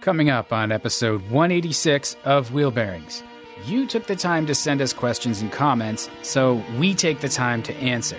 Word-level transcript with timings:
Coming 0.00 0.30
up 0.30 0.50
on 0.50 0.72
episode 0.72 1.20
186 1.28 2.16
of 2.24 2.54
Wheel 2.54 2.70
Bearings, 2.70 3.22
you 3.66 3.86
took 3.86 4.06
the 4.06 4.16
time 4.16 4.46
to 4.46 4.54
send 4.54 4.80
us 4.80 4.94
questions 4.94 5.42
and 5.42 5.52
comments, 5.52 6.08
so 6.22 6.64
we 6.78 6.94
take 6.94 7.20
the 7.20 7.28
time 7.28 7.62
to 7.64 7.76
answer. 7.76 8.16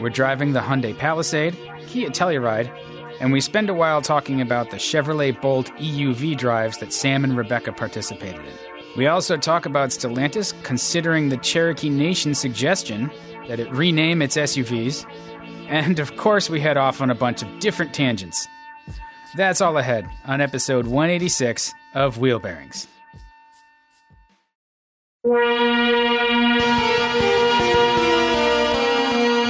We're 0.00 0.10
driving 0.10 0.52
the 0.52 0.58
Hyundai 0.58 0.98
Palisade, 0.98 1.56
Kia 1.86 2.10
Telluride, 2.10 2.76
and 3.20 3.30
we 3.30 3.40
spend 3.40 3.70
a 3.70 3.74
while 3.74 4.02
talking 4.02 4.40
about 4.40 4.70
the 4.70 4.78
Chevrolet 4.78 5.40
Bolt 5.40 5.70
EUV 5.76 6.36
drives 6.36 6.78
that 6.78 6.92
Sam 6.92 7.22
and 7.22 7.36
Rebecca 7.36 7.72
participated 7.72 8.44
in. 8.44 8.54
We 8.96 9.06
also 9.06 9.36
talk 9.36 9.64
about 9.64 9.90
Stellantis 9.90 10.60
considering 10.64 11.28
the 11.28 11.36
Cherokee 11.36 11.88
Nation 11.88 12.34
suggestion 12.34 13.12
that 13.46 13.60
it 13.60 13.70
rename 13.70 14.22
its 14.22 14.36
SUVs, 14.36 15.08
and 15.68 16.00
of 16.00 16.16
course, 16.16 16.50
we 16.50 16.58
head 16.58 16.76
off 16.76 17.00
on 17.00 17.10
a 17.10 17.14
bunch 17.14 17.44
of 17.44 17.58
different 17.60 17.94
tangents. 17.94 18.48
That's 19.36 19.60
all 19.60 19.76
ahead 19.76 20.08
on 20.24 20.40
episode 20.40 20.86
186 20.86 21.74
of 21.94 22.16
Wheel 22.16 22.38
Bearings. 22.38 22.86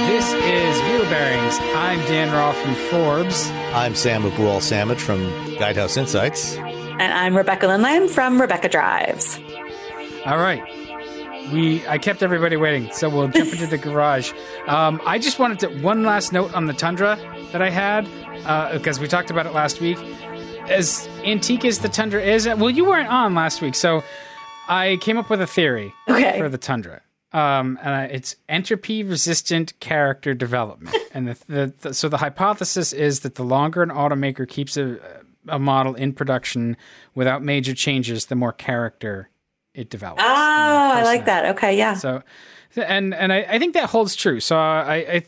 This 0.07 0.33
is 0.33 0.81
Wheel 0.81 1.09
Bearings. 1.09 1.57
I'm 1.73 1.99
Dan 1.99 2.33
Roth 2.33 2.57
from 2.57 2.75
Forbes. 2.75 3.49
I'm 3.73 3.95
Sam 3.95 4.23
Abuelsamid 4.23 4.97
from 4.97 5.21
Guidehouse 5.55 5.95
Insights. 5.95 6.57
And 6.57 7.13
I'm 7.13 7.37
Rebecca 7.37 7.67
Lindland 7.67 8.09
from 8.09 8.41
Rebecca 8.41 8.67
Drives. 8.67 9.39
All 10.25 10.37
right. 10.37 10.61
We 11.53 11.85
I 11.87 11.97
kept 11.97 12.21
everybody 12.23 12.57
waiting, 12.57 12.91
so 12.91 13.09
we'll 13.09 13.27
jump 13.29 13.51
into 13.53 13.67
the 13.67 13.77
garage. 13.77 14.33
Um, 14.67 15.01
I 15.05 15.17
just 15.17 15.39
wanted 15.39 15.59
to 15.59 15.67
one 15.81 16.03
last 16.03 16.33
note 16.33 16.53
on 16.53 16.65
the 16.65 16.73
Tundra 16.73 17.17
that 17.51 17.61
I 17.61 17.69
had 17.69 18.05
because 18.73 18.97
uh, 18.97 19.01
we 19.01 19.07
talked 19.07 19.31
about 19.31 19.45
it 19.45 19.53
last 19.53 19.79
week. 19.79 19.97
As 20.69 21.07
antique 21.23 21.63
as 21.63 21.79
the 21.79 21.87
Tundra 21.89 22.21
is, 22.21 22.45
well, 22.45 22.69
you 22.69 22.83
weren't 22.85 23.07
on 23.07 23.33
last 23.33 23.61
week, 23.61 23.75
so 23.75 24.03
I 24.67 24.97
came 25.01 25.17
up 25.17 25.29
with 25.29 25.39
a 25.41 25.47
theory 25.47 25.93
Okay. 26.09 26.37
for 26.37 26.49
the 26.49 26.57
Tundra. 26.57 27.01
Um, 27.31 27.77
and 27.81 27.93
I, 27.95 28.03
it's 28.05 28.35
entropy 28.49 29.03
resistant 29.03 29.79
character 29.79 30.33
development. 30.33 30.95
and 31.13 31.27
the, 31.29 31.37
the, 31.47 31.73
the, 31.81 31.93
so 31.93 32.09
the 32.09 32.17
hypothesis 32.17 32.91
is 32.93 33.21
that 33.21 33.35
the 33.35 33.43
longer 33.43 33.81
an 33.83 33.89
automaker 33.89 34.47
keeps 34.47 34.75
a, 34.75 34.97
a 35.47 35.59
model 35.59 35.93
in 35.95 36.11
production 36.13 36.75
without 37.15 37.41
major 37.43 37.73
changes, 37.73 38.25
the 38.25 38.35
more 38.35 38.51
character 38.53 39.29
it 39.77 39.91
develops. 39.91 40.23
Oh, 40.23 40.25
I 40.25 41.03
like 41.03 41.25
that. 41.25 41.45
Okay, 41.55 41.77
yeah. 41.77 41.93
So, 41.93 42.23
and 42.75 43.13
and 43.13 43.31
I, 43.31 43.45
I 43.47 43.59
think 43.59 43.75
that 43.75 43.89
holds 43.91 44.15
true. 44.15 44.39
So 44.39 44.57
I, 44.57 44.95
I 44.95 45.25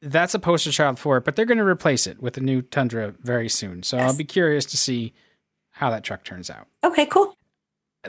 that's 0.00 0.34
a 0.34 0.38
poster 0.38 0.72
child 0.72 0.98
for 0.98 1.18
it. 1.18 1.24
But 1.24 1.36
they're 1.36 1.44
going 1.44 1.58
to 1.58 1.64
replace 1.64 2.06
it 2.06 2.20
with 2.20 2.36
a 2.38 2.40
new 2.40 2.62
Tundra 2.62 3.14
very 3.22 3.48
soon. 3.48 3.82
So 3.82 3.98
I'll 3.98 4.16
be 4.16 4.24
curious 4.24 4.64
to 4.66 4.78
see 4.78 5.12
how 5.72 5.90
that 5.90 6.02
truck 6.02 6.24
turns 6.24 6.48
out. 6.48 6.66
Okay, 6.82 7.06
cool. 7.06 7.36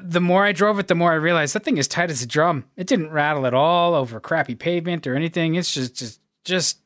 The 0.02 0.22
more 0.22 0.46
I 0.46 0.54
drove 0.54 0.80
it, 0.80 0.88
the 0.88 0.96
more 0.96 1.12
I 1.12 1.16
realized 1.16 1.54
that 1.56 1.66
thing 1.66 1.78
is 1.78 1.90
tight 1.90 2.10
as 2.10 2.24
a 2.24 2.28
drum. 2.28 2.64
It 2.78 2.88
didn't 2.88 3.12
rattle 3.12 3.46
at 3.46 3.54
all 3.54 3.94
over 3.94 4.22
crappy 4.22 4.56
pavement 4.56 5.06
or 5.06 5.16
anything. 5.16 5.56
It's 5.56 5.74
just 5.74 5.96
just 5.96 6.22
just 6.46 6.78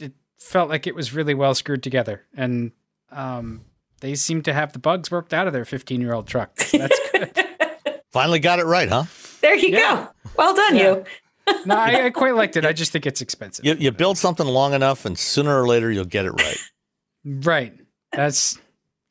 it 0.00 0.14
felt 0.38 0.70
like 0.70 0.86
it 0.86 0.94
was 0.94 1.12
really 1.12 1.34
well 1.34 1.54
screwed 1.54 1.82
together. 1.82 2.22
And 2.34 2.72
um, 3.12 3.66
they 4.00 4.14
seem 4.14 4.40
to 4.42 4.54
have 4.54 4.72
the 4.72 4.78
bugs 4.78 5.10
worked 5.10 5.34
out 5.34 5.46
of 5.46 5.52
their 5.52 5.66
15 5.66 6.00
year 6.00 6.14
old 6.14 6.26
truck. 6.26 6.58
So 6.58 6.78
that's 6.78 7.00
good. 7.12 7.49
Finally 8.12 8.38
got 8.40 8.58
it 8.58 8.64
right, 8.66 8.88
huh? 8.88 9.04
There 9.40 9.54
you 9.56 9.68
Yeah. 9.70 10.06
go. 10.24 10.30
Well 10.36 10.54
done, 10.54 10.76
Yeah. 10.76 10.82
you. 10.82 11.04
no, 11.66 11.74
I, 11.76 12.06
I 12.06 12.10
quite 12.10 12.34
liked 12.34 12.56
it. 12.56 12.64
I 12.64 12.72
just 12.82 12.92
think 12.92 13.06
it's 13.06 13.20
expensive. 13.20 13.64
You, 13.64 13.74
you 13.74 13.90
build 13.90 14.18
something 14.18 14.46
long 14.46 14.72
enough, 14.74 15.04
and 15.04 15.18
sooner 15.18 15.60
or 15.60 15.66
later 15.66 15.90
you'll 15.90 16.04
get 16.04 16.24
it 16.26 16.32
right. 16.32 16.58
Right. 17.24 17.74
That's 18.12 18.58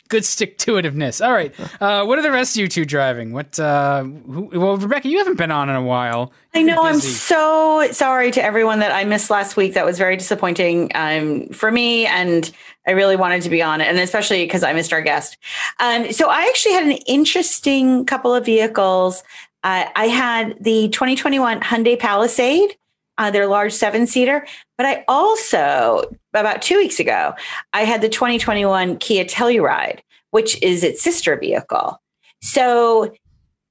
good 0.10 0.26
stick 0.26 0.58
to 0.58 0.74
itiveness. 0.74 1.26
All 1.26 1.32
right. 1.32 1.54
Uh, 1.80 2.04
what 2.04 2.20
are 2.20 2.22
the 2.22 2.32
rest 2.32 2.58
of 2.58 2.62
you 2.62 2.68
two 2.68 2.84
driving? 2.84 3.32
What? 3.32 3.58
Uh, 3.58 4.04
who, 4.04 4.50
well, 4.54 4.76
Rebecca, 4.76 5.08
you 5.08 5.18
haven't 5.20 5.38
been 5.38 5.52
on 5.52 5.70
in 5.70 5.76
a 5.76 5.82
while. 5.82 6.34
I 6.54 6.62
know. 6.62 6.84
I'm 6.84 7.00
so 7.00 7.88
sorry 7.92 8.32
to 8.32 8.44
everyone 8.44 8.80
that 8.80 8.92
I 8.92 9.06
missed 9.06 9.30
last 9.30 9.56
week. 9.56 9.76
That 9.76 9.86
was 9.86 9.98
very 9.98 10.18
disappointing 10.18 10.92
um, 10.96 11.48
for 11.50 11.72
me, 11.72 12.06
and 12.06 12.52
I 12.86 12.92
really 12.92 13.16
wanted 13.16 13.44
to 13.44 13.50
be 13.50 13.62
on 13.62 13.80
it, 13.82 13.88
and 13.88 13.98
especially 13.98 14.44
because 14.46 14.64
I 14.64 14.74
missed 14.74 14.92
our 14.92 15.02
guest. 15.02 15.38
Um, 15.80 16.12
so 16.12 16.30
I 16.30 16.42
actually 16.50 16.74
had 16.74 16.84
an 16.84 16.98
interesting 17.08 18.06
couple 18.06 18.36
of 18.36 18.46
vehicles. 18.46 19.24
Uh, 19.64 19.86
I 19.96 20.08
had 20.08 20.58
the 20.60 20.90
2021 20.90 21.62
Hyundai 21.62 22.00
Palisade, 22.00 22.76
uh, 23.20 23.30
their 23.30 23.46
large 23.46 23.74
seven 23.74 24.08
seater, 24.08 24.48
but 24.78 24.86
I 24.88 25.04
also 25.08 26.10
about 26.34 26.62
two 26.64 26.78
weeks 26.78 27.00
ago 27.00 27.34
I 27.74 27.84
had 27.84 28.02
the 28.02 28.10
2021 28.10 28.98
Kia 28.98 29.26
Telluride, 29.26 30.00
which 30.32 30.60
is 30.64 30.84
its 30.84 31.04
sister 31.04 31.36
vehicle. 31.38 32.02
So 32.42 33.14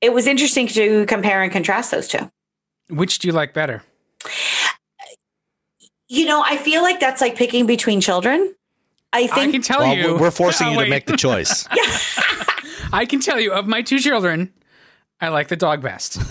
it 0.01 0.13
was 0.13 0.27
interesting 0.29 0.69
to 0.69 1.05
compare 1.07 1.43
and 1.43 1.51
contrast 1.51 1.91
those 1.91 2.07
two. 2.07 2.31
Which 2.91 3.19
do 3.19 3.27
you 3.29 3.33
like 3.33 3.53
better? 3.55 3.83
You 6.09 6.25
know, 6.25 6.43
I 6.45 6.57
feel 6.57 6.83
like 6.83 7.01
that's 7.01 7.21
like 7.21 7.37
picking 7.37 7.67
between 7.67 8.01
children. 8.01 8.55
I 9.13 9.27
think 9.27 9.49
I 9.49 9.53
can 9.53 9.63
tell 9.63 9.81
Well, 9.81 9.95
you. 9.97 10.17
we're 10.17 10.31
forcing 10.31 10.69
Oh, 10.69 10.73
you 10.73 10.85
to 10.85 10.91
make 10.91 11.07
the 11.07 11.17
choice. 11.17 11.67
I 12.93 13.05
can 13.07 13.21
tell 13.21 13.39
you 13.41 13.53
of 13.53 13.67
my 13.67 13.83
two 13.83 13.99
children, 13.99 14.53
I 15.21 15.29
like 15.29 15.49
the 15.49 15.57
dog 15.57 15.83
best. 15.83 16.17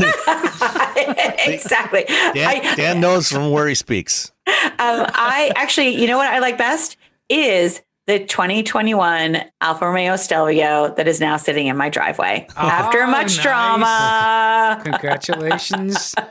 exactly. 0.98 2.06
Dan, 2.08 2.48
I, 2.48 2.76
Dan 2.76 3.00
knows 3.02 3.30
from 3.30 3.52
where 3.52 3.68
he 3.68 3.76
speaks. 3.76 4.32
um, 4.48 4.54
I 4.80 5.52
actually, 5.56 5.90
you 5.90 6.08
know 6.08 6.18
what 6.18 6.28
I 6.28 6.40
like 6.40 6.58
best 6.58 6.98
is 7.30 7.82
the 8.06 8.20
2021 8.20 9.44
Alfa 9.60 9.86
Romeo 9.86 10.16
Stelvio 10.16 10.94
that 10.96 11.10
is 11.10 11.20
now 11.20 11.36
sitting 11.36 11.68
in 11.68 11.76
my 11.76 11.90
driveway 11.90 12.48
after 12.56 13.04
Oh, 13.04 13.08
much 13.08 13.36
nice. 13.36 13.42
drama. 13.44 14.82
Congratulations. 14.84 16.16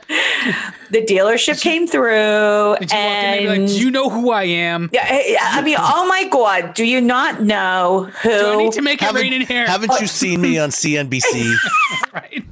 The 0.89 1.01
dealership 1.01 1.59
came 1.61 1.85
through, 1.85 2.77
Did 2.79 2.91
you 2.93 2.97
walk 2.97 3.05
in 3.07 3.25
and 3.25 3.39
be 3.41 3.47
like, 3.49 3.67
Do 3.67 3.77
you 3.81 3.91
know 3.91 4.09
who 4.09 4.31
I 4.31 4.43
am? 4.43 4.89
Yeah, 4.93 5.03
I 5.05 5.37
I 5.41 5.61
mean, 5.61 5.75
oh 5.77 6.07
my 6.07 6.29
God, 6.29 6.73
do 6.75 6.85
you 6.85 7.01
not 7.01 7.41
know 7.43 8.09
who? 8.21 8.29
Do 8.29 8.47
I 8.51 8.55
need 8.55 8.71
to 8.71 8.81
make 8.81 9.01
it 9.03 9.11
rain 9.11 9.33
in 9.33 9.41
here? 9.41 9.67
haven't 9.67 9.91
you 9.99 10.07
seen 10.07 10.39
me 10.39 10.57
on 10.57 10.69
CNBC? 10.69 11.53
right. 12.13 12.45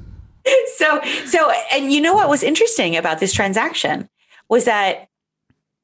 so 0.78 1.02
so 1.26 1.52
and 1.72 1.92
you 1.92 2.02
know 2.02 2.14
what 2.14 2.30
was 2.30 2.44
interesting 2.44 2.96
about 2.96 3.20
this 3.20 3.34
transaction 3.34 4.10
was 4.50 4.66
that 4.66 5.08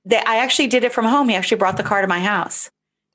that 0.05 0.27
I 0.27 0.37
actually 0.37 0.67
did 0.67 0.83
it 0.83 0.91
from 0.91 1.05
home. 1.05 1.29
He 1.29 1.35
actually 1.35 1.57
brought 1.57 1.77
the 1.77 1.83
car 1.83 2.01
to 2.01 2.07
my 2.07 2.19
house. 2.19 2.69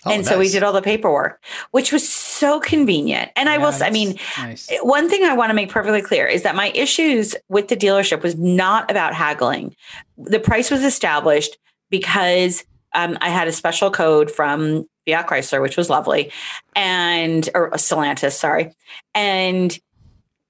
Oh, 0.05 0.13
and 0.13 0.25
so 0.25 0.39
we 0.39 0.49
did 0.49 0.63
all 0.63 0.73
the 0.73 0.83
paperwork, 0.83 1.43
which 1.73 1.91
was 1.91 2.09
so 2.09 2.61
convenient. 2.61 3.33
And 3.35 3.49
I 3.49 3.59
will 3.59 3.73
say, 3.73 3.87
I 3.87 3.91
mean, 3.91 4.17
nice. 4.39 4.71
one 4.83 5.09
thing 5.09 5.25
I 5.25 5.35
want 5.35 5.51
to 5.51 5.55
make 5.55 5.69
perfectly 5.69 6.03
clear 6.03 6.27
is 6.27 6.45
that 6.45 6.55
my 6.55 6.69
issues 6.77 7.35
with 7.49 7.69
the 7.69 7.77
dealership 7.77 8.23
was 8.23 8.37
not 8.37 8.89
about 8.89 9.15
haggling. 9.15 9.75
The 10.17 10.39
price 10.39 10.71
was 10.71 10.85
established 10.85 11.59
because 11.91 12.63
um, 12.95 13.19
I 13.21 13.31
had 13.31 13.49
a 13.49 13.53
special 13.53 13.91
code 13.91 14.31
from 14.31 14.87
Fiat 15.07 15.27
Chrysler, 15.27 15.61
which 15.61 15.77
was 15.77 15.91
lovely, 15.91 16.31
and 16.77 17.49
or 17.55 17.71
Stellantis, 17.73 18.33
sorry, 18.33 18.73
and 19.15 19.77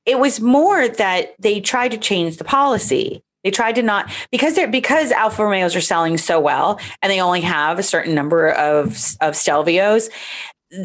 it 0.07 0.19
was 0.19 0.41
more 0.41 0.89
that 0.89 1.35
they 1.39 1.61
tried 1.61 1.91
to 1.91 1.99
change 1.99 2.37
the 2.39 2.45
policy. 2.45 3.23
They 3.45 3.51
tried 3.51 3.77
to 3.77 3.83
not 3.83 4.11
because 4.33 4.55
they're 4.55 4.67
because 4.67 5.13
Alfa 5.13 5.45
Romeos 5.45 5.77
are 5.77 5.81
selling 5.81 6.19
so 6.19 6.41
well, 6.41 6.81
and 7.03 7.13
they 7.13 7.21
only 7.21 7.43
have 7.43 7.79
a 7.79 7.83
certain 7.83 8.15
number 8.15 8.51
of 8.51 8.91
of 9.21 9.35
Stelvios 9.35 10.09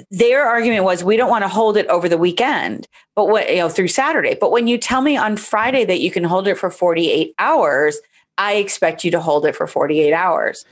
their 0.10 0.46
argument 0.46 0.84
was 0.84 1.04
we 1.04 1.18
don't 1.18 1.30
want 1.30 1.44
to 1.44 1.48
hold 1.48 1.76
it 1.76 1.88
over 1.88 2.08
the 2.08 2.18
weekend 2.18 2.88
but 3.16 3.28
what 3.28 3.50
you 3.50 3.58
know 3.58 3.70
through 3.70 3.88
saturday 3.88 4.38
but 4.40 4.52
when 4.52 4.68
you 4.68 4.78
tell 4.78 5.02
me 5.02 5.18
on 5.18 5.36
friday 5.36 5.84
that 5.86 6.00
you 6.00 6.12
can 6.12 6.24
hold 6.24 6.48
it 6.48 6.56
for 6.56 6.70
48 6.70 7.34
hours 7.40 7.98
i 8.38 8.54
expect 8.54 9.04
you 9.04 9.10
to 9.12 9.20
hold 9.20 9.46
it 9.46 9.56
for 9.56 9.66
48 9.66 10.14
hours 10.14 10.66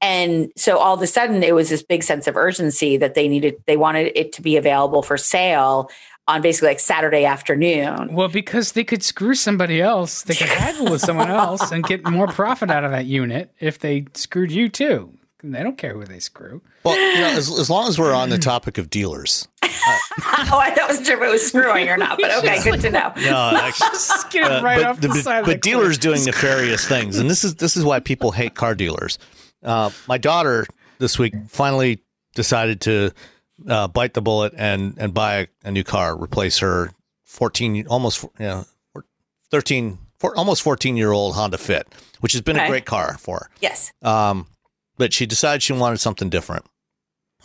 and 0.00 0.50
so 0.56 0.78
all 0.78 0.94
of 0.94 1.02
a 1.02 1.06
sudden 1.06 1.42
it 1.44 1.54
was 1.54 1.68
this 1.70 1.82
big 1.82 2.02
sense 2.02 2.26
of 2.26 2.36
urgency 2.36 2.96
that 2.96 3.14
they 3.14 3.28
needed 3.28 3.54
they 3.66 3.76
wanted 3.76 4.10
it 4.16 4.32
to 4.32 4.42
be 4.42 4.56
available 4.56 5.02
for 5.02 5.16
sale 5.16 5.88
on 6.28 6.42
basically 6.42 6.68
like 6.68 6.80
saturday 6.80 7.24
afternoon 7.24 8.12
Well, 8.12 8.28
because 8.28 8.72
they 8.72 8.84
could 8.84 9.02
screw 9.02 9.34
somebody 9.34 9.80
else, 9.80 10.22
they 10.22 10.34
could 10.34 10.48
haggle 10.64 10.90
with 10.90 11.00
someone 11.00 11.30
else 11.30 11.70
and 11.72 11.84
get 11.84 12.04
more 12.08 12.26
profit 12.26 12.70
out 12.70 12.84
of 12.84 12.90
that 12.90 13.06
unit 13.06 13.52
if 13.60 13.78
they 13.78 14.06
screwed 14.14 14.50
you 14.50 14.68
too. 14.68 15.12
They 15.42 15.62
don't 15.62 15.78
care 15.78 15.92
who 15.92 16.04
they 16.04 16.18
screw. 16.18 16.60
Well, 16.82 16.98
you 16.98 17.20
know, 17.20 17.28
as, 17.28 17.56
as 17.56 17.70
long 17.70 17.88
as 17.88 17.98
we're 17.98 18.12
on 18.14 18.30
the 18.30 18.38
topic 18.38 18.78
of 18.78 18.90
dealers, 18.90 19.46
oh 19.62 19.68
i 20.58 20.72
thought 20.74 20.88
wasn't 20.88 21.06
sure 21.06 21.16
if 21.16 21.22
it 21.22 21.30
was 21.30 21.46
screwing 21.46 21.88
or 21.88 21.96
not 21.96 22.18
but 22.18 22.38
okay 22.38 22.62
good 22.62 22.80
to 22.80 22.90
know 22.90 23.12
no, 23.16 23.52
actually, 23.56 23.88
Just 23.88 24.30
get 24.30 24.50
it 24.50 24.52
uh, 24.58 24.62
right 24.62 24.78
but, 24.78 24.86
off 24.86 25.00
the, 25.00 25.08
but- 25.08 25.16
side 25.18 25.40
of 25.40 25.46
but 25.46 25.52
the 25.52 25.58
dealers 25.58 25.98
doing 25.98 26.24
nefarious 26.24 26.86
things, 26.88 27.18
and 27.18 27.28
this 27.28 27.44
is 27.44 27.56
this 27.56 27.76
is 27.76 27.84
why 27.84 28.00
people 28.00 28.30
hate 28.32 28.54
car 28.54 28.74
dealers. 28.74 29.18
Uh, 29.62 29.90
my 30.08 30.18
daughter 30.18 30.66
this 30.98 31.18
week 31.18 31.34
finally 31.48 32.00
decided 32.34 32.80
to 32.82 33.10
uh, 33.68 33.88
bite 33.88 34.14
the 34.14 34.22
bullet 34.22 34.52
and 34.56 34.94
and 34.98 35.14
buy 35.14 35.34
a, 35.36 35.46
a 35.64 35.70
new 35.70 35.84
car, 35.84 36.16
replace 36.16 36.58
her 36.58 36.92
fourteen, 37.24 37.86
almost 37.86 38.22
you 38.22 38.30
know, 38.38 38.64
13, 39.50 39.98
four, 40.18 40.36
almost 40.36 40.62
fourteen 40.62 40.96
year 40.96 41.12
old 41.12 41.34
Honda 41.34 41.58
Fit, 41.58 41.86
which 42.20 42.32
has 42.32 42.42
been 42.42 42.58
a 42.58 42.68
great 42.68 42.84
car 42.84 43.16
for 43.18 43.38
her. 43.38 43.50
yes. 43.60 43.92
Um, 44.02 44.46
but 44.98 45.12
she 45.12 45.26
decided 45.26 45.62
she 45.62 45.72
wanted 45.72 46.00
something 46.00 46.30
different, 46.30 46.64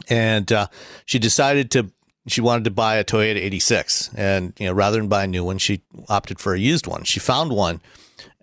and 0.09 0.51
uh, 0.51 0.67
she 1.05 1.19
decided 1.19 1.71
to 1.71 1.91
she 2.27 2.41
wanted 2.41 2.65
to 2.65 2.71
buy 2.71 2.95
a 2.95 3.03
Toyota 3.03 3.37
86, 3.37 4.11
and 4.15 4.53
you 4.59 4.67
know, 4.67 4.73
rather 4.73 4.97
than 4.97 5.07
buy 5.07 5.23
a 5.23 5.27
new 5.27 5.43
one, 5.43 5.57
she 5.57 5.81
opted 6.07 6.39
for 6.39 6.53
a 6.53 6.59
used 6.59 6.87
one. 6.87 7.03
She 7.03 7.19
found 7.19 7.51
one 7.51 7.81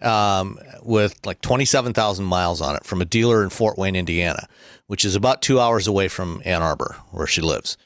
um, 0.02 0.58
with 0.82 1.24
like 1.24 1.40
27,000 1.40 2.24
miles 2.24 2.60
on 2.60 2.76
it 2.76 2.84
from 2.84 3.00
a 3.00 3.04
dealer 3.04 3.42
in 3.42 3.50
Fort 3.50 3.78
Wayne, 3.78 3.96
Indiana, 3.96 4.48
which 4.88 5.04
is 5.04 5.14
about 5.14 5.40
two 5.40 5.60
hours 5.60 5.86
away 5.86 6.08
from 6.08 6.42
Ann 6.44 6.62
Arbor, 6.62 6.96
where 7.12 7.26
she 7.26 7.40
lives. 7.40 7.76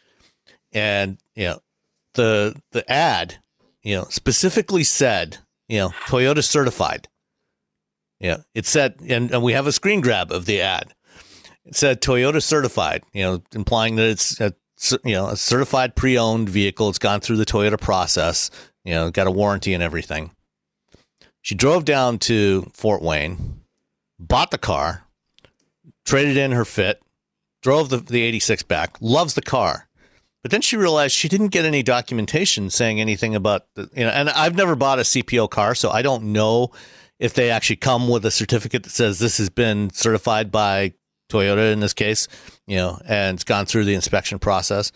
And 0.73 1.19
you 1.37 1.45
know, 1.45 1.61
the 2.15 2.61
the 2.73 2.91
ad, 2.91 3.37
you 3.83 3.97
know, 3.97 4.07
specifically 4.09 4.85
said, 4.85 5.39
you 5.69 5.79
know, 5.79 5.91
Toyota 6.07 6.43
certified. 6.43 7.09
Yeah, 8.19 8.39
it 8.55 8.67
said, 8.67 9.01
and, 9.07 9.33
and 9.33 9.43
we 9.43 9.53
have 9.53 9.67
a 9.67 9.73
screen 9.73 10.01
grab 10.01 10.31
of 10.31 10.47
the 10.47 10.61
ad. 10.61 10.95
It 11.65 11.75
said 11.75 12.01
Toyota 12.01 12.41
certified, 12.41 13.03
you 13.13 13.23
know, 13.25 13.43
implying 13.53 13.97
that 13.97 14.09
it's 14.09 14.41
a 14.41 14.55
you 15.05 15.13
know 15.13 15.29
a 15.29 15.37
certified 15.37 15.95
pre-owned 15.95 16.49
vehicle. 16.49 16.89
It's 16.89 16.99
gone 16.99 17.21
through 17.21 17.37
the 17.37 17.45
Toyota 17.45 17.81
process, 17.81 18.51
you 18.85 18.95
know, 18.95 19.11
got 19.11 19.27
a 19.27 19.31
warranty 19.33 19.75
and 19.75 19.83
everything. 19.83 20.31
She 21.41 21.55
drove 21.57 21.85
down 21.85 22.19
to 22.21 22.71
Fort 22.73 23.03
Wayne, 23.03 23.61
bought 24.19 24.53
the 24.53 24.59
car, 24.59 25.05
traded 26.05 26.37
in 26.37 26.53
her 26.53 26.65
fit, 26.65 27.03
drove 27.63 27.91
the, 27.91 27.99
the 27.99 28.23
86 28.23 28.63
back, 28.65 28.97
loves 29.01 29.35
the 29.35 29.43
car. 29.43 29.89
But 30.43 30.51
then 30.51 30.61
she 30.61 30.77
realized 30.77 31.15
she 31.15 31.29
didn't 31.29 31.49
get 31.49 31.65
any 31.65 31.83
documentation 31.83 32.69
saying 32.69 33.01
anything 33.01 33.35
about 33.35 33.67
the, 33.75 33.89
you 33.95 34.05
know, 34.05 34.11
and 34.11 34.29
I've 34.31 34.57
never 34.57 34.75
bought 34.75 34.99
a 34.99 35.03
CPO 35.03 35.51
car, 35.51 35.75
so 35.75 35.91
I 35.91 36.03
don't 36.03 36.33
know 36.33 36.73
if 37.21 37.35
they 37.35 37.51
actually 37.51 37.77
come 37.77 38.09
with 38.09 38.27
a 38.27 38.31
certificate 38.33 38.83
that 38.83 38.91
says 38.91 39.21
this 39.21 39.39
has 39.39 39.49
been 39.49 39.91
certified 39.91 40.51
by 40.51 40.95
Toyota 41.31 41.73
in 41.73 41.79
this 41.79 41.95
case, 41.95 42.27
you 42.67 42.77
know, 42.77 43.01
and 43.07 43.37
it's 43.37 43.45
gone 43.45 43.67
through 43.67 43.85
the 43.85 43.95
inspection 43.95 44.41
process. 44.41 44.91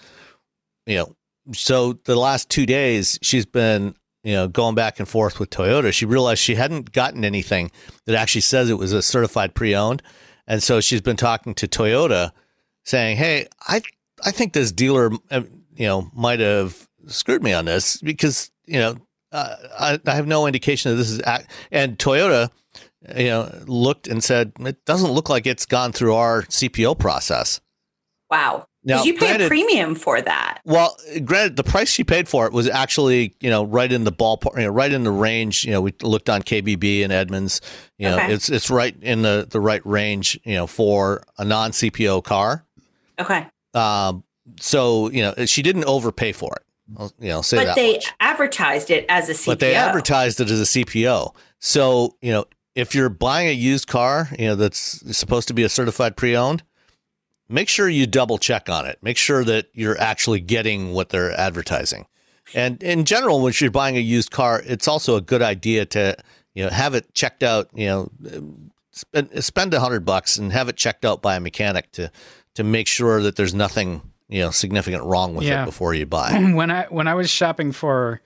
You 0.87 0.97
know, 0.97 1.17
so 1.55 1.95
the 2.05 2.17
last 2.17 2.51
two 2.51 2.67
days 2.67 3.19
she's 3.23 3.47
been, 3.47 3.95
you 4.25 4.35
know, 4.35 4.49
going 4.49 4.75
back 4.75 4.99
and 4.99 5.09
forth 5.09 5.39
with 5.39 5.51
Toyota. 5.51 5.93
She 5.93 6.05
realized 6.05 6.41
she 6.41 6.57
hadn't 6.57 6.93
gotten 6.93 7.25
anything 7.25 7.71
that 8.07 8.17
actually 8.17 8.41
says 8.41 8.69
it 8.69 8.79
was 8.79 8.93
a 8.93 9.03
certified 9.03 9.55
pre-owned. 9.55 10.03
And 10.47 10.63
so 10.63 10.81
she's 10.81 11.01
been 11.01 11.17
talking 11.17 11.55
to 11.55 11.69
Toyota 11.69 12.33
saying, 12.85 13.17
"Hey, 13.17 13.49
I 13.67 13.83
I 14.25 14.31
think 14.31 14.53
this 14.53 14.73
dealer, 14.73 15.11
um, 15.31 15.65
you 15.75 15.87
know, 15.87 16.11
might 16.15 16.41
have 16.41 16.89
screwed 17.07 17.43
me 17.43 17.53
on 17.53 17.65
this 17.65 18.01
because 18.01 18.51
you 18.67 18.79
know 18.79 18.97
uh, 19.33 19.57
I, 19.79 20.01
I, 20.07 20.15
have 20.15 20.27
no 20.27 20.47
indication 20.47 20.91
that 20.91 20.97
this 20.97 21.11
is 21.11 21.21
act- 21.23 21.51
and 21.71 21.99
Toyota, 21.99 22.51
you 23.17 23.27
know, 23.27 23.53
looked 23.67 24.09
and 24.09 24.23
said 24.23 24.53
it 24.61 24.85
doesn't 24.85 25.11
look 25.11 25.29
like 25.29 25.47
it's 25.47 25.67
gone 25.67 25.93
through 25.93 26.15
our 26.15 26.43
CPO 26.43 26.99
process. 26.99 27.61
Wow. 28.31 28.67
Now, 28.87 29.03
you 29.03 29.15
pay 29.15 29.45
a 29.45 29.49
premium 29.49 29.97
for 29.97 30.23
that. 30.23 30.61
Well, 30.65 30.97
granted, 31.25 31.57
the 31.57 31.65
price 31.65 31.91
she 31.91 32.05
paid 32.05 32.29
for 32.29 32.47
it 32.47 32.53
was 32.53 32.69
actually, 32.69 33.35
you 33.41 33.51
know, 33.51 33.65
right 33.65 33.91
in 33.91 34.05
the 34.05 34.13
ballpark, 34.13 34.57
you 34.57 34.63
know, 34.63 34.71
right 34.71 34.93
in 34.93 35.03
the 35.03 35.11
range. 35.11 35.65
You 35.65 35.73
know, 35.73 35.81
we 35.81 35.93
looked 36.03 36.31
on 36.31 36.41
KBB 36.41 37.03
and 37.03 37.13
Edmunds. 37.13 37.61
You 37.99 38.11
know, 38.11 38.17
okay. 38.17 38.33
it's 38.33 38.49
it's 38.49 38.71
right 38.71 38.95
in 39.03 39.23
the 39.23 39.45
the 39.51 39.59
right 39.59 39.85
range, 39.85 40.39
you 40.45 40.55
know, 40.55 40.69
for 40.69 41.25
a 41.37 41.45
non 41.45 41.73
CPO 41.73 42.23
car. 42.23 42.65
Okay. 43.19 43.49
Um, 43.75 44.23
so 44.61 45.11
you 45.11 45.23
know, 45.23 45.47
she 45.47 45.63
didn't 45.63 45.85
overpay 45.87 46.31
for 46.31 46.55
it. 46.55 46.63
I'll, 46.97 47.13
you 47.19 47.31
know, 47.31 47.43
say 47.43 47.57
but 47.57 47.65
that 47.65 47.75
they 47.75 47.95
much. 47.95 48.15
advertised 48.21 48.91
it 48.91 49.05
as 49.09 49.29
a 49.29 49.33
CPO. 49.33 49.47
But 49.47 49.59
they 49.59 49.75
advertised 49.75 50.41
it 50.41 50.49
as 50.49 50.61
a 50.61 50.65
CPO. 50.65 51.35
So 51.59 52.15
you 52.21 52.31
know, 52.31 52.45
if 52.77 52.95
you're 52.95 53.09
buying 53.09 53.49
a 53.49 53.53
used 53.53 53.89
car, 53.89 54.29
you 54.39 54.47
know 54.47 54.55
that's 54.55 55.03
supposed 55.17 55.49
to 55.49 55.55
be 55.55 55.65
a 55.65 55.69
certified 55.69 56.17
pre-owned, 56.17 56.63
make 57.49 57.69
sure 57.69 57.89
you 57.89 58.07
double 58.07 58.39
check 58.39 58.69
on 58.69 58.87
it. 58.87 58.99
Make 59.03 59.17
sure 59.17 59.45
that 59.45 59.69
you're 59.73 59.99
actually 60.01 60.41
getting 60.41 60.93
what 60.93 61.11
they're 61.11 61.39
advertising. 61.39 62.07
And 62.55 62.83
in 62.83 63.05
general, 63.05 63.41
when 63.41 63.53
you're 63.59 63.71
buying 63.71 63.97
a 63.97 64.01
used 64.01 64.31
car, 64.31 64.63
it's 64.65 64.87
also 64.87 65.17
a 65.17 65.21
good 65.21 65.43
idea 65.43 65.85
to 65.87 66.17
you 66.55 66.65
know 66.65 66.71
have 66.71 66.95
it 66.95 67.13
checked 67.15 67.43
out. 67.43 67.69
You 67.75 67.87
know, 67.87 68.11
spend 68.93 69.45
spend 69.45 69.75
a 69.75 69.81
hundred 69.81 70.05
bucks 70.05 70.37
and 70.39 70.53
have 70.53 70.69
it 70.69 70.77
checked 70.77 71.05
out 71.05 71.23
by 71.23 71.37
a 71.37 71.41
mechanic 71.41 71.91
to 71.93 72.11
to 72.55 72.65
make 72.65 72.87
sure 72.87 73.23
that 73.23 73.37
there's 73.37 73.55
nothing 73.55 74.01
you 74.29 74.41
know 74.41 74.51
significant 74.51 75.05
wrong 75.05 75.35
with 75.35 75.47
yeah. 75.47 75.63
it 75.63 75.67
before 75.67 75.95
you 75.95 76.07
buy. 76.07 76.33
when 76.55 76.71
I 76.71 76.85
when 76.85 77.09
I 77.09 77.15
was 77.15 77.31
shopping 77.31 77.73
for 77.73 78.21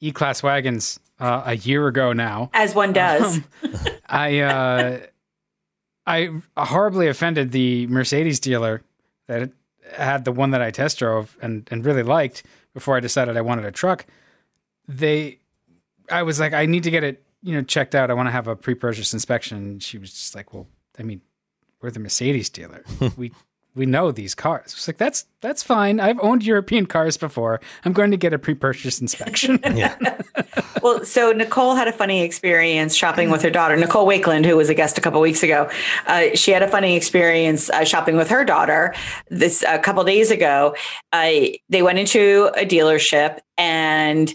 E 0.00 0.12
class 0.12 0.42
wagons 0.42 1.00
uh, 1.18 1.42
a 1.46 1.56
year 1.56 1.86
ago 1.88 2.12
now, 2.12 2.50
as 2.52 2.74
one 2.74 2.92
does, 2.92 3.38
um, 3.38 3.44
I 4.08 4.40
uh, 4.40 5.00
I 6.06 6.30
horribly 6.56 7.08
offended 7.08 7.52
the 7.52 7.86
Mercedes 7.86 8.40
dealer 8.40 8.82
that 9.28 9.50
had 9.96 10.24
the 10.24 10.32
one 10.32 10.50
that 10.50 10.62
I 10.62 10.70
test 10.70 10.98
drove 10.98 11.36
and 11.40 11.68
and 11.70 11.84
really 11.84 12.02
liked 12.02 12.42
before 12.74 12.96
I 12.96 13.00
decided 13.00 13.36
I 13.36 13.40
wanted 13.40 13.64
a 13.64 13.72
truck. 13.72 14.06
They, 14.88 15.38
I 16.10 16.22
was 16.22 16.40
like, 16.40 16.52
I 16.52 16.66
need 16.66 16.82
to 16.84 16.90
get 16.90 17.04
it 17.04 17.24
you 17.42 17.54
know 17.54 17.62
checked 17.62 17.94
out. 17.94 18.10
I 18.10 18.14
want 18.14 18.28
to 18.28 18.32
have 18.32 18.48
a 18.48 18.56
pre-purchase 18.56 19.12
inspection. 19.12 19.58
And 19.58 19.82
she 19.82 19.98
was 19.98 20.10
just 20.10 20.34
like, 20.34 20.52
well, 20.52 20.66
I 20.98 21.02
mean, 21.02 21.20
we're 21.80 21.90
the 21.90 22.00
Mercedes 22.00 22.50
dealer. 22.50 22.84
we 23.16 23.32
we 23.74 23.86
know 23.86 24.12
these 24.12 24.34
cars. 24.34 24.74
It's 24.74 24.86
like 24.86 24.98
that's 24.98 25.26
that's 25.40 25.62
fine. 25.62 25.98
I've 25.98 26.20
owned 26.20 26.44
European 26.44 26.86
cars 26.86 27.16
before. 27.16 27.60
I'm 27.84 27.92
going 27.92 28.10
to 28.10 28.16
get 28.16 28.32
a 28.32 28.38
pre-purchase 28.38 29.00
inspection. 29.00 29.58
yeah. 29.74 29.96
well, 30.82 31.04
so 31.04 31.32
Nicole 31.32 31.74
had 31.74 31.88
a 31.88 31.92
funny 31.92 32.22
experience 32.22 32.94
shopping 32.94 33.30
with 33.30 33.42
her 33.42 33.50
daughter, 33.50 33.76
Nicole 33.76 34.06
Wakelin, 34.06 34.44
who 34.44 34.56
was 34.56 34.68
a 34.68 34.74
guest 34.74 34.98
a 34.98 35.00
couple 35.00 35.20
weeks 35.20 35.42
ago. 35.42 35.70
Uh, 36.06 36.28
she 36.34 36.50
had 36.50 36.62
a 36.62 36.68
funny 36.68 36.96
experience 36.96 37.70
uh, 37.70 37.84
shopping 37.84 38.16
with 38.16 38.28
her 38.28 38.44
daughter 38.44 38.94
this 39.28 39.64
a 39.66 39.78
couple 39.78 40.04
days 40.04 40.30
ago. 40.30 40.74
Uh, 41.12 41.30
they 41.68 41.82
went 41.82 41.98
into 41.98 42.50
a 42.56 42.66
dealership 42.66 43.38
and 43.56 44.34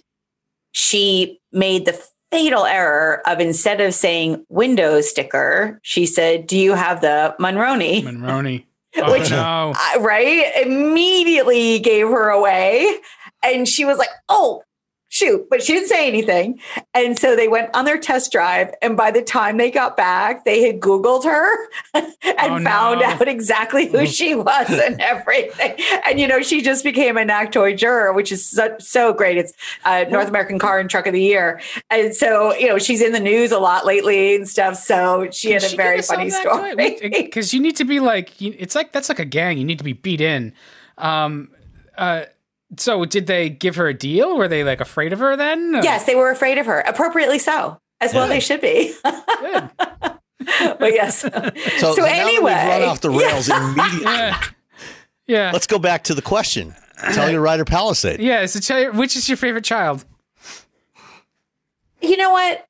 she 0.72 1.40
made 1.52 1.86
the 1.86 2.02
fatal 2.32 2.66
error 2.66 3.22
of 3.26 3.40
instead 3.40 3.82
of 3.82 3.94
saying 3.94 4.46
window 4.50 5.02
sticker, 5.02 5.80
she 5.84 6.06
said, 6.06 6.48
"Do 6.48 6.58
you 6.58 6.74
have 6.74 7.02
the 7.02 7.36
Monroney?" 7.40 8.04
Monroney. 8.04 8.67
Oh, 9.00 9.12
which 9.12 9.30
no. 9.30 9.74
right 10.00 10.52
immediately 10.66 11.80
gave 11.80 12.08
her 12.08 12.30
away 12.30 12.98
and 13.44 13.68
she 13.68 13.86
was 13.86 13.98
like 13.98 14.10
oh 14.30 14.64
shoot, 15.18 15.48
but 15.50 15.64
she 15.64 15.74
didn't 15.74 15.90
say 15.90 16.08
anything. 16.08 16.60
And 16.94 17.18
so 17.18 17.36
they 17.36 17.48
went 17.48 17.76
on 17.76 17.86
their 17.86 17.98
test 17.98 18.32
drive. 18.32 18.74
And 18.82 18.96
by 18.96 19.12
the 19.12 19.22
time 19.22 19.58
they 19.58 19.72
got 19.72 19.98
back, 19.98 20.46
they 20.46 20.62
had 20.66 20.80
Googled 20.80 21.24
her 21.24 21.70
and 21.94 22.14
oh, 22.24 22.64
found 22.64 23.00
no. 23.02 23.06
out 23.06 23.28
exactly 23.28 23.88
who 23.88 24.06
she 24.06 24.36
was 24.36 24.70
and 24.70 25.02
everything. 25.02 25.76
And, 26.06 26.20
you 26.20 26.28
know, 26.28 26.42
she 26.42 26.62
just 26.62 26.84
became 26.84 27.18
a 27.18 27.22
NACTOY 27.22 27.78
juror, 27.78 28.14
which 28.14 28.32
is 28.32 28.48
so, 28.48 28.76
so 28.80 29.14
great. 29.14 29.38
It's 29.38 29.54
uh, 29.86 30.06
North 30.10 30.28
American 30.28 30.60
Car 30.60 30.80
and 30.80 30.90
Truck 30.90 31.08
of 31.08 31.14
the 31.14 31.22
Year. 31.22 31.62
And 31.90 32.16
so, 32.16 32.54
you 32.56 32.68
know, 32.68 32.78
she's 32.78 33.02
in 33.02 33.12
the 33.12 33.20
news 33.20 33.52
a 33.52 33.60
lot 33.60 33.86
lately 33.86 34.36
and 34.36 34.48
stuff. 34.48 34.76
So 34.76 35.30
she 35.32 35.50
Can 35.50 35.62
had 35.62 35.74
a 35.74 35.76
very 35.76 36.02
funny 36.02 36.30
story. 36.30 36.76
Because 36.76 37.54
you 37.54 37.60
need 37.60 37.76
to 37.78 37.86
be 37.86 38.00
like, 38.00 38.40
it's 38.42 38.76
like, 38.76 38.92
that's 38.92 39.10
like 39.10 39.20
a 39.20 39.26
gang. 39.26 39.58
You 39.58 39.66
need 39.66 39.80
to 39.80 39.84
be 39.84 39.94
beat 39.94 40.22
in. 40.22 40.54
Um, 40.98 41.50
uh, 41.98 42.26
so, 42.76 43.06
did 43.06 43.28
they 43.28 43.50
give 43.50 43.76
her 43.78 43.88
a 43.88 43.94
deal? 43.94 44.36
Were 44.36 44.48
they 44.48 44.64
like 44.64 44.82
afraid 44.82 45.14
of 45.14 45.20
her 45.20 45.38
then? 45.38 45.80
Yes, 45.84 46.06
they 46.06 46.16
were 46.16 46.30
afraid 46.32 46.58
of 46.58 46.66
her, 46.66 46.82
appropriately 46.82 47.40
so, 47.40 47.80
as 48.02 48.14
well 48.14 48.28
they 48.28 48.42
should 48.42 48.60
be. 48.60 48.94
Good. 49.04 49.70
but 49.80 50.94
yes. 50.94 51.20
So, 51.20 51.30
so, 51.78 51.96
so 51.96 52.04
anyway, 52.04 52.52
run 52.52 52.84
off 52.84 53.02
the 53.02 53.10
rails 53.10 53.48
yeah. 53.50 53.74
immediately. 53.74 54.04
Yeah. 54.04 54.44
yeah. 55.28 55.52
Let's 55.54 55.68
go 55.68 55.80
back 55.80 56.04
to 56.06 56.14
the 56.14 56.22
question. 56.22 56.76
Telluride 56.98 57.66
Palisade. 57.68 58.20
Yeah. 58.20 58.46
So, 58.48 58.60
tell 58.60 58.82
you, 58.82 58.92
which 58.92 59.16
is 59.16 59.30
your 59.30 59.38
favorite 59.38 59.64
child? 59.64 60.04
You 62.02 62.18
know 62.18 62.32
what? 62.32 62.66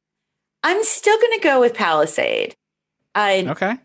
I'm 0.64 0.84
still 0.84 1.18
going 1.18 1.40
to 1.40 1.44
go 1.44 1.60
with 1.60 1.74
Palisade. 1.74 2.56
I, 3.16 3.46
okay. 3.48 3.78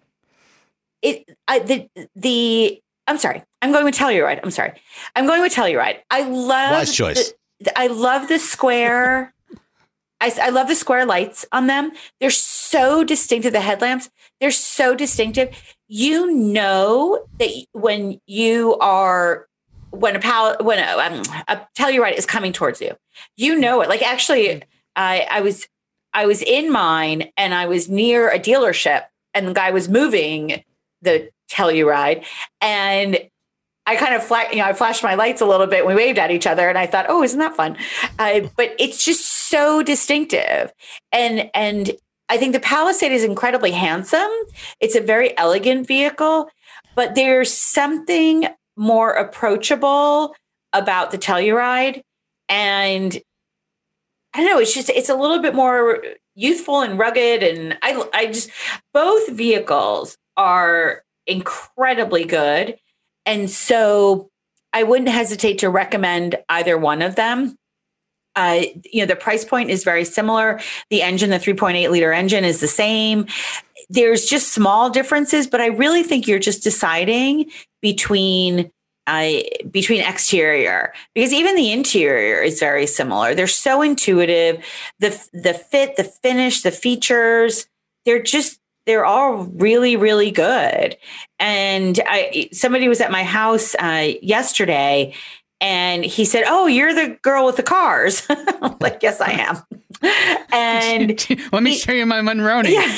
It 1.00 1.36
I, 1.48 1.58
the 1.60 1.88
the 2.14 2.81
I'm 3.06 3.18
sorry. 3.18 3.42
I'm 3.60 3.72
going 3.72 3.84
with 3.84 3.94
Telluride. 3.94 4.40
I'm 4.42 4.50
sorry. 4.50 4.72
I'm 5.16 5.26
going 5.26 5.42
with 5.42 5.54
Telluride. 5.54 5.98
I 6.10 6.22
love 6.22 6.72
wise 6.72 6.94
choice. 6.94 7.32
The, 7.60 7.78
I 7.78 7.88
love 7.88 8.28
the 8.28 8.38
square. 8.38 9.34
I, 10.20 10.32
I 10.40 10.50
love 10.50 10.68
the 10.68 10.74
square 10.74 11.04
lights 11.04 11.44
on 11.50 11.66
them. 11.66 11.90
They're 12.20 12.30
so 12.30 13.02
distinctive. 13.02 13.52
The 13.52 13.60
headlamps, 13.60 14.08
they're 14.40 14.52
so 14.52 14.94
distinctive. 14.94 15.50
You 15.88 16.32
know 16.32 17.26
that 17.38 17.50
when 17.72 18.20
you 18.26 18.76
are 18.78 19.46
when 19.90 20.16
a 20.16 20.20
pal 20.20 20.56
when 20.60 20.78
a, 20.78 20.96
um, 20.98 21.22
a 21.48 21.66
Telluride 21.76 22.16
is 22.16 22.24
coming 22.24 22.52
towards 22.52 22.80
you, 22.80 22.96
you 23.36 23.58
know 23.58 23.80
it. 23.82 23.88
Like 23.88 24.02
actually, 24.02 24.62
I 24.96 25.26
I 25.28 25.40
was 25.40 25.66
I 26.14 26.26
was 26.26 26.42
in 26.42 26.70
mine 26.70 27.30
and 27.36 27.52
I 27.52 27.66
was 27.66 27.88
near 27.88 28.30
a 28.30 28.38
dealership 28.38 29.04
and 29.34 29.48
the 29.48 29.54
guy 29.54 29.70
was 29.70 29.88
moving 29.88 30.62
the 31.00 31.30
Telluride. 31.52 32.24
And 32.60 33.18
I 33.84 33.96
kind 33.96 34.14
of 34.14 34.22
flat, 34.22 34.52
you 34.52 34.58
know, 34.58 34.64
I 34.64 34.72
flashed 34.72 35.02
my 35.02 35.14
lights 35.14 35.40
a 35.40 35.46
little 35.46 35.66
bit. 35.66 35.86
We 35.86 35.94
waved 35.94 36.18
at 36.18 36.30
each 36.30 36.46
other, 36.46 36.68
and 36.68 36.78
I 36.78 36.86
thought, 36.86 37.06
"Oh, 37.08 37.22
isn't 37.22 37.38
that 37.38 37.56
fun?" 37.56 37.76
Uh, 38.18 38.42
but 38.56 38.74
it's 38.78 39.04
just 39.04 39.48
so 39.48 39.82
distinctive, 39.82 40.72
and 41.10 41.50
and 41.52 41.90
I 42.28 42.36
think 42.36 42.52
the 42.52 42.60
Palisade 42.60 43.12
is 43.12 43.24
incredibly 43.24 43.72
handsome. 43.72 44.30
It's 44.80 44.94
a 44.94 45.00
very 45.00 45.36
elegant 45.36 45.88
vehicle, 45.88 46.48
but 46.94 47.14
there's 47.14 47.52
something 47.52 48.46
more 48.76 49.10
approachable 49.10 50.34
about 50.72 51.10
the 51.10 51.18
Telluride, 51.18 52.02
and 52.48 53.20
I 54.32 54.38
don't 54.38 54.46
know. 54.46 54.60
It's 54.60 54.74
just 54.74 54.90
it's 54.90 55.08
a 55.08 55.16
little 55.16 55.40
bit 55.40 55.56
more 55.56 56.02
youthful 56.36 56.82
and 56.82 56.98
rugged, 56.98 57.42
and 57.42 57.76
I 57.82 58.00
I 58.14 58.26
just 58.26 58.48
both 58.94 59.28
vehicles 59.30 60.16
are 60.36 61.02
incredibly 61.26 62.24
good, 62.24 62.76
and 63.26 63.50
so 63.50 64.30
I 64.72 64.82
wouldn't 64.82 65.08
hesitate 65.08 65.58
to 65.58 65.70
recommend 65.70 66.36
either 66.48 66.78
one 66.78 67.02
of 67.02 67.14
them. 67.14 67.56
Uh, 68.34 68.62
you 68.90 69.00
know, 69.00 69.06
the 69.06 69.16
price 69.16 69.44
point 69.44 69.70
is 69.70 69.84
very 69.84 70.04
similar. 70.04 70.60
The 70.90 71.02
engine, 71.02 71.30
the 71.30 71.38
3.8 71.38 71.90
liter 71.90 72.12
engine, 72.12 72.44
is 72.44 72.60
the 72.60 72.68
same. 72.68 73.26
There's 73.90 74.24
just 74.24 74.54
small 74.54 74.88
differences, 74.88 75.46
but 75.46 75.60
I 75.60 75.66
really 75.66 76.02
think 76.02 76.26
you're 76.26 76.38
just 76.38 76.62
deciding 76.62 77.50
between 77.82 78.70
uh, 79.08 79.32
between 79.70 80.00
exterior 80.00 80.92
because 81.12 81.32
even 81.32 81.56
the 81.56 81.72
interior 81.72 82.40
is 82.40 82.60
very 82.60 82.86
similar. 82.86 83.34
They're 83.34 83.48
so 83.48 83.82
intuitive. 83.82 84.64
The 85.00 85.10
the 85.32 85.54
fit, 85.54 85.96
the 85.96 86.04
finish, 86.04 86.62
the 86.62 86.70
features, 86.70 87.66
they're 88.06 88.22
just 88.22 88.60
they're 88.86 89.04
all 89.04 89.44
really 89.44 89.96
really 89.96 90.30
good. 90.30 90.96
And 91.38 92.00
I 92.06 92.48
somebody 92.52 92.88
was 92.88 93.00
at 93.00 93.10
my 93.10 93.24
house 93.24 93.74
uh, 93.76 94.12
yesterday 94.22 95.14
and 95.62 96.04
he 96.04 96.24
said, 96.24 96.44
"Oh, 96.46 96.66
you're 96.66 96.92
the 96.92 97.16
girl 97.22 97.46
with 97.46 97.56
the 97.56 97.62
cars." 97.62 98.28
like, 98.80 98.98
yes, 99.00 99.20
I 99.20 99.30
am. 99.30 99.62
and 100.52 101.26
let 101.52 101.62
me 101.62 101.70
he, 101.70 101.78
show 101.78 101.92
you 101.92 102.04
my 102.04 102.20
Monroney. 102.20 102.72
Yeah, 102.72 102.88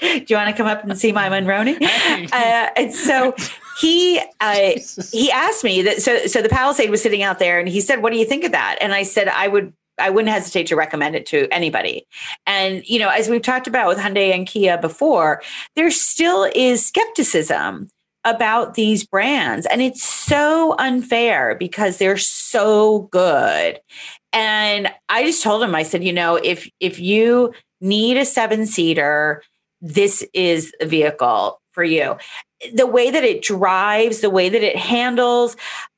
Do 0.00 0.26
you 0.28 0.36
want 0.36 0.50
to 0.50 0.56
come 0.56 0.66
up 0.66 0.84
and 0.84 0.96
see 0.96 1.10
my 1.10 1.30
Monroney? 1.30 1.80
Uh, 1.80 2.70
and 2.76 2.92
so 2.92 3.34
he 3.80 4.20
uh, 4.40 4.72
he 5.10 5.30
asked 5.30 5.64
me 5.64 5.82
that. 5.82 6.02
So 6.02 6.26
so 6.26 6.42
the 6.42 6.50
Palisade 6.50 6.90
was 6.90 7.02
sitting 7.02 7.22
out 7.22 7.38
there, 7.38 7.58
and 7.58 7.66
he 7.66 7.80
said, 7.80 8.02
"What 8.02 8.12
do 8.12 8.18
you 8.18 8.26
think 8.26 8.44
of 8.44 8.52
that?" 8.52 8.76
And 8.80 8.92
I 8.92 9.02
said, 9.02 9.28
"I 9.28 9.48
would." 9.48 9.72
I 9.98 10.10
wouldn't 10.10 10.32
hesitate 10.32 10.66
to 10.68 10.76
recommend 10.76 11.16
it 11.16 11.26
to 11.26 11.48
anybody. 11.52 12.06
And, 12.46 12.86
you 12.88 12.98
know, 12.98 13.08
as 13.08 13.28
we've 13.28 13.42
talked 13.42 13.66
about 13.66 13.88
with 13.88 13.98
Hyundai 13.98 14.34
and 14.34 14.46
Kia 14.46 14.78
before, 14.78 15.42
there 15.74 15.90
still 15.90 16.50
is 16.54 16.86
skepticism 16.86 17.88
about 18.24 18.74
these 18.74 19.06
brands. 19.06 19.66
And 19.66 19.80
it's 19.80 20.02
so 20.02 20.74
unfair 20.78 21.54
because 21.54 21.98
they're 21.98 22.18
so 22.18 23.08
good. 23.12 23.80
And 24.32 24.92
I 25.08 25.24
just 25.24 25.42
told 25.42 25.62
him, 25.62 25.74
I 25.74 25.84
said, 25.84 26.04
you 26.04 26.12
know, 26.12 26.36
if 26.36 26.68
if 26.80 26.98
you 26.98 27.54
need 27.80 28.16
a 28.16 28.24
seven 28.24 28.66
seater, 28.66 29.42
this 29.80 30.26
is 30.34 30.74
a 30.80 30.86
vehicle 30.86 31.60
for 31.72 31.84
you. 31.84 32.16
The 32.74 32.86
way 32.86 33.10
that 33.10 33.24
it 33.24 33.42
drives, 33.42 34.20
the 34.20 34.30
way 34.30 34.48
that 34.48 34.62
it 34.62 34.76
handles, 34.76 35.56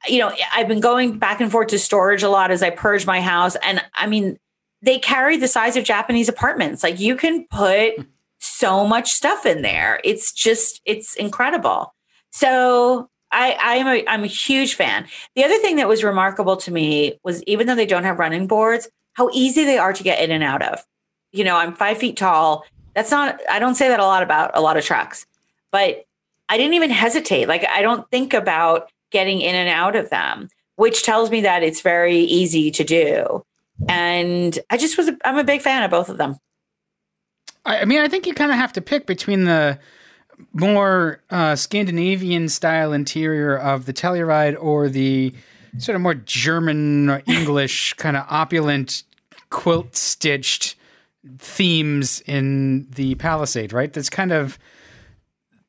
you 0.09 0.19
know, 0.19 0.33
I've 0.53 0.69
been 0.69 0.81
going 0.81 1.19
back 1.19 1.41
and 1.41 1.51
forth 1.51 1.69
to 1.69 1.79
storage 1.79 2.23
a 2.23 2.29
lot 2.29 2.51
as 2.51 2.63
I 2.63 2.71
purge 2.71 3.07
my 3.07 3.21
house. 3.21 3.57
And 3.57 3.83
I 3.95 4.07
mean, 4.07 4.39
they 4.83 4.99
carry 4.99 5.37
the 5.37 5.49
size 5.49 5.77
of 5.77 5.85
Japanese 5.85 6.29
apartments. 6.29 6.83
Like 6.83 6.99
you 6.99 7.17
can 7.17 7.47
put 7.47 7.97
hmm. 7.97 8.03
so 8.39 8.87
much 8.87 9.13
stuff 9.13 9.47
in 9.47 9.63
there. 9.63 10.01
It's 10.05 10.33
just, 10.33 10.81
it's 10.85 11.15
incredible. 11.15 11.95
So 12.31 13.09
I, 13.31 13.57
I'm 13.61 13.87
a 13.87 14.05
I'm 14.07 14.25
a 14.25 14.29
huge 14.29 14.75
fan. 14.75 15.07
The 15.35 15.45
other 15.45 15.59
thing 15.59 15.77
that 15.77 15.89
was 15.89 16.03
remarkable 16.03 16.57
to 16.59 16.71
me 16.71 17.19
was 17.25 17.43
even 17.45 17.67
though 17.67 17.75
they 17.75 17.87
don't 17.87 18.05
have 18.05 18.19
running 18.19 18.47
boards, 18.47 18.89
how 19.15 19.29
easy 19.33 19.65
they 19.65 19.79
are 19.79 19.93
to 19.93 20.03
get 20.03 20.23
in 20.23 20.31
and 20.31 20.43
out 20.43 20.63
of. 20.63 20.85
You 21.33 21.45
know, 21.45 21.57
I'm 21.57 21.75
five 21.75 21.99
feet 21.99 22.17
tall. 22.17 22.65
That's 22.95 23.11
not 23.11 23.41
I 23.51 23.59
don't 23.59 23.75
say 23.75 23.89
that 23.89 24.01
a 24.01 24.05
lot 24.05 24.23
about 24.23 24.53
a 24.55 24.61
lot 24.61 24.77
of 24.77 24.85
trucks, 24.85 25.27
but 25.71 26.05
I 26.49 26.57
didn't 26.57 26.75
even 26.75 26.91
hesitate. 26.91 27.49
Like 27.49 27.67
I 27.69 27.83
don't 27.83 28.09
think 28.11 28.35
about 28.35 28.91
getting 29.11 29.41
in 29.41 29.55
and 29.55 29.69
out 29.69 29.97
of 29.97 30.11
them, 30.11 30.49
which 30.77 31.03
tells 31.03 31.31
me 31.31 31.43
that 31.43 31.63
it's 31.63 31.81
very 31.81 32.19
easy 32.19 32.71
to 32.73 32.85
do. 32.85 33.45
And 33.89 34.59
I 34.71 34.77
just 34.77 34.97
was 34.99 35.11
I'm 35.25 35.39
a 35.39 35.45
big 35.45 35.63
fan 35.63 35.83
of 35.83 35.91
both 35.91 36.09
of 36.09 36.19
them. 36.19 36.37
I, 37.65 37.81
I 37.81 37.85
mean, 37.85 38.01
I 38.01 38.09
think 38.09 38.27
you 38.27 38.35
kind 38.35 38.51
of 38.51 38.57
have 38.57 38.73
to 38.75 38.81
pick 38.81 39.07
between 39.07 39.45
the 39.45 39.79
more 40.53 41.21
uh, 41.31 41.57
Scandinavian 41.57 42.49
style 42.49 42.93
interior 42.93 43.57
of 43.57 43.87
the 43.87 43.93
Telluride 43.93 44.57
or 44.59 44.89
the 44.89 45.35
sort 45.79 45.97
of 45.97 46.03
more 46.03 46.15
German 46.15 47.11
or 47.11 47.23
English 47.27 47.93
kind 47.99 48.17
of 48.17 48.25
opulent 48.29 49.03
quilt 49.51 49.97
stitched 49.97 50.77
themes 51.39 52.23
in 52.27 52.89
the 52.91 53.15
Palisade, 53.17 53.73
right? 53.73 53.93
That's 53.93 54.11
kind 54.11 54.33
of 54.33 54.59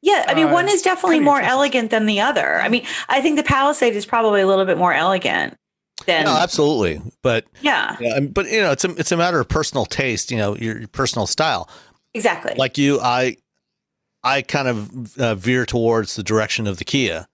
yeah, 0.01 0.25
I 0.27 0.33
mean, 0.33 0.47
uh, 0.47 0.53
one 0.53 0.69
is 0.69 0.81
definitely 0.81 1.19
more 1.19 1.41
elegant 1.41 1.91
than 1.91 2.05
the 2.05 2.21
other. 2.21 2.61
I 2.61 2.69
mean, 2.69 2.85
I 3.09 3.21
think 3.21 3.37
the 3.37 3.43
Palisade 3.43 3.95
is 3.95 4.05
probably 4.05 4.41
a 4.41 4.47
little 4.47 4.65
bit 4.65 4.77
more 4.77 4.93
elegant 4.93 5.57
than. 6.05 6.25
No, 6.25 6.31
absolutely, 6.31 7.01
but 7.21 7.45
yeah, 7.61 7.97
yeah 7.99 8.19
but 8.21 8.49
you 8.49 8.61
know, 8.61 8.71
it's 8.71 8.85
a 8.85 8.91
it's 8.95 9.11
a 9.11 9.17
matter 9.17 9.39
of 9.39 9.49
personal 9.49 9.85
taste. 9.85 10.31
You 10.31 10.37
know, 10.37 10.55
your, 10.55 10.79
your 10.79 10.87
personal 10.87 11.27
style. 11.27 11.69
Exactly. 12.13 12.53
Like 12.57 12.77
you, 12.77 12.99
I 13.01 13.37
I 14.23 14.41
kind 14.41 14.67
of 14.67 15.17
uh, 15.19 15.35
veer 15.35 15.65
towards 15.65 16.15
the 16.15 16.23
direction 16.23 16.67
of 16.67 16.77
the 16.77 16.85
Kia. 16.85 17.27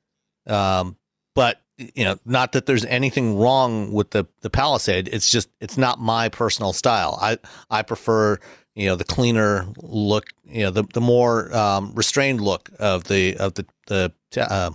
Um, 0.48 0.98
but 1.34 1.62
you 1.78 2.04
know, 2.04 2.18
not 2.26 2.54
that 2.54 2.66
there's 2.66 2.86
anything 2.86 3.38
wrong 3.38 3.92
with 3.92 4.12
the 4.12 4.26
the 4.42 4.50
Palisade. 4.50 5.10
It's 5.12 5.30
just 5.30 5.50
it's 5.60 5.78
not 5.78 6.00
my 6.00 6.30
personal 6.30 6.74
style. 6.74 7.18
I 7.22 7.38
I 7.70 7.84
prefer 7.84 8.40
you 8.76 8.88
know 8.88 8.96
the 8.96 9.04
cleaner 9.04 9.66
look, 9.82 10.30
you 10.46 10.64
know 10.64 10.72
the 10.72 10.84
the 10.94 11.02
more 11.02 11.56
um, 11.56 11.92
restrained 11.96 12.42
look 12.42 12.70
of 12.80 13.06
the 13.06 13.38
of 13.38 13.56
the 13.56 13.66
the 13.88 14.12
uh, 14.38 14.72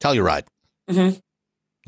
Telluride. 0.00 0.44
Mm-hmm. 0.90 1.18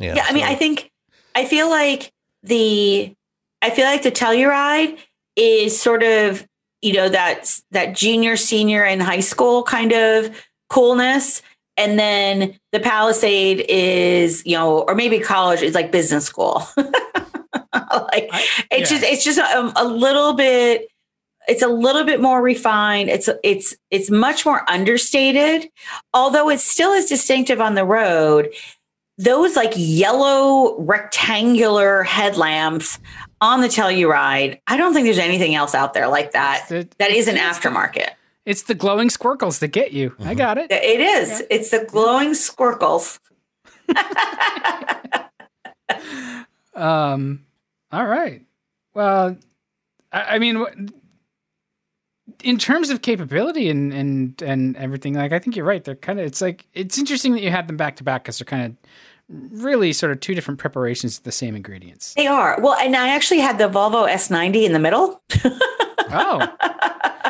Yeah, 0.03 0.15
yeah. 0.17 0.25
I 0.29 0.33
mean, 0.33 0.45
I 0.45 0.55
think 0.55 0.91
I 1.35 1.45
feel 1.45 1.69
like 1.69 2.13
the 2.43 3.15
I 3.63 3.71
feel 3.71 3.87
like 3.87 4.03
the 4.03 4.13
Telluride 4.13 4.99
is 5.37 5.81
sort 5.81 6.03
of 6.03 6.47
you 6.83 6.93
know 6.93 7.09
that 7.09 7.61
that 7.71 7.97
junior 7.97 8.37
senior 8.37 8.85
in 8.85 9.01
high 9.01 9.21
school 9.21 9.63
kind 9.63 9.93
of 9.93 10.31
coolness 10.69 11.43
and 11.77 11.99
then 11.99 12.59
the 12.73 12.81
palisade 12.81 13.65
is 13.69 14.45
you 14.45 14.57
know 14.57 14.81
or 14.81 14.95
maybe 14.95 15.19
college 15.19 15.63
is 15.63 15.75
like 15.75 15.91
business 15.91 16.27
school 16.27 16.63
like 16.77 18.29
it's 18.71 18.91
yeah. 18.91 18.99
just 18.99 19.03
it's 19.03 19.25
just 19.25 19.39
a, 19.39 19.73
a, 19.77 19.87
little 19.87 20.35
bit 20.35 20.89
it's 21.49 21.63
a 21.63 21.69
little 21.69 22.05
bit 22.05 22.21
more 22.21 22.43
refined 22.43 23.09
it's 23.09 23.29
it's 23.43 23.75
it's 23.91 24.11
much 24.11 24.45
more 24.45 24.69
understated 24.71 25.69
although 26.15 26.49
it 26.49 26.61
still 26.61 26.93
is 26.93 27.07
distinctive 27.07 27.61
on 27.61 27.75
the 27.75 27.85
road 27.85 28.49
those 29.19 29.57
like 29.57 29.73
yellow 29.75 30.79
rectangular 30.81 32.05
headlamps 32.05 33.01
on 33.41 33.61
the 33.61 33.67
Telluride. 33.67 34.61
I 34.67 34.77
don't 34.77 34.95
think 34.95 35.07
there's 35.07 35.19
anything 35.19 35.55
else 35.55 35.75
out 35.75 35.93
there 35.93 36.09
like 36.09 36.33
that 36.33 36.67
the, 36.69 36.89
that 36.99 37.11
isn't 37.11 37.37
aftermarket. 37.37 38.11
It's 38.47 38.63
the 38.63 38.75
glowing 38.75 39.11
squircles 39.11 39.59
that 39.59 39.69
get 39.69 39.93
you. 39.93 40.11
Mm-hmm. 40.11 40.29
I 40.29 40.35
got 40.35 40.57
it. 40.57 40.71
It 40.71 41.01
is. 41.01 41.41
Yeah. 41.41 41.47
It's 41.51 41.71
the 41.71 41.85
glowing 41.85 42.35
squircles. 42.35 43.19
um. 46.75 47.45
All 47.91 48.07
right. 48.07 48.43
Well, 48.95 49.37
I, 50.13 50.23
I 50.23 50.39
mean, 50.39 50.91
in 52.43 52.59
terms 52.59 52.91
of 52.91 53.03
capability 53.03 53.69
and 53.69 53.93
and 53.93 54.43
and 54.43 54.77
everything, 54.77 55.15
like 55.15 55.33
I 55.33 55.39
think 55.39 55.57
you're 55.57 55.65
right. 55.65 55.83
They're 55.83 55.97
kind 55.97 56.21
of. 56.21 56.27
It's 56.27 56.41
like 56.41 56.67
it's 56.75 56.99
interesting 56.99 57.33
that 57.33 57.43
you 57.43 57.51
had 57.51 57.69
them 57.69 57.77
back 57.77 57.97
to 57.97 58.05
back 58.05 58.25
because 58.25 58.39
they're 58.39 58.47
kind 58.47 58.65
of 58.65 59.61
really 59.63 59.93
sort 59.93 60.13
of 60.13 60.21
two 60.21 60.35
different 60.35 60.59
preparations 60.59 61.19
of 61.19 61.25
the 61.25 61.33
same 61.33 61.55
ingredients. 61.55 62.15
They 62.15 62.27
are. 62.27 62.59
Well, 62.61 62.75
and 62.75 62.97
I 62.97 63.11
actually 63.11 63.41
had 63.41 63.59
the 63.59 63.69
Volvo 63.69 64.09
S90 64.09 64.65
in 64.65 64.73
the 64.73 64.79
middle. 64.79 65.23
oh. 65.45 66.55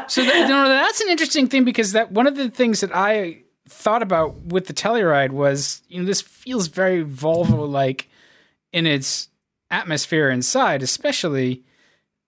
So 0.09 0.25
that, 0.25 0.35
you 0.35 0.49
know, 0.49 0.69
that's 0.69 1.01
an 1.01 1.09
interesting 1.11 1.49
thing 1.49 1.65
because 1.65 1.93
that 1.93 2.13
one 2.13 2.27
of 2.27 2.37
the 2.37 2.51
things 2.51 2.81
that 2.81 2.95
I 2.95 3.43
thought 3.69 4.03
about 4.03 4.37
with 4.45 4.67
the 4.67 4.73
Telluride 4.73 5.31
was, 5.31 5.83
you 5.89 6.01
know, 6.01 6.07
this 6.07 6.21
feels 6.21 6.69
very 6.69 7.05
Volvo 7.05 7.69
like 7.69 8.09
in 8.73 8.87
its 8.87 9.29
atmosphere 9.71 10.31
inside, 10.31 10.83
especially, 10.83 11.65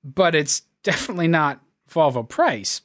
but 0.05 0.35
it's 0.35 0.63
definitely 0.83 1.29
not 1.29 1.61
Volvo 1.91 2.29
price. 2.29 2.83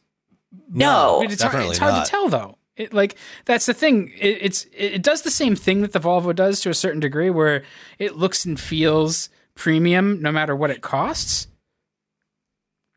No, 0.70 1.20
mean, 1.22 1.32
it's, 1.32 1.42
hard, 1.42 1.66
it's 1.66 1.78
hard 1.78 2.06
to 2.06 2.10
tell 2.10 2.30
though. 2.30 2.58
It, 2.76 2.94
like 2.94 3.16
that's 3.46 3.66
the 3.66 3.74
thing. 3.74 4.12
It, 4.20 4.40
it's 4.42 4.68
it 4.74 5.02
does 5.02 5.22
the 5.22 5.32
same 5.32 5.56
thing 5.56 5.82
that 5.82 5.94
the 5.94 6.00
Volvo 6.00 6.36
does 6.36 6.60
to 6.62 6.70
a 6.70 6.74
certain 6.74 7.00
degree, 7.00 7.30
where 7.30 7.64
it 8.00 8.18
looks 8.18 8.46
and 8.46 8.60
feels 8.60 9.30
premium 9.56 10.22
no 10.22 10.32
matter 10.32 10.56
what 10.56 10.72
it 10.72 10.82
costs. 10.82 11.48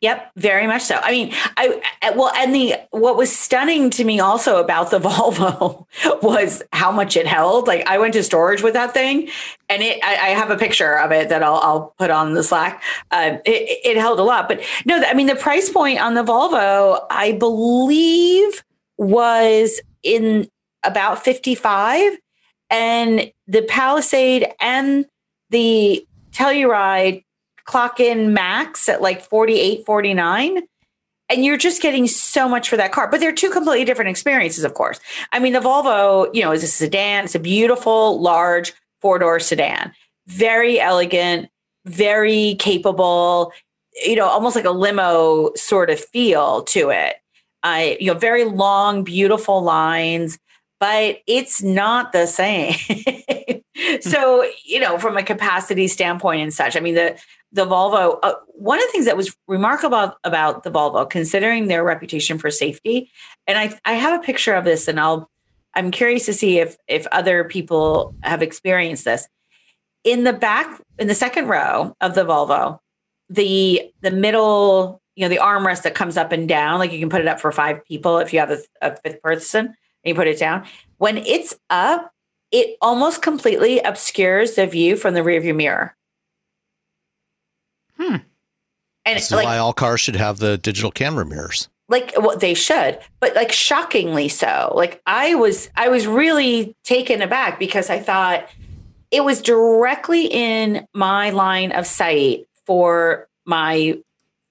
Yep, 0.01 0.31
very 0.37 0.69
much 0.69 0.83
so. 0.83 1.01
I 1.03 1.11
mean, 1.11 1.35
I 1.57 2.13
well, 2.15 2.31
and 2.37 2.55
the 2.55 2.75
what 2.91 3.17
was 3.17 3.37
stunning 3.37 3.91
to 3.91 4.05
me 4.05 4.21
also 4.21 4.59
about 4.63 4.93
the 4.93 5.01
Volvo 5.01 5.87
was 6.23 6.63
how 6.73 6.93
much 6.93 7.17
it 7.17 7.27
held. 7.27 7.67
Like 7.67 7.85
I 7.89 7.99
went 7.99 8.15
to 8.15 8.23
storage 8.23 8.63
with 8.63 8.75
that 8.75 8.95
thing, 8.95 9.29
and 9.69 9.83
it. 9.83 9.99
I, 10.05 10.13
I 10.13 10.29
have 10.29 10.51
a 10.51 10.57
picture 10.57 10.97
of 10.97 11.11
it 11.11 11.31
that 11.31 11.43
I'll, 11.43 11.57
I'll 11.57 11.95
put 11.99 12.11
on 12.11 12.35
the 12.35 12.45
Slack. 12.45 12.81
Uh, 13.11 13.39
it, 13.45 13.81
it 13.85 13.97
held 13.97 14.21
a 14.21 14.23
lot, 14.23 14.47
but 14.47 14.61
no, 14.87 15.03
I 15.05 15.15
mean 15.15 15.27
the 15.27 15.35
price 15.35 15.69
point 15.69 16.01
on 16.01 16.15
the 16.15 16.23
Volvo, 16.23 17.05
I 17.11 17.33
believe 17.33 18.63
was 18.99 19.81
in 20.05 20.49
about 20.85 21.25
55 21.25 22.19
and 22.71 23.33
the 23.49 23.63
Palisade 23.63 24.47
and 24.61 25.07
the 25.51 26.07
Telluride 26.33 27.25
clock 27.69 28.01
in 28.01 28.33
max 28.33 28.89
at 28.89 29.03
like 29.03 29.23
48, 29.23 29.85
49 29.85 30.63
and 31.29 31.45
you're 31.45 31.59
just 31.59 31.83
getting 31.83 32.07
so 32.07 32.49
much 32.49 32.71
for 32.71 32.79
that 32.79 32.93
car. 32.93 33.11
But 33.11 33.21
they're 33.21 33.33
two 33.33 33.51
completely 33.51 33.85
different 33.85 34.09
experiences, 34.09 34.65
of 34.65 34.73
course. 34.73 34.99
I 35.33 35.39
mean, 35.39 35.53
the 35.53 35.61
Volvo, 35.61 36.35
you 36.35 36.43
know, 36.43 36.53
is 36.53 36.63
a 36.63 36.67
sedan. 36.67 37.25
It's 37.25 37.35
a 37.35 37.39
beautiful, 37.39 38.21
large 38.21 38.73
four 39.03 39.19
door 39.19 39.39
sedan, 39.39 39.93
very 40.27 40.81
elegant, 40.81 41.51
very 41.85 42.55
capable. 42.55 43.53
You 44.03 44.17
know, 44.17 44.27
almost 44.27 44.57
like 44.57 44.65
a 44.65 44.71
limo 44.71 45.53
sort 45.55 45.91
of 45.91 46.01
feel 46.01 46.63
to 46.63 46.89
it. 46.89 47.17
Uh, 47.63 47.91
you 48.01 48.07
know, 48.07 48.19
very 48.19 48.45
long, 48.45 49.05
beautiful 49.05 49.63
lines, 49.63 50.39
but 50.81 51.19
it's 51.27 51.63
not 51.63 52.13
the 52.13 52.27
same. 52.27 52.75
so, 54.01 54.49
you 54.65 54.81
know, 54.81 54.97
from 54.99 55.17
a 55.17 55.23
capacity 55.23 55.89
standpoint 55.89 56.41
and 56.41 56.55
such, 56.55 56.77
I 56.77 56.81
mean, 56.81 56.95
the 56.95 57.19
the 57.53 57.65
Volvo, 57.65 58.19
uh, 58.23 58.35
one 58.55 58.79
of 58.79 58.87
the 58.87 58.93
things 58.93 59.07
that 59.07 59.17
was 59.17 59.35
remarkable 59.47 60.15
about, 60.25 60.63
the 60.65 60.71
Volvo, 60.71 61.09
considering 61.09 61.69
their 61.69 61.83
reputation 61.83 62.39
for 62.39 62.51
safety, 62.51 63.11
and 63.47 63.59
I, 63.59 63.79
I 63.85 63.95
have 63.95 64.21
a 64.21 64.23
picture 64.23 64.55
of 64.55 64.65
this, 64.65 64.89
and 64.89 65.01
I'll, 65.01 65.31
I'm 65.75 65.91
curious 65.91 66.27
to 66.27 66.33
see 66.33 66.59
if 66.59 66.77
if 66.89 67.07
other 67.13 67.45
people 67.45 68.15
have 68.23 68.43
experienced 68.43 69.05
this. 69.05 69.29
In 70.05 70.25
the 70.25 70.33
back, 70.33 70.81
in 70.99 71.07
the 71.07 71.15
second 71.15 71.49
row 71.49 71.95
of 72.01 72.15
the 72.15 72.25
Volvo, 72.25 72.79
the 73.31 73.91
the 74.01 74.11
middle, 74.11 75.01
you 75.17 75.25
know, 75.25 75.29
the 75.29 75.41
armrest 75.41 75.83
that 75.83 75.95
comes 75.95 76.17
up 76.17 76.33
and 76.33 76.49
down, 76.49 76.79
like 76.79 76.93
you 76.93 76.99
can 76.99 77.11
put 77.11 77.21
it 77.21 77.29
up 77.29 77.41
for 77.41 77.53
five 77.53 77.85
people 77.85 78.19
if 78.19 78.33
you 78.33 78.41
have 78.41 78.51
a, 78.51 78.59
a 78.83 78.97
fifth 78.97 79.23
person, 79.23 79.67
and 79.67 79.75
you 80.05 80.15
put 80.15 80.29
it 80.29 80.39
down. 80.39 80.67
When 80.99 81.17
it's 81.19 81.55
up, 81.71 82.13
it 82.51 82.77
almost 82.81 83.23
completely 83.23 83.81
obscures 83.81 84.55
the 84.55 84.67
view 84.67 84.97
from 84.97 85.15
the 85.15 85.21
rearview 85.21 85.55
mirror. 85.55 85.95
Hmm. 88.01 88.17
And 89.05 89.17
This 89.17 89.27
is 89.27 89.33
like, 89.33 89.45
why 89.47 89.59
all 89.59 89.73
cars 89.73 90.01
should 90.01 90.17
have 90.17 90.39
the 90.39 90.59
digital 90.59 90.91
camera 90.91 91.25
mirrors. 91.25 91.69
like 91.89 92.13
well, 92.19 92.37
they 92.37 92.53
should, 92.55 92.99
but 93.21 93.35
like 93.35 93.51
shockingly 93.53 94.29
so. 94.29 94.73
Like 94.77 95.01
I 95.07 95.35
was, 95.35 95.71
I 95.77 95.89
was 95.89 96.07
really 96.07 96.75
taken 96.85 97.23
aback 97.23 97.59
because 97.59 97.89
I 97.91 97.99
thought 97.99 98.49
it 99.11 99.25
was 99.25 99.41
directly 99.41 100.27
in 100.27 100.87
my 100.93 101.31
line 101.31 101.73
of 101.73 101.87
sight 101.87 102.47
for 102.67 103.27
my 103.47 103.99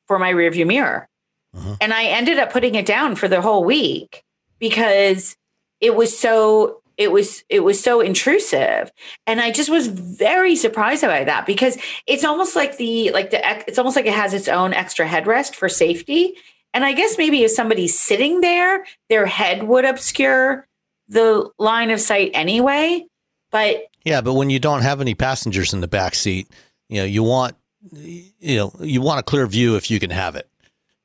for 0.08 0.18
my 0.18 0.32
rearview 0.34 0.66
mirror, 0.66 1.08
Mhm. 1.56 1.78
and 1.82 1.94
I 1.94 2.06
ended 2.06 2.40
up 2.40 2.52
putting 2.52 2.74
it 2.76 2.86
down 2.88 3.16
for 3.16 3.28
the 3.28 3.42
whole 3.42 3.64
week 3.64 4.24
because 4.58 5.36
it 5.80 5.96
was 5.96 6.18
so 6.18 6.82
it 6.98 7.12
was 7.12 7.44
it 7.50 7.62
was 7.62 7.82
so 7.82 8.02
intrusive 8.02 8.92
and 9.26 9.40
i 9.40 9.52
just 9.52 9.70
was 9.70 9.88
very 9.88 10.56
surprised 10.56 11.04
about 11.04 11.26
that 11.26 11.46
because 11.46 11.78
it's 12.08 12.24
almost 12.26 12.56
like 12.56 12.78
the 12.78 13.12
like 13.12 13.30
the 13.30 13.40
it's 13.68 13.78
almost 13.78 13.96
like 13.96 14.06
it 14.06 14.14
has 14.14 14.34
its 14.34 14.48
own 14.48 14.74
extra 14.74 15.08
headrest 15.08 15.56
for 15.56 15.70
safety 15.70 16.34
and 16.74 16.84
i 16.84 16.94
guess 16.94 17.18
maybe 17.18 17.44
if 17.44 17.52
somebody's 17.52 17.98
sitting 17.98 18.42
there 18.42 18.86
their 19.10 19.26
head 19.26 19.64
would 19.64 19.86
obscure 19.86 20.68
the 21.08 21.50
line 21.58 21.90
of 21.92 22.02
sight 22.02 22.32
anyway 22.34 23.06
but 23.52 23.86
Yeah, 24.04 24.22
but 24.22 24.34
when 24.34 24.50
you 24.50 24.60
don't 24.60 24.82
have 24.82 25.00
any 25.02 25.16
passengers 25.16 25.74
in 25.74 25.80
the 25.82 25.88
back 25.88 26.16
seat, 26.16 26.50
you 26.90 26.98
know, 26.98 27.06
you 27.06 27.24
want 27.24 27.56
you 27.94 28.58
know, 28.58 28.74
you 28.82 29.02
want 29.02 29.20
a 29.20 29.24
clear 29.24 29.48
view 29.48 29.78
if 29.78 29.90
you 29.90 30.00
can 30.00 30.10
have 30.10 30.36
it. 30.36 30.50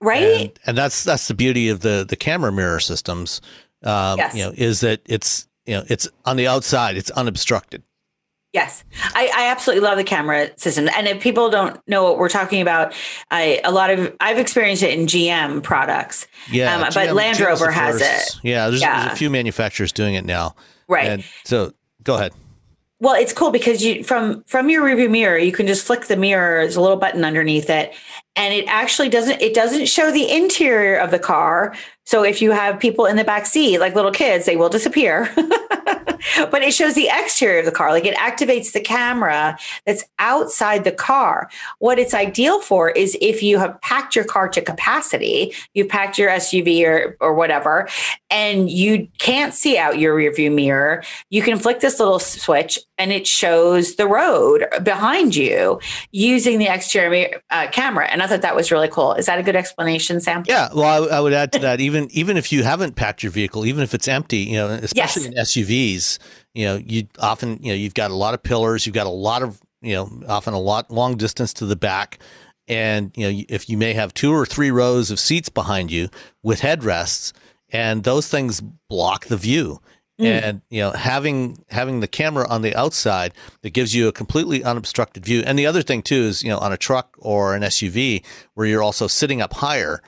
right 0.01 0.23
And, 0.23 0.59
and 0.67 0.79
that's 0.79 1.05
that's 1.05 1.29
the 1.29 1.35
beauty 1.35 1.69
of 1.69 1.81
the 1.81 2.05
the 2.09 2.17
camera 2.17 2.51
mirror 2.51 2.81
systems. 2.81 3.41
Um, 3.85 4.19
Yes. 4.19 4.35
you 4.35 4.45
know, 4.45 4.53
is 4.57 4.81
that 4.81 5.03
it's 5.07 5.47
you 5.67 5.75
know, 5.77 5.85
it's 5.89 6.09
on 6.25 6.37
the 6.37 6.47
outside, 6.47 6.97
it's 6.97 7.11
unobstructed. 7.11 7.83
Yes, 8.53 8.85
I, 9.15 9.31
I 9.35 9.47
absolutely 9.51 9.83
love 9.89 9.97
the 9.97 10.05
camera 10.05 10.51
system. 10.59 10.87
And 10.95 11.07
if 11.09 11.23
people 11.23 11.49
don't 11.49 11.81
know 11.89 12.03
what 12.05 12.19
we're 12.19 12.29
talking 12.29 12.61
about, 12.61 12.93
I 13.31 13.63
a 13.65 13.73
lot 13.73 13.89
of 13.89 14.15
I've 14.21 14.37
experienced 14.39 14.83
it 14.83 14.99
in 14.99 15.07
GM 15.07 15.63
products. 15.63 16.27
Yeah, 16.51 16.75
Um, 16.77 16.91
but 16.93 17.15
Land 17.15 17.39
GM's 17.39 17.47
Rover 17.47 17.71
has 17.71 18.03
it. 18.03 18.41
Yeah, 18.43 18.69
there's, 18.69 18.83
Yeah. 18.83 19.05
there's 19.05 19.13
a 19.15 19.17
few 19.17 19.31
manufacturers 19.31 19.91
doing 19.91 20.15
it 20.17 20.27
now. 20.27 20.55
Right. 20.87 21.07
And 21.09 21.25
so 21.45 21.73
go 22.03 22.17
ahead. 22.17 22.33
Well, 23.01 23.15
it's 23.15 23.33
cool 23.33 23.51
because 23.53 23.83
you 23.83 24.05
from 24.05 24.45
from 24.45 24.69
your 24.69 24.85
rearview 24.85 25.11
mirror, 25.11 25.39
you 25.39 25.51
can 25.51 25.67
just 25.67 25.87
flick 25.87 26.05
the 26.07 26.17
mirror. 26.17 26.63
There's 26.63 26.77
a 26.77 26.81
little 26.83 26.99
button 26.99 27.25
underneath 27.25 27.71
it, 27.71 27.95
and 28.37 28.55
it 28.55 28.67
actually 28.67 29.09
doesn't 29.09 29.41
it 29.43 29.55
doesn't 29.55 29.87
show 29.87 30.11
the 30.11 30.31
interior 30.31 30.97
of 30.97 31.11
the 31.11 31.19
car. 31.19 31.75
So 32.05 32.25
if 32.25 32.43
you 32.43 32.51
have 32.51 32.81
people 32.81 33.07
in 33.07 33.17
the 33.17 33.25
back 33.25 33.47
seat, 33.47 33.79
like 33.79 33.95
little 33.95 34.11
kids, 34.11 34.45
they 34.45 34.57
will 34.57 34.69
disappear. 34.69 35.31
but 36.51 36.63
it 36.63 36.75
shows 36.75 36.95
the 36.95 37.09
exterior 37.09 37.61
of 37.61 37.65
the 37.65 37.73
car, 37.73 37.91
like 37.91 38.05
it 38.05 38.17
activates 38.17 38.73
the 38.73 38.81
camera 38.81 39.57
that's 39.87 40.05
outside 40.19 40.85
the 40.85 40.93
car. 40.93 41.49
What 41.79 41.99
it's 41.99 42.15
ideal 42.15 42.61
for 42.61 42.91
is 42.91 43.17
if 43.21 43.43
you 43.43 43.59
have 43.59 43.81
packed 43.83 44.17
your 44.17 44.25
car 44.25 44.49
to 44.49 44.61
capacity, 44.61 45.55
you've 45.75 45.89
packed 45.89 46.19
your 46.19 46.31
SUV 46.31 46.85
or 46.85 47.17
or 47.21 47.35
whatever, 47.35 47.89
and 48.31 48.71
you 48.71 49.09
can't 49.19 49.55
see 49.55 49.79
out 49.79 49.99
your 49.99 50.17
rearview 50.17 50.53
mirror, 50.53 51.05
you 51.31 51.43
can 51.43 51.59
flick 51.59 51.81
this 51.81 52.01
little 52.01 52.19
switch 52.19 52.79
and 53.03 53.11
it 53.11 53.27
shows 53.27 53.97
the 53.97 54.07
road 54.07 54.65
behind 54.85 55.35
you 55.35 55.81
using 56.13 56.61
the 56.61 56.69
exterior 56.69 57.43
uh, 57.51 57.67
camera. 57.73 58.07
And 58.07 58.23
I 58.23 58.29
thought 58.29 58.43
that 58.43 58.55
was 58.55 58.71
really 58.71 58.87
cool. 58.87 59.15
Is 59.15 59.27
that 59.27 59.41
a 59.41 59.43
good 59.43 59.57
explanation, 59.57 60.21
Sam? 60.21 60.45
Yeah, 60.47 60.69
well, 60.73 61.11
I, 61.11 61.17
I 61.17 61.21
would 61.21 61.33
add 61.33 61.51
to 61.53 61.59
that 61.59 61.81
even 61.81 62.09
even 62.13 62.37
if 62.37 62.53
you 62.53 62.63
haven't 62.63 62.95
packed 62.95 63.25
your 63.25 63.33
vehicle, 63.33 63.67
even 63.67 63.83
if 63.83 63.93
it's 63.93 64.07
empty, 64.07 64.39
you 64.39 64.57
know, 64.57 64.69
especially 64.69 65.27
in 65.27 65.33
SUVs, 65.33 66.21
you 66.55 66.65
know, 66.65 66.77
you 66.77 67.09
often 67.19 67.59
you 67.61 67.73
know 67.73 67.75
you've 67.75 67.95
got 67.95 68.13
a 68.13 68.15
lot 68.15 68.35
of 68.35 68.43
pillars, 68.45 68.87
you've 68.87 68.95
got 68.95 69.09
a 69.09 69.11
lot 69.11 69.43
of 69.43 69.61
you 69.81 69.95
know 69.95 70.09
often 70.29 70.55
a 70.55 70.61
lot 70.61 70.89
long 70.89 71.17
distance 71.17 71.53
to 71.55 71.67
the 71.67 71.75
back, 71.75 72.21
and 72.69 73.11
you 73.17 73.29
know 73.29 73.45
if 73.49 73.69
you 73.69 73.77
may 73.77 73.95
have 73.95 74.15
two 74.15 74.33
or 74.33 74.47
three 74.47 74.71
rows 74.71 75.11
of 75.11 75.19
seats 75.19 75.49
behind 75.49 75.91
you 75.91 76.09
with 76.45 76.61
headrests, 76.61 77.33
and 77.71 78.05
those 78.05 78.29
things 78.29 78.61
block 78.89 79.27
the 79.27 79.37
view. 79.37 79.81
Mm. 80.21 80.25
And 80.27 80.63
you 80.69 80.81
know, 80.83 80.91
having 80.93 81.65
having 81.71 82.01
the 82.01 82.07
camera 82.09 82.47
on 82.49 82.63
the 82.63 82.75
outside 82.77 83.33
that 83.63 83.71
gives 83.71 83.95
you 83.95 84.09
a 84.09 84.13
completely 84.13 84.63
unobstructed 84.63 85.25
view. 85.25 85.43
And 85.45 85.59
the 85.59 85.67
other 85.67 85.83
thing 85.83 86.03
too 86.03 86.23
is, 86.23 86.43
you 86.43 86.51
know, 86.51 86.59
on 86.59 86.73
a 86.73 86.77
truck 86.77 87.17
or 87.19 87.55
an 87.55 87.63
SUV 87.63 88.23
where 88.55 88.67
you're 88.67 88.83
also 88.83 89.07
sitting 89.07 89.41
up 89.41 89.55
higher, 89.55 90.03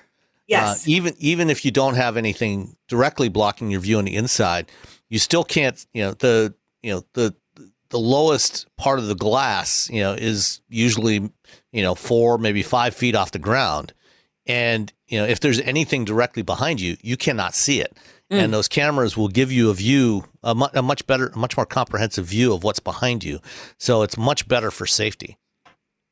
Yes. 0.47 0.87
uh, 0.87 0.91
even 0.91 1.15
even 1.19 1.49
if 1.51 1.65
you 1.65 1.71
don't 1.71 1.95
have 1.95 2.17
anything 2.17 2.77
directly 2.87 3.29
blocking 3.31 3.71
your 3.71 3.81
view 3.81 3.99
on 3.99 4.05
the 4.05 4.15
inside, 4.15 4.71
you 5.09 5.19
still 5.19 5.45
can't. 5.45 5.85
You 5.95 6.03
know 6.03 6.13
the 6.13 6.55
you 6.83 6.93
know 6.93 7.05
the 7.15 7.35
the 7.89 7.99
lowest 7.99 8.67
part 8.77 8.99
of 8.99 9.07
the 9.07 9.15
glass, 9.15 9.89
you 9.91 10.01
know, 10.01 10.13
is 10.13 10.61
usually 10.69 11.31
you 11.73 11.83
know 11.83 11.95
four 11.95 12.37
maybe 12.37 12.63
five 12.63 12.95
feet 12.95 13.15
off 13.15 13.31
the 13.33 13.39
ground, 13.39 13.95
and 14.47 14.93
you 15.07 15.19
know 15.19 15.25
if 15.25 15.41
there's 15.41 15.61
anything 15.61 16.05
directly 16.05 16.43
behind 16.43 16.79
you, 16.81 16.99
you 17.01 17.17
cannot 17.17 17.55
see 17.55 17.81
it. 17.81 17.97
Mm. 18.33 18.45
And 18.45 18.55
those 18.55 18.69
cameras 18.69 19.17
will 19.17 19.29
give 19.29 19.53
you 19.53 19.71
a 19.71 19.75
view, 19.75 20.25
a, 20.43 20.55
mu- 20.55 20.67
a 20.73 20.83
much 20.83 21.07
better, 21.07 21.29
a 21.29 21.39
much 21.39 21.57
more 21.57 21.67
comprehensive 21.67 22.25
view 22.25 22.55
of 22.55 22.65
what's 22.65 22.81
behind 22.81 23.23
you. 23.23 23.41
So 23.79 24.03
it's 24.03 24.17
much 24.17 24.49
better 24.49 24.71
for 24.71 24.87
safety. 24.87 25.37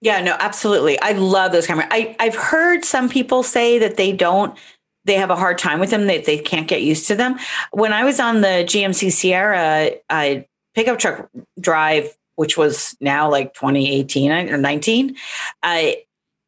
Yeah, 0.03 0.20
no, 0.20 0.37
absolutely. 0.38 1.01
I 1.01 1.12
love 1.12 1.53
those 1.53 1.66
cameras. 1.66 1.88
I, 1.90 2.16
I've 2.18 2.35
heard 2.35 2.85
some 2.85 3.09
people 3.09 3.42
say 3.42 3.79
that 3.79 3.96
they 3.96 4.12
don't, 4.12 4.59
they 5.05 5.14
have 5.14 5.31
a 5.31 5.37
hard 5.37 5.59
time 5.59 5.81
with 5.81 5.90
them, 5.90 6.07
that 6.09 6.25
they 6.27 6.38
can't 6.38 6.68
get 6.68 6.83
used 6.83 7.07
to 7.09 7.14
them. 7.14 7.38
When 7.70 7.92
I 7.92 8.05
was 8.05 8.20
on 8.20 8.40
the 8.40 8.64
GMC 8.66 9.12
Sierra 9.12 9.92
uh, 10.11 10.35
pickup 10.75 10.98
truck 10.98 11.31
drive, 11.61 12.16
which 12.35 12.57
was 12.57 12.96
now 13.01 13.31
like 13.31 13.55
2018 13.55 14.33
or 14.33 14.59
19, 14.59 15.16
I, 15.62 16.03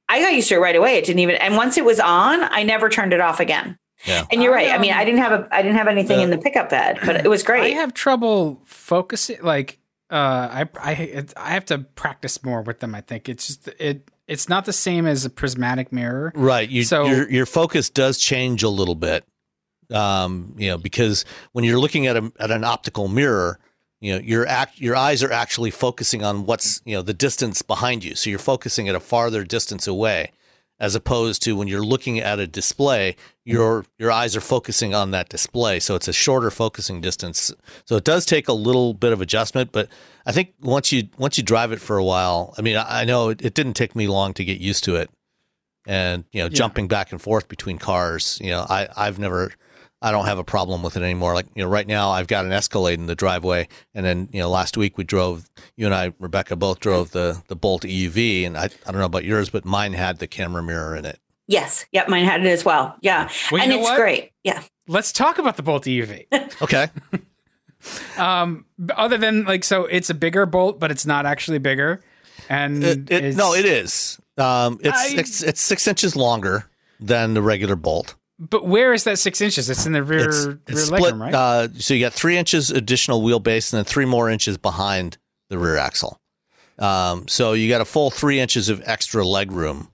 I 0.08 0.20
got 0.20 0.34
used 0.34 0.48
to 0.48 0.56
it 0.56 0.58
right 0.58 0.76
away. 0.76 0.96
It 0.96 1.04
didn't 1.04 1.20
even, 1.20 1.36
and 1.36 1.56
once 1.56 1.78
it 1.78 1.84
was 1.84 2.00
on, 2.00 2.42
I 2.42 2.64
never 2.64 2.88
turned 2.88 3.12
it 3.12 3.20
off 3.20 3.40
again. 3.40 3.78
Yeah. 4.06 4.24
And 4.30 4.42
you're 4.42 4.52
I, 4.52 4.56
right. 4.56 4.70
I 4.72 4.78
mean, 4.78 4.92
um, 4.92 4.98
I 4.98 5.04
didn't 5.04 5.20
have 5.20 5.32
a, 5.32 5.48
I 5.50 5.62
didn't 5.62 5.76
have 5.76 5.88
anything 5.88 6.18
the- 6.18 6.22
in 6.24 6.30
the 6.30 6.38
pickup 6.38 6.70
bed, 6.70 6.98
but 7.04 7.16
it 7.16 7.28
was 7.28 7.42
great. 7.42 7.62
I 7.62 7.68
have 7.80 7.94
trouble 7.94 8.60
focusing. 8.64 9.38
Like, 9.42 9.78
uh, 10.10 10.14
I 10.16 10.68
I 10.80 10.92
it, 10.92 11.32
I 11.36 11.50
have 11.50 11.64
to 11.66 11.78
practice 11.78 12.42
more 12.44 12.62
with 12.62 12.80
them. 12.80 12.94
I 12.94 13.00
think 13.00 13.28
it's 13.28 13.46
just 13.46 13.68
it. 13.78 14.08
It's 14.26 14.48
not 14.48 14.64
the 14.64 14.72
same 14.72 15.06
as 15.06 15.24
a 15.24 15.30
prismatic 15.30 15.92
mirror. 15.92 16.32
Right. 16.34 16.68
You, 16.68 16.84
So- 16.84 17.06
your 17.06 17.30
your 17.30 17.46
focus 17.46 17.90
does 17.90 18.18
change 18.18 18.62
a 18.62 18.68
little 18.68 18.94
bit. 18.94 19.24
Um, 19.92 20.54
you 20.56 20.70
know, 20.70 20.78
because 20.78 21.24
when 21.52 21.64
you're 21.64 21.78
looking 21.78 22.06
at 22.06 22.16
a 22.16 22.32
at 22.40 22.50
an 22.50 22.64
optical 22.64 23.06
mirror, 23.08 23.58
you 24.00 24.14
know, 24.14 24.18
your 24.18 24.46
act 24.46 24.80
your 24.80 24.96
eyes 24.96 25.22
are 25.22 25.30
actually 25.32 25.70
focusing 25.70 26.24
on 26.24 26.46
what's, 26.46 26.80
you 26.86 26.94
know, 26.94 27.02
the 27.02 27.12
distance 27.14 27.60
behind 27.62 28.02
you. 28.02 28.14
So 28.14 28.30
you're 28.30 28.38
focusing 28.38 28.88
at 28.88 28.94
a 28.94 29.00
farther 29.00 29.44
distance 29.44 29.86
away 29.86 30.32
as 30.80 30.94
opposed 30.94 31.42
to 31.42 31.54
when 31.56 31.68
you're 31.68 31.84
looking 31.84 32.18
at 32.18 32.38
a 32.38 32.46
display, 32.46 33.16
your 33.44 33.84
your 33.98 34.10
eyes 34.10 34.34
are 34.36 34.40
focusing 34.40 34.94
on 34.94 35.12
that 35.12 35.28
display. 35.28 35.78
So 35.80 35.94
it's 35.94 36.08
a 36.08 36.12
shorter 36.12 36.50
focusing 36.50 37.00
distance. 37.00 37.52
So 37.84 37.96
it 37.96 38.04
does 38.04 38.26
take 38.26 38.48
a 38.48 38.52
little 38.52 38.92
bit 38.94 39.12
of 39.12 39.20
adjustment, 39.20 39.70
but 39.72 39.88
I 40.26 40.32
think 40.32 40.54
once 40.60 40.90
you 40.92 41.08
once 41.16 41.38
you 41.38 41.44
drive 41.44 41.72
it 41.72 41.80
for 41.80 41.96
a 41.96 42.04
while, 42.04 42.54
I 42.58 42.62
mean, 42.62 42.76
I, 42.76 43.04
know 43.04 43.28
it, 43.28 43.42
it 43.42 43.54
didn't 43.54 43.74
take 43.74 43.94
me 43.94 44.08
long 44.08 44.34
to 44.34 44.44
get 44.44 44.60
used 44.60 44.84
to 44.84 44.96
it 44.96 45.10
and 45.86 46.24
you 46.32 46.40
know 46.40 46.46
Yeah. 46.46 46.56
jumping 46.56 46.88
back 46.88 47.12
and 47.12 47.20
forth 47.20 47.46
between 47.46 47.76
cars 47.78 48.38
you 48.42 48.50
know 48.50 48.64
i 48.70 48.88
i've 48.96 49.18
never 49.18 49.52
I 50.04 50.10
don't 50.10 50.26
have 50.26 50.38
a 50.38 50.44
problem 50.44 50.82
with 50.82 50.96
it 50.96 51.02
anymore. 51.02 51.34
Like, 51.34 51.46
you 51.54 51.62
know, 51.64 51.68
right 51.70 51.86
now 51.86 52.10
I've 52.10 52.26
got 52.26 52.44
an 52.44 52.52
Escalade 52.52 52.98
in 52.98 53.06
the 53.06 53.14
driveway. 53.14 53.68
And 53.94 54.04
then, 54.04 54.28
you 54.32 54.40
know, 54.40 54.50
last 54.50 54.76
week 54.76 54.98
we 54.98 55.04
drove, 55.04 55.48
you 55.76 55.86
and 55.86 55.94
I, 55.94 56.12
Rebecca, 56.18 56.56
both 56.56 56.80
drove 56.80 57.10
the, 57.12 57.42
the 57.48 57.56
Bolt 57.56 57.82
EUV. 57.82 58.46
And 58.46 58.56
I, 58.58 58.64
I 58.64 58.92
don't 58.92 58.98
know 58.98 59.06
about 59.06 59.24
yours, 59.24 59.48
but 59.48 59.64
mine 59.64 59.94
had 59.94 60.18
the 60.18 60.26
camera 60.26 60.62
mirror 60.62 60.94
in 60.94 61.04
it. 61.06 61.18
Yes. 61.46 61.86
Yep. 61.92 62.08
Mine 62.08 62.24
had 62.24 62.44
it 62.44 62.48
as 62.50 62.64
well. 62.64 62.96
Yeah. 63.00 63.30
Well, 63.50 63.62
and 63.62 63.72
it's 63.72 63.82
what? 63.82 63.96
great. 63.96 64.32
Yeah. 64.44 64.62
Let's 64.88 65.10
talk 65.12 65.38
about 65.38 65.56
the 65.56 65.62
Bolt 65.62 65.84
EUV. 65.84 66.26
Okay. 66.62 66.88
um, 68.16 68.64
other 68.96 69.18
than 69.18 69.44
like, 69.44 69.64
so 69.64 69.84
it's 69.86 70.10
a 70.10 70.14
bigger 70.14 70.46
bolt, 70.46 70.78
but 70.80 70.90
it's 70.90 71.06
not 71.06 71.26
actually 71.26 71.58
bigger. 71.58 72.02
And 72.48 72.82
It, 72.84 72.98
it, 72.98 73.12
it's- 73.12 73.36
no, 73.36 73.54
it 73.54 73.64
is. 73.64 74.18
Um, 74.36 74.78
it's, 74.82 74.98
I- 74.98 75.14
it's, 75.18 75.42
it's 75.42 75.60
six 75.60 75.86
inches 75.86 76.16
longer 76.16 76.68
than 77.00 77.34
the 77.34 77.42
regular 77.42 77.76
Bolt. 77.76 78.14
But 78.38 78.66
where 78.66 78.92
is 78.92 79.04
that 79.04 79.18
six 79.18 79.40
inches? 79.40 79.70
It's 79.70 79.86
in 79.86 79.92
the 79.92 80.02
rear 80.02 80.28
It's, 80.28 80.44
rear 80.46 80.60
it's 80.68 80.84
split. 80.86 81.12
room, 81.12 81.22
right? 81.22 81.34
Uh, 81.34 81.68
so 81.74 81.94
you 81.94 82.00
got 82.00 82.12
three 82.12 82.36
inches 82.36 82.70
additional 82.70 83.22
wheelbase 83.22 83.72
and 83.72 83.78
then 83.78 83.84
three 83.84 84.06
more 84.06 84.28
inches 84.28 84.58
behind 84.58 85.18
the 85.50 85.58
rear 85.58 85.76
axle. 85.76 86.20
Um, 86.78 87.28
so 87.28 87.52
you 87.52 87.68
got 87.68 87.80
a 87.80 87.84
full 87.84 88.10
three 88.10 88.40
inches 88.40 88.68
of 88.68 88.82
extra 88.84 89.24
leg 89.24 89.52
room 89.52 89.90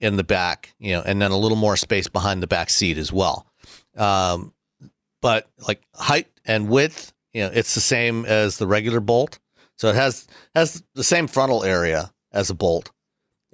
in 0.00 0.16
the 0.16 0.24
back, 0.24 0.74
you 0.78 0.92
know, 0.92 1.02
and 1.02 1.22
then 1.22 1.30
a 1.30 1.36
little 1.38 1.56
more 1.56 1.76
space 1.76 2.08
behind 2.08 2.42
the 2.42 2.46
back 2.48 2.70
seat 2.70 2.98
as 2.98 3.12
well. 3.12 3.46
Um, 3.96 4.52
but 5.22 5.48
like 5.66 5.80
height 5.94 6.26
and 6.44 6.68
width, 6.68 7.12
you 7.32 7.42
know, 7.42 7.50
it's 7.52 7.74
the 7.74 7.80
same 7.80 8.24
as 8.24 8.58
the 8.58 8.66
regular 8.66 9.00
Bolt. 9.00 9.38
So 9.78 9.88
it 9.88 9.94
has 9.94 10.26
has 10.54 10.82
the 10.94 11.04
same 11.04 11.26
frontal 11.28 11.62
area 11.62 12.10
as 12.32 12.50
a 12.50 12.54
Bolt, 12.54 12.90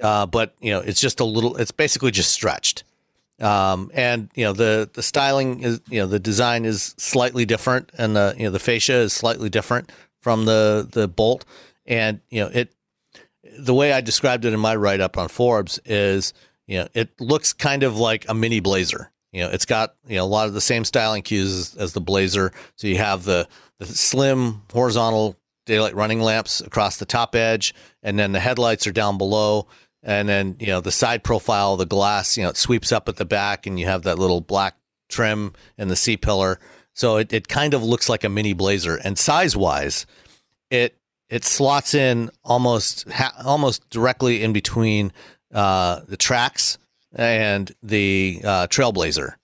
uh, 0.01 0.25
but 0.27 0.55
you 0.61 0.71
know, 0.73 0.81
it's 0.81 1.01
just 1.01 1.21
a 1.21 1.25
little. 1.25 1.57
It's 1.57 1.73
basically 1.73 2.11
just 2.13 2.33
stretched. 2.33 2.85
Um, 3.43 3.91
and 3.93 4.31
you 4.35 4.45
know 4.45 4.53
the 4.53 4.89
the 4.93 5.03
styling 5.03 5.63
is 5.63 5.81
you 5.91 6.01
know 6.01 6.07
the 6.07 6.21
design 6.21 6.65
is 6.65 6.95
slightly 6.97 7.45
different, 7.45 7.91
and 7.99 8.15
the 8.15 8.35
you 8.39 8.45
know 8.45 8.51
the 8.51 8.61
fascia 8.61 8.95
is 8.95 9.13
slightly 9.13 9.51
different 9.51 9.91
from 10.21 10.45
the 10.45 10.89
the 10.91 11.09
Bolt, 11.09 11.45
and 11.85 12.21
you 12.31 12.41
know 12.41 12.51
it. 12.53 12.73
The 13.59 13.75
way 13.75 13.93
I 13.93 14.01
described 14.01 14.45
it 14.45 14.55
in 14.55 14.61
my 14.61 14.75
write 14.77 15.01
up 15.01 15.19
on 15.19 15.29
Forbes 15.29 15.81
is 15.85 16.33
you 16.67 16.79
know 16.79 16.89
it 16.95 17.21
looks 17.21 17.53
kind 17.53 17.83
of 17.83 17.99
like 17.99 18.25
a 18.29 18.35
mini 18.35 18.61
Blazer. 18.61 19.11
You 19.33 19.43
know, 19.43 19.51
it's 19.51 19.67
got 19.67 19.97
you 20.07 20.17
know 20.17 20.25
a 20.25 20.27
lot 20.27 20.47
of 20.47 20.55
the 20.55 20.61
same 20.61 20.85
styling 20.85 21.23
cues 21.23 21.51
as, 21.51 21.75
as 21.75 21.93
the 21.95 22.01
Blazer. 22.01 22.53
So 22.77 22.87
you 22.87 22.99
have 22.99 23.25
the 23.25 23.49
the 23.79 23.87
slim 23.87 24.63
horizontal 24.73 25.37
daylight 25.67 25.95
running 25.95 26.21
lamps 26.21 26.61
across 26.61 26.99
the 26.99 27.07
top 27.07 27.35
edge, 27.35 27.75
and 28.03 28.19
then 28.19 28.33
the 28.33 28.41
headlights 28.41 28.87
are 28.87 28.93
down 28.93 29.19
below. 29.19 29.67
And 30.03 30.29
then, 30.29 30.57
you 30.59 30.67
know, 30.67 30.81
the 30.81 30.91
side 30.91 31.23
profile, 31.23 31.77
the 31.77 31.87
glass, 31.87 32.37
you 32.37 32.43
know, 32.43 32.51
it 32.51 32.57
sweeps 32.57 32.91
up 32.91 33.09
at 33.09 33.17
the 33.17 33.25
back 33.25 33.67
and 33.67 33.79
you 33.79 33.87
have 33.87 34.03
that 34.03 34.19
little 34.19 34.41
black 34.41 34.77
trim 35.09 35.53
in 35.79 35.89
the 35.89 35.97
C 35.97 36.17
pillar. 36.17 36.59
So 36.93 37.19
it, 37.19 37.33
it 37.33 37.49
kind 37.49 37.73
of 37.75 37.85
looks 37.85 38.09
like 38.09 38.25
a 38.25 38.29
mini 38.29 38.53
blazer. 38.53 38.97
And 38.97 39.17
size 39.17 39.57
wise, 39.57 40.07
it 40.71 40.99
it 41.29 41.45
slots 41.45 41.95
in 41.95 42.31
almost 42.45 43.09
ha- 43.11 43.35
almost 43.45 43.89
directly 43.91 44.43
in 44.43 44.53
between 44.53 45.13
uh, 45.55 46.01
the 46.07 46.17
Trax 46.17 46.79
and 47.15 47.73
the 47.83 48.41
uh, 48.45 48.67
Trailblazer 48.67 49.35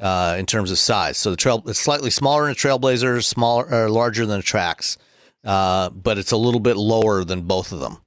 uh, 0.00 0.36
in 0.38 0.46
terms 0.46 0.70
of 0.70 0.78
size. 0.78 1.16
So 1.16 1.30
the 1.30 1.36
trail 1.36 1.62
it's 1.66 1.78
slightly 1.78 2.10
smaller 2.10 2.42
than 2.42 2.52
a 2.52 2.54
Trailblazer, 2.54 3.22
smaller 3.22 3.68
or 3.70 3.88
larger 3.90 4.26
than 4.26 4.38
the 4.38 4.44
Trax, 4.44 4.96
uh, 5.44 5.90
but 5.90 6.18
it's 6.18 6.32
a 6.32 6.36
little 6.36 6.60
bit 6.60 6.76
lower 6.76 7.24
than 7.24 7.42
both 7.42 7.72
of 7.72 7.80
them. 7.80 7.98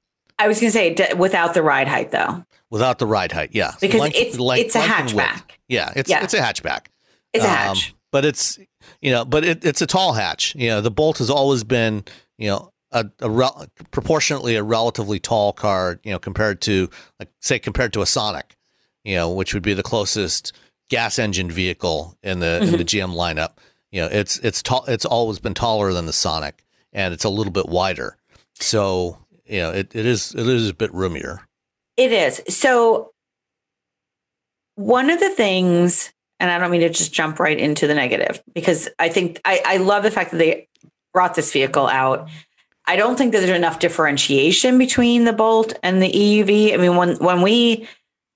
I 0.44 0.48
was 0.48 0.60
going 0.60 0.68
to 0.72 0.76
say 0.78 0.94
d- 0.94 1.14
without 1.16 1.54
the 1.54 1.62
ride 1.62 1.88
height 1.88 2.10
though, 2.10 2.44
Without 2.70 2.98
the 2.98 3.06
ride 3.06 3.32
height, 3.32 3.50
yeah, 3.52 3.72
because 3.80 4.00
Length- 4.00 4.16
it's 4.16 4.38
length- 4.38 4.66
it's 4.66 4.74
a 4.76 4.78
length 4.78 4.92
and 5.00 5.12
width. 5.14 5.26
hatchback. 5.28 5.42
Yeah, 5.68 5.92
it's 5.94 6.08
Yeah. 6.10 6.24
it's 6.24 6.32
a 6.34 6.40
hatchback. 6.40 6.86
It's 7.34 7.44
a 7.44 7.48
Um, 7.48 7.54
hatch. 7.54 7.94
but 8.10 8.24
it's 8.24 8.58
you 9.00 9.10
know, 9.10 9.24
but 9.24 9.44
it, 9.44 9.64
it's 9.64 9.82
a 9.82 9.86
tall 9.86 10.14
hatch. 10.14 10.54
You 10.56 10.68
know, 10.70 10.80
the 10.80 10.90
Bolt 10.90 11.18
has 11.18 11.28
always 11.30 11.64
been 11.64 12.04
you 12.38 12.48
know 12.48 12.72
a, 12.90 13.06
a 13.20 13.28
rel- 13.30 13.66
proportionately 13.90 14.56
a 14.56 14.62
relatively 14.62 15.18
tall 15.20 15.52
car. 15.52 16.00
You 16.02 16.12
know, 16.12 16.18
compared 16.18 16.60
to 16.62 16.88
like 17.20 17.28
say 17.40 17.58
compared 17.58 17.92
to 17.94 18.00
a 18.02 18.06
Sonic, 18.06 18.56
you 19.04 19.16
know, 19.16 19.30
which 19.30 19.52
would 19.54 19.62
be 19.62 19.74
the 19.74 19.82
closest 19.82 20.52
gas 20.88 21.18
engine 21.18 21.50
vehicle 21.50 22.16
in 22.22 22.40
the 22.40 22.60
in 22.62 22.72
the 22.72 22.84
GM 22.84 23.14
lineup. 23.14 23.52
You 23.90 24.00
know, 24.02 24.08
it's 24.10 24.38
it's 24.38 24.62
tall. 24.62 24.84
It's 24.88 25.04
always 25.04 25.38
been 25.38 25.54
taller 25.54 25.92
than 25.92 26.06
the 26.06 26.12
Sonic, 26.14 26.64
and 26.92 27.12
it's 27.12 27.24
a 27.24 27.28
little 27.30 27.52
bit 27.52 27.68
wider. 27.68 28.16
So 28.60 29.18
you 29.44 29.60
know, 29.60 29.70
it, 29.70 29.94
it 29.94 30.06
is 30.06 30.34
it 30.34 30.46
is 30.46 30.68
a 30.68 30.74
bit 30.74 30.92
roomier. 30.92 31.40
It 31.96 32.12
is. 32.12 32.42
So 32.48 33.12
one 34.76 35.10
of 35.10 35.20
the 35.20 35.30
things, 35.30 36.12
and 36.40 36.50
I 36.50 36.58
don't 36.58 36.70
mean 36.70 36.80
to 36.80 36.88
just 36.88 37.12
jump 37.12 37.38
right 37.38 37.58
into 37.58 37.86
the 37.86 37.94
negative 37.94 38.42
because 38.54 38.88
I 38.98 39.08
think 39.08 39.40
I, 39.44 39.62
I 39.64 39.76
love 39.78 40.02
the 40.02 40.10
fact 40.10 40.30
that 40.30 40.38
they 40.38 40.68
brought 41.12 41.34
this 41.34 41.52
vehicle 41.52 41.86
out. 41.86 42.28
I 42.86 42.96
don't 42.96 43.16
think 43.16 43.32
that 43.32 43.40
there's 43.40 43.56
enough 43.56 43.78
differentiation 43.78 44.78
between 44.78 45.24
the 45.24 45.32
Bolt 45.32 45.74
and 45.82 46.02
the 46.02 46.10
EUV. 46.10 46.74
I 46.74 46.76
mean, 46.78 46.96
when 46.96 47.16
when 47.16 47.42
we 47.42 47.88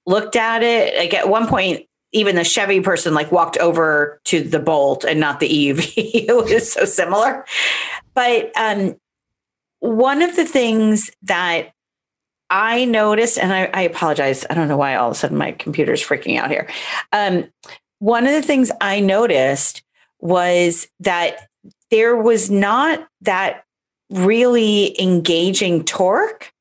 looked 0.07 0.37
at 0.37 0.63
it, 0.63 0.97
like 0.97 1.15
at 1.15 1.29
one 1.29 1.49
point, 1.49 1.87
even 2.13 2.37
the 2.37 2.45
Chevy 2.45 2.81
person 2.81 3.13
like 3.15 3.33
walked 3.33 3.59
over 3.59 4.21
to 4.25 4.41
the 4.41 4.61
Bolt 4.61 5.05
and 5.05 5.19
not 5.19 5.41
the 5.41 5.49
EUV. 5.49 5.93
it 5.97 6.37
was 6.37 6.73
so 6.73 6.85
similar. 6.85 7.45
But 8.15 8.53
um, 8.57 8.97
one 9.87 10.23
of 10.23 10.37
the 10.37 10.45
things 10.45 11.11
that 11.23 11.73
I 12.49 12.85
noticed, 12.85 13.39
and 13.39 13.53
I, 13.53 13.71
I 13.73 13.83
apologize. 13.83 14.47
I 14.49 14.55
don't 14.55 14.69
know 14.69 14.77
why 14.77 14.95
all 14.95 15.09
of 15.09 15.13
a 15.13 15.19
sudden 15.19 15.37
my 15.37 15.53
computer's 15.53 16.03
freaking 16.03 16.39
out 16.39 16.51
here. 16.51 16.69
Um, 17.13 17.51
one 17.99 18.27
of 18.27 18.33
the 18.33 18.43
things 18.43 18.71
I 18.81 19.01
noticed 19.01 19.83
was 20.21 20.87
that 21.01 21.49
there 21.91 22.17
was 22.17 22.51
not 22.51 23.07
that 23.23 23.65
really 24.11 25.01
engaging 25.01 25.85
torque 25.85 26.53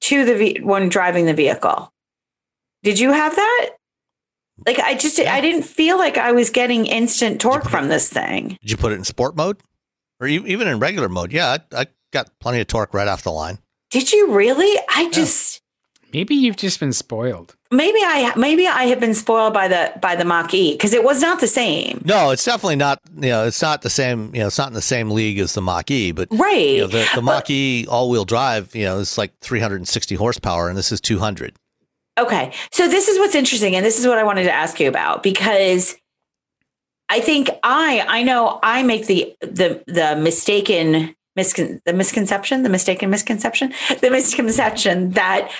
to 0.00 0.24
the 0.24 0.34
ve- 0.34 0.60
when 0.62 0.88
driving 0.88 1.26
the 1.26 1.34
vehicle. 1.34 1.92
Did 2.82 2.98
you 2.98 3.12
have 3.12 3.36
that? 3.36 3.70
Like 4.66 4.80
I 4.80 4.94
just 4.94 5.18
I 5.20 5.40
didn't 5.40 5.62
feel 5.62 5.98
like 5.98 6.18
I 6.18 6.32
was 6.32 6.50
getting 6.50 6.86
instant 6.86 7.40
torque 7.40 7.68
from 7.68 7.88
this 7.88 8.08
thing. 8.08 8.58
Did 8.60 8.70
you 8.70 8.76
put 8.76 8.92
it 8.92 8.96
in 8.96 9.04
sport 9.04 9.36
mode, 9.36 9.58
or 10.20 10.26
even 10.26 10.68
in 10.68 10.78
regular 10.78 11.08
mode? 11.08 11.32
Yeah, 11.32 11.58
I, 11.72 11.82
I 11.82 11.86
got 12.12 12.30
plenty 12.38 12.60
of 12.60 12.66
torque 12.68 12.94
right 12.94 13.08
off 13.08 13.22
the 13.22 13.32
line. 13.32 13.58
Did 13.90 14.12
you 14.12 14.32
really? 14.32 14.78
I 14.94 15.10
just 15.10 15.60
Maybe 16.14 16.34
you've 16.34 16.56
just 16.56 16.78
been 16.78 16.92
spoiled. 16.92 17.56
maybe 17.70 17.98
I 18.02 18.34
maybe 18.36 18.66
I 18.66 18.84
have 18.84 19.00
been 19.00 19.14
spoiled 19.14 19.54
by 19.54 19.66
the 19.68 19.92
by 20.00 20.14
the 20.14 20.24
Mach 20.26 20.52
E 20.52 20.72
because 20.72 20.92
it 20.92 21.02
was 21.02 21.22
not 21.22 21.40
the 21.40 21.46
same. 21.46 22.02
No, 22.04 22.30
it's 22.30 22.44
definitely 22.44 22.76
not. 22.76 22.98
You 23.14 23.30
know, 23.30 23.46
it's 23.46 23.62
not 23.62 23.80
the 23.80 23.88
same. 23.90 24.34
You 24.34 24.42
know, 24.42 24.46
it's 24.48 24.58
not 24.58 24.68
in 24.68 24.74
the 24.74 24.82
same 24.82 25.10
league 25.10 25.38
as 25.38 25.54
the 25.54 25.62
Mach 25.62 25.90
E, 25.90 26.12
but 26.12 26.28
Right. 26.30 26.68
you 26.74 26.80
know, 26.82 26.86
the, 26.86 27.08
the 27.14 27.22
Mach 27.22 27.48
E 27.48 27.86
all-wheel 27.88 28.26
drive. 28.26 28.74
You 28.74 28.84
know, 28.84 29.00
it's 29.00 29.16
like 29.16 29.32
360 29.40 30.14
horsepower, 30.16 30.68
and 30.68 30.76
this 30.76 30.92
is 30.92 31.00
200. 31.00 31.54
Okay. 32.20 32.52
So 32.72 32.88
this 32.88 33.08
is 33.08 33.18
what's 33.18 33.34
interesting 33.34 33.74
and 33.74 33.84
this 33.84 33.98
is 33.98 34.06
what 34.06 34.18
I 34.18 34.22
wanted 34.24 34.44
to 34.44 34.52
ask 34.52 34.78
you 34.80 34.86
about 34.88 35.22
because 35.22 35.96
I 37.08 37.20
think 37.20 37.48
I 37.62 38.04
I 38.06 38.22
know 38.22 38.60
I 38.62 38.82
make 38.82 39.06
the 39.06 39.34
the 39.40 39.82
the 39.86 40.16
mistaken 40.16 41.14
miscon 41.38 41.80
the 41.84 41.92
misconception, 41.92 42.62
the 42.62 42.68
mistaken 42.68 43.10
misconception, 43.10 43.72
the 44.00 44.10
misconception 44.10 45.10
that 45.10 45.50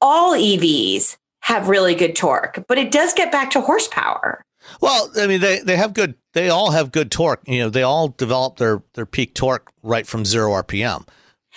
all 0.00 0.34
EVs 0.34 1.16
have 1.40 1.68
really 1.68 1.94
good 1.94 2.14
torque, 2.14 2.64
but 2.68 2.78
it 2.78 2.90
does 2.90 3.12
get 3.14 3.32
back 3.32 3.50
to 3.50 3.60
horsepower. 3.60 4.44
Well, 4.80 5.10
I 5.16 5.26
mean, 5.26 5.40
they 5.40 5.58
they 5.60 5.76
have 5.76 5.92
good. 5.92 6.14
They 6.34 6.48
all 6.48 6.70
have 6.70 6.92
good 6.92 7.10
torque. 7.10 7.42
You 7.46 7.60
know, 7.60 7.70
they 7.70 7.82
all 7.82 8.08
develop 8.08 8.56
their 8.58 8.82
their 8.94 9.06
peak 9.06 9.34
torque 9.34 9.70
right 9.82 10.06
from 10.06 10.24
zero 10.24 10.50
RPM, 10.52 11.06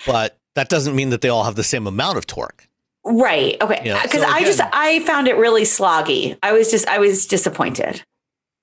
but 0.06 0.38
that 0.54 0.68
doesn't 0.68 0.96
mean 0.96 1.10
that 1.10 1.20
they 1.20 1.28
all 1.28 1.44
have 1.44 1.54
the 1.54 1.62
same 1.62 1.86
amount 1.86 2.18
of 2.18 2.26
torque. 2.26 2.68
Right. 3.04 3.56
Okay. 3.60 3.80
Yeah, 3.84 3.98
uh, 3.98 4.02
Because 4.02 4.22
so 4.22 4.28
I 4.28 4.42
just 4.42 4.60
I 4.60 5.00
found 5.00 5.28
it 5.28 5.36
really 5.36 5.62
sloggy. 5.62 6.36
I 6.42 6.52
was 6.52 6.70
just 6.70 6.88
I 6.88 6.98
was 6.98 7.26
disappointed. 7.26 8.02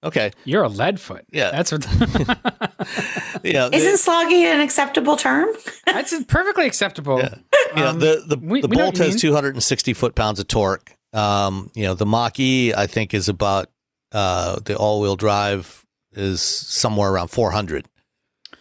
Okay, 0.04 0.32
You're 0.44 0.64
a 0.64 0.70
lead 0.70 1.00
foot. 1.00 1.24
Yeah. 1.32 1.52
That's 1.52 1.72
what 1.72 1.86
you 3.44 3.54
know, 3.54 3.70
Isn't 3.72 3.96
sloggy 4.12 4.44
an 4.44 4.62
acceptable 4.62 5.16
term? 5.18 5.50
that's 5.86 6.14
perfectly 6.26 6.66
acceptable. 6.66 7.20
Yeah. 7.20 7.36
you 7.76 7.82
know, 7.84 7.88
Um, 7.90 8.00
the 8.00 8.24
the, 8.28 8.38
we- 8.38 8.62
the 8.62 8.68
we 8.68 8.78
Bolt 8.78 8.98
has 8.98 9.20
260 9.20 9.94
foot 9.94 10.16
pounds 10.16 10.40
of 10.40 10.48
torque. 10.48 10.96
Um, 11.14 11.70
you 11.76 11.84
know, 11.84 11.94
the 11.94 12.06
Mach 12.06 12.40
E 12.40 12.74
I 12.74 12.88
think 12.88 13.14
is 13.14 13.30
about 13.30 13.70
uh, 14.12 14.60
the 14.66 14.76
all 14.76 15.02
wheel 15.02 15.16
drive 15.16 15.86
is 16.14 16.42
somewhere 16.42 17.12
around 17.12 17.28
400. 17.30 17.88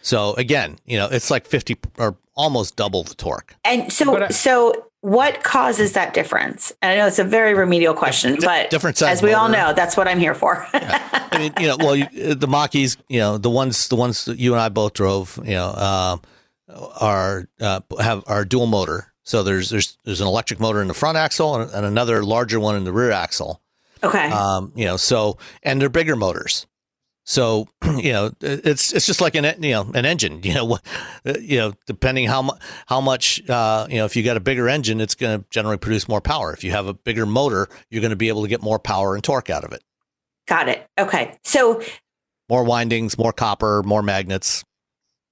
So 0.01 0.33
again, 0.33 0.77
you 0.85 0.97
know, 0.97 1.07
it's 1.09 1.31
like 1.31 1.45
50 1.45 1.77
or 1.97 2.17
almost 2.35 2.75
double 2.75 3.03
the 3.03 3.15
torque. 3.15 3.55
And 3.65 3.91
so, 3.91 4.23
I- 4.23 4.29
so 4.29 4.87
what 5.01 5.43
causes 5.43 5.93
that 5.93 6.13
difference? 6.13 6.71
And 6.81 6.91
I 6.91 6.95
know 6.95 7.07
it's 7.07 7.19
a 7.19 7.23
very 7.23 7.53
remedial 7.53 7.93
question, 7.93 8.35
Di- 8.39 8.45
but 8.45 8.69
different 8.69 8.97
size 8.97 9.17
as 9.17 9.21
we 9.21 9.33
all 9.33 9.49
know, 9.49 9.73
that's 9.73 9.97
what 9.97 10.07
I'm 10.07 10.19
here 10.19 10.33
for. 10.33 10.65
I 10.73 11.37
mean, 11.37 11.53
you 11.59 11.67
know, 11.67 11.77
well, 11.79 11.95
you, 11.95 12.05
uh, 12.05 12.33
the 12.35 12.47
Mach-E's, 12.47 12.97
you 13.09 13.19
know, 13.19 13.37
the 13.37 13.49
ones, 13.49 13.87
the 13.89 13.95
ones 13.95 14.25
that 14.25 14.39
you 14.39 14.53
and 14.53 14.61
I 14.61 14.69
both 14.69 14.93
drove, 14.93 15.37
you 15.43 15.53
know, 15.55 15.69
um, 15.73 16.21
are 16.99 17.47
uh, 17.59 17.81
have 17.99 18.23
are 18.27 18.45
dual 18.45 18.65
motor. 18.67 19.13
So 19.23 19.43
there's 19.43 19.69
there's 19.69 19.97
there's 20.05 20.21
an 20.21 20.27
electric 20.27 20.59
motor 20.59 20.81
in 20.81 20.87
the 20.87 20.93
front 20.93 21.17
axle 21.17 21.55
and, 21.55 21.69
and 21.71 21.85
another 21.85 22.23
larger 22.23 22.59
one 22.59 22.75
in 22.75 22.83
the 22.83 22.91
rear 22.93 23.11
axle. 23.11 23.61
okay. 24.03 24.29
Um, 24.29 24.71
you 24.75 24.85
know, 24.85 24.97
so 24.97 25.37
and 25.63 25.79
they're 25.81 25.89
bigger 25.89 26.15
motors. 26.15 26.65
So 27.25 27.67
you 27.97 28.11
know, 28.11 28.31
it's 28.41 28.93
it's 28.93 29.05
just 29.05 29.21
like 29.21 29.35
an 29.35 29.45
you 29.63 29.71
know 29.71 29.89
an 29.93 30.05
engine. 30.05 30.41
You 30.43 30.53
know, 30.53 30.77
you 31.39 31.57
know, 31.57 31.73
depending 31.85 32.27
how 32.27 32.41
much 32.41 32.61
how 32.87 33.01
much 33.01 33.49
uh, 33.49 33.87
you 33.89 33.97
know, 33.97 34.05
if 34.05 34.15
you 34.15 34.23
got 34.23 34.37
a 34.37 34.41
bigger 34.41 34.67
engine, 34.67 35.01
it's 35.01 35.15
going 35.15 35.39
to 35.39 35.45
generally 35.49 35.77
produce 35.77 36.07
more 36.07 36.21
power. 36.21 36.53
If 36.53 36.63
you 36.63 36.71
have 36.71 36.87
a 36.87 36.93
bigger 36.93 37.25
motor, 37.25 37.69
you're 37.89 38.01
going 38.01 38.11
to 38.11 38.17
be 38.17 38.29
able 38.29 38.43
to 38.43 38.47
get 38.47 38.61
more 38.61 38.79
power 38.79 39.15
and 39.15 39.23
torque 39.23 39.49
out 39.49 39.63
of 39.63 39.71
it. 39.71 39.83
Got 40.47 40.69
it. 40.69 40.87
Okay, 40.99 41.37
so 41.43 41.81
more 42.49 42.63
windings, 42.63 43.17
more 43.17 43.33
copper, 43.33 43.83
more 43.83 44.03
magnets. 44.03 44.63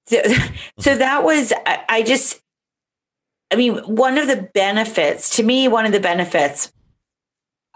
So, 0.06 0.22
so 0.78 0.96
that 0.96 1.24
was 1.24 1.52
I, 1.66 1.84
I 1.88 2.02
just, 2.02 2.40
I 3.50 3.56
mean, 3.56 3.76
one 3.78 4.18
of 4.18 4.26
the 4.28 4.48
benefits 4.54 5.36
to 5.36 5.42
me, 5.42 5.68
one 5.68 5.84
of 5.84 5.92
the 5.92 6.00
benefits 6.00 6.72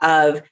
of 0.03 0.43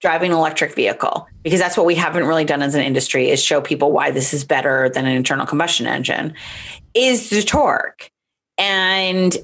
driving 0.00 0.32
an 0.32 0.38
electric 0.38 0.74
vehicle 0.74 1.28
because 1.42 1.60
that's 1.60 1.76
what 1.76 1.86
we 1.86 1.94
haven't 1.94 2.24
really 2.24 2.44
done 2.44 2.62
as 2.62 2.74
an 2.74 2.82
industry 2.82 3.30
is 3.30 3.42
show 3.42 3.60
people 3.60 3.92
why 3.92 4.10
this 4.10 4.32
is 4.32 4.44
better 4.44 4.88
than 4.88 5.06
an 5.06 5.12
internal 5.12 5.46
combustion 5.46 5.86
engine 5.86 6.34
is 6.94 7.30
the 7.30 7.42
torque. 7.42 8.10
And 8.58 9.36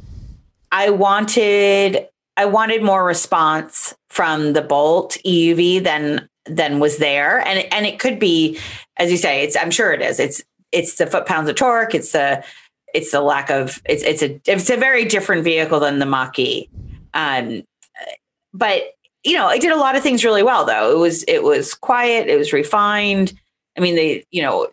i 0.72 0.90
wanted 0.90 2.08
i 2.36 2.44
wanted 2.44 2.82
more 2.82 3.04
response 3.04 3.94
from 4.08 4.52
the 4.52 4.62
bolt 4.62 5.16
euv 5.24 5.84
than 5.84 6.28
than 6.46 6.80
was 6.80 6.98
there. 6.98 7.40
And 7.46 7.72
and 7.72 7.86
it 7.86 7.98
could 7.98 8.18
be 8.18 8.58
as 8.96 9.10
you 9.10 9.16
say 9.16 9.42
it's 9.42 9.56
i'm 9.56 9.70
sure 9.70 9.92
it 9.92 10.02
is. 10.02 10.18
It's 10.18 10.42
it's 10.72 10.96
the 10.96 11.06
foot 11.06 11.26
pounds 11.26 11.48
of 11.48 11.56
torque. 11.56 11.94
It's 11.94 12.12
the 12.12 12.42
it's 12.94 13.12
the 13.12 13.20
lack 13.20 13.50
of 13.50 13.80
it's 13.84 14.02
it's 14.02 14.22
a 14.22 14.40
it's 14.46 14.70
a 14.70 14.76
very 14.76 15.04
different 15.04 15.44
vehicle 15.44 15.80
than 15.80 15.98
the 15.98 16.06
mach-e 16.06 16.68
um 17.14 17.62
but 18.54 18.82
you 19.26 19.34
know, 19.34 19.48
it 19.48 19.60
did 19.60 19.72
a 19.72 19.76
lot 19.76 19.96
of 19.96 20.02
things 20.02 20.24
really 20.24 20.42
well 20.42 20.64
though. 20.64 20.92
It 20.92 20.98
was 20.98 21.24
it 21.26 21.42
was 21.42 21.74
quiet, 21.74 22.28
it 22.28 22.38
was 22.38 22.52
refined. 22.52 23.34
I 23.76 23.80
mean, 23.80 23.96
they, 23.96 24.24
you 24.30 24.42
know, 24.42 24.68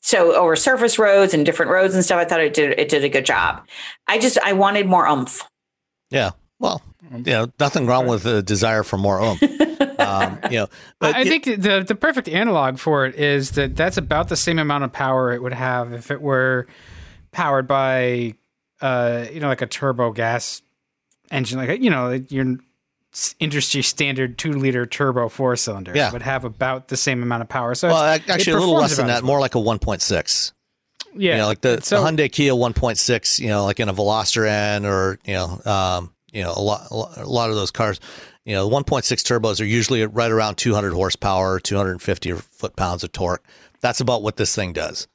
so 0.00 0.34
over 0.34 0.54
surface 0.54 0.98
roads 0.98 1.34
and 1.34 1.44
different 1.44 1.72
roads 1.72 1.94
and 1.94 2.04
stuff, 2.04 2.18
I 2.18 2.24
thought 2.24 2.40
it 2.40 2.54
did 2.54 2.78
it 2.78 2.88
did 2.88 3.04
a 3.04 3.08
good 3.08 3.26
job. 3.26 3.66
I 4.06 4.18
just 4.18 4.38
I 4.38 4.52
wanted 4.52 4.86
more 4.86 5.06
oomph. 5.06 5.42
Yeah. 6.10 6.30
Well, 6.60 6.80
you 7.12 7.22
know, 7.24 7.46
nothing 7.58 7.86
wrong 7.86 8.06
with 8.06 8.24
a 8.24 8.42
desire 8.42 8.84
for 8.84 8.96
more 8.96 9.20
oomph. 9.20 9.42
um, 9.98 10.38
you 10.50 10.58
know, 10.58 10.68
but 11.00 11.16
I 11.16 11.22
it, 11.22 11.28
think 11.28 11.44
the 11.44 11.84
the 11.86 11.96
perfect 11.96 12.28
analog 12.28 12.78
for 12.78 13.04
it 13.04 13.16
is 13.16 13.52
that 13.52 13.74
that's 13.74 13.96
about 13.96 14.28
the 14.28 14.36
same 14.36 14.60
amount 14.60 14.84
of 14.84 14.92
power 14.92 15.32
it 15.32 15.42
would 15.42 15.52
have 15.52 15.92
if 15.92 16.12
it 16.12 16.22
were 16.22 16.68
powered 17.32 17.66
by, 17.66 18.34
uh, 18.80 19.26
you 19.32 19.40
know, 19.40 19.48
like 19.48 19.62
a 19.62 19.66
turbo 19.66 20.12
gas 20.12 20.62
engine, 21.32 21.58
like 21.58 21.82
you 21.82 21.90
know, 21.90 22.12
you're 22.28 22.58
industry 23.38 23.82
standard 23.82 24.38
two 24.38 24.52
liter 24.52 24.86
turbo 24.86 25.28
four 25.28 25.56
cylinder 25.56 25.92
yeah. 25.94 26.12
would 26.12 26.22
have 26.22 26.44
about 26.44 26.88
the 26.88 26.96
same 26.96 27.22
amount 27.22 27.42
of 27.42 27.48
power. 27.48 27.74
So 27.74 27.88
well, 27.88 28.02
actually 28.02 28.52
a 28.52 28.58
little 28.58 28.74
less 28.74 28.96
than 28.96 29.06
that, 29.08 29.22
more 29.22 29.40
like 29.40 29.54
a 29.54 29.58
1.6. 29.58 30.52
Yeah, 31.16 31.32
you 31.32 31.38
know, 31.38 31.46
like 31.46 31.60
the, 31.60 31.80
so, 31.80 32.02
the 32.02 32.10
Hyundai 32.10 32.30
Kia 32.32 32.52
1.6. 32.52 33.38
You 33.38 33.48
know, 33.48 33.64
like 33.64 33.78
in 33.78 33.88
a 33.88 33.94
Veloster 33.94 34.48
N 34.48 34.84
or 34.84 35.18
you 35.24 35.34
know, 35.34 35.60
um, 35.64 36.12
you 36.32 36.42
know, 36.42 36.52
a 36.56 36.60
lot, 36.60 36.88
a 36.90 37.24
lot 37.24 37.50
of 37.50 37.56
those 37.56 37.70
cars. 37.70 38.00
You 38.44 38.54
know, 38.54 38.68
the 38.68 38.76
1.6 38.76 39.02
turbos 39.02 39.60
are 39.60 39.64
usually 39.64 40.04
right 40.04 40.30
around 40.30 40.56
200 40.56 40.92
horsepower, 40.92 41.60
250 41.60 42.32
foot 42.32 42.76
pounds 42.76 43.04
of 43.04 43.12
torque. 43.12 43.44
That's 43.80 44.00
about 44.00 44.22
what 44.22 44.36
this 44.36 44.54
thing 44.54 44.72
does. 44.72 45.08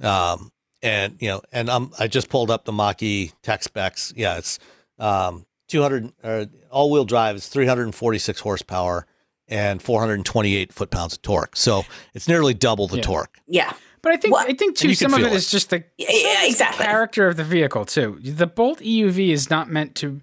Um, 0.00 0.50
and 0.82 1.16
you 1.20 1.28
know, 1.28 1.42
and 1.52 1.68
I'm 1.68 1.90
I 1.98 2.06
just 2.06 2.28
pulled 2.28 2.50
up 2.50 2.64
the 2.64 2.72
Mach-E 2.72 3.32
tech 3.42 3.64
specs. 3.64 4.12
Yeah, 4.16 4.38
it's 4.38 4.58
um, 4.98 5.46
200 5.68 6.12
uh, 6.22 6.46
all 6.70 6.90
wheel 6.90 7.04
drive 7.04 7.36
is 7.36 7.48
346 7.48 8.40
horsepower 8.40 9.06
and 9.48 9.82
428 9.82 10.72
foot 10.72 10.90
pounds 10.90 11.14
of 11.14 11.22
torque. 11.22 11.56
So 11.56 11.84
it's 12.14 12.28
nearly 12.28 12.54
double 12.54 12.88
the 12.88 12.96
yeah. 12.96 13.02
torque. 13.02 13.38
Yeah. 13.46 13.72
But 14.02 14.12
I 14.12 14.16
think 14.18 14.34
well, 14.34 14.44
I 14.46 14.52
think 14.52 14.76
too 14.76 14.94
some 14.94 15.14
of 15.14 15.20
it, 15.20 15.26
it, 15.26 15.32
is 15.32 15.50
just 15.50 15.70
the, 15.70 15.82
yeah, 15.96 16.44
exactly. 16.44 16.78
the 16.78 16.84
character 16.84 17.26
of 17.26 17.38
the 17.38 17.44
vehicle 17.44 17.86
too. 17.86 18.18
The 18.22 18.46
Bolt 18.46 18.80
EUV 18.80 19.30
is 19.30 19.48
not 19.48 19.70
meant 19.70 19.94
to 19.96 20.20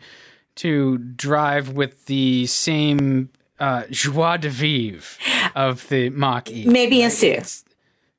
to 0.56 1.00
drive 1.00 1.70
with 1.70 2.06
the 2.06 2.46
same 2.46 3.30
uh, 3.60 3.84
joie 3.90 4.38
de 4.38 4.50
vivre 4.50 5.18
of 5.56 5.88
the 5.90 6.10
Mach 6.12 6.52
E. 6.52 6.66
Maybe 6.66 7.02
in 7.02 7.10
a 7.10 7.14
It's, 7.14 7.64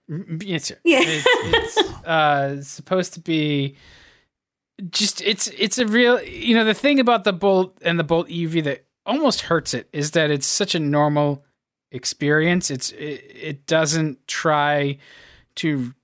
it's, 0.08 0.72
yeah. 0.82 1.00
it's, 1.02 1.76
it's 1.76 2.06
uh, 2.06 2.62
supposed 2.62 3.14
to 3.14 3.20
be 3.20 3.76
just 4.90 5.20
it's 5.22 5.48
it's 5.48 5.78
a 5.78 5.86
real 5.86 6.20
you 6.22 6.54
know 6.54 6.64
the 6.64 6.74
thing 6.74 6.98
about 6.98 7.24
the 7.24 7.32
bolt 7.32 7.76
and 7.82 7.98
the 7.98 8.04
bolt 8.04 8.30
EV 8.30 8.64
that 8.64 8.84
almost 9.04 9.42
hurts 9.42 9.74
it 9.74 9.88
is 9.92 10.12
that 10.12 10.30
it's 10.30 10.46
such 10.46 10.74
a 10.74 10.80
normal 10.80 11.44
experience. 11.92 12.70
It's 12.70 12.90
it, 12.92 13.24
it 13.34 13.66
doesn't 13.66 14.26
try 14.26 14.98
to 15.56 15.94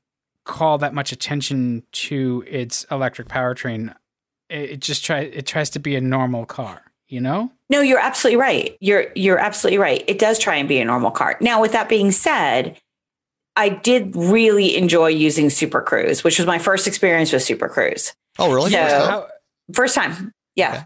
call 0.44 0.78
that 0.78 0.94
much 0.94 1.12
attention 1.12 1.82
to 1.92 2.44
its 2.46 2.84
electric 2.90 3.28
powertrain. 3.28 3.94
It, 4.48 4.70
it 4.70 4.80
just 4.80 5.04
try 5.04 5.20
it 5.20 5.46
tries 5.46 5.70
to 5.70 5.78
be 5.78 5.96
a 5.96 6.00
normal 6.00 6.46
car, 6.46 6.82
you 7.08 7.20
know? 7.20 7.50
No, 7.70 7.80
you're 7.80 7.98
absolutely 7.98 8.38
right. 8.38 8.76
You're 8.80 9.06
you're 9.14 9.38
absolutely 9.38 9.78
right. 9.78 10.04
It 10.06 10.18
does 10.18 10.38
try 10.38 10.56
and 10.56 10.68
be 10.68 10.78
a 10.78 10.84
normal 10.84 11.10
car. 11.10 11.36
Now, 11.40 11.60
with 11.60 11.72
that 11.72 11.88
being 11.88 12.12
said, 12.12 12.78
I 13.56 13.70
did 13.70 14.14
really 14.14 14.76
enjoy 14.76 15.08
using 15.08 15.50
Super 15.50 15.82
Cruise, 15.82 16.22
which 16.22 16.38
was 16.38 16.46
my 16.46 16.58
first 16.58 16.86
experience 16.86 17.32
with 17.32 17.42
Super 17.42 17.68
Cruise. 17.68 18.14
Oh, 18.38 18.52
really? 18.52 18.70
So, 18.70 18.78
first 18.80 18.94
time. 19.06 19.24
First 19.72 19.94
time. 19.94 20.32
Yeah. 20.54 20.70
Okay. 20.70 20.84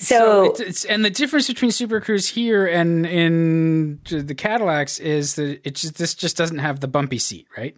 So, 0.00 0.16
so 0.16 0.44
it's, 0.50 0.60
it's, 0.60 0.84
and 0.84 1.04
the 1.04 1.10
difference 1.10 1.46
between 1.46 1.70
Super 1.70 2.00
Cruise 2.00 2.28
here 2.28 2.66
and 2.66 3.06
in 3.06 4.00
the 4.04 4.34
Cadillacs 4.34 4.98
is 4.98 5.36
that 5.36 5.60
it 5.66 5.76
just 5.76 5.96
this 5.96 6.14
just 6.14 6.36
doesn't 6.36 6.58
have 6.58 6.80
the 6.80 6.88
bumpy 6.88 7.18
seat, 7.18 7.46
right? 7.56 7.76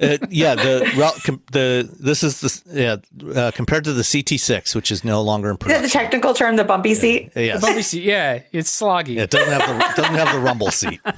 uh, 0.00 0.16
yeah, 0.30 0.54
the 0.54 1.42
the 1.52 1.96
this 2.00 2.22
is 2.22 2.40
the 2.40 2.62
yeah 2.72 2.96
uh, 3.38 3.50
compared 3.50 3.84
to 3.84 3.92
the 3.92 4.02
CT6, 4.02 4.74
which 4.74 4.90
is 4.90 5.04
no 5.04 5.20
longer 5.20 5.50
in 5.50 5.56
production. 5.56 5.82
the 5.82 5.88
technical 5.88 6.32
term, 6.32 6.56
the 6.56 6.64
bumpy 6.64 6.94
seat. 6.94 7.32
Yeah. 7.34 7.42
Yes. 7.42 7.60
The 7.60 7.66
bumpy 7.66 7.82
seat. 7.82 8.02
Yeah, 8.04 8.42
it's 8.52 8.80
sloggy. 8.80 9.16
Yeah, 9.16 9.24
it 9.24 9.30
doesn't 9.30 9.52
have 9.52 9.68
the 9.68 10.02
doesn't 10.02 10.14
have 10.14 10.32
the 10.32 10.40
rumble 10.40 10.70
seat. 10.70 11.00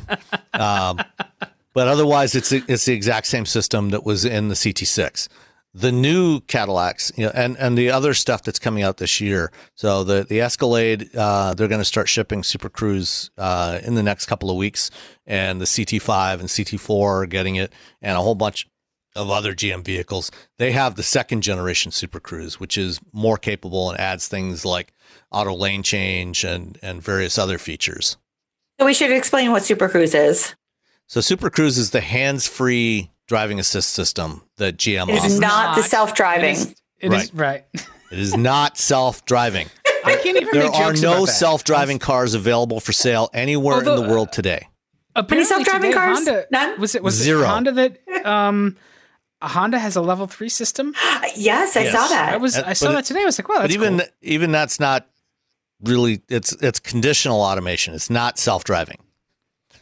Um, 0.52 1.00
but 1.72 1.88
otherwise, 1.88 2.34
it's 2.34 2.52
it's 2.52 2.84
the 2.84 2.92
exact 2.92 3.26
same 3.28 3.46
system 3.46 3.90
that 3.90 4.04
was 4.04 4.26
in 4.26 4.48
the 4.48 4.54
CT6 4.54 5.28
the 5.72 5.92
new 5.92 6.40
Cadillacs, 6.40 7.12
you 7.16 7.24
know, 7.24 7.32
and, 7.34 7.56
and 7.58 7.78
the 7.78 7.90
other 7.90 8.12
stuff 8.14 8.42
that's 8.42 8.58
coming 8.58 8.82
out 8.82 8.96
this 8.96 9.20
year. 9.20 9.52
So 9.74 10.02
the 10.02 10.24
the 10.24 10.40
Escalade, 10.40 11.10
uh, 11.16 11.54
they're 11.54 11.68
going 11.68 11.80
to 11.80 11.84
start 11.84 12.08
shipping 12.08 12.42
Super 12.42 12.68
Cruise 12.68 13.30
uh, 13.38 13.78
in 13.84 13.94
the 13.94 14.02
next 14.02 14.26
couple 14.26 14.50
of 14.50 14.56
weeks, 14.56 14.90
and 15.26 15.60
the 15.60 15.66
CT5 15.66 16.40
and 16.40 16.48
CT4 16.48 17.22
are 17.22 17.26
getting 17.26 17.56
it, 17.56 17.72
and 18.02 18.16
a 18.16 18.20
whole 18.20 18.34
bunch 18.34 18.68
of 19.16 19.30
other 19.30 19.54
GM 19.54 19.84
vehicles. 19.84 20.30
They 20.58 20.72
have 20.72 20.94
the 20.96 21.02
second 21.02 21.42
generation 21.42 21.92
Super 21.92 22.20
Cruise, 22.20 22.58
which 22.58 22.76
is 22.76 23.00
more 23.12 23.36
capable 23.36 23.90
and 23.90 24.00
adds 24.00 24.28
things 24.28 24.64
like 24.64 24.92
auto 25.30 25.54
lane 25.54 25.82
change 25.82 26.44
and 26.44 26.78
and 26.82 27.02
various 27.02 27.38
other 27.38 27.58
features. 27.58 28.16
So 28.80 28.86
we 28.86 28.94
should 28.94 29.12
explain 29.12 29.52
what 29.52 29.62
Super 29.62 29.88
Cruise 29.88 30.14
is. 30.14 30.54
So 31.06 31.20
Super 31.20 31.50
Cruise 31.50 31.76
is 31.76 31.90
the 31.90 32.00
hands-free 32.00 33.10
driving 33.30 33.60
assist 33.60 33.92
system 33.92 34.42
that 34.56 34.76
GM 34.76 35.08
it 35.08 35.18
offers. 35.18 35.34
is 35.34 35.38
not 35.38 35.76
the 35.76 35.84
self-driving. 35.84 36.56
It 36.56 36.58
is, 36.58 36.74
it 36.98 37.08
right. 37.10 37.22
Is, 37.22 37.32
right. 37.32 37.64
it 38.10 38.18
is 38.18 38.36
not 38.36 38.76
self-driving. 38.76 39.68
I 40.04 40.16
can't 40.16 40.36
even 40.36 40.48
there 40.52 40.68
are 40.68 40.92
no 40.94 41.26
self-driving 41.26 42.00
cars 42.00 42.34
available 42.34 42.80
for 42.80 42.90
sale 42.90 43.30
anywhere 43.32 43.76
Although, 43.76 43.94
in 43.94 44.02
the 44.02 44.12
world 44.12 44.32
today. 44.32 44.66
Any 45.14 45.44
self-driving 45.44 45.92
cars? 45.92 46.18
Honda, 46.18 46.46
None. 46.50 46.80
Was 46.80 46.96
it 46.96 47.04
was 47.04 47.14
zero? 47.14 47.42
It 47.42 47.46
Honda 47.46 47.72
that 47.72 48.26
um, 48.26 48.76
Honda 49.40 49.78
has 49.78 49.94
a 49.94 50.00
level 50.00 50.26
three 50.26 50.48
system. 50.48 50.92
yes, 51.36 51.76
I 51.76 51.82
yes. 51.82 51.92
saw 51.92 52.08
that. 52.08 52.32
I 52.32 52.36
was 52.36 52.56
I 52.56 52.72
saw 52.72 52.90
that 52.90 53.04
today. 53.04 53.22
I 53.22 53.26
was 53.26 53.38
like, 53.38 53.48
wow, 53.48 53.60
but 53.60 53.70
even 53.70 53.98
cool. 54.00 54.08
even 54.22 54.50
that's 54.50 54.80
not 54.80 55.06
really. 55.84 56.20
It's 56.28 56.52
it's 56.60 56.80
conditional 56.80 57.42
automation. 57.42 57.94
It's 57.94 58.10
not 58.10 58.40
self-driving. 58.40 58.98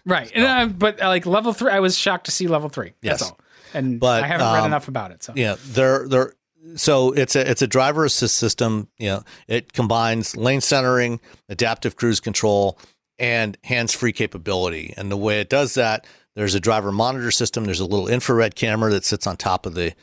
Right. 0.04 0.30
And, 0.34 0.44
uh, 0.44 0.66
but 0.74 1.02
uh, 1.02 1.08
like 1.08 1.26
level 1.26 1.52
three, 1.52 1.70
I 1.70 1.80
was 1.80 1.96
shocked 1.96 2.26
to 2.26 2.30
see 2.30 2.46
level 2.46 2.68
three. 2.68 2.92
Yes. 3.02 3.20
That's 3.20 3.30
all. 3.30 3.40
And 3.74 4.00
but, 4.00 4.22
I 4.22 4.26
haven't 4.26 4.46
um, 4.46 4.54
read 4.54 4.66
enough 4.66 4.88
about 4.88 5.10
it. 5.10 5.22
So 5.22 5.32
yeah, 5.36 5.56
they're 5.66 6.08
they're 6.08 6.32
so 6.76 7.12
it's 7.12 7.36
a 7.36 7.50
it's 7.50 7.62
a 7.62 7.66
driver 7.66 8.04
assist 8.04 8.36
system. 8.36 8.88
You 8.98 9.08
know, 9.08 9.22
it 9.46 9.72
combines 9.72 10.36
lane 10.36 10.60
centering, 10.60 11.20
adaptive 11.48 11.96
cruise 11.96 12.20
control, 12.20 12.78
and 13.18 13.56
hands 13.64 13.92
free 13.92 14.12
capability. 14.12 14.94
And 14.96 15.10
the 15.10 15.16
way 15.16 15.40
it 15.40 15.50
does 15.50 15.74
that, 15.74 16.06
there's 16.34 16.54
a 16.54 16.60
driver 16.60 16.92
monitor 16.92 17.30
system. 17.30 17.64
There's 17.64 17.80
a 17.80 17.86
little 17.86 18.08
infrared 18.08 18.54
camera 18.54 18.90
that 18.92 19.04
sits 19.04 19.26
on 19.26 19.36
top 19.36 19.66
of 19.66 19.74
the 19.74 19.94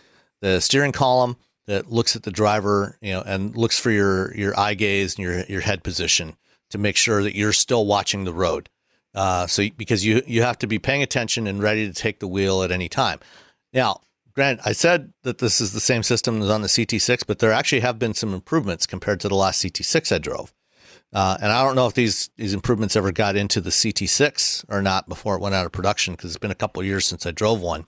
the 0.41 0.59
steering 0.59 0.91
column 0.91 1.37
that 1.67 1.91
looks 1.91 2.15
at 2.15 2.23
the 2.23 2.31
driver, 2.31 2.97
you 3.01 3.11
know, 3.11 3.23
and 3.25 3.55
looks 3.55 3.79
for 3.79 3.91
your 3.91 4.35
your 4.35 4.57
eye 4.59 4.75
gaze 4.75 5.15
and 5.15 5.23
your 5.23 5.43
your 5.45 5.61
head 5.61 5.83
position 5.83 6.35
to 6.69 6.77
make 6.77 6.97
sure 6.97 7.23
that 7.23 7.35
you're 7.35 7.53
still 7.53 7.85
watching 7.85 8.23
the 8.23 8.33
road. 8.33 8.69
Uh, 9.15 9.47
so 9.47 9.67
because 9.77 10.05
you 10.05 10.21
you 10.27 10.41
have 10.41 10.59
to 10.59 10.67
be 10.67 10.77
paying 10.77 11.01
attention 11.01 11.47
and 11.47 11.63
ready 11.63 11.87
to 11.87 11.93
take 11.93 12.19
the 12.19 12.27
wheel 12.27 12.61
at 12.61 12.71
any 12.71 12.89
time. 12.89 13.19
Now, 13.73 14.01
Grant, 14.33 14.59
I 14.65 14.73
said 14.73 15.13
that 15.23 15.37
this 15.37 15.61
is 15.61 15.71
the 15.71 15.79
same 15.79 16.03
system 16.03 16.41
as 16.41 16.49
on 16.49 16.61
the 16.61 16.67
CT6, 16.67 17.23
but 17.25 17.39
there 17.39 17.53
actually 17.53 17.79
have 17.79 17.97
been 17.97 18.13
some 18.13 18.33
improvements 18.33 18.85
compared 18.85 19.21
to 19.21 19.29
the 19.29 19.35
last 19.35 19.63
CT6 19.63 20.13
I 20.13 20.17
drove. 20.17 20.53
Uh, 21.13 21.37
and 21.41 21.49
I 21.49 21.63
don't 21.63 21.75
know 21.75 21.87
if 21.87 21.93
these 21.93 22.29
these 22.35 22.53
improvements 22.53 22.97
ever 22.97 23.13
got 23.13 23.37
into 23.37 23.61
the 23.61 23.69
CT6 23.69 24.65
or 24.67 24.81
not 24.81 25.07
before 25.07 25.35
it 25.35 25.41
went 25.41 25.55
out 25.55 25.65
of 25.65 25.71
production 25.71 26.13
because 26.13 26.31
it's 26.31 26.39
been 26.39 26.51
a 26.51 26.55
couple 26.55 26.83
years 26.83 27.05
since 27.05 27.25
I 27.25 27.31
drove 27.31 27.61
one. 27.61 27.85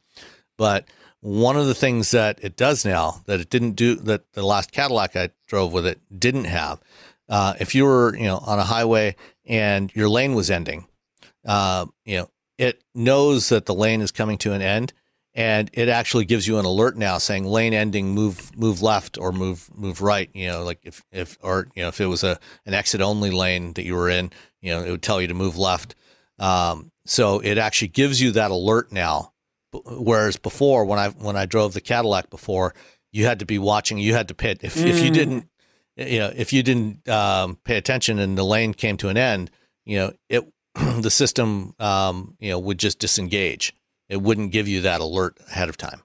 But 0.57 0.87
one 1.19 1.57
of 1.57 1.65
the 1.67 1.75
things 1.75 2.11
that 2.11 2.39
it 2.41 2.55
does 2.55 2.85
now 2.85 3.21
that 3.25 3.41
it 3.41 3.49
didn't 3.49 3.71
do 3.71 3.95
that 3.95 4.31
the 4.31 4.45
last 4.45 4.71
Cadillac 4.71 5.17
I 5.17 5.31
drove 5.47 5.73
with 5.73 5.85
it 5.85 5.99
didn't 6.17 6.45
have. 6.45 6.79
Uh, 7.27 7.55
if 7.59 7.75
you 7.75 7.83
were 7.83 8.15
you 8.15 8.25
know 8.25 8.37
on 8.37 8.59
a 8.59 8.63
highway 8.63 9.17
and 9.45 9.93
your 9.93 10.07
lane 10.07 10.33
was 10.33 10.49
ending, 10.49 10.87
uh, 11.47 11.85
you 12.05 12.17
know 12.17 12.29
it 12.57 12.83
knows 12.93 13.49
that 13.49 13.65
the 13.65 13.73
lane 13.73 14.01
is 14.01 14.11
coming 14.11 14.37
to 14.39 14.53
an 14.53 14.61
end 14.61 14.93
and 15.37 15.69
it 15.73 15.87
actually 15.87 16.25
gives 16.25 16.47
you 16.47 16.57
an 16.57 16.65
alert 16.65 16.97
now 16.97 17.19
saying 17.19 17.45
lane 17.45 17.73
ending 17.73 18.09
move 18.09 18.55
move 18.57 18.81
left 18.81 19.17
or 19.17 19.31
move 19.31 19.69
move 19.75 20.01
right 20.01 20.29
you 20.33 20.47
know 20.47 20.63
like 20.63 20.79
if 20.83 21.03
if 21.11 21.37
or 21.41 21.67
you 21.75 21.83
know 21.83 21.89
if 21.89 22.01
it 22.01 22.07
was 22.07 22.23
a 22.23 22.37
an 22.65 22.73
exit 22.73 23.01
only 23.01 23.31
lane 23.31 23.73
that 23.73 23.85
you 23.85 23.95
were 23.95 24.09
in 24.09 24.31
you 24.61 24.71
know 24.71 24.83
it 24.83 24.91
would 24.91 25.03
tell 25.03 25.21
you 25.21 25.27
to 25.27 25.33
move 25.33 25.57
left 25.57 25.95
um, 26.39 26.91
so 27.05 27.39
it 27.39 27.57
actually 27.57 27.87
gives 27.87 28.21
you 28.21 28.31
that 28.31 28.51
alert 28.51 28.91
now 28.91 29.31
whereas 29.85 30.37
before 30.37 30.85
when 30.85 30.99
i 30.99 31.09
when 31.09 31.35
i 31.35 31.45
drove 31.45 31.73
the 31.73 31.81
cadillac 31.81 32.29
before 32.29 32.73
you 33.11 33.25
had 33.25 33.39
to 33.39 33.45
be 33.45 33.59
watching 33.59 33.97
you 33.97 34.13
had 34.13 34.27
to 34.27 34.33
pay 34.33 34.55
if, 34.61 34.75
mm. 34.75 34.85
if 34.85 35.03
you 35.03 35.11
mm. 35.11 35.13
didn't 35.13 35.49
you 35.95 36.19
know 36.19 36.31
if 36.35 36.51
you 36.51 36.63
didn't 36.63 37.07
um, 37.07 37.57
pay 37.63 37.77
attention 37.77 38.17
and 38.19 38.37
the 38.37 38.43
lane 38.43 38.73
came 38.73 38.97
to 38.97 39.09
an 39.09 39.17
end 39.17 39.51
you 39.85 39.97
know 39.97 40.11
it 40.29 40.47
the 41.01 41.09
system 41.09 41.73
um, 41.79 42.35
you 42.39 42.49
know 42.49 42.59
would 42.59 42.79
just 42.79 42.99
disengage 42.99 43.73
it 44.09 44.21
wouldn't 44.21 44.51
give 44.51 44.67
you 44.67 44.81
that 44.81 45.01
alert 45.01 45.37
ahead 45.51 45.69
of 45.69 45.77
time. 45.77 46.01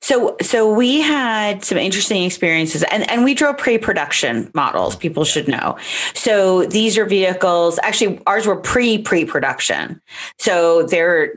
So, 0.00 0.36
so 0.40 0.72
we 0.72 1.00
had 1.00 1.64
some 1.64 1.78
interesting 1.78 2.22
experiences, 2.22 2.84
and 2.84 3.10
and 3.10 3.24
we 3.24 3.34
drove 3.34 3.58
pre-production 3.58 4.50
models. 4.54 4.94
People 4.94 5.24
should 5.24 5.48
know. 5.48 5.76
So 6.14 6.64
these 6.66 6.96
are 6.96 7.04
vehicles. 7.04 7.78
Actually, 7.82 8.20
ours 8.26 8.46
were 8.46 8.56
pre 8.56 8.98
pre-production. 8.98 10.00
So 10.38 10.84
they're 10.84 11.34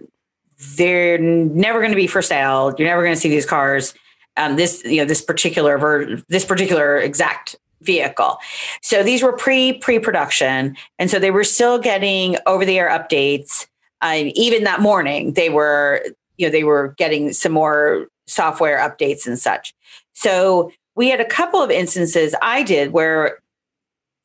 they're 0.78 1.18
never 1.18 1.80
going 1.80 1.92
to 1.92 1.98
be 1.98 2.08
for 2.08 2.22
sale. 2.22 2.74
You're 2.78 2.88
never 2.88 3.02
going 3.02 3.16
to 3.16 3.20
see 3.20 3.30
these 3.30 3.46
cars. 3.46 3.96
Um, 4.38 4.56
this 4.56 4.84
you 4.86 4.98
know 4.98 5.06
this 5.06 5.22
particular 5.22 5.78
ver- 5.80 6.22
this 6.30 6.46
particular 6.46 6.98
exact 6.98 7.56
vehicle. 7.82 8.38
So 8.82 9.04
these 9.04 9.24
were 9.24 9.34
pre 9.34 9.74
pre 9.74 10.00
production, 10.00 10.76
and 11.00 11.10
so 11.10 11.20
they 11.20 11.32
were 11.32 11.44
still 11.44 11.80
getting 11.80 12.38
over 12.46 12.66
the 12.66 12.80
air 12.80 12.90
updates. 12.90 13.68
Um, 14.02 14.32
even 14.34 14.64
that 14.64 14.82
morning 14.82 15.34
they 15.34 15.50
were 15.50 16.04
you 16.38 16.48
know 16.48 16.52
they 16.52 16.64
were 16.64 16.96
getting 16.98 17.34
some 17.34 17.52
more 17.52 18.08
software 18.28 18.80
updates 18.80 19.28
and 19.28 19.38
such. 19.38 19.74
So 20.14 20.72
we 20.96 21.10
had 21.10 21.22
a 21.22 21.26
couple 21.26 21.62
of 21.62 21.72
instances 21.72 22.36
i 22.42 22.64
did 22.64 22.92
where 22.92 23.40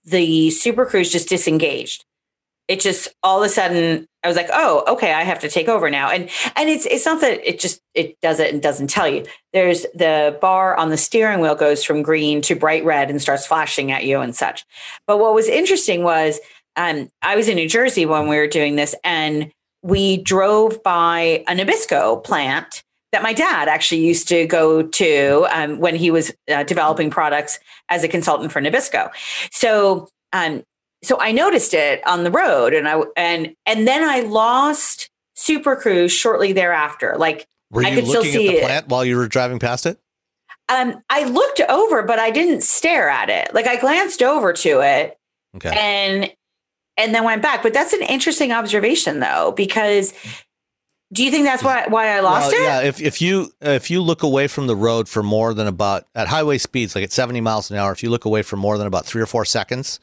the 0.06 0.50
super 0.50 0.86
cruise 0.86 1.10
just 1.10 1.28
disengaged. 1.28 2.04
It 2.68 2.80
just 2.80 3.08
all 3.22 3.42
of 3.42 3.46
a 3.46 3.52
sudden 3.52 4.06
i 4.26 4.28
was 4.28 4.36
like 4.36 4.50
oh 4.52 4.84
okay 4.88 5.12
i 5.12 5.22
have 5.22 5.38
to 5.40 5.48
take 5.48 5.68
over 5.68 5.90
now. 5.90 6.10
And 6.10 6.28
and 6.54 6.68
it's 6.68 6.86
it's 6.86 7.06
not 7.06 7.20
that 7.20 7.46
it 7.48 7.58
just 7.58 7.80
it 7.94 8.20
does 8.20 8.40
it 8.40 8.52
and 8.52 8.62
doesn't 8.62 8.88
tell 8.88 9.08
you. 9.08 9.24
There's 9.52 9.82
the 9.94 10.36
bar 10.40 10.76
on 10.76 10.90
the 10.90 10.96
steering 10.96 11.40
wheel 11.40 11.54
goes 11.54 11.84
from 11.84 12.02
green 12.02 12.42
to 12.42 12.54
bright 12.54 12.84
red 12.84 13.10
and 13.10 13.20
starts 13.20 13.46
flashing 13.46 13.90
at 13.90 14.04
you 14.04 14.20
and 14.20 14.34
such. 14.34 14.64
But 15.06 15.18
what 15.18 15.34
was 15.34 15.48
interesting 15.48 16.02
was 16.02 16.40
um, 16.76 17.08
i 17.22 17.36
was 17.36 17.48
in 17.48 17.56
new 17.56 17.68
jersey 17.68 18.04
when 18.04 18.28
we 18.28 18.36
were 18.36 18.46
doing 18.46 18.76
this 18.76 18.94
and 19.02 19.50
we 19.82 20.18
drove 20.18 20.82
by 20.82 21.44
a 21.48 21.54
Nabisco 21.54 22.22
plant 22.22 22.82
that 23.12 23.22
my 23.22 23.32
dad 23.32 23.68
actually 23.68 24.04
used 24.04 24.28
to 24.28 24.46
go 24.46 24.82
to 24.82 25.46
um, 25.52 25.78
when 25.78 25.94
he 25.94 26.10
was 26.10 26.32
uh, 26.50 26.64
developing 26.64 27.08
products 27.08 27.58
as 27.88 28.02
a 28.02 28.08
consultant 28.08 28.52
for 28.52 28.60
Nabisco. 28.60 29.10
So, 29.52 30.08
um, 30.32 30.64
so 31.06 31.20
I 31.20 31.30
noticed 31.30 31.72
it 31.72 32.04
on 32.06 32.24
the 32.24 32.30
road, 32.30 32.74
and 32.74 32.88
I 32.88 33.00
and 33.16 33.54
and 33.64 33.86
then 33.86 34.02
I 34.02 34.20
lost 34.20 35.08
Super 35.34 35.76
Cruise 35.76 36.12
shortly 36.12 36.52
thereafter. 36.52 37.14
Like 37.16 37.46
were 37.70 37.82
you 37.82 37.88
I 37.88 37.94
could 37.94 38.04
looking 38.04 38.30
still 38.30 38.40
see 38.40 38.48
at 38.48 38.52
the 38.52 38.58
it. 38.58 38.64
plant 38.64 38.88
while 38.88 39.04
you 39.04 39.16
were 39.16 39.28
driving 39.28 39.58
past 39.58 39.86
it? 39.86 40.00
Um, 40.68 41.00
I 41.08 41.24
looked 41.24 41.60
over, 41.60 42.02
but 42.02 42.18
I 42.18 42.30
didn't 42.30 42.62
stare 42.62 43.08
at 43.08 43.28
it. 43.28 43.54
Like 43.54 43.66
I 43.66 43.76
glanced 43.76 44.20
over 44.20 44.52
to 44.52 44.80
it, 44.80 45.16
okay. 45.54 45.70
and 45.70 46.32
and 46.96 47.14
then 47.14 47.22
went 47.22 47.40
back. 47.40 47.62
But 47.62 47.72
that's 47.72 47.92
an 47.92 48.02
interesting 48.02 48.50
observation, 48.50 49.20
though, 49.20 49.52
because 49.56 50.12
do 51.12 51.22
you 51.22 51.30
think 51.30 51.44
that's 51.44 51.62
why 51.62 51.86
why 51.86 52.08
I 52.08 52.20
lost 52.20 52.50
well, 52.50 52.60
it? 52.60 52.64
Yeah, 52.64 52.80
if 52.80 53.00
if 53.00 53.22
you 53.22 53.52
if 53.60 53.92
you 53.92 54.02
look 54.02 54.24
away 54.24 54.48
from 54.48 54.66
the 54.66 54.74
road 54.74 55.08
for 55.08 55.22
more 55.22 55.54
than 55.54 55.68
about 55.68 56.04
at 56.16 56.26
highway 56.26 56.58
speeds, 56.58 56.96
like 56.96 57.04
at 57.04 57.12
seventy 57.12 57.40
miles 57.40 57.70
an 57.70 57.76
hour, 57.76 57.92
if 57.92 58.02
you 58.02 58.10
look 58.10 58.24
away 58.24 58.42
for 58.42 58.56
more 58.56 58.76
than 58.76 58.88
about 58.88 59.06
three 59.06 59.22
or 59.22 59.26
four 59.26 59.44
seconds, 59.44 60.00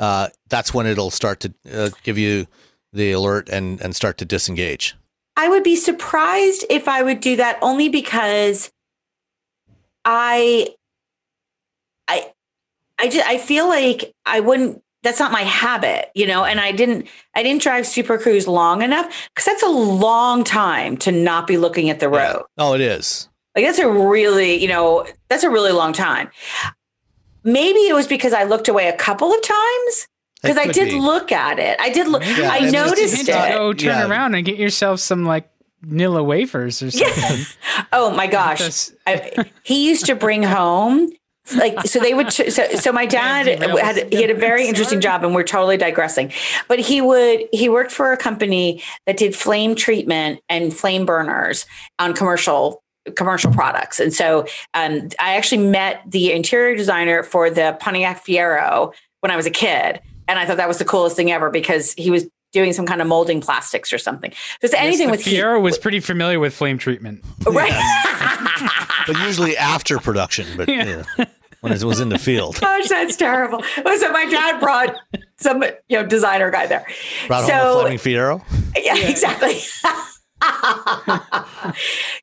uh, 0.00 0.28
that's 0.48 0.74
when 0.74 0.86
it'll 0.86 1.10
start 1.10 1.40
to 1.40 1.54
uh, 1.72 1.90
give 2.02 2.18
you 2.18 2.46
the 2.92 3.12
alert 3.12 3.48
and 3.48 3.80
and 3.80 3.94
start 3.94 4.18
to 4.18 4.24
disengage. 4.24 4.96
I 5.36 5.48
would 5.48 5.62
be 5.62 5.76
surprised 5.76 6.64
if 6.68 6.88
I 6.88 7.02
would 7.02 7.20
do 7.20 7.36
that 7.36 7.58
only 7.62 7.88
because 7.88 8.72
I 10.04 10.68
I 12.08 12.32
I 12.98 13.08
just 13.08 13.26
I 13.28 13.38
feel 13.38 13.68
like 13.68 14.12
I 14.26 14.40
wouldn't 14.40 14.82
that's 15.02 15.20
not 15.20 15.32
my 15.32 15.42
habit, 15.42 16.10
you 16.14 16.26
know, 16.26 16.44
and 16.44 16.60
I 16.60 16.72
didn't 16.72 17.06
I 17.34 17.42
didn't 17.42 17.62
drive 17.62 17.86
Super 17.86 18.18
Cruise 18.18 18.48
long 18.48 18.82
enough 18.82 19.28
because 19.34 19.44
that's 19.44 19.62
a 19.62 19.68
long 19.68 20.44
time 20.44 20.96
to 20.98 21.12
not 21.12 21.46
be 21.46 21.58
looking 21.58 21.90
at 21.90 22.00
the 22.00 22.08
road. 22.08 22.42
Yeah. 22.56 22.64
Oh, 22.64 22.74
it 22.74 22.80
is. 22.80 23.28
Like 23.54 23.64
that's 23.66 23.78
a 23.78 23.90
really, 23.90 24.54
you 24.54 24.68
know, 24.68 25.06
that's 25.28 25.44
a 25.44 25.50
really 25.50 25.72
long 25.72 25.92
time. 25.92 26.30
Maybe 27.44 27.80
it 27.80 27.94
was 27.94 28.06
because 28.06 28.32
I 28.32 28.44
looked 28.44 28.68
away 28.68 28.88
a 28.88 28.96
couple 28.96 29.32
of 29.32 29.40
times 29.42 30.08
because 30.42 30.56
I 30.56 30.66
did 30.66 30.90
be. 30.90 31.00
look 31.00 31.32
at 31.32 31.58
it. 31.58 31.78
I 31.80 31.90
did 31.90 32.08
look. 32.08 32.24
Yeah, 32.24 32.50
I 32.50 32.70
noticed 32.70 33.28
it. 33.28 33.32
Go 33.32 33.72
turn 33.72 33.88
yeah. 33.88 34.08
around 34.08 34.34
and 34.34 34.44
get 34.44 34.56
yourself 34.56 35.00
some 35.00 35.24
like 35.24 35.50
Nilla 35.84 36.24
wafers 36.24 36.82
or 36.82 36.90
something. 36.90 37.46
oh 37.92 38.10
my 38.10 38.26
gosh! 38.26 38.90
I, 39.06 39.50
he 39.62 39.88
used 39.88 40.06
to 40.06 40.14
bring 40.14 40.42
home 40.42 41.10
like 41.56 41.86
so 41.86 41.98
they 41.98 42.14
would 42.14 42.32
so, 42.32 42.48
so 42.48 42.92
my 42.92 43.06
dad 43.06 43.46
had 43.46 44.12
he 44.12 44.20
had 44.20 44.30
a 44.30 44.34
very 44.34 44.68
interesting 44.68 45.00
job 45.00 45.24
and 45.24 45.34
we're 45.34 45.42
totally 45.42 45.76
digressing 45.76 46.32
but 46.68 46.78
he 46.78 47.00
would 47.00 47.42
he 47.52 47.68
worked 47.68 47.90
for 47.90 48.12
a 48.12 48.16
company 48.16 48.82
that 49.06 49.16
did 49.16 49.34
flame 49.34 49.74
treatment 49.74 50.40
and 50.48 50.74
flame 50.74 51.04
burners 51.04 51.66
on 51.98 52.14
commercial 52.14 52.82
commercial 53.16 53.52
products 53.52 53.98
and 53.98 54.12
so 54.12 54.46
um, 54.74 55.08
i 55.18 55.34
actually 55.36 55.64
met 55.66 56.02
the 56.06 56.32
interior 56.32 56.76
designer 56.76 57.22
for 57.22 57.50
the 57.50 57.76
pontiac 57.80 58.24
fiero 58.24 58.92
when 59.20 59.30
i 59.30 59.36
was 59.36 59.46
a 59.46 59.50
kid 59.50 60.00
and 60.28 60.38
i 60.38 60.46
thought 60.46 60.58
that 60.58 60.68
was 60.68 60.78
the 60.78 60.84
coolest 60.84 61.16
thing 61.16 61.30
ever 61.30 61.50
because 61.50 61.92
he 61.94 62.10
was 62.10 62.26
doing 62.52 62.72
some 62.72 62.84
kind 62.84 63.00
of 63.00 63.06
molding 63.06 63.40
plastics 63.40 63.92
or 63.92 63.98
something. 63.98 64.32
Just 64.60 64.74
anything 64.74 65.08
yes, 65.08 65.18
with 65.18 65.24
Fiero 65.24 65.56
heat. 65.56 65.62
was 65.62 65.78
pretty 65.78 66.00
familiar 66.00 66.40
with 66.40 66.52
flame 66.52 66.78
treatment, 66.78 67.24
right? 67.46 67.70
but 69.06 69.16
usually 69.20 69.56
after 69.56 70.00
production. 70.00 70.48
But 70.56 70.68
yeah. 70.68 71.04
yeah 71.16 71.26
when 71.60 71.72
it 71.72 71.82
was 71.84 72.00
in 72.00 72.08
the 72.08 72.18
field. 72.18 72.58
Gosh, 72.60 72.88
that's 72.88 73.16
terrible. 73.16 73.62
So 73.62 74.12
my 74.12 74.26
dad 74.26 74.60
brought 74.60 74.96
some, 75.36 75.62
you 75.88 75.98
know, 75.98 76.06
designer 76.06 76.50
guy 76.50 76.66
there. 76.66 76.86
Brought 77.26 77.46
so, 77.46 77.52
home 77.52 77.78
a 77.78 77.80
Fleming 77.82 77.98
Fiero. 77.98 78.42
Yeah, 78.76 78.94
yeah. 78.94 79.08
exactly. 79.08 79.58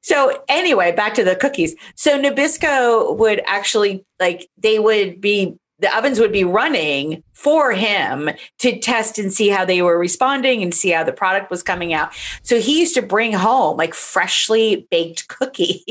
so 0.02 0.44
anyway, 0.48 0.92
back 0.92 1.14
to 1.16 1.24
the 1.24 1.36
cookies. 1.36 1.76
So 1.96 2.20
Nabisco 2.20 3.18
would 3.18 3.42
actually 3.46 4.06
like 4.20 4.50
they 4.58 4.80
would 4.80 5.22
be 5.22 5.58
the 5.80 5.96
ovens 5.96 6.20
would 6.20 6.32
be 6.32 6.44
running 6.44 7.24
for 7.34 7.72
him 7.72 8.30
to 8.58 8.80
test 8.80 9.20
and 9.20 9.32
see 9.32 9.50
how 9.50 9.64
they 9.64 9.82
were 9.82 9.98
responding 9.98 10.64
and 10.64 10.74
see 10.74 10.90
how 10.90 11.04
the 11.04 11.12
product 11.12 11.52
was 11.52 11.62
coming 11.62 11.94
out. 11.94 12.12
So 12.42 12.60
he 12.60 12.80
used 12.80 12.96
to 12.96 13.02
bring 13.02 13.34
home 13.34 13.78
like 13.78 13.94
freshly 13.94 14.88
baked 14.90 15.28
cookies. 15.28 15.84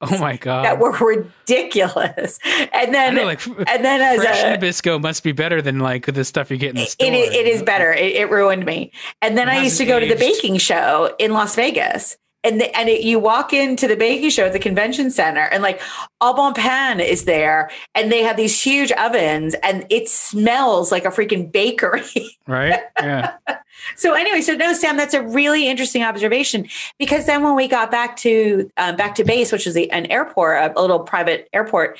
Oh 0.00 0.18
my 0.18 0.36
god, 0.36 0.64
that 0.64 0.78
were 0.78 0.92
ridiculous. 0.92 2.38
And 2.72 2.94
then, 2.94 3.14
know, 3.14 3.24
like, 3.24 3.46
and 3.46 3.84
then 3.84 4.00
as 4.00 4.22
fresh 4.22 4.42
a, 4.42 4.56
Nabisco 4.56 5.00
must 5.00 5.22
be 5.22 5.32
better 5.32 5.60
than 5.62 5.78
like 5.78 6.06
the 6.06 6.24
stuff 6.24 6.50
you 6.50 6.56
get 6.56 6.70
in 6.70 6.76
the 6.76 6.86
store. 6.86 7.08
It, 7.08 7.14
it, 7.14 7.32
it 7.32 7.46
is 7.46 7.62
better. 7.62 7.92
It, 7.92 8.14
it, 8.14 8.30
ruined 8.30 8.66
me. 8.66 8.92
And 9.22 9.38
then 9.38 9.48
it 9.48 9.52
I 9.52 9.62
used 9.62 9.78
to 9.78 9.86
go 9.86 9.96
aged. 9.96 10.08
to 10.08 10.14
the 10.14 10.20
baking 10.20 10.58
show 10.58 11.14
in 11.18 11.32
Las 11.32 11.54
Vegas 11.54 12.16
and 12.46 12.60
the, 12.60 12.76
and 12.76 12.88
it, 12.88 13.02
you 13.02 13.18
walk 13.18 13.52
into 13.52 13.88
the 13.88 13.96
baking 13.96 14.30
show 14.30 14.46
at 14.46 14.52
the 14.52 14.58
convention 14.58 15.10
center 15.10 15.40
and 15.40 15.62
like 15.62 15.80
Au 16.20 16.32
Bon 16.32 16.54
Pain 16.54 17.00
is 17.00 17.24
there 17.24 17.70
and 17.94 18.12
they 18.12 18.22
have 18.22 18.36
these 18.36 18.62
huge 18.62 18.92
ovens 18.92 19.54
and 19.62 19.84
it 19.90 20.08
smells 20.08 20.92
like 20.92 21.04
a 21.04 21.08
freaking 21.08 21.50
bakery. 21.50 22.02
Right. 22.48 22.78
Yeah. 23.00 23.32
so 23.96 24.14
anyway, 24.14 24.40
so 24.40 24.54
no, 24.54 24.72
Sam, 24.72 24.96
that's 24.96 25.14
a 25.14 25.22
really 25.22 25.68
interesting 25.68 26.04
observation 26.04 26.68
because 26.96 27.26
then 27.26 27.42
when 27.42 27.56
we 27.56 27.66
got 27.66 27.90
back 27.90 28.16
to 28.18 28.70
um, 28.76 28.94
back 28.94 29.16
to 29.16 29.24
base, 29.24 29.50
which 29.50 29.66
is 29.66 29.74
the, 29.74 29.90
an 29.90 30.06
airport, 30.06 30.76
a 30.76 30.80
little 30.80 31.00
private 31.00 31.48
airport, 31.52 31.98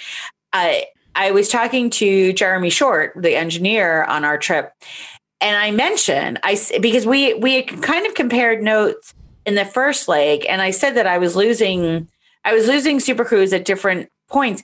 uh, 0.53 0.75
I 1.17 1.33
was 1.33 1.49
talking 1.49 1.91
to 1.91 2.33
Jeremy 2.33 2.71
Short, 2.71 3.13
the 3.17 3.35
engineer 3.35 4.05
on 4.05 4.25
our 4.25 4.39
trip, 4.39 4.73
and 5.41 5.57
I 5.57 5.73
mentioned 5.73 6.39
I 6.45 6.57
because 6.81 7.07
we 7.07 7.35
we 7.35 7.63
kind 7.65 8.07
of 8.07 8.15
compared 8.15 8.63
notes 8.63 9.13
in 9.47 9.55
the 9.55 9.65
first 9.65 10.09
leg 10.09 10.45
and 10.49 10.61
I 10.61 10.71
said 10.71 10.97
that 10.97 11.07
I 11.07 11.19
was 11.19 11.35
losing 11.35 12.09
I 12.45 12.53
was 12.53 12.67
losing 12.67 13.01
Super 13.01 13.25
Cruise 13.25 13.53
at 13.53 13.65
different 13.65 14.09
points 14.29 14.63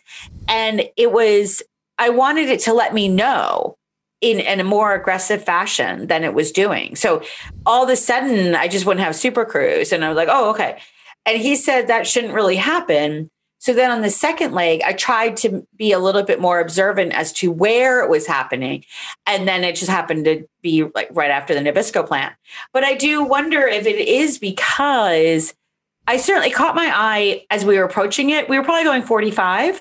and 0.49 0.83
it 0.97 1.13
was 1.13 1.63
I 1.99 2.11
wanted 2.11 2.49
it 2.49 2.61
to 2.61 2.75
let 2.75 2.93
me 2.93 3.09
know 3.09 3.77
in, 4.23 4.39
in 4.39 4.61
a 4.61 4.65
more 4.65 4.95
aggressive 4.95 5.45
fashion 5.45 6.07
than 6.07 6.25
it 6.25 6.33
was 6.33 6.53
doing. 6.53 6.97
So 6.97 7.23
all 7.67 7.83
of 7.85 7.91
a 7.91 7.97
sudden, 7.97 8.55
I 8.55 8.69
just 8.69 8.87
wouldn't 8.87 9.05
have 9.05 9.17
Super 9.17 9.45
Cruise. 9.45 9.93
And 9.93 10.05
I 10.05 10.09
was 10.09 10.17
like, 10.17 10.29
oh, 10.31 10.51
okay. 10.51 10.81
And 11.27 11.41
he 11.41 11.57
said 11.57 11.89
that 11.89 12.07
shouldn't 12.07 12.33
really 12.33 12.57
happen. 12.57 13.29
So 13.63 13.73
then 13.73 13.93
on 13.93 14.01
the 14.01 14.11
second 14.11 14.55
leg, 14.55 14.83
I 14.85 14.93
tried 14.93 15.37
to 15.37 15.65
be 15.77 15.93
a 15.93 16.01
little 16.01 16.25
bit 16.25 16.41
more 16.41 16.59
observant 16.59 17.13
as 17.13 17.33
to 17.35 17.53
where 17.53 18.03
it 18.03 18.11
was 18.11 18.27
happening. 18.27 18.85
And 19.25 19.47
then 19.47 19.63
it 19.63 19.77
just 19.77 19.89
happened 19.89 20.25
to 20.25 20.49
be 20.63 20.83
like 20.97 21.09
right 21.13 21.31
after 21.31 21.55
the 21.55 21.61
Nabisco 21.61 22.05
plant. 22.05 22.35
But 22.73 22.83
I 22.83 22.95
do 22.95 23.23
wonder 23.23 23.61
if 23.61 23.87
it 23.87 24.09
is 24.09 24.37
because 24.37 25.55
I 26.09 26.17
certainly 26.17 26.51
caught 26.51 26.75
my 26.75 26.91
eye 26.93 27.47
as 27.51 27.65
we 27.65 27.79
were 27.79 27.85
approaching 27.85 28.31
it. 28.31 28.49
We 28.49 28.59
were 28.59 28.65
probably 28.65 28.83
going 28.83 29.03
45. 29.03 29.81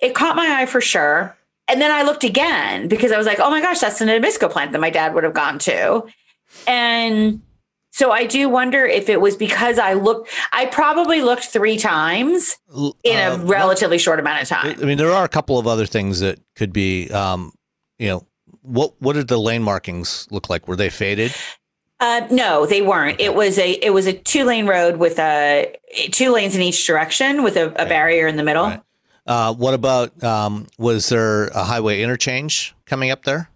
It 0.00 0.14
caught 0.14 0.34
my 0.34 0.62
eye 0.62 0.64
for 0.64 0.80
sure. 0.80 1.36
And 1.68 1.82
then 1.82 1.90
I 1.90 2.04
looked 2.04 2.24
again 2.24 2.88
because 2.88 3.12
I 3.12 3.18
was 3.18 3.26
like, 3.26 3.40
oh 3.40 3.50
my 3.50 3.60
gosh, 3.60 3.80
that's 3.80 4.00
an 4.00 4.08
Nabisco 4.08 4.50
plant 4.50 4.72
that 4.72 4.80
my 4.80 4.88
dad 4.88 5.12
would 5.12 5.24
have 5.24 5.34
gone 5.34 5.58
to. 5.58 6.06
And 6.66 7.42
so 7.98 8.12
I 8.12 8.26
do 8.26 8.48
wonder 8.48 8.86
if 8.86 9.08
it 9.08 9.20
was 9.20 9.36
because 9.36 9.76
I 9.76 9.94
looked, 9.94 10.30
I 10.52 10.66
probably 10.66 11.20
looked 11.20 11.46
three 11.46 11.76
times 11.76 12.56
in 13.02 13.18
a 13.18 13.32
uh, 13.32 13.38
relatively 13.38 13.96
well, 13.96 13.98
short 13.98 14.20
amount 14.20 14.40
of 14.40 14.46
time. 14.46 14.76
I 14.80 14.84
mean, 14.84 14.98
there 14.98 15.10
are 15.10 15.24
a 15.24 15.28
couple 15.28 15.58
of 15.58 15.66
other 15.66 15.84
things 15.84 16.20
that 16.20 16.38
could 16.54 16.72
be, 16.72 17.10
um, 17.10 17.52
you 17.98 18.06
know, 18.06 18.24
what 18.62 18.94
what 19.00 19.14
did 19.14 19.26
the 19.26 19.36
lane 19.36 19.64
markings 19.64 20.28
look 20.30 20.48
like? 20.48 20.68
Were 20.68 20.76
they 20.76 20.90
faded? 20.90 21.34
Uh, 21.98 22.24
no, 22.30 22.66
they 22.66 22.82
weren't. 22.82 23.20
It 23.20 23.34
was 23.34 23.58
a 23.58 23.72
it 23.72 23.90
was 23.90 24.06
a 24.06 24.12
two 24.12 24.44
lane 24.44 24.68
road 24.68 24.98
with 24.98 25.18
a 25.18 25.76
two 26.12 26.30
lanes 26.30 26.54
in 26.54 26.62
each 26.62 26.86
direction 26.86 27.42
with 27.42 27.56
a, 27.56 27.66
a 27.66 27.70
right. 27.70 27.88
barrier 27.88 28.28
in 28.28 28.36
the 28.36 28.44
middle. 28.44 28.66
Right. 28.66 28.82
Uh, 29.26 29.54
what 29.54 29.74
about 29.74 30.22
um, 30.22 30.68
was 30.78 31.08
there 31.08 31.48
a 31.48 31.64
highway 31.64 32.00
interchange 32.00 32.76
coming 32.86 33.10
up 33.10 33.24
there? 33.24 33.50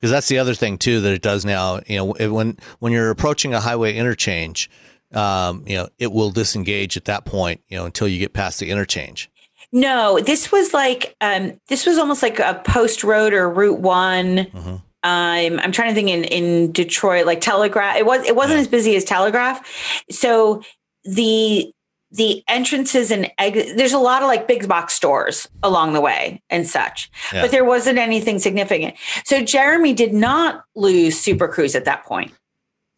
Because 0.00 0.10
that's 0.10 0.28
the 0.28 0.38
other 0.38 0.54
thing 0.54 0.78
too 0.78 1.00
that 1.00 1.12
it 1.12 1.22
does 1.22 1.44
now. 1.44 1.80
You 1.86 1.96
know, 1.98 2.30
when 2.32 2.58
when 2.80 2.92
you're 2.92 3.10
approaching 3.10 3.54
a 3.54 3.60
highway 3.60 3.96
interchange, 3.96 4.70
um, 5.12 5.64
you 5.66 5.76
know 5.76 5.88
it 5.98 6.12
will 6.12 6.30
disengage 6.30 6.96
at 6.96 7.06
that 7.06 7.24
point. 7.24 7.62
You 7.68 7.78
know 7.78 7.86
until 7.86 8.08
you 8.08 8.18
get 8.18 8.32
past 8.32 8.60
the 8.60 8.70
interchange. 8.70 9.30
No, 9.72 10.20
this 10.20 10.52
was 10.52 10.72
like 10.72 11.16
um, 11.20 11.60
this 11.68 11.86
was 11.86 11.98
almost 11.98 12.22
like 12.22 12.38
a 12.38 12.60
post 12.64 13.04
road 13.04 13.32
or 13.32 13.50
Route 13.50 13.80
One. 13.80 14.36
Mm-hmm. 14.36 14.76
Um, 15.02 15.60
I'm 15.60 15.72
trying 15.72 15.88
to 15.90 15.94
think 15.94 16.08
in 16.08 16.24
in 16.24 16.72
Detroit, 16.72 17.26
like 17.26 17.40
Telegraph. 17.40 17.96
It 17.96 18.06
was 18.06 18.24
it 18.26 18.36
wasn't 18.36 18.56
yeah. 18.56 18.62
as 18.62 18.68
busy 18.68 18.96
as 18.96 19.04
Telegraph, 19.04 20.02
so 20.10 20.62
the 21.04 21.72
the 22.10 22.42
entrances 22.48 23.10
and 23.10 23.30
exits, 23.38 23.74
there's 23.74 23.92
a 23.92 23.98
lot 23.98 24.22
of 24.22 24.28
like 24.28 24.46
big 24.46 24.68
box 24.68 24.94
stores 24.94 25.48
along 25.62 25.92
the 25.92 26.00
way 26.00 26.42
and 26.50 26.66
such, 26.66 27.10
yeah. 27.32 27.42
but 27.42 27.50
there 27.50 27.64
wasn't 27.64 27.98
anything 27.98 28.38
significant. 28.38 28.94
So 29.24 29.42
Jeremy 29.42 29.92
did 29.92 30.12
not 30.12 30.64
lose 30.74 31.18
Super 31.18 31.48
Cruise 31.48 31.74
at 31.74 31.84
that 31.84 32.04
point. 32.04 32.32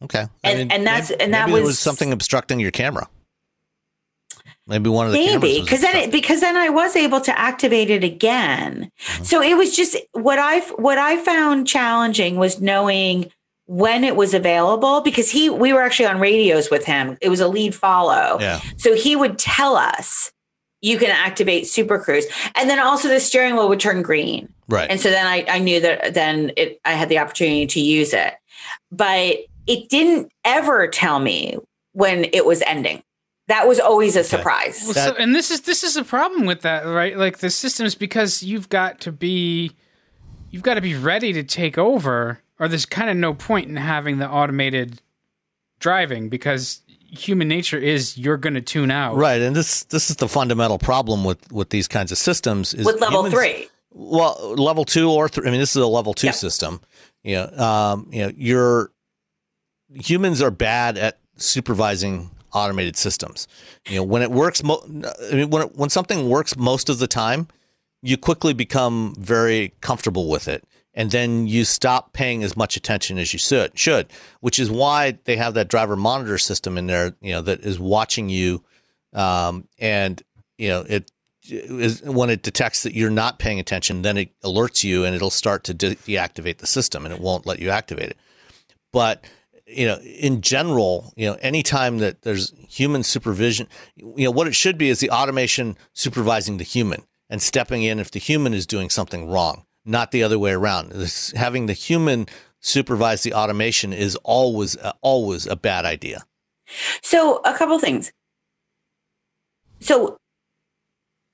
Okay. 0.05 0.27
I 0.45 0.51
and, 0.51 0.59
mean, 0.59 0.71
and 0.71 0.87
that's, 0.87 1.11
maybe, 1.11 1.23
and 1.23 1.35
that 1.35 1.51
was, 1.51 1.63
was, 1.63 1.79
something 1.79 2.13
obstructing 2.13 2.61
your 2.61 2.71
camera. 2.71 3.09
Maybe 4.69 4.91
one 4.91 5.07
of 5.07 5.13
the 5.13 5.19
maybe 5.19 5.63
because 5.63 5.81
then 5.81 5.97
it, 5.97 6.13
because 6.13 6.43
then 6.43 6.55
I 6.55 6.69
was 6.69 6.95
able 6.95 7.23
to 7.23 7.37
activate 7.39 7.89
it 7.89 8.05
again. 8.05 8.91
Mm-hmm. 9.01 9.25
So 9.25 9.41
it 9.41 9.57
was 9.57 9.75
just 9.75 9.97
what 10.13 10.39
I 10.39 10.61
what 10.73 10.99
I 10.99 11.17
found 11.17 11.67
challenging 11.67 12.37
was 12.37 12.61
knowing 12.61 13.33
when 13.69 14.03
it 14.03 14.17
was 14.17 14.33
available 14.33 15.03
because 15.03 15.31
he 15.31 15.51
we 15.51 15.75
were 15.75 15.83
actually 15.83 16.07
on 16.07 16.19
radios 16.19 16.71
with 16.71 16.85
him. 16.87 17.19
It 17.21 17.29
was 17.29 17.39
a 17.39 17.47
lead 17.47 17.75
follow. 17.75 18.39
Yeah. 18.41 18.61
So 18.79 18.95
he 18.95 19.15
would 19.15 19.39
tell 19.39 19.77
us 19.77 20.33
you 20.81 20.97
can 20.97 21.11
activate 21.11 21.67
Super 21.67 21.99
Cruise. 21.99 22.25
And 22.55 22.71
then 22.71 22.79
also 22.79 23.09
the 23.09 23.21
steering 23.21 23.57
wheel 23.57 23.69
would 23.69 23.81
turn 23.81 24.01
green. 24.03 24.53
Right. 24.69 24.89
And 24.91 24.99
so 24.99 25.11
then 25.11 25.27
I, 25.27 25.45
I 25.49 25.59
knew 25.59 25.81
that 25.81 26.15
then 26.15 26.53
it 26.57 26.81
I 26.85 26.93
had 26.93 27.11
the 27.11 27.19
opportunity 27.19 27.67
to 27.67 27.81
use 27.81 28.15
it. 28.15 28.35
But 28.91 29.37
it 29.67 29.91
didn't 29.91 30.33
ever 30.47 30.89
tell 30.89 31.19
me 31.19 31.59
when 31.93 32.25
it 32.33 32.47
was 32.47 32.63
ending. 32.63 33.03
That 33.49 33.69
was 33.69 33.81
always 33.81 34.17
a 34.17 34.25
surprise. 34.25 34.83
Well, 34.85 34.95
so, 34.95 35.15
and 35.19 35.35
this 35.35 35.51
is 35.51 35.63
this 35.63 35.85
is 35.85 35.97
a 35.97 36.05
problem 36.05 36.47
with 36.47 36.63
that, 36.63 36.87
right? 36.87 37.19
Like 37.19 37.39
the 37.39 37.51
systems 37.51 37.95
because 37.95 38.43
you've 38.43 38.71
got 38.71 39.01
to 39.03 39.13
be 39.13 39.73
you've 40.51 40.63
got 40.63 40.75
to 40.75 40.81
be 40.81 40.95
ready 40.95 41.35
to 41.35 41.43
take 41.43 41.77
over 41.77 42.41
or 42.59 42.69
there's 42.69 42.87
kind 42.87 43.11
of 43.11 43.17
no 43.17 43.35
point 43.35 43.69
in 43.69 43.77
having 43.77 44.19
the 44.19 44.29
automated 44.29 45.01
driving 45.79 46.29
because 46.29 46.83
human 47.11 47.49
nature 47.49 47.79
is 47.79 48.19
you're 48.19 48.37
going 48.37 48.55
to 48.55 48.61
tune 48.61 48.91
out. 48.91 49.17
Right, 49.17 49.41
and 49.41 49.55
this 49.55 49.85
this 49.85 50.11
is 50.11 50.17
the 50.17 50.29
fundamental 50.29 50.79
problem 50.79 51.25
with 51.25 51.51
with 51.53 51.71
these 51.71 51.89
kinds 51.89 52.13
of 52.13 52.19
systems 52.19 52.75
is 52.75 52.85
with 52.85 53.01
level 53.01 53.21
humans, 53.21 53.35
three. 53.35 53.69
Well, 53.93 54.55
level 54.57 54.85
two 54.85 55.11
or 55.11 55.29
three. 55.29 55.47
I 55.49 55.51
mean, 55.51 55.61
this 55.61 55.75
is 55.75 55.83
a 55.83 55.87
level 55.87 56.15
two 56.15 56.33
system. 56.33 56.81
You 57.23 57.37
know, 57.37 57.65
um, 57.65 58.09
you 58.13 58.23
know, 58.23 58.33
you're 58.37 58.91
humans 59.95 60.43
are 60.43 60.51
bad 60.51 60.99
at 60.99 61.19
supervising 61.37 62.31
automated 62.53 62.97
systems. 62.97 63.49
You 63.87 63.97
know, 63.97 64.05
when 64.05 64.23
it 64.23 64.31
works, 64.31 64.63
mo- 64.63 64.83
I 65.31 65.35
mean, 65.35 65.51
when 65.51 65.63
it, 65.63 65.77
when 65.77 65.91
something 65.91 66.29
works 66.29 66.57
most 66.57 66.89
of 66.89 66.99
the 66.99 67.07
time, 67.07 67.49
you 68.03 68.17
quickly 68.17 68.53
become 68.53 69.15
very 69.19 69.73
comfortable 69.81 70.29
with 70.29 70.49
it 70.49 70.65
and 70.99 71.13
then 71.13 71.47
you 71.47 71.65
stop 71.65 72.13
paying 72.13 72.43
as 72.43 72.57
much 72.57 72.77
attention 72.77 73.19
as 73.19 73.33
you 73.33 73.39
should, 73.39 73.79
should, 73.79 74.09
which 74.41 74.59
is 74.59 74.69
why 74.69 75.17
they 75.25 75.37
have 75.37 75.55
that 75.55 75.69
driver 75.69 75.95
monitor 75.95 76.39
system 76.39 76.77
in 76.77 76.89
there, 76.89 77.15
you 77.21 77.31
know, 77.31 77.41
that 77.41 77.61
is 77.61 77.79
watching 77.79 78.29
you, 78.29 78.65
um, 79.15 79.69
and 79.79 80.21
you 80.59 80.69
know 80.69 80.85
it 80.89 81.11
is 81.49 82.03
when 82.03 82.31
it 82.31 82.43
detects 82.43 82.83
that 82.83 82.95
you're 82.95 83.11
not 83.11 83.39
paying 83.39 83.61
attention, 83.61 84.03
then 84.03 84.17
it 84.17 84.41
alerts 84.43 84.83
you 84.83 85.05
and 85.05 85.15
it'll 85.15 85.31
start 85.31 85.63
to 85.65 85.73
de- 85.73 85.95
deactivate 85.95 86.59
the 86.59 86.67
system 86.67 87.07
and 87.07 87.15
it 87.15 87.21
won't 87.21 87.47
let 87.47 87.61
you 87.61 87.71
activate 87.71 88.11
it. 88.11 88.19
But 88.93 89.25
you 89.69 89.87
know, 89.87 89.99
in 90.01 90.41
general, 90.41 91.13
you 91.17 91.31
know, 91.31 91.39
anytime 91.41 91.99
that 91.99 92.23
there's 92.23 92.53
human 92.69 93.05
supervision, 93.05 93.69
you 93.95 94.25
know, 94.25 94.33
what 94.33 94.49
it 94.49 94.55
should 94.57 94.77
be 94.77 94.89
is 94.89 94.99
the 94.99 95.11
automation 95.11 95.77
supervising 95.93 96.57
the 96.57 96.65
human 96.65 97.05
and 97.31 97.41
stepping 97.41 97.85
in 97.85 98.01
if 98.01 98.11
the 98.11 98.19
human 98.19 98.53
is 98.53 98.67
doing 98.67 98.91
something 98.91 99.31
wrong 99.31 99.65
not 99.89 100.11
the 100.11 100.23
other 100.23 100.39
way 100.39 100.53
around. 100.53 100.91
This, 100.93 101.33
having 101.33 101.67
the 101.67 101.73
human 101.73 102.27
supervise 102.61 103.23
the 103.23 103.35
automation 103.35 103.93
is 103.93 104.17
always 104.17 104.77
uh, 104.77 104.93
always 105.01 105.47
a 105.47 105.57
bad 105.57 105.85
idea. 105.85 106.25
So, 107.03 107.41
a 107.45 107.55
couple 107.55 107.79
things. 107.79 108.13
So, 109.81 110.19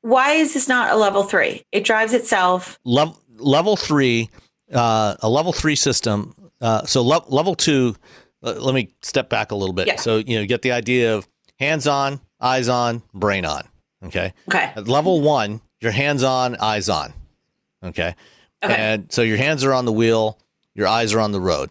why 0.02 0.32
is 0.32 0.54
this 0.54 0.68
not 0.68 0.92
a 0.92 0.96
level 0.96 1.24
three? 1.24 1.64
It 1.72 1.84
drives 1.84 2.12
itself. 2.12 2.78
Level 2.84 3.18
level 3.36 3.76
three, 3.76 4.30
uh, 4.72 5.16
a 5.20 5.28
level 5.28 5.52
three 5.52 5.76
system. 5.76 6.34
Uh, 6.60 6.84
so 6.84 7.02
le- 7.02 7.24
level 7.28 7.54
two. 7.54 7.96
Uh, 8.42 8.52
let 8.58 8.74
me 8.74 8.90
step 9.00 9.30
back 9.30 9.50
a 9.50 9.54
little 9.54 9.72
bit. 9.72 9.86
Yeah. 9.86 9.96
So 9.96 10.18
you 10.18 10.36
know, 10.36 10.42
you 10.42 10.46
get 10.46 10.62
the 10.62 10.72
idea 10.72 11.16
of 11.16 11.26
hands 11.58 11.86
on, 11.86 12.20
eyes 12.40 12.68
on, 12.68 13.02
brain 13.14 13.44
on. 13.44 13.62
Okay. 14.04 14.34
Okay. 14.48 14.72
At 14.76 14.86
level 14.86 15.22
one, 15.22 15.62
you're 15.80 15.92
hands 15.92 16.22
on, 16.22 16.56
eyes 16.56 16.88
on. 16.88 17.14
Okay. 17.82 18.14
Okay. 18.64 18.74
And 18.74 19.12
so 19.12 19.22
your 19.22 19.36
hands 19.36 19.64
are 19.64 19.72
on 19.72 19.84
the 19.84 19.92
wheel, 19.92 20.38
your 20.74 20.86
eyes 20.86 21.14
are 21.14 21.20
on 21.20 21.32
the 21.32 21.40
road. 21.40 21.70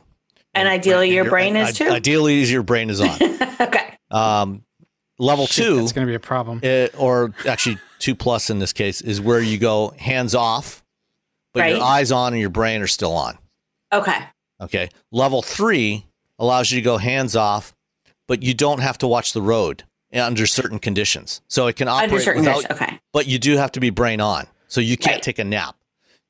And 0.53 0.67
ideally, 0.67 1.07
your, 1.07 1.23
your 1.23 1.31
brain 1.31 1.55
is 1.55 1.77
too. 1.77 1.89
Ideally, 1.89 2.43
your 2.43 2.63
brain 2.63 2.89
is 2.89 3.01
on. 3.01 3.17
okay. 3.61 3.97
Um, 4.11 4.63
level 5.17 5.47
Shit, 5.47 5.65
two. 5.65 5.79
It's 5.79 5.91
going 5.91 6.05
to 6.05 6.11
be 6.11 6.15
a 6.15 6.19
problem. 6.19 6.59
It, 6.63 6.93
or 6.97 7.33
actually, 7.47 7.79
two 7.99 8.15
plus 8.15 8.49
in 8.49 8.59
this 8.59 8.73
case 8.73 9.01
is 9.01 9.19
where 9.19 9.41
you 9.41 9.57
go 9.57 9.93
hands 9.97 10.35
off, 10.35 10.83
but 11.53 11.61
right. 11.61 11.75
your 11.75 11.83
eyes 11.83 12.11
on 12.11 12.33
and 12.33 12.39
your 12.39 12.51
brain 12.51 12.81
are 12.81 12.87
still 12.87 13.13
on. 13.13 13.37
Okay. 13.91 14.17
Okay. 14.61 14.89
Level 15.11 15.41
three 15.41 16.05
allows 16.37 16.71
you 16.71 16.79
to 16.79 16.83
go 16.83 16.97
hands 16.97 17.35
off, 17.35 17.73
but 18.27 18.43
you 18.43 18.53
don't 18.53 18.79
have 18.79 18.97
to 18.99 19.07
watch 19.07 19.33
the 19.33 19.41
road 19.41 19.83
under 20.13 20.45
certain 20.45 20.79
conditions. 20.79 21.41
So 21.47 21.67
it 21.67 21.75
can 21.75 21.87
operate 21.87 22.11
under 22.11 22.23
certain 22.23 22.41
without, 22.41 22.63
conditions. 22.63 22.81
Okay. 22.81 22.99
But 23.11 23.27
you 23.27 23.39
do 23.39 23.57
have 23.57 23.71
to 23.73 23.79
be 23.79 23.89
brain 23.89 24.21
on, 24.21 24.47
so 24.67 24.81
you 24.81 24.97
can't 24.97 25.15
right. 25.15 25.23
take 25.23 25.39
a 25.39 25.43
nap. 25.43 25.75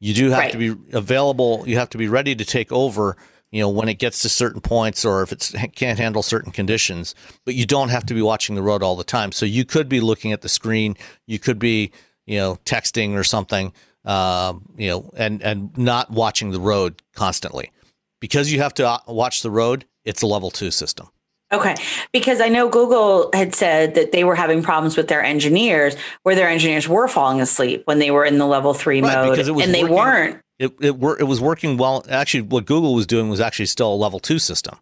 You 0.04 0.14
do 0.14 0.32
have 0.32 0.40
right. 0.40 0.52
to 0.52 0.58
be 0.58 0.76
available. 0.92 1.64
You 1.66 1.78
have 1.78 1.90
to 1.92 1.98
be 1.98 2.10
ready 2.10 2.36
to 2.36 2.44
take 2.44 2.74
over. 2.74 3.16
You 3.52 3.62
know 3.62 3.70
when 3.70 3.88
it 3.88 4.00
gets 4.00 4.22
to 4.24 4.30
certain 4.30 4.60
points, 4.60 5.06
or 5.06 5.24
if 5.24 5.32
it 5.32 5.54
can't 5.76 5.98
handle 5.98 6.22
certain 6.22 6.52
conditions. 6.52 7.16
But 7.46 7.56
you 7.56 7.66
don't 7.66 7.88
have 7.88 8.06
to 8.08 8.14
be 8.14 8.22
watching 8.22 8.56
the 8.56 8.62
road 8.62 8.84
all 8.84 8.98
the 8.98 9.06
time. 9.06 9.32
So 9.32 9.46
you 9.46 9.64
could 9.64 9.88
be 9.88 10.02
looking 10.02 10.34
at 10.34 10.42
the 10.42 10.50
screen. 10.50 10.98
You 11.26 11.40
could 11.40 11.58
be, 11.58 11.94
you 12.26 12.38
know, 12.38 12.58
texting 12.66 13.14
or 13.14 13.24
something. 13.24 13.72
Uh, 14.04 14.56
you 14.76 14.90
know, 14.90 15.10
and 15.16 15.42
and 15.42 15.78
not 15.78 16.12
watching 16.12 16.52
the 16.52 16.60
road 16.60 17.02
constantly 17.16 17.72
because 18.20 18.52
you 18.52 18.60
have 18.60 18.74
to 18.74 18.86
uh, 18.86 19.00
watch 19.08 19.42
the 19.42 19.52
road. 19.52 19.86
It's 20.04 20.22
a 20.22 20.28
level 20.28 20.52
two 20.52 20.70
system. 20.70 21.08
Okay. 21.54 21.76
Because 22.12 22.42
I 22.42 22.50
know 22.50 22.68
Google 22.68 23.30
had 23.34 23.54
said 23.54 23.96
that 23.96 24.12
they 24.12 24.24
were 24.24 24.36
having 24.36 24.64
problems 24.64 24.98
with 24.98 25.08
their 25.08 25.24
engineers 25.24 25.96
where 26.24 26.36
their 26.36 26.50
engineers 26.50 26.90
were 26.90 27.08
falling 27.08 27.40
asleep 27.40 27.84
when 27.86 28.00
they 28.00 28.12
were 28.12 28.26
in 28.26 28.40
the 28.40 28.48
level 28.48 28.74
three 28.74 29.02
right, 29.02 29.28
mode 29.28 29.40
and 29.40 29.56
working, 29.56 29.72
they 29.72 29.84
weren't. 29.84 30.42
It, 30.58 30.74
it, 30.82 31.00
were, 31.00 31.18
it 31.20 31.24
was 31.24 31.40
working 31.40 31.78
well. 31.78 32.04
Actually, 32.10 32.42
what 32.42 32.66
Google 32.66 32.96
was 32.96 33.06
doing 33.06 33.30
was 33.30 33.40
actually 33.40 33.68
still 33.68 33.94
a 33.94 33.96
level 33.96 34.20
two 34.20 34.40
system. 34.40 34.80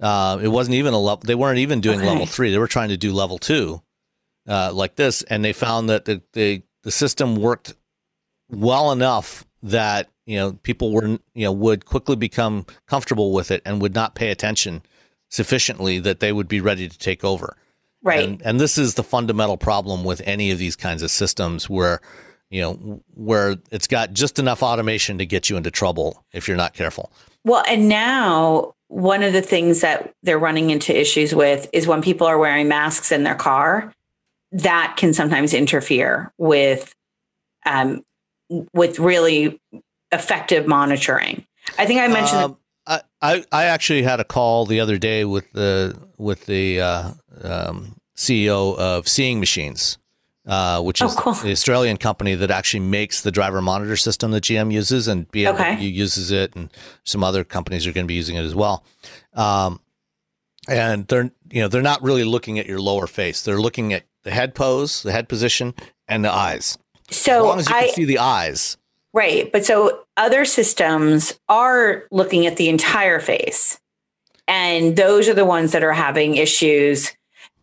Uh, 0.00 0.38
it 0.42 0.48
wasn't 0.48 0.74
even 0.74 0.94
a 0.94 0.98
level, 0.98 1.22
they 1.24 1.34
weren't 1.34 1.58
even 1.58 1.80
doing 1.80 2.00
okay. 2.00 2.08
level 2.08 2.26
three. 2.26 2.50
They 2.50 2.58
were 2.58 2.68
trying 2.68 2.90
to 2.90 2.96
do 2.96 3.12
level 3.12 3.38
two 3.38 3.82
uh, 4.46 4.72
like 4.72 4.96
this. 4.96 5.22
And 5.22 5.44
they 5.44 5.52
found 5.52 5.88
that 5.88 6.04
the, 6.04 6.22
the, 6.34 6.62
the 6.82 6.90
system 6.90 7.36
worked 7.36 7.74
well 8.50 8.92
enough 8.92 9.44
that 9.62 10.08
you 10.26 10.36
know 10.36 10.52
people 10.62 10.92
were 10.92 11.18
you 11.34 11.44
know 11.44 11.52
would 11.52 11.84
quickly 11.84 12.16
become 12.16 12.64
comfortable 12.86 13.32
with 13.32 13.50
it 13.50 13.62
and 13.64 13.82
would 13.82 13.94
not 13.94 14.14
pay 14.14 14.30
attention 14.30 14.82
sufficiently 15.28 15.98
that 15.98 16.20
they 16.20 16.32
would 16.32 16.48
be 16.48 16.60
ready 16.60 16.88
to 16.88 16.98
take 16.98 17.24
over. 17.24 17.56
Right. 18.02 18.24
And, 18.24 18.42
and 18.42 18.60
this 18.60 18.78
is 18.78 18.94
the 18.94 19.02
fundamental 19.02 19.56
problem 19.56 20.04
with 20.04 20.22
any 20.24 20.50
of 20.50 20.58
these 20.58 20.76
kinds 20.76 21.02
of 21.02 21.10
systems 21.10 21.68
where 21.68 22.00
you 22.50 22.62
know 22.62 23.02
where 23.14 23.56
it's 23.70 23.86
got 23.86 24.12
just 24.12 24.38
enough 24.38 24.62
automation 24.62 25.18
to 25.18 25.26
get 25.26 25.50
you 25.50 25.56
into 25.56 25.70
trouble 25.70 26.24
if 26.32 26.48
you're 26.48 26.56
not 26.56 26.74
careful. 26.74 27.12
Well, 27.44 27.62
and 27.68 27.88
now 27.88 28.74
one 28.88 29.22
of 29.22 29.32
the 29.32 29.42
things 29.42 29.80
that 29.82 30.14
they're 30.22 30.38
running 30.38 30.70
into 30.70 30.98
issues 30.98 31.34
with 31.34 31.68
is 31.72 31.86
when 31.86 32.00
people 32.00 32.26
are 32.26 32.38
wearing 32.38 32.68
masks 32.68 33.12
in 33.12 33.22
their 33.22 33.34
car, 33.34 33.92
that 34.52 34.94
can 34.96 35.12
sometimes 35.12 35.52
interfere 35.52 36.32
with 36.38 36.94
um, 37.66 38.02
with 38.72 38.98
really 38.98 39.60
effective 40.10 40.66
monitoring. 40.66 41.44
I 41.78 41.84
think 41.84 42.00
I 42.00 42.08
mentioned. 42.08 42.40
Um, 42.40 42.56
I, 43.20 43.44
I, 43.50 43.64
actually 43.64 44.02
had 44.02 44.20
a 44.20 44.24
call 44.24 44.66
the 44.66 44.80
other 44.80 44.98
day 44.98 45.24
with 45.24 45.50
the 45.52 45.98
with 46.16 46.46
the 46.46 46.80
uh, 46.80 47.12
um, 47.42 47.96
CEO 48.16 48.76
of 48.76 49.08
Seeing 49.08 49.40
Machines, 49.40 49.98
uh, 50.46 50.80
which 50.82 51.02
oh, 51.02 51.06
is 51.06 51.16
oh, 51.16 51.20
cool. 51.20 51.32
the 51.34 51.50
Australian 51.50 51.96
company 51.96 52.34
that 52.36 52.50
actually 52.50 52.80
makes 52.80 53.22
the 53.22 53.30
driver 53.30 53.60
monitor 53.60 53.96
system 53.96 54.30
that 54.32 54.44
GM 54.44 54.72
uses, 54.72 55.08
and 55.08 55.30
BMW 55.30 55.54
okay. 55.54 55.84
uses 55.84 56.30
it, 56.30 56.54
and 56.54 56.70
some 57.04 57.24
other 57.24 57.44
companies 57.44 57.86
are 57.86 57.92
going 57.92 58.04
to 58.04 58.08
be 58.08 58.14
using 58.14 58.36
it 58.36 58.44
as 58.44 58.54
well. 58.54 58.84
Um, 59.34 59.80
and 60.68 61.06
they're 61.08 61.30
you 61.50 61.62
know 61.62 61.68
they're 61.68 61.82
not 61.82 62.02
really 62.02 62.24
looking 62.24 62.58
at 62.58 62.66
your 62.66 62.80
lower 62.80 63.06
face; 63.06 63.42
they're 63.42 63.60
looking 63.60 63.92
at 63.92 64.04
the 64.22 64.30
head 64.30 64.54
pose, 64.54 65.02
the 65.02 65.12
head 65.12 65.28
position, 65.28 65.74
and 66.06 66.24
the 66.24 66.32
eyes. 66.32 66.78
So 67.10 67.36
as 67.36 67.42
long 67.42 67.58
as 67.58 67.68
you 67.68 67.74
I, 67.74 67.80
can 67.86 67.94
see 67.94 68.04
the 68.04 68.18
eyes, 68.18 68.76
right? 69.12 69.50
But 69.50 69.64
so 69.64 70.04
other 70.16 70.44
systems 70.44 71.38
are 71.48 72.04
looking 72.10 72.46
at 72.46 72.56
the 72.56 72.68
entire 72.68 73.20
face, 73.20 73.78
and 74.46 74.96
those 74.96 75.28
are 75.28 75.34
the 75.34 75.44
ones 75.44 75.72
that 75.72 75.84
are 75.84 75.92
having 75.92 76.36
issues 76.36 77.12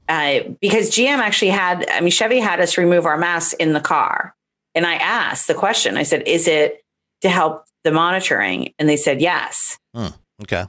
uh, 0.07 0.41
because 0.61 0.91
GM 0.91 1.17
actually 1.17 1.51
had. 1.51 1.89
I 1.89 2.01
mean, 2.01 2.11
Chevy 2.11 2.39
had 2.39 2.59
us 2.59 2.77
remove 2.77 3.05
our 3.05 3.17
masks 3.17 3.53
in 3.53 3.73
the 3.73 3.79
car, 3.79 4.35
and 4.75 4.85
I 4.85 4.95
asked 4.95 5.47
the 5.47 5.53
question. 5.53 5.97
I 5.97 6.03
said, 6.03 6.23
"Is 6.27 6.47
it 6.47 6.83
to 7.21 7.29
help 7.29 7.65
the 7.83 7.91
monitoring?" 7.91 8.73
And 8.77 8.87
they 8.87 8.97
said 8.97 9.21
yes. 9.21 9.79
Hmm, 9.95 10.07
okay. 10.43 10.65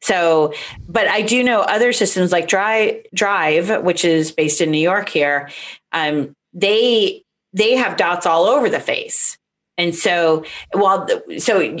So, 0.00 0.52
but 0.88 1.06
I 1.06 1.22
do 1.22 1.44
know 1.44 1.60
other 1.60 1.92
systems 1.92 2.32
like 2.32 2.48
Drive, 2.48 3.06
Drive, 3.14 3.82
which 3.84 4.04
is 4.04 4.32
based 4.32 4.60
in 4.60 4.70
New 4.70 4.78
York 4.78 5.08
here. 5.08 5.50
Um, 5.92 6.34
they 6.52 7.22
they 7.52 7.76
have 7.76 7.96
dots 7.96 8.26
all 8.26 8.46
over 8.46 8.68
the 8.68 8.80
face, 8.80 9.36
and 9.78 9.94
so 9.94 10.44
while 10.72 11.08
so, 11.38 11.78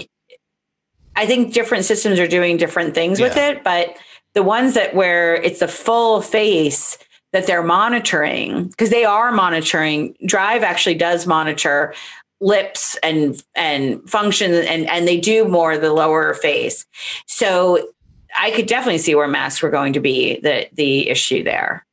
I 1.14 1.26
think 1.26 1.52
different 1.52 1.84
systems 1.84 2.18
are 2.18 2.26
doing 2.26 2.56
different 2.56 2.94
things 2.94 3.20
yeah. 3.20 3.28
with 3.28 3.36
it. 3.36 3.64
But 3.64 3.96
the 4.34 4.42
ones 4.42 4.74
that 4.74 4.94
where 4.94 5.34
it's 5.34 5.60
the 5.60 5.68
full 5.68 6.22
face 6.22 6.98
that 7.32 7.46
they're 7.46 7.62
monitoring 7.62 8.68
because 8.68 8.90
they 8.90 9.04
are 9.04 9.32
monitoring. 9.32 10.16
Drive 10.26 10.62
actually 10.62 10.94
does 10.94 11.26
monitor 11.26 11.94
lips 12.40 12.96
and 13.02 13.42
and 13.54 14.08
function 14.08 14.52
and 14.52 14.88
and 14.88 15.06
they 15.06 15.18
do 15.20 15.46
more 15.46 15.78
the 15.78 15.92
lower 15.92 16.34
face 16.34 16.84
so 17.26 17.92
I 18.36 18.50
could 18.50 18.66
definitely 18.66 18.98
see 18.98 19.14
where 19.14 19.28
masks 19.28 19.62
were 19.62 19.70
going 19.70 19.92
to 19.92 20.00
be 20.00 20.40
the 20.40 20.68
the 20.72 21.08
issue 21.08 21.42
there. 21.42 21.86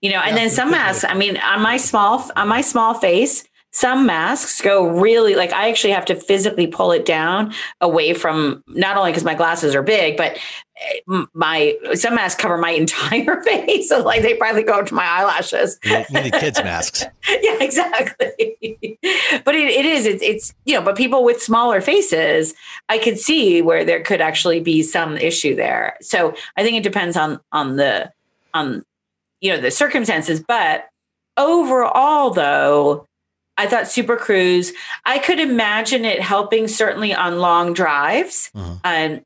You 0.00 0.12
know, 0.12 0.20
and 0.20 0.36
yeah, 0.36 0.42
then 0.42 0.50
some 0.50 0.70
masks, 0.70 1.04
I 1.04 1.14
mean, 1.14 1.38
on 1.38 1.60
my 1.60 1.76
small 1.76 2.30
on 2.36 2.48
my 2.48 2.60
small 2.60 2.94
face, 2.94 3.44
some 3.70 4.06
masks 4.06 4.60
go 4.62 4.86
really 4.86 5.34
like 5.34 5.52
I 5.52 5.68
actually 5.68 5.92
have 5.92 6.06
to 6.06 6.14
physically 6.14 6.66
pull 6.66 6.90
it 6.90 7.04
down 7.04 7.52
away 7.80 8.14
from 8.14 8.64
not 8.68 8.96
only 8.96 9.10
because 9.10 9.24
my 9.24 9.34
glasses 9.34 9.74
are 9.74 9.82
big, 9.82 10.16
but 10.16 10.38
eh, 10.78 11.24
my 11.34 11.76
some 11.94 12.14
masks 12.14 12.40
cover 12.40 12.56
my 12.56 12.70
entire 12.82 13.42
face. 13.42 13.88
So 13.88 14.02
like 14.02 14.22
they 14.22 14.34
probably 14.34 14.62
go 14.62 14.80
up 14.80 14.86
to 14.86 14.94
my 14.94 15.04
eyelashes. 15.04 15.78
Many 16.10 16.30
kids 16.30 16.58
masks. 16.62 17.04
yeah, 17.28 17.58
exactly. 17.60 18.56
but 19.44 19.54
it, 19.54 19.68
it 19.68 19.84
is 19.84 20.06
it's, 20.06 20.22
it's 20.22 20.54
you 20.64 20.74
know, 20.74 20.82
but 20.82 20.96
people 20.96 21.22
with 21.22 21.42
smaller 21.42 21.82
faces, 21.82 22.54
I 22.88 22.98
could 22.98 23.18
see 23.18 23.60
where 23.60 23.84
there 23.84 24.02
could 24.02 24.22
actually 24.22 24.60
be 24.60 24.82
some 24.82 25.18
issue 25.18 25.54
there. 25.54 25.96
So 26.00 26.34
I 26.56 26.62
think 26.62 26.78
it 26.78 26.82
depends 26.82 27.16
on 27.18 27.38
on 27.52 27.76
the 27.76 28.10
on 28.54 28.82
you 29.42 29.52
know 29.52 29.60
the 29.60 29.70
circumstances, 29.70 30.40
but 30.40 30.88
overall 31.36 32.30
though 32.30 33.06
I 33.58 33.66
thought 33.66 33.88
Super 33.88 34.16
Cruise, 34.16 34.72
I 35.04 35.18
could 35.18 35.40
imagine 35.40 36.04
it 36.04 36.22
helping 36.22 36.68
certainly 36.68 37.12
on 37.12 37.38
long 37.38 37.74
drives. 37.74 38.50
Uh-huh. 38.54 38.76
Um, 38.84 39.20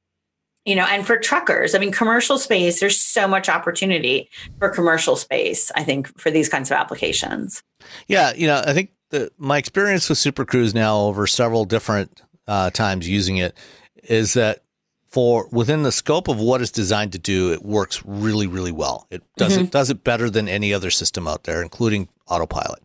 you 0.64 0.76
know, 0.76 0.86
and 0.88 1.06
for 1.06 1.16
truckers, 1.16 1.74
I 1.74 1.78
mean, 1.78 1.92
commercial 1.92 2.38
space, 2.38 2.80
there's 2.80 3.00
so 3.00 3.26
much 3.28 3.48
opportunity 3.48 4.30
for 4.58 4.68
commercial 4.68 5.16
space, 5.16 5.72
I 5.74 5.82
think, 5.82 6.18
for 6.18 6.30
these 6.30 6.48
kinds 6.48 6.70
of 6.70 6.76
applications. 6.76 7.62
Yeah. 8.06 8.32
You 8.34 8.46
know, 8.46 8.62
I 8.64 8.72
think 8.72 8.90
the, 9.10 9.30
my 9.38 9.58
experience 9.58 10.08
with 10.08 10.18
Super 10.18 10.44
Cruise 10.44 10.72
now 10.72 10.98
over 11.00 11.26
several 11.26 11.64
different 11.64 12.22
uh, 12.46 12.70
times 12.70 13.08
using 13.08 13.38
it 13.38 13.56
is 14.04 14.34
that 14.34 14.62
for 15.06 15.46
within 15.52 15.82
the 15.82 15.92
scope 15.92 16.28
of 16.28 16.40
what 16.40 16.62
it's 16.62 16.70
designed 16.70 17.12
to 17.12 17.18
do, 17.18 17.52
it 17.52 17.62
works 17.64 18.02
really, 18.04 18.46
really 18.46 18.72
well. 18.72 19.06
It 19.10 19.22
does 19.36 19.52
mm-hmm. 19.52 19.64
it 19.64 19.70
does 19.70 19.90
it 19.90 20.04
better 20.04 20.30
than 20.30 20.48
any 20.48 20.72
other 20.72 20.90
system 20.90 21.28
out 21.28 21.44
there, 21.44 21.62
including 21.62 22.08
autopilot. 22.28 22.82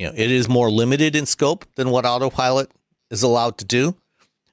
You 0.00 0.06
know, 0.06 0.14
it 0.16 0.30
is 0.30 0.48
more 0.48 0.70
limited 0.70 1.14
in 1.14 1.26
scope 1.26 1.66
than 1.74 1.90
what 1.90 2.06
autopilot 2.06 2.70
is 3.10 3.22
allowed 3.22 3.58
to 3.58 3.66
do, 3.66 3.94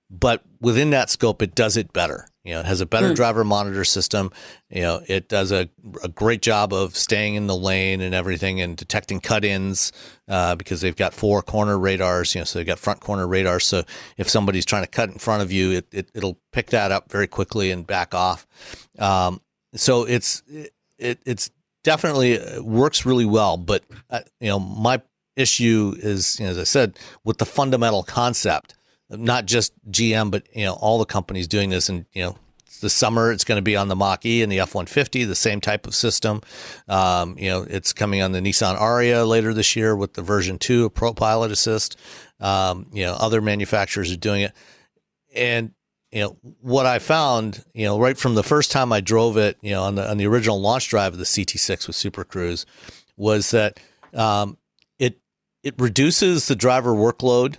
but 0.09 0.43
within 0.59 0.89
that 0.89 1.09
scope, 1.09 1.41
it 1.41 1.55
does 1.55 1.77
it 1.77 1.93
better. 1.93 2.27
You 2.43 2.55
know, 2.55 2.59
it 2.59 2.65
has 2.65 2.81
a 2.81 2.85
better 2.85 3.11
mm. 3.11 3.15
driver 3.15 3.45
monitor 3.45 3.85
system. 3.85 4.33
You 4.69 4.81
know, 4.81 5.01
it 5.07 5.29
does 5.29 5.53
a, 5.53 5.69
a 6.03 6.09
great 6.09 6.41
job 6.41 6.73
of 6.73 6.97
staying 6.97 7.35
in 7.35 7.47
the 7.47 7.55
lane 7.55 8.01
and 8.01 8.13
everything 8.13 8.59
and 8.59 8.75
detecting 8.75 9.21
cut-ins 9.21 9.93
uh, 10.27 10.55
because 10.55 10.81
they've 10.81 10.93
got 10.93 11.13
four 11.13 11.41
corner 11.41 11.79
radars. 11.79 12.35
You 12.35 12.41
know, 12.41 12.45
so 12.45 12.59
they've 12.59 12.67
got 12.67 12.77
front 12.77 12.99
corner 12.99 13.25
radars. 13.25 13.65
So 13.65 13.85
if 14.17 14.27
somebody's 14.27 14.65
trying 14.65 14.83
to 14.83 14.89
cut 14.89 15.09
in 15.09 15.17
front 15.17 15.43
of 15.43 15.51
you, 15.53 15.71
it, 15.71 16.09
it 16.13 16.21
will 16.21 16.37
pick 16.51 16.71
that 16.71 16.91
up 16.91 17.09
very 17.09 17.27
quickly 17.27 17.71
and 17.71 17.87
back 17.87 18.13
off. 18.13 18.45
Um, 18.99 19.39
so 19.75 20.03
it's 20.03 20.43
it, 20.49 21.19
it's 21.25 21.51
definitely 21.85 22.37
uh, 22.37 22.61
works 22.61 23.05
really 23.05 23.25
well. 23.25 23.55
But 23.55 23.85
uh, 24.09 24.19
you 24.41 24.49
know, 24.49 24.59
my 24.59 25.01
issue 25.37 25.95
is, 25.97 26.39
you 26.39 26.45
know, 26.45 26.51
as 26.51 26.57
I 26.57 26.63
said, 26.63 26.99
with 27.23 27.37
the 27.37 27.45
fundamental 27.45 28.03
concept, 28.03 28.73
not 29.09 29.45
just 29.45 29.71
GM, 29.89 30.31
but 30.31 30.43
you 30.53 30.65
know, 30.65 30.73
all 30.73 30.99
the 30.99 31.05
companies 31.05 31.47
doing 31.47 31.69
this. 31.69 31.87
And 31.87 32.05
you 32.11 32.23
know, 32.23 32.37
the 32.81 32.89
summer 32.89 33.31
it's 33.31 33.43
going 33.43 33.57
to 33.57 33.63
be 33.63 33.75
on 33.75 33.87
the 33.87 33.95
Mach 33.95 34.25
E 34.25 34.43
and 34.43 34.51
the 34.51 34.59
F 34.59 34.75
one 34.75 34.85
fifty, 34.85 35.23
the 35.23 35.35
same 35.35 35.61
type 35.61 35.87
of 35.87 35.95
system. 35.95 36.41
Um, 36.89 37.37
you 37.37 37.49
know, 37.49 37.65
it's 37.69 37.93
coming 37.93 38.21
on 38.21 38.31
the 38.33 38.39
Nissan 38.39 38.77
Ariya 38.77 39.27
later 39.27 39.53
this 39.53 39.75
year 39.75 39.95
with 39.95 40.13
the 40.13 40.21
version 40.21 40.57
two 40.57 40.85
of 40.85 40.93
Pro 40.93 41.13
Pilot 41.13 41.51
Assist. 41.51 41.97
Um, 42.39 42.87
you 42.91 43.05
know, 43.05 43.13
other 43.13 43.41
manufacturers 43.41 44.11
are 44.11 44.17
doing 44.17 44.41
it, 44.41 44.53
and 45.35 45.71
you 46.11 46.21
know 46.21 46.37
what 46.61 46.85
I 46.85 46.99
found, 46.99 47.63
you 47.73 47.85
know, 47.85 47.99
right 47.99 48.17
from 48.17 48.35
the 48.35 48.43
first 48.43 48.71
time 48.71 48.93
I 48.93 49.01
drove 49.01 49.37
it, 49.37 49.57
you 49.61 49.71
know, 49.71 49.83
on 49.83 49.95
the 49.95 50.09
on 50.09 50.17
the 50.17 50.27
original 50.27 50.59
launch 50.59 50.89
drive 50.89 51.13
of 51.13 51.19
the 51.19 51.25
CT6 51.25 51.87
with 51.87 51.95
Super 51.95 52.23
Cruise, 52.23 52.65
was 53.15 53.51
that 53.51 53.79
um, 54.13 54.57
it 55.63 55.75
reduces 55.77 56.47
the 56.47 56.55
driver 56.55 56.93
workload, 56.93 57.57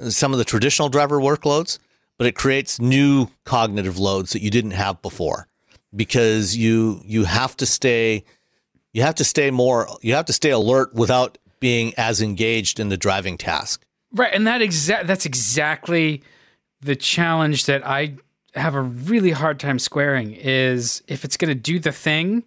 uh, 0.00 0.10
some 0.10 0.32
of 0.32 0.38
the 0.38 0.44
traditional 0.44 0.88
driver 0.88 1.18
workloads, 1.18 1.78
but 2.18 2.26
it 2.26 2.34
creates 2.34 2.80
new 2.80 3.28
cognitive 3.44 3.98
loads 3.98 4.32
that 4.32 4.42
you 4.42 4.50
didn't 4.50 4.72
have 4.72 5.00
before 5.02 5.48
because 5.94 6.56
you 6.56 7.00
you 7.04 7.24
have 7.24 7.56
to 7.56 7.66
stay 7.66 8.24
you 8.92 9.02
have 9.02 9.14
to 9.14 9.24
stay 9.24 9.50
more 9.50 9.88
you 10.00 10.14
have 10.14 10.24
to 10.24 10.32
stay 10.32 10.50
alert 10.50 10.94
without 10.94 11.38
being 11.60 11.94
as 11.96 12.20
engaged 12.20 12.78
in 12.78 12.88
the 12.88 12.96
driving 12.96 13.38
task. 13.38 13.84
Right, 14.12 14.32
and 14.32 14.46
that 14.46 14.62
exact 14.62 15.06
that's 15.06 15.26
exactly 15.26 16.22
the 16.80 16.96
challenge 16.96 17.66
that 17.66 17.86
I 17.86 18.16
have 18.54 18.74
a 18.74 18.82
really 18.82 19.32
hard 19.32 19.60
time 19.60 19.78
squaring 19.78 20.32
is 20.32 21.02
if 21.08 21.24
it's 21.24 21.36
going 21.36 21.48
to 21.48 21.54
do 21.54 21.78
the 21.78 21.92
thing 21.92 22.44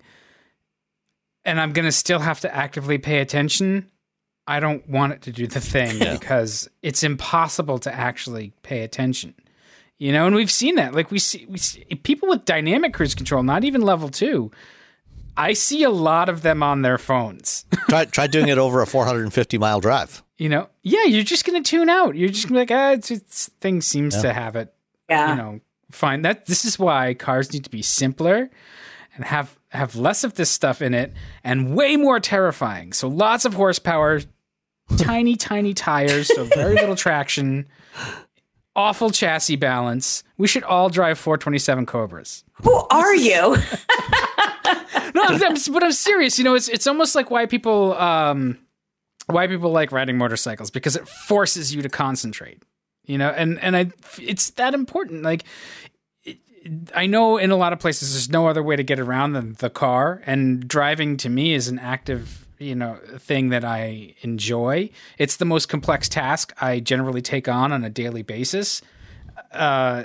and 1.46 1.60
I'm 1.60 1.72
going 1.72 1.86
to 1.86 1.92
still 1.92 2.20
have 2.20 2.40
to 2.42 2.56
actively 2.56 2.98
pay 2.98 3.20
attention, 3.20 3.90
I 4.50 4.60
don't 4.60 4.90
want 4.90 5.14
it 5.14 5.22
to 5.22 5.32
do 5.32 5.46
the 5.46 5.62
thing 5.62 6.02
yeah. 6.02 6.14
because 6.14 6.68
it's 6.82 7.04
impossible 7.04 7.78
to 7.80 7.94
actually 7.94 8.52
pay 8.64 8.82
attention. 8.82 9.36
You 10.00 10.12
know, 10.12 10.26
and 10.26 10.36
we've 10.36 10.50
seen 10.50 10.74
that. 10.76 10.96
Like 10.96 11.12
we 11.12 11.20
see, 11.20 11.46
we 11.48 11.60
see 11.60 11.84
people 11.84 12.30
with 12.30 12.46
dynamic 12.46 12.96
cruise 12.96 13.14
control, 13.14 13.44
not 13.44 13.64
even 13.64 13.82
level 13.82 14.10
two. 14.10 14.50
I 15.38 15.54
see 15.54 15.84
a 15.84 15.92
lot 15.92 16.30
of 16.30 16.42
them 16.42 16.64
on 16.64 16.82
their 16.82 16.98
phones. 16.98 17.66
try 17.90 18.06
try 18.06 18.26
doing 18.26 18.48
it 18.48 18.58
over 18.58 18.82
a 18.82 18.88
450 18.88 19.60
mile 19.60 19.80
drive. 19.82 20.24
You 20.40 20.50
know, 20.50 20.70
yeah, 20.82 21.04
you're 21.04 21.24
just 21.24 21.46
gonna 21.46 21.62
tune 21.62 21.90
out. 21.90 22.16
You're 22.16 22.30
just 22.30 22.48
gonna 22.48 22.56
be 22.56 22.62
like, 22.62 22.72
ah, 22.72 22.92
it's, 22.94 23.12
it's 23.12 23.50
thing 23.60 23.82
seems 23.82 24.16
yeah. 24.16 24.22
to 24.24 24.34
have 24.34 24.56
it. 24.56 24.74
Yeah, 25.10 25.30
you 25.30 25.36
know, 25.36 25.60
fine. 25.92 26.24
That 26.24 26.48
this 26.48 26.66
is 26.66 26.80
why 26.80 27.14
cars 27.14 27.54
need 27.54 27.66
to 27.66 27.70
be 27.70 27.84
simpler 27.84 28.50
and 29.16 29.26
have 29.26 29.60
have 29.70 29.96
less 29.96 30.24
of 30.24 30.34
this 30.36 30.50
stuff 30.50 30.82
in 30.82 30.94
it 30.94 31.14
and 31.44 31.76
way 31.76 31.98
more 31.98 32.20
terrifying. 32.20 32.94
So 32.94 33.08
lots 33.08 33.46
of 33.46 33.54
horsepower, 33.54 34.22
tiny, 34.98 35.36
tiny 35.36 35.74
tires, 35.74 36.28
so 36.28 36.44
very 36.46 36.76
little 36.76 36.96
traction. 36.96 37.68
awful 38.76 39.10
chassis 39.10 39.56
balance. 39.56 40.24
We 40.38 40.48
should 40.48 40.64
all 40.64 40.90
drive 40.90 41.20
427 41.20 41.86
Cobras. 41.86 42.44
Who 42.64 42.74
are 42.90 43.16
you? 43.16 43.32
no, 45.16 45.24
I'm, 45.24 45.56
but 45.72 45.84
I'm 45.84 45.92
serious. 45.92 46.38
You 46.38 46.46
know, 46.46 46.56
it's 46.56 46.68
it's 46.68 46.88
almost 46.88 47.16
like 47.16 47.30
why 47.30 47.46
people 47.46 47.94
um, 47.98 48.58
why 49.28 49.48
people 49.48 49.72
like 49.72 49.92
riding 49.92 50.18
motorcycles 50.18 50.70
because 50.72 50.96
it 50.96 51.08
forces 51.08 51.74
you 51.74 51.82
to 51.82 51.90
concentrate. 51.90 52.64
You 53.06 53.18
know, 53.18 53.30
and 53.30 53.60
and 53.62 53.76
I 53.76 53.92
it's 54.20 54.52
that 54.52 54.74
important. 54.74 55.24
Like 55.24 55.44
I 56.96 57.08
know 57.08 57.38
in 57.38 57.52
a 57.52 57.56
lot 57.56 57.74
of 57.74 57.80
places 57.80 58.14
there's 58.14 58.30
no 58.30 58.48
other 58.48 58.62
way 58.62 58.76
to 58.76 58.84
get 58.84 59.00
around 59.00 59.34
than 59.34 59.54
the 59.54 59.70
car, 59.70 60.22
and 60.26 60.68
driving 60.68 61.18
to 61.18 61.30
me 61.30 61.54
is 61.54 61.68
an 61.68 61.80
active 61.80 62.46
you 62.60 62.76
know 62.76 62.98
thing 63.18 63.50
that 63.50 63.64
I 63.66 64.14
enjoy. 64.22 64.90
It's 65.18 65.38
the 65.38 65.46
most 65.46 65.68
complex 65.70 66.08
task 66.10 66.54
I 66.62 66.80
generally 66.80 67.22
take 67.22 67.48
on 67.48 67.72
on 67.72 67.84
a 67.84 67.90
daily 67.90 68.22
basis, 68.22 68.82
uh, 69.54 70.04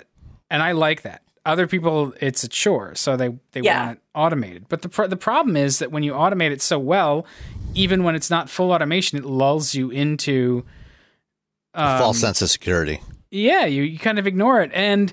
and 0.51 0.63
I 0.63 0.73
like 0.73 1.03
that. 1.03 1.23
Other 1.47 1.67
people, 1.67 2.15
it's 2.23 2.43
a 2.43 2.49
chore, 2.49 2.95
so 2.95 3.17
they 3.17 3.29
they 3.53 3.61
Yeah. 3.61 3.87
want 3.87 3.99
it 3.99 4.03
automated. 4.15 4.67
But 4.69 4.81
the 4.83 4.89
pr- 4.89 5.07
the 5.07 5.17
problem 5.17 5.57
is 5.57 5.79
that 5.81 5.91
when 5.93 6.03
you 6.03 6.13
automate 6.13 6.53
it 6.53 6.63
so 6.63 6.79
well, 6.79 7.27
even 7.75 8.03
when 8.05 8.15
it's 8.15 8.31
not 8.31 8.49
full 8.49 8.73
automation, 8.73 9.19
it 9.19 9.25
lulls 9.25 9.75
you 9.75 9.91
into 9.91 10.65
A 11.75 11.99
false 11.99 12.17
um, 12.19 12.29
sense 12.29 12.41
of 12.41 12.49
security. 12.51 13.01
yeah, 13.31 13.67
you, 13.67 13.83
you 13.83 13.99
kind 13.99 14.19
of 14.19 14.27
ignore 14.27 14.63
it. 14.63 14.71
And 14.73 15.13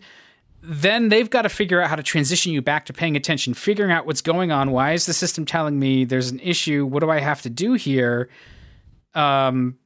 then 0.64 1.10
they've 1.10 1.30
got 1.30 1.42
to 1.44 1.50
figure 1.50 1.82
out 1.82 1.90
how 1.90 1.96
to 1.96 2.04
transition 2.04 2.52
you 2.52 2.62
back 2.62 2.86
to 2.86 2.94
paying 2.94 3.16
attention, 3.16 3.54
figuring 3.54 3.92
out 3.92 4.06
what's 4.06 4.22
going 4.22 4.52
on. 4.52 4.72
Why 4.72 4.94
is 4.94 5.06
the 5.06 5.14
system 5.14 5.46
telling 5.46 5.80
me 5.80 6.06
there's 6.06 6.30
an 6.30 6.40
issue? 6.40 6.86
What 6.86 7.00
do 7.00 7.10
I 7.10 7.20
have 7.20 7.42
to 7.44 7.50
do 7.50 7.74
here? 7.74 8.30
Um, 9.14 9.78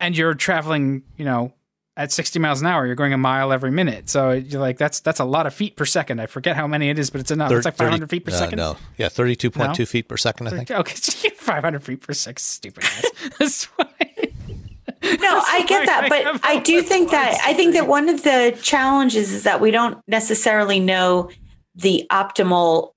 and 0.00 0.16
you're 0.16 0.34
traveling, 0.34 1.02
you 1.16 1.24
know, 1.24 1.52
at 1.96 2.12
60 2.12 2.38
miles 2.38 2.60
an 2.60 2.68
hour. 2.68 2.86
You're 2.86 2.94
going 2.94 3.12
a 3.12 3.18
mile 3.18 3.52
every 3.52 3.72
minute. 3.72 4.08
So 4.08 4.30
you're 4.30 4.60
like, 4.60 4.78
that's 4.78 5.00
that's 5.00 5.18
a 5.18 5.24
lot 5.24 5.46
of 5.46 5.52
feet 5.52 5.74
per 5.76 5.84
second. 5.84 6.20
I 6.20 6.26
forget 6.26 6.54
how 6.54 6.68
many 6.68 6.88
it 6.90 6.98
is, 6.98 7.10
but 7.10 7.20
it's 7.20 7.32
enough. 7.32 7.50
it's 7.50 7.64
like 7.64 7.74
500 7.74 8.08
feet 8.08 8.24
per 8.24 8.30
uh, 8.30 8.34
second. 8.36 8.58
No, 8.58 8.76
yeah, 8.96 9.08
thirty-two 9.08 9.50
point 9.50 9.74
two 9.74 9.82
No? 9.82 9.86
feet 9.86 10.06
per 10.08 10.16
second. 10.16 10.46
I 10.46 10.50
think. 10.50 10.70
Okay, 10.70 10.94
500 11.36 11.82
feet 11.82 12.00
per 12.00 12.12
second. 12.12 12.38
Stupid 12.38 12.84
ass. 12.84 13.68
That's 15.02 15.20
why. 15.22 15.28
No, 15.28 15.42
I 15.46 15.64
get 15.66 15.86
that, 15.86 16.04
I 16.04 16.08
but 16.08 16.40
I 16.44 16.58
do 16.60 16.82
think 16.82 17.10
that 17.10 17.38
I 17.44 17.54
think 17.54 17.74
that 17.74 17.86
one 17.86 18.08
of 18.08 18.22
the 18.24 18.58
challenges 18.62 19.32
is 19.32 19.42
that 19.44 19.60
we 19.60 19.70
don't 19.70 19.98
necessarily 20.08 20.80
know 20.80 21.30
the 21.74 22.06
optimal 22.10 22.92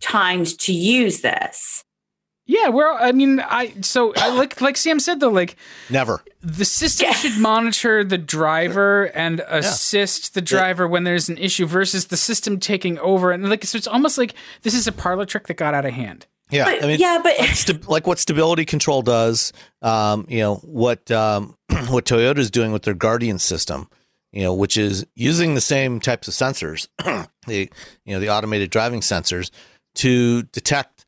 times 0.00 0.54
to 0.56 0.72
use 0.72 1.20
this. 1.20 1.84
Yeah, 2.44 2.68
well, 2.70 2.96
I 3.00 3.12
mean, 3.12 3.40
I 3.40 3.72
so 3.82 4.12
I 4.16 4.28
like 4.34 4.60
like 4.60 4.76
Sam 4.76 4.98
said 4.98 5.20
though, 5.20 5.28
like 5.30 5.56
Never. 5.90 6.22
the 6.42 6.64
system 6.64 7.06
Yeah. 7.08 7.14
should 7.14 7.38
monitor 7.38 8.02
the 8.02 8.18
driver 8.18 9.04
and 9.14 9.40
assist 9.48 10.34
the 10.34 10.42
driver 10.42 10.88
when 10.88 11.04
there's 11.04 11.28
an 11.28 11.38
issue 11.38 11.66
versus 11.66 12.06
the 12.06 12.16
system 12.16 12.58
taking 12.58 12.98
over 12.98 13.30
and 13.30 13.48
like 13.48 13.64
so 13.64 13.76
it's 13.78 13.86
almost 13.86 14.18
like 14.18 14.34
this 14.62 14.74
is 14.74 14.86
a 14.86 14.92
parlor 14.92 15.24
trick 15.24 15.46
that 15.46 15.54
got 15.54 15.72
out 15.74 15.84
of 15.84 15.92
hand. 15.92 16.26
Yeah, 16.52 16.64
But 16.64 16.84
I 16.84 16.86
mean, 16.86 17.00
yeah, 17.00 17.18
but 17.22 17.38
like, 17.38 17.88
like 17.88 18.06
what 18.06 18.18
stability 18.18 18.64
control 18.64 19.02
does, 19.02 19.52
um, 19.80 20.26
you 20.28 20.40
know 20.40 20.56
what 20.56 21.10
um, 21.10 21.56
what 21.88 22.04
Toyota's 22.04 22.50
doing 22.50 22.72
with 22.72 22.82
their 22.82 22.94
Guardian 22.94 23.38
system, 23.38 23.88
you 24.32 24.42
know, 24.42 24.52
which 24.52 24.76
is 24.76 25.06
using 25.16 25.54
the 25.54 25.60
same 25.60 25.98
types 25.98 26.28
of 26.28 26.34
sensors, 26.34 26.88
the 27.46 27.70
you 28.04 28.14
know 28.14 28.20
the 28.20 28.28
automated 28.28 28.70
driving 28.70 29.00
sensors 29.00 29.50
to 29.96 30.42
detect, 30.44 31.06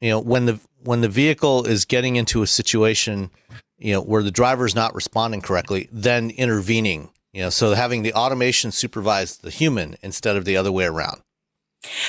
you 0.00 0.10
know, 0.10 0.20
when 0.20 0.46
the 0.46 0.60
when 0.82 1.02
the 1.02 1.08
vehicle 1.08 1.66
is 1.66 1.84
getting 1.84 2.16
into 2.16 2.42
a 2.42 2.46
situation, 2.46 3.30
you 3.78 3.92
know, 3.92 4.00
where 4.00 4.22
the 4.22 4.30
driver 4.30 4.64
is 4.64 4.74
not 4.74 4.94
responding 4.94 5.42
correctly, 5.42 5.88
then 5.92 6.30
intervening, 6.30 7.10
you 7.34 7.42
know, 7.42 7.50
so 7.50 7.74
having 7.74 8.02
the 8.02 8.14
automation 8.14 8.72
supervise 8.72 9.38
the 9.38 9.50
human 9.50 9.96
instead 10.02 10.36
of 10.36 10.46
the 10.46 10.56
other 10.56 10.72
way 10.72 10.86
around. 10.86 11.20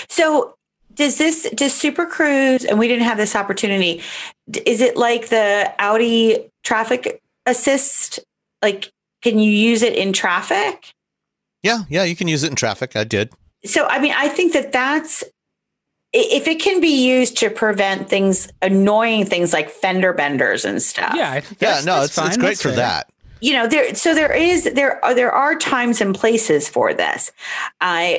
So 0.08 0.56
does 0.98 1.18
this 1.18 1.50
does 1.52 1.74
Super 1.74 2.06
Cruise 2.06 2.66
and 2.66 2.78
we 2.78 2.88
didn't 2.88 3.06
have 3.06 3.18
this 3.18 3.36
opportunity 3.36 4.02
is 4.66 4.82
it 4.82 4.98
like 4.98 5.30
the 5.30 5.72
Audi 5.80 6.50
traffic 6.64 7.22
assist 7.46 8.20
like 8.62 8.92
can 9.22 9.40
you 9.40 9.50
use 9.52 9.82
it 9.82 9.96
in 9.96 10.14
traffic? 10.14 10.94
Yeah, 11.64 11.80
yeah, 11.90 12.04
you 12.04 12.16
can 12.16 12.28
use 12.28 12.44
it 12.44 12.50
in 12.50 12.56
traffic. 12.56 12.96
I 12.96 13.04
did. 13.04 13.32
So 13.66 13.86
I 13.88 14.00
mean 14.00 14.14
I 14.16 14.28
think 14.28 14.54
that 14.54 14.72
that's 14.72 15.24
if 16.14 16.48
it 16.48 16.60
can 16.62 16.80
be 16.82 17.06
used 17.08 17.38
to 17.38 17.50
prevent 17.50 18.10
things 18.10 18.48
annoying 18.62 19.26
things 19.26 19.54
like 19.54 19.70
fender 19.70 20.14
benders 20.14 20.66
and 20.66 20.82
stuff. 20.82 21.14
Yeah, 21.16 21.32
I 21.32 21.42
think 21.42 21.62
Yeah, 21.62 21.68
that's- 21.70 21.86
no, 21.86 21.96
that's 21.96 22.06
it's 22.08 22.16
fine. 22.16 22.28
it's 22.28 22.38
great 22.38 22.48
That's 22.50 22.62
for 22.62 22.70
fair. 22.70 22.78
that. 22.78 23.10
You 23.42 23.54
know 23.54 23.68
there 23.68 23.94
so 23.96 24.14
there 24.14 24.34
is 24.34 24.66
there 24.74 25.04
are 25.04 25.14
there 25.14 25.32
are 25.32 25.56
times 25.56 26.02
and 26.02 26.16
places 26.16 26.68
for 26.68 26.94
this. 26.94 27.32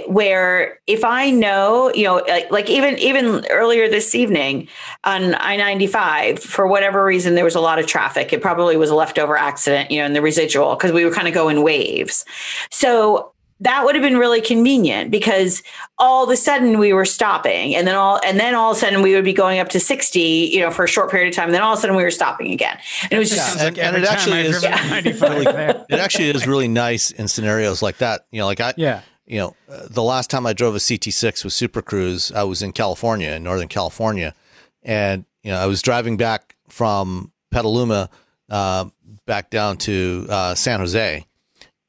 Where 0.09 0.79
if 0.87 1.05
i 1.05 1.31
know 1.31 1.93
you 1.95 2.05
know 2.05 2.17
like, 2.29 2.51
like 2.51 2.71
even 2.71 2.99
even 2.99 3.45
earlier 3.51 3.89
this 3.89 4.15
evening 4.15 4.69
on 5.05 5.35
i-95 5.35 6.39
for 6.39 6.67
whatever 6.67 7.05
reason 7.05 7.35
there 7.35 7.45
was 7.45 7.55
a 7.55 7.61
lot 7.61 7.79
of 7.79 7.87
traffic. 7.87 8.33
It 8.33 8.43
probably 8.43 8.77
was 8.77 8.91
a 8.91 8.95
leftover 8.95 9.37
accident 9.37 9.91
you 9.91 10.01
know 10.01 10.07
in 10.07 10.13
the 10.13 10.23
residual 10.23 10.75
because 10.75 10.93
we 10.93 11.05
were 11.05 11.13
kind 11.13 11.29
of 11.29 11.35
going 11.35 11.63
waves. 11.63 12.25
So 12.71 13.33
that 13.61 13.85
would 13.85 13.95
have 13.97 14.03
been 14.03 14.17
really 14.19 14.41
convenient 14.41 15.11
because 15.11 15.63
all 15.99 16.23
of 16.25 16.31
a 16.31 16.37
sudden 16.37 16.79
we 16.79 16.93
were 16.93 17.05
stopping 17.05 17.75
and 17.75 17.87
then 17.89 17.95
all 17.97 18.21
and 18.25 18.39
then 18.39 18.55
all 18.55 18.71
of 18.71 18.77
a 18.77 18.81
sudden 18.81 19.03
we 19.03 19.15
would 19.15 19.25
be 19.25 19.33
going 19.33 19.59
up 19.59 19.69
to 19.71 19.81
60 19.81 20.21
you 20.21 20.61
know 20.61 20.71
for 20.71 20.85
a 20.85 20.89
short 20.89 21.11
period 21.11 21.29
of 21.31 21.35
time 21.35 21.47
and 21.47 21.55
then 21.55 21.63
all 21.63 21.73
of 21.73 21.79
a 21.79 21.81
sudden 21.81 21.97
we 21.97 22.03
were 22.05 22.11
stopping 22.11 22.53
again 22.53 22.79
and 23.03 23.13
it 23.13 23.19
was 23.19 23.31
just 23.31 23.45
Sounds 23.47 23.61
And- 23.63 23.77
like 23.77 23.85
and 23.87 23.97
it 23.97 24.05
actually 24.09 24.41
is- 24.43 24.63
Yeah. 24.63 24.77
95. 24.89 25.85
It 25.91 25.99
actually 25.99 26.31
is 26.31 26.47
really 26.47 26.69
nice 26.69 27.11
in 27.11 27.27
scenarios 27.29 27.83
like 27.83 27.99
that. 27.99 28.27
You 28.31 28.41
know, 28.41 28.47
like 28.47 28.61
I, 28.61 28.75
Yeah. 28.77 29.01
you 29.27 29.39
know, 29.39 29.57
uh, 29.71 29.87
the 29.91 30.03
last 30.03 30.31
time 30.31 30.47
I 30.47 30.53
drove 30.53 30.75
a 30.77 30.79
CT6 30.79 31.43
with 31.45 31.53
Super 31.53 31.83
Cruise, 31.83 32.31
I 32.33 32.45
was 32.45 32.63
in 32.63 32.73
California, 32.73 33.31
in 33.33 33.43
Northern 33.43 33.69
California, 33.69 34.35
and 34.83 35.25
you 35.43 35.51
know, 35.51 35.59
I 35.59 35.67
was 35.67 35.83
driving 35.83 36.17
back 36.17 36.57
from 36.69 37.33
Petaluma 37.51 38.11
uh, 38.51 38.85
back 39.27 39.51
down 39.51 39.77
to 39.79 40.27
uh, 40.31 40.55
San 40.55 40.81
Jose, 40.81 41.25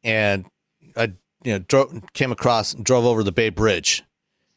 and 0.04 0.46
I, 0.96 1.14
you 1.44 1.54
know, 1.54 1.60
drove, 1.60 1.94
came 2.14 2.32
across, 2.32 2.74
and 2.74 2.84
drove 2.86 3.06
over 3.06 3.24
the 3.24 3.32
Bay 3.32 3.50
Bridge, 3.50 4.04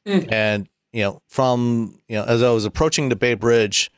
Mm. 0.06 0.32
and 0.32 0.68
you 0.92 1.02
know, 1.02 1.22
from 1.28 1.98
you 2.08 2.16
know, 2.16 2.24
as 2.24 2.42
I 2.42 2.50
was 2.50 2.64
approaching 2.64 3.08
the 3.08 3.16
Bay 3.16 3.34
Bridge, 3.34 3.90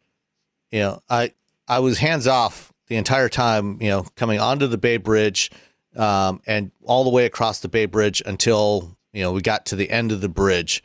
you 0.70 0.80
know, 0.80 1.02
I 1.08 1.32
I 1.66 1.78
was 1.78 1.98
hands 1.98 2.26
off 2.26 2.72
the 2.88 2.96
entire 2.96 3.28
time, 3.30 3.78
you 3.80 3.88
know, 3.88 4.06
coming 4.16 4.38
onto 4.38 4.66
the 4.66 4.76
Bay 4.78 4.98
Bridge 4.98 5.50
um, 5.96 6.42
and 6.46 6.70
all 6.84 7.02
the 7.04 7.10
way 7.10 7.24
across 7.24 7.60
the 7.60 7.68
Bay 7.68 7.86
Bridge 7.86 8.22
until 8.26 8.96
you 9.14 9.22
know 9.22 9.32
we 9.32 9.40
got 9.40 9.64
to 9.66 9.76
the 9.76 9.88
end 9.90 10.12
of 10.12 10.20
the 10.20 10.28
bridge, 10.28 10.82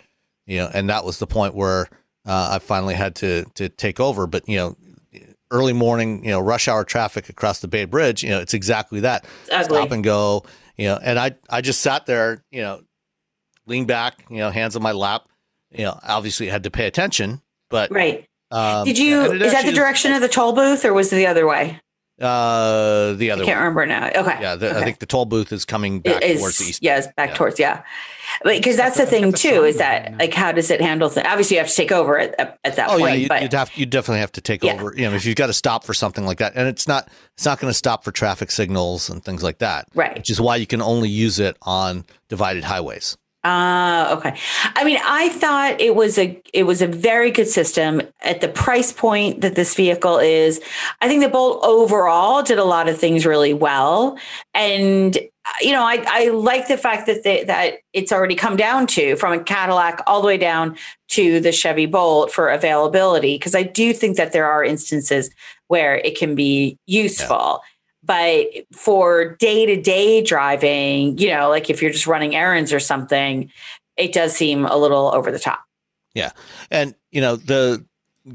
you 0.48 0.60
know, 0.60 0.70
and 0.74 0.90
that 0.90 1.04
was 1.04 1.20
the 1.20 1.28
point 1.28 1.54
where 1.54 1.90
uh, 2.26 2.52
I 2.54 2.60
finally 2.60 2.94
had 2.96 3.16
to 3.18 3.44
to 3.56 3.68
take 3.68 4.00
over. 4.00 4.26
But 4.26 4.48
you 4.48 4.56
know, 4.58 4.78
early 5.52 5.74
morning, 5.74 6.24
you 6.24 6.32
know, 6.32 6.40
rush 6.40 6.68
hour 6.70 6.84
traffic 6.86 7.28
across 7.28 7.60
the 7.60 7.68
Bay 7.68 7.84
Bridge, 7.86 8.24
you 8.24 8.30
know, 8.30 8.40
it's 8.40 8.54
exactly 8.54 9.02
that. 9.02 9.26
It's. 9.48 9.66
Stop 9.66 9.92
and 9.92 10.04
go, 10.04 10.46
you 10.80 10.88
know, 10.88 11.00
and 11.02 11.20
I 11.20 11.36
I 11.50 11.62
just 11.62 11.82
sat 11.82 12.06
there, 12.06 12.44
you 12.52 12.62
know, 12.62 12.82
lean 13.66 13.86
back, 13.86 14.26
you 14.30 14.38
know, 14.38 14.50
hands 14.50 14.76
on 14.76 14.82
my 14.82 14.94
lap, 14.94 15.28
you 15.72 15.84
know, 15.84 16.00
obviously 16.04 16.48
had 16.48 16.64
to 16.64 16.72
pay 16.72 16.88
attention, 16.88 17.42
but 17.70 17.92
right 17.92 18.26
um, 18.52 18.86
Did 18.86 18.98
you? 18.98 19.22
Is 19.34 19.52
that 19.52 19.66
the 19.66 19.72
direction 19.72 20.12
of 20.12 20.22
the 20.22 20.28
toll 20.28 20.54
booth, 20.54 20.84
or 20.84 20.94
was 20.94 21.14
it 21.14 21.18
the 21.18 21.28
other 21.28 21.46
way? 21.46 21.80
Uh, 22.20 23.14
the 23.14 23.32
other. 23.32 23.44
I 23.44 23.46
can't 23.46 23.58
one. 23.58 23.58
remember 23.76 23.86
now. 23.86 24.08
Okay. 24.08 24.38
Yeah, 24.42 24.56
the, 24.56 24.76
I 24.78 24.84
think 24.84 25.00
the 25.00 25.06
toll 25.06 25.26
booth 25.26 25.52
is 25.54 25.66
coming 25.66 26.00
back 26.02 26.22
is- 26.24 26.40
towards 26.40 26.58
the 26.58 26.66
east. 26.66 26.84
Yes, 26.84 27.08
back 27.16 27.30
Yeah. 27.30 27.36
towards 27.36 27.60
yeah. 27.60 27.84
Because 28.44 28.78
that's 28.78 28.98
the 28.98 29.06
thing 29.06 29.32
That's 29.32 29.42
too. 29.42 29.64
Is 29.64 29.78
that 29.78 30.18
like 30.18 30.34
how 30.34 30.52
does 30.52 30.70
it 30.72 30.82
handle 30.82 31.10
things? 31.10 31.28
Obviously, 31.30 31.56
you 31.58 31.62
have 31.62 31.70
to 31.70 31.76
take 31.76 31.92
over 31.92 32.20
at, 32.20 32.40
at, 32.40 32.60
at 32.64 32.76
that 32.76 32.90
Oh 32.90 32.98
point. 33.00 33.04
yeah, 33.10 33.14
you, 33.14 33.28
but 33.28 33.42
you'd 33.42 33.54
have 33.54 33.72
you 33.76 33.86
definitely 33.86 34.20
have 34.22 34.32
to 34.34 34.42
take 34.42 34.64
Yeah. 34.64 34.74
over. 34.74 34.94
You 34.96 35.10
know, 35.10 35.16
if 35.16 35.26
you've 35.26 35.36
got 35.36 35.48
to 35.48 35.54
stop 35.54 35.84
for 35.84 35.94
something 35.94 36.26
like 36.26 36.38
that, 36.40 36.54
and 36.56 36.68
it's 36.68 36.88
not 36.88 37.10
it's 37.36 37.46
not 37.46 37.60
going 37.60 37.70
to 37.72 37.78
stop 37.78 38.04
for 38.04 38.12
traffic 38.12 38.52
signals 38.52 39.10
and 39.10 39.24
things 39.24 39.44
like 39.44 39.60
that. 39.60 39.88
Right. 39.96 40.16
Which 40.16 40.30
is 40.30 40.40
why 40.40 40.58
you 40.58 40.68
can 40.68 40.82
only 40.82 41.10
use 41.10 41.40
it 41.40 41.58
on 41.62 42.06
divided 42.30 42.64
highways. 42.64 43.18
Ah, 43.46 44.18
okay. 44.18 44.36
I 44.76 44.84
mean, 44.84 45.00
I 45.02 45.30
thought 45.30 45.80
it 45.80 45.96
was 45.96 46.18
a 46.18 46.42
it 46.54 46.64
was 46.64 46.82
a 46.82 46.88
very 46.88 47.32
good 47.32 47.48
system 47.48 48.02
at 48.22 48.42
the 48.42 48.50
price 48.50 48.92
point 48.92 49.40
that 49.42 49.56
this 49.56 49.76
vehicle 49.76 50.18
is. 50.20 50.60
I 51.00 51.08
think 51.08 51.24
the 51.24 51.30
Bolt 51.30 51.64
overall 51.64 52.44
did 52.44 52.60
a 52.60 52.66
lot 52.66 52.90
of 52.90 52.98
things 52.98 53.26
really 53.26 53.54
well, 53.54 54.18
and 54.54 55.18
uh, 55.18 55.20
you 55.62 55.72
know, 55.72 55.84
I 55.84 56.04
I 56.08 56.30
like 56.30 56.68
the 56.68 56.78
fact 56.78 57.06
that 57.08 57.24
they, 57.24 57.44
that 57.46 57.76
it's 57.94 58.12
already 58.12 58.36
come 58.36 58.56
down 58.56 58.88
to 58.88 59.16
from 59.16 59.34
a 59.34 59.44
Cadillac 59.44 60.02
all 60.08 60.22
the 60.22 60.28
way 60.28 60.38
down 60.38 60.78
to 61.10 61.40
the 61.40 61.52
Chevy 61.52 61.86
Bolt 61.86 62.32
for 62.32 62.50
availability 62.50 63.36
because 63.36 63.56
I 63.56 63.64
do 63.64 63.94
think 63.94 64.18
that 64.18 64.32
there 64.32 64.50
are 64.50 64.64
instances 64.64 65.30
where 65.68 65.98
it 65.98 66.18
can 66.18 66.36
be 66.36 66.78
useful. 66.88 67.62
But 68.04 68.48
for 68.74 69.36
day 69.36 69.66
to 69.66 69.82
day 69.82 70.22
driving, 70.24 71.18
you 71.18 71.30
know, 71.30 71.50
like 71.50 71.70
if 71.70 71.82
you're 71.82 71.92
just 71.92 72.08
running 72.08 72.36
errands 72.36 72.72
or 72.72 72.80
something, 72.80 73.52
it 73.98 74.14
does 74.14 74.36
seem 74.36 74.66
a 74.66 74.78
little 74.78 75.14
over 75.14 75.32
the 75.32 75.40
top. 75.40 75.64
Yeah, 76.16 76.32
and 76.72 76.96
you 77.12 77.22
know 77.22 77.36
the 77.36 77.86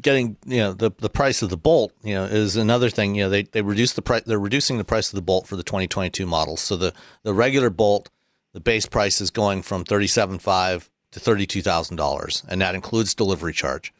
getting 0.00 0.36
you 0.46 0.58
know 0.58 0.72
the 0.72 0.90
the 0.98 1.10
price 1.10 1.42
of 1.42 1.50
the 1.50 1.56
bolt 1.56 1.92
you 2.02 2.14
know 2.14 2.24
is 2.24 2.56
another 2.56 2.90
thing 2.90 3.14
you 3.14 3.24
know 3.24 3.30
they 3.30 3.42
they 3.42 3.62
reduce 3.62 3.92
the 3.92 4.02
price 4.02 4.22
they're 4.24 4.38
reducing 4.38 4.78
the 4.78 4.84
price 4.84 5.12
of 5.12 5.16
the 5.16 5.22
bolt 5.22 5.46
for 5.46 5.56
the 5.56 5.62
2022 5.62 6.26
models. 6.26 6.60
So 6.60 6.76
the 6.76 6.92
the 7.22 7.34
regular 7.34 7.70
bolt 7.70 8.10
the 8.52 8.60
base 8.60 8.86
price 8.86 9.20
is 9.20 9.30
going 9.30 9.62
from 9.62 9.84
37.5 9.84 10.88
to 11.10 11.20
$32,000 11.20 12.44
and 12.48 12.60
that 12.60 12.74
includes 12.76 13.14
delivery 13.14 13.52
charge. 13.52 13.92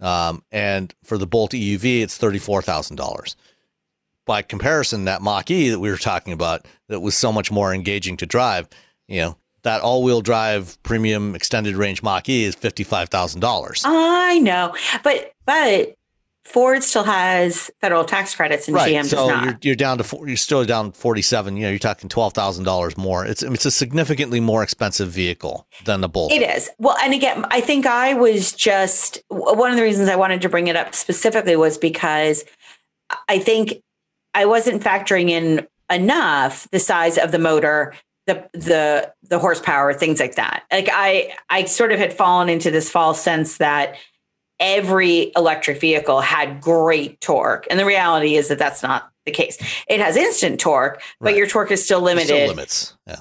Um, 0.00 0.42
and 0.52 0.94
for 1.02 1.16
the 1.16 1.26
bolt 1.26 1.52
EUV 1.52 2.02
it's 2.02 2.18
$34,000 2.18 3.36
by 4.26 4.42
comparison 4.42 5.04
that 5.04 5.22
Mach 5.22 5.50
E 5.50 5.70
that 5.70 5.80
we 5.80 5.90
were 5.90 5.96
talking 5.96 6.32
about 6.32 6.66
that 6.88 7.00
was 7.00 7.16
so 7.16 7.32
much 7.32 7.50
more 7.50 7.72
engaging 7.72 8.16
to 8.18 8.26
drive 8.26 8.68
you 9.08 9.20
know 9.20 9.36
that 9.64 9.80
all-wheel 9.80 10.20
drive 10.20 10.80
premium 10.82 11.34
extended 11.34 11.74
range 11.74 12.02
Mach 12.02 12.28
E 12.28 12.44
is 12.44 12.54
fifty-five 12.54 13.08
thousand 13.08 13.40
dollars. 13.40 13.82
I 13.84 14.38
know, 14.38 14.74
but 15.02 15.33
but 15.46 15.94
Ford 16.44 16.82
still 16.82 17.04
has 17.04 17.70
federal 17.80 18.04
tax 18.04 18.34
credits 18.34 18.68
and 18.68 18.74
right. 18.74 18.94
GM 18.94 19.04
so 19.06 19.16
does 19.16 19.28
not. 19.28 19.44
You're, 19.44 19.58
you're 19.62 19.76
down 19.76 19.98
to 19.98 20.24
you're 20.26 20.36
still 20.36 20.64
down 20.64 20.92
forty-seven. 20.92 21.56
You 21.56 21.64
know, 21.64 21.70
you're 21.70 21.78
talking 21.78 22.08
twelve 22.08 22.34
thousand 22.34 22.64
dollars 22.64 22.98
more. 22.98 23.24
It's 23.24 23.42
it's 23.42 23.64
a 23.64 23.70
significantly 23.70 24.40
more 24.40 24.62
expensive 24.62 25.08
vehicle 25.08 25.66
than 25.84 26.02
the 26.02 26.08
Bolt. 26.08 26.32
It 26.32 26.42
is. 26.42 26.70
Well, 26.78 26.96
and 27.02 27.14
again, 27.14 27.46
I 27.50 27.60
think 27.60 27.86
I 27.86 28.14
was 28.14 28.52
just 28.52 29.22
one 29.28 29.70
of 29.70 29.76
the 29.76 29.82
reasons 29.82 30.08
I 30.08 30.16
wanted 30.16 30.42
to 30.42 30.48
bring 30.50 30.68
it 30.68 30.76
up 30.76 30.94
specifically 30.94 31.56
was 31.56 31.78
because 31.78 32.44
I 33.28 33.38
think 33.38 33.82
I 34.34 34.44
wasn't 34.44 34.82
factoring 34.82 35.30
in 35.30 35.66
enough 35.90 36.68
the 36.70 36.78
size 36.78 37.16
of 37.16 37.32
the 37.32 37.38
motor 37.38 37.94
the 38.26 38.48
the 38.54 39.12
the 39.22 39.38
horsepower 39.38 39.92
things 39.92 40.18
like 40.18 40.34
that 40.36 40.64
like 40.72 40.88
i 40.90 41.30
i 41.50 41.64
sort 41.64 41.92
of 41.92 41.98
had 41.98 42.10
fallen 42.10 42.48
into 42.48 42.70
this 42.70 42.90
false 42.90 43.20
sense 43.20 43.58
that 43.58 43.96
every 44.60 45.32
electric 45.36 45.80
vehicle 45.80 46.20
had 46.20 46.60
great 46.60 47.20
torque 47.20 47.66
and 47.70 47.78
the 47.78 47.84
reality 47.84 48.36
is 48.36 48.48
that 48.48 48.58
that's 48.58 48.82
not 48.82 49.10
the 49.26 49.32
case 49.32 49.56
it 49.88 50.00
has 50.00 50.16
instant 50.16 50.60
torque 50.60 51.00
but 51.20 51.26
Right. 51.26 51.36
your 51.36 51.46
torque 51.46 51.70
is 51.72 51.84
still 51.84 52.00
limited 52.00 52.26
still 52.28 52.48
limits. 52.48 52.94
Yeah. 53.06 53.16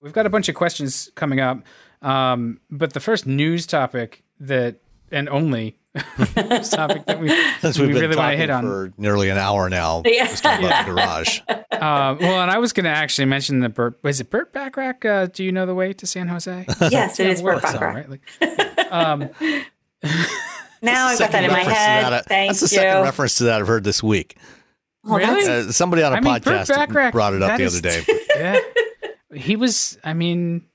We've 0.00 0.12
got 0.12 0.26
a 0.26 0.30
bunch 0.30 0.48
of 0.48 0.54
questions 0.54 1.10
coming 1.14 1.40
up, 1.40 1.58
um, 2.02 2.60
but 2.70 2.92
the 2.92 3.00
first 3.00 3.26
news 3.26 3.66
topic 3.66 4.22
that 4.40 4.76
and 5.10 5.28
only 5.28 5.64
news 5.64 5.74
topic 5.94 7.04
that 7.06 7.20
we, 7.20 7.28
Since 7.60 7.78
we 7.78 7.86
we've 7.86 7.94
been 7.94 8.02
really 8.02 8.16
want 8.16 8.32
to 8.32 8.36
talking 8.36 8.38
hit 8.38 8.50
on. 8.50 8.62
for 8.64 8.92
nearly 8.96 9.28
an 9.28 9.38
hour 9.38 9.68
now, 9.68 10.02
Yeah. 10.04 10.26
just 10.26 10.42
talking 10.42 10.64
about 10.66 10.86
the 10.86 10.92
garage. 10.92 11.40
Uh, 11.72 12.14
well, 12.20 12.40
and 12.42 12.48
I 12.50 12.58
was 12.58 12.72
going 12.72 12.84
to 12.84 12.90
actually 12.90 13.24
mention 13.24 13.58
the 13.58 13.68
Burt. 13.68 13.98
Was 14.04 14.20
it 14.20 14.30
Burt 14.30 14.52
Bacharach? 14.52 15.04
Uh, 15.04 15.26
do 15.26 15.42
you 15.42 15.50
know 15.50 15.66
the 15.66 15.74
way 15.74 15.92
to 15.94 16.06
San 16.06 16.28
Jose? 16.28 16.64
yes 16.90 17.18
it 17.18 17.26
is 17.26 17.42
Burt 17.42 17.56
is 17.56 17.62
World 17.62 17.62
Burt 17.62 17.70
song, 17.72 17.80
Bacharach. 17.80 18.08
right? 18.40 18.78
Like, 18.78 18.92
um, 18.92 19.20
now 20.80 21.06
i've 21.08 21.18
got 21.18 21.32
that 21.32 21.42
in 21.42 21.50
my 21.50 21.60
head 21.60 22.12
that. 22.12 22.26
thank 22.26 22.50
That's 22.50 22.60
the 22.60 22.66
you 22.76 22.80
second 22.82 23.02
reference 23.02 23.34
to 23.36 23.44
that 23.44 23.60
I've 23.60 23.66
heard 23.66 23.82
this 23.82 24.00
week. 24.00 24.36
Well, 25.02 25.18
Really? 25.18 25.44
Uh, 25.68 25.72
somebody 25.72 26.04
on 26.04 26.12
a 26.12 26.16
I 26.16 26.20
mean, 26.20 26.34
Burt 26.34 26.44
podcast 26.44 26.68
Bacharach, 26.68 27.12
brought 27.12 27.34
it 27.34 27.42
up 27.42 27.56
the 27.58 27.64
is- 27.64 27.78
other 27.78 27.88
day. 27.88 28.04
yeah, 28.36 28.60
he 29.34 29.56
was. 29.56 29.98
I 30.04 30.12
mean, 30.14 30.66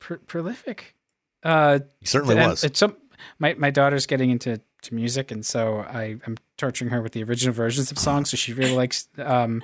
pr- 0.00 0.14
prolific. 0.14 0.96
Uh, 1.44 1.80
He 2.00 2.06
certainly 2.06 2.36
and 2.38 2.50
was. 2.50 2.64
It's 2.64 2.80
some, 2.80 2.96
my 3.38 3.54
my 3.54 3.70
daughter's 3.70 4.06
getting 4.06 4.30
into 4.30 4.60
to 4.82 4.94
music, 4.94 5.30
and 5.30 5.44
so 5.44 5.78
I 5.80 6.16
am 6.26 6.36
torturing 6.56 6.90
her 6.90 7.02
with 7.02 7.12
the 7.12 7.22
original 7.24 7.54
versions 7.54 7.90
of 7.90 7.98
songs. 7.98 8.30
So 8.30 8.36
she 8.36 8.52
really 8.52 8.74
likes 8.74 9.08
um, 9.18 9.62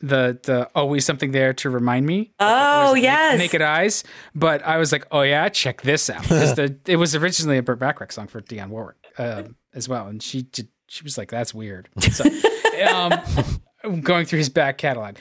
the 0.00 0.38
the 0.42 0.68
always 0.74 1.04
something 1.04 1.32
there 1.32 1.52
to 1.54 1.70
remind 1.70 2.06
me. 2.06 2.32
oh 2.40 2.90
It 2.90 2.92
was 2.94 3.02
yes 3.02 3.38
Naked 3.38 3.62
Eyes. 3.62 4.04
But 4.34 4.62
I 4.64 4.78
was 4.78 4.92
like, 4.92 5.06
oh 5.10 5.22
yeah, 5.22 5.48
check 5.48 5.82
this 5.82 6.08
out. 6.10 6.22
'Cause 6.28 6.54
the 6.54 6.76
it 6.86 6.96
was 6.96 7.14
originally 7.14 7.58
a 7.58 7.62
Burt 7.62 7.78
Bacharach 7.78 8.12
song 8.12 8.26
for 8.28 8.40
Dionne 8.40 8.68
Warwick 8.70 8.96
um, 9.18 9.56
as 9.74 9.88
well, 9.88 10.06
and 10.06 10.22
she 10.22 10.42
did. 10.42 10.68
She 10.90 11.02
was 11.04 11.18
like, 11.18 11.30
that's 11.30 11.52
weird. 11.52 11.90
So, 12.00 12.24
um, 12.90 14.00
going 14.00 14.24
through 14.24 14.38
his 14.38 14.48
back 14.48 14.78
catalog, 14.78 15.16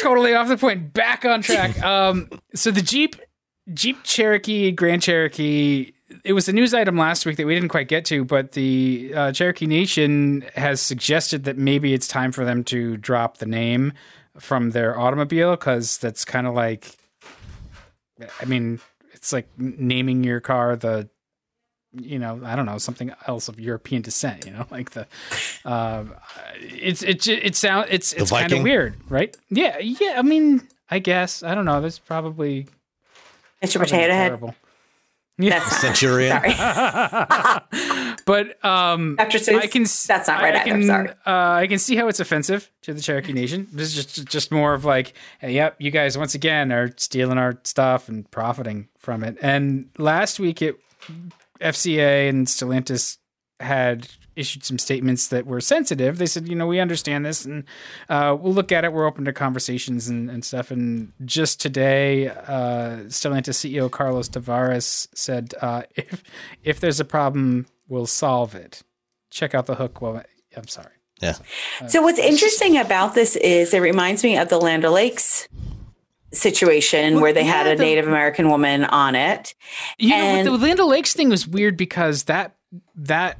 totally 0.00 0.34
off 0.34 0.48
the 0.48 0.56
point. 0.56 0.92
Back 0.94 1.24
on 1.26 1.42
track. 1.42 1.78
Um, 1.84 2.30
so 2.54 2.70
the 2.70 2.80
Jeep 2.82 3.16
Jeep 3.74 4.02
Cherokee 4.04 4.72
Grand 4.72 5.02
Cherokee. 5.02 5.92
It 6.24 6.32
was 6.32 6.48
a 6.48 6.52
news 6.52 6.74
item 6.74 6.96
last 6.96 7.24
week 7.24 7.36
that 7.36 7.46
we 7.46 7.54
didn't 7.54 7.68
quite 7.68 7.88
get 7.88 8.04
to, 8.06 8.24
but 8.24 8.52
the 8.52 9.12
uh, 9.14 9.32
Cherokee 9.32 9.66
Nation 9.66 10.44
has 10.54 10.80
suggested 10.80 11.44
that 11.44 11.56
maybe 11.56 11.94
it's 11.94 12.08
time 12.08 12.32
for 12.32 12.44
them 12.44 12.64
to 12.64 12.96
drop 12.96 13.38
the 13.38 13.46
name 13.46 13.92
from 14.38 14.70
their 14.70 14.98
automobile 14.98 15.52
because 15.52 15.98
that's 15.98 16.24
kind 16.24 16.46
of 16.46 16.54
like, 16.54 16.96
I 18.40 18.44
mean, 18.44 18.80
it's 19.12 19.32
like 19.32 19.48
naming 19.58 20.24
your 20.24 20.40
car 20.40 20.76
the, 20.76 21.08
you 21.92 22.18
know, 22.18 22.40
I 22.44 22.56
don't 22.56 22.66
know, 22.66 22.78
something 22.78 23.12
else 23.26 23.48
of 23.48 23.58
European 23.58 24.02
descent. 24.02 24.46
You 24.46 24.52
know, 24.52 24.66
like 24.70 24.90
the, 24.90 25.06
uh, 25.64 26.04
it's 26.58 27.02
it 27.02 27.26
it 27.26 27.56
sound 27.56 27.88
it's 27.90 28.12
it's 28.12 28.30
kind 28.30 28.52
of 28.52 28.62
weird, 28.62 28.96
right? 29.08 29.36
Yeah, 29.50 29.78
yeah. 29.78 30.14
I 30.16 30.22
mean, 30.22 30.66
I 30.90 31.00
guess 31.00 31.42
I 31.42 31.54
don't 31.54 31.64
know. 31.64 31.80
That's 31.80 31.98
probably 31.98 32.66
mr 33.62 33.74
probably 33.74 33.78
potato 33.78 34.12
head 34.14 34.28
terrible. 34.28 34.54
Yeah. 35.40 35.58
that's 35.58 35.76
Centurion. 35.80 36.30
sorry 36.30 37.60
but 38.26 38.64
um, 38.64 39.16
Dr. 39.16 39.38
Seuss, 39.38 39.58
I 39.58 39.66
can, 39.66 39.82
that's 39.82 40.08
not 40.08 40.42
right 40.42 40.54
I 40.54 40.60
either, 40.60 40.70
can, 40.70 40.86
sorry. 40.86 41.08
Uh, 41.26 41.52
I 41.62 41.66
can 41.66 41.78
see 41.78 41.96
how 41.96 42.08
it's 42.08 42.20
offensive 42.20 42.70
to 42.82 42.94
the 42.94 43.00
Cherokee 43.00 43.32
Nation. 43.32 43.66
This 43.72 43.88
is 43.88 44.06
just 44.06 44.26
just 44.28 44.52
more 44.52 44.74
of 44.74 44.84
like, 44.84 45.14
hey, 45.40 45.52
yep, 45.52 45.76
you 45.78 45.90
guys 45.90 46.16
once 46.18 46.34
again 46.34 46.72
are 46.72 46.92
stealing 46.96 47.38
our 47.38 47.58
stuff 47.64 48.08
and 48.08 48.30
profiting 48.30 48.88
from 48.98 49.24
it. 49.24 49.36
And 49.40 49.88
last 49.98 50.38
week, 50.40 50.62
it 50.62 50.78
FCA 51.60 52.28
and 52.28 52.46
Stellantis 52.46 53.18
had 53.58 54.08
issued 54.40 54.64
some 54.64 54.78
statements 54.78 55.28
that 55.28 55.46
were 55.46 55.60
sensitive. 55.60 56.18
They 56.18 56.26
said, 56.26 56.48
you 56.48 56.56
know, 56.56 56.66
we 56.66 56.80
understand 56.80 57.24
this 57.24 57.44
and 57.44 57.64
uh, 58.08 58.36
we'll 58.40 58.52
look 58.54 58.72
at 58.72 58.84
it. 58.84 58.92
We're 58.92 59.06
open 59.06 59.24
to 59.26 59.32
conversations 59.32 60.08
and, 60.08 60.28
and 60.30 60.44
stuff. 60.44 60.70
And 60.72 61.12
just 61.24 61.60
today, 61.60 62.28
uh, 62.28 63.04
Stellantis 63.08 63.54
CEO 63.60 63.90
Carlos 63.90 64.28
Tavares 64.28 65.06
said, 65.14 65.54
uh, 65.60 65.82
if 65.94 66.22
if 66.64 66.80
there's 66.80 66.98
a 66.98 67.04
problem, 67.04 67.66
we'll 67.88 68.06
solve 68.06 68.54
it. 68.54 68.82
Check 69.30 69.54
out 69.54 69.66
the 69.66 69.76
hook. 69.76 70.00
Well, 70.00 70.22
I'm 70.56 70.66
sorry. 70.68 70.94
Yeah. 71.20 71.34
So 71.86 72.00
what's 72.02 72.18
interesting 72.18 72.78
about 72.78 73.14
this 73.14 73.36
is 73.36 73.74
it 73.74 73.80
reminds 73.80 74.24
me 74.24 74.38
of 74.38 74.48
the 74.48 74.58
Land 74.58 74.84
O'Lakes 74.86 75.48
situation 76.32 77.14
Well, 77.14 77.22
where 77.24 77.32
they 77.32 77.44
had 77.44 77.66
yeah, 77.66 77.72
a 77.72 77.76
the- 77.76 77.82
Native 77.82 78.06
American 78.06 78.48
woman 78.48 78.84
on 78.84 79.14
it. 79.14 79.54
You 79.98 80.14
And- 80.14 80.46
know, 80.46 80.56
the 80.56 80.64
Land 80.66 80.80
O'Lakes 80.80 81.12
thing 81.12 81.28
was 81.28 81.46
weird 81.46 81.76
because 81.76 82.24
that 82.24 82.56
that 82.94 83.38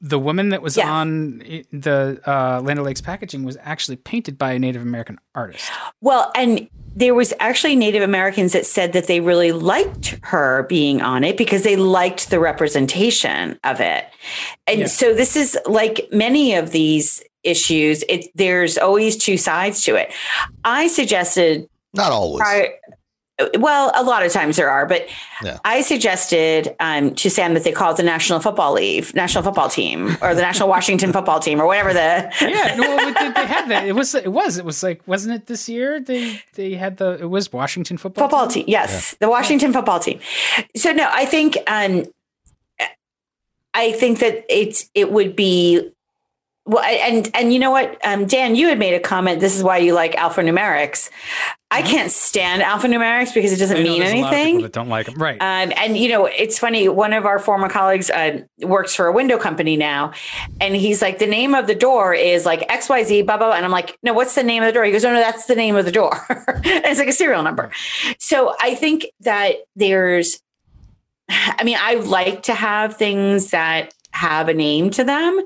the 0.00 0.18
woman 0.18 0.48
that 0.50 0.62
was 0.62 0.76
Yes. 0.76 0.86
on 0.86 1.38
the 1.72 2.20
uh, 2.26 2.60
Land 2.62 2.78
O'Lakes 2.78 3.00
packaging 3.00 3.44
was 3.44 3.56
actually 3.62 3.96
painted 3.96 4.38
by 4.38 4.52
a 4.52 4.58
Native 4.58 4.82
American 4.82 5.18
artist. 5.34 5.70
Well, 6.00 6.30
and 6.34 6.68
there 6.96 7.14
was 7.14 7.32
actually 7.40 7.76
Native 7.76 8.02
Americans 8.02 8.52
that 8.52 8.66
said 8.66 8.92
that 8.92 9.06
they 9.06 9.20
really 9.20 9.52
liked 9.52 10.18
her 10.24 10.64
being 10.64 11.00
on 11.02 11.22
it 11.24 11.36
because 11.36 11.62
they 11.62 11.76
liked 11.76 12.30
the 12.30 12.40
representation 12.40 13.58
of 13.64 13.80
it. 13.80 14.04
And 14.66 14.80
Yeah. 14.80 14.86
so 14.86 15.14
this 15.14 15.36
is 15.36 15.58
like 15.66 16.08
many 16.12 16.54
of 16.54 16.70
these 16.72 17.22
issues, 17.44 18.02
it 18.08 18.26
there's 18.34 18.76
always 18.78 19.16
two 19.16 19.36
sides 19.36 19.82
to 19.84 19.94
it. 19.94 20.12
I 20.64 20.88
suggested 20.88 21.68
Not 21.94 22.10
always. 22.12 22.40
prior, 22.40 22.68
well, 23.58 23.92
a 23.94 24.02
lot 24.02 24.24
of 24.26 24.32
times 24.32 24.56
there 24.56 24.68
are, 24.70 24.84
but 24.86 25.06
Yeah. 25.42 25.58
I 25.64 25.82
suggested 25.82 26.74
um, 26.80 27.14
to 27.14 27.30
Sam 27.30 27.54
that 27.54 27.62
they 27.64 27.70
call 27.72 27.92
it 27.92 27.96
the 27.96 28.02
National 28.02 28.40
Football 28.40 28.72
League, 28.72 29.14
National 29.14 29.44
Football 29.44 29.68
Team, 29.68 30.16
or 30.20 30.34
the 30.34 30.40
National 30.42 30.68
Washington 30.68 31.12
Football 31.12 31.38
Team, 31.40 31.60
or 31.60 31.66
whatever 31.66 31.92
the. 31.92 32.32
Yeah, 32.40 32.74
no, 32.76 32.96
they, 32.96 33.12
they 33.32 33.46
had 33.46 33.68
that. 33.70 33.86
It 33.86 33.92
was 33.92 34.14
it 34.14 34.32
was 34.32 34.58
it 34.58 34.64
was 34.64 34.82
like 34.82 35.06
wasn't 35.06 35.34
it 35.34 35.46
this 35.46 35.68
year? 35.68 36.00
They 36.00 36.40
they 36.54 36.74
had 36.74 36.96
the 36.96 37.12
it 37.20 37.30
was 37.30 37.52
Washington 37.52 37.96
football 37.96 38.24
football 38.24 38.48
team. 38.48 38.64
Yes, 38.66 39.14
the 39.20 39.28
Washington 39.28 39.72
football 39.72 40.00
team. 40.00 40.18
So 40.76 40.92
no, 40.92 41.08
I 41.10 41.24
think 41.24 41.56
um, 41.68 42.04
I 43.74 43.92
think 43.92 44.18
that 44.20 44.44
it's 44.48 44.90
it 44.94 45.12
would 45.12 45.36
be 45.36 45.88
well, 46.64 46.82
and 46.84 47.30
and 47.34 47.52
you 47.52 47.58
know 47.58 47.70
what, 47.70 47.98
um, 48.04 48.26
Dan, 48.26 48.54
you 48.56 48.68
had 48.68 48.78
made 48.78 48.94
a 48.94 49.00
comment. 49.00 49.40
This 49.40 49.56
is 49.56 49.62
why 49.62 49.78
you 49.78 49.94
like 49.94 50.12
alphanumerics. 50.14 51.10
I 51.70 51.82
can't 51.82 52.10
stand 52.10 52.62
alphanumerics 52.62 53.34
because 53.34 53.52
it 53.52 53.58
doesn't 53.58 53.76
Mm-hmm. 53.76 53.86
I 53.86 53.90
mean 53.90 54.00
there's 54.00 54.12
a 54.12 54.16
lot 54.16 54.32
of 54.32 54.32
people 54.32 54.46
anything. 54.46 54.62
that 54.62 54.72
don't 54.72 54.88
like 54.88 55.06
them, 55.06 55.16
right? 55.16 55.36
Um, 55.40 55.72
and 55.76 55.96
you 55.96 56.08
know, 56.08 56.24
it's 56.24 56.58
funny. 56.58 56.88
One 56.88 57.12
of 57.12 57.26
our 57.26 57.38
former 57.38 57.68
colleagues 57.68 58.10
uh, 58.10 58.42
works 58.60 58.94
for 58.94 59.06
a 59.06 59.12
window 59.12 59.38
company 59.38 59.76
now, 59.76 60.12
and 60.60 60.74
he's 60.74 61.02
like, 61.02 61.18
the 61.18 61.26
name 61.26 61.54
of 61.54 61.66
the 61.66 61.74
door 61.74 62.14
is 62.14 62.46
like 62.46 62.64
X 62.70 62.88
Y 62.88 63.02
Z, 63.04 63.22
blah 63.22 63.36
blah. 63.36 63.52
And 63.52 63.64
I'm 63.64 63.70
like, 63.70 63.98
no, 64.02 64.14
what's 64.14 64.34
the 64.34 64.42
name 64.42 64.62
of 64.62 64.66
the 64.66 64.72
door? 64.72 64.84
He 64.84 64.92
goes, 64.92 65.04
no, 65.04 65.12
no, 65.12 65.20
that's 65.20 65.44
the 65.46 65.54
name 65.54 65.76
of 65.76 65.84
the 65.84 65.92
door. 65.92 66.24
it's 66.64 66.98
like 66.98 67.08
a 67.08 67.12
serial 67.12 67.42
number. 67.42 67.70
So 68.18 68.54
I 68.60 68.74
think 68.74 69.06
that 69.20 69.56
there's, 69.76 70.40
I 71.28 71.64
mean, 71.64 71.76
I 71.78 71.96
like 71.96 72.44
to 72.44 72.54
have 72.54 72.96
things 72.96 73.50
that 73.50 73.92
have 74.12 74.48
a 74.48 74.54
name 74.54 74.90
to 74.90 75.04
them, 75.04 75.38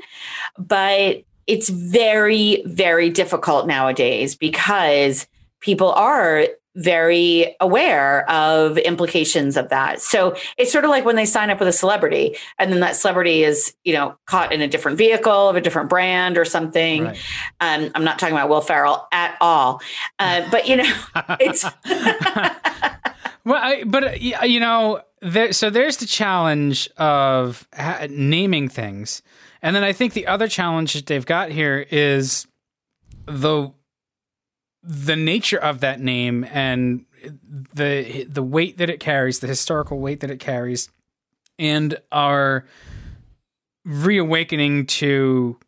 but 0.57 1.23
it's 1.49 1.68
very, 1.68 2.62
very 2.64 3.11
difficult 3.11 3.66
nowadays 3.66 4.37
because 4.37 5.27
people 5.63 5.93
are 5.93 6.47
very 6.75 7.55
aware 7.61 8.29
of 8.31 8.79
implications 8.79 9.57
of 9.57 9.69
that. 9.69 10.01
So 10.01 10.37
it's 10.57 10.73
sort 10.73 10.85
of 10.85 10.91
like 10.91 11.05
when 11.05 11.17
they 11.17 11.27
sign 11.27 11.51
up 11.51 11.59
with 11.59 11.69
a 11.69 11.73
celebrity 11.73 12.37
and 12.59 12.73
then 12.73 12.81
that 12.81 12.97
celebrity 12.97 13.45
is, 13.45 13.75
you 13.85 13.93
know, 13.93 14.17
caught 14.27 14.53
in 14.53 14.63
a 14.63 14.69
different 14.69 14.97
vehicle 14.97 15.49
of 15.49 15.57
a 15.57 15.61
different 15.61 15.91
brand 15.91 16.39
or 16.39 16.45
something. 16.45 17.05
Right. 17.05 17.19
Um, 17.61 17.91
I'm 17.95 18.05
not 18.05 18.19
talking 18.19 18.35
about 18.35 18.49
Will 18.49 18.63
Ferrell 18.63 19.07
at 19.13 19.37
all. 19.41 19.83
Uh, 20.19 20.49
but, 20.51 20.67
you 20.67 20.77
know, 20.77 20.95
it's. 21.41 21.63
well, 23.45 23.61
I, 23.63 23.85
but, 23.85 24.05
uh, 24.05 24.45
you 24.45 24.61
know, 24.61 25.03
there, 25.21 25.53
so 25.53 25.69
there's 25.69 25.99
the 25.99 26.07
challenge 26.07 26.89
of 26.97 27.69
ha- 27.75 28.07
naming 28.09 28.69
things. 28.69 29.23
And 29.61 29.77
then 29.77 29.85
I 29.85 29.93
think 29.93 30.15
the 30.15 30.27
other 30.27 30.49
challenge 30.49 30.95
that 30.95 31.07
they've 31.07 31.27
got 31.27 31.51
here 31.51 31.87
is 31.91 32.47
the 33.27 33.71
the 34.83 35.16
nature 35.16 35.59
of 35.59 35.80
that 35.80 36.01
name 36.01 36.45
and 36.51 37.05
the 37.74 38.24
the 38.28 38.43
weight 38.43 38.78
that 38.78 38.91
it 38.91 39.01
carries, 39.01 39.39
the 39.39 39.47
historical 39.47 39.99
weight 39.99 40.20
that 40.20 40.30
it 40.30 40.41
carries, 40.41 40.89
and 41.59 41.99
our 42.11 42.66
reawakening 43.85 44.87
to 44.87 45.59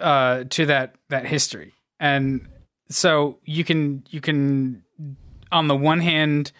uh 0.00 0.44
to 0.50 0.66
that 0.66 0.94
that 1.08 1.26
history. 1.26 1.74
And 1.98 2.48
so 2.88 3.38
you 3.44 3.64
can 3.64 4.04
you 4.10 4.20
can 4.20 4.82
on 5.52 5.68
the 5.68 5.76
one 5.76 6.00
hand 6.00 6.52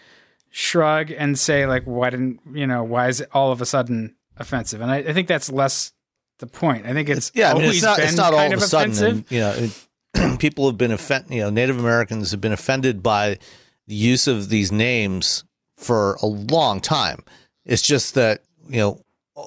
shrug 0.50 1.10
and 1.10 1.38
say 1.38 1.66
like 1.66 1.84
why 1.84 2.10
didn't 2.10 2.40
you 2.52 2.66
know 2.66 2.82
why 2.82 3.08
is 3.08 3.20
it 3.20 3.28
all 3.32 3.52
of 3.52 3.60
a 3.60 3.66
sudden 3.66 4.14
offensive? 4.36 4.80
And 4.80 4.90
i, 4.90 4.96
I 4.98 5.12
think 5.12 5.28
that's 5.28 5.50
less 5.50 5.92
the 6.38 6.46
point. 6.46 6.86
I 6.86 6.92
think 6.92 7.08
it's, 7.08 7.28
it's 7.28 7.36
yeah 7.36 7.52
I 7.52 7.54
mean, 7.54 7.64
it's 7.64 7.82
not, 7.82 7.98
it's 7.98 8.16
not 8.16 8.34
all 8.34 8.52
of, 8.52 8.58
a 8.58 8.60
sudden 8.60 9.04
and, 9.04 9.24
you 9.30 9.40
know 9.40 9.52
it, 9.52 9.86
people 10.38 10.66
have 10.66 10.78
been 10.78 10.92
offended, 10.92 11.32
you 11.32 11.40
know, 11.42 11.50
Native 11.50 11.78
Americans 11.78 12.30
have 12.30 12.40
been 12.40 12.52
offended 12.52 13.02
by 13.02 13.38
the 13.86 13.94
use 13.94 14.26
of 14.26 14.48
these 14.48 14.70
names 14.70 15.44
for 15.76 16.14
a 16.22 16.26
long 16.26 16.80
time. 16.80 17.24
It's 17.64 17.82
just 17.82 18.14
that, 18.14 18.42
you 18.68 18.80
know, 18.80 19.04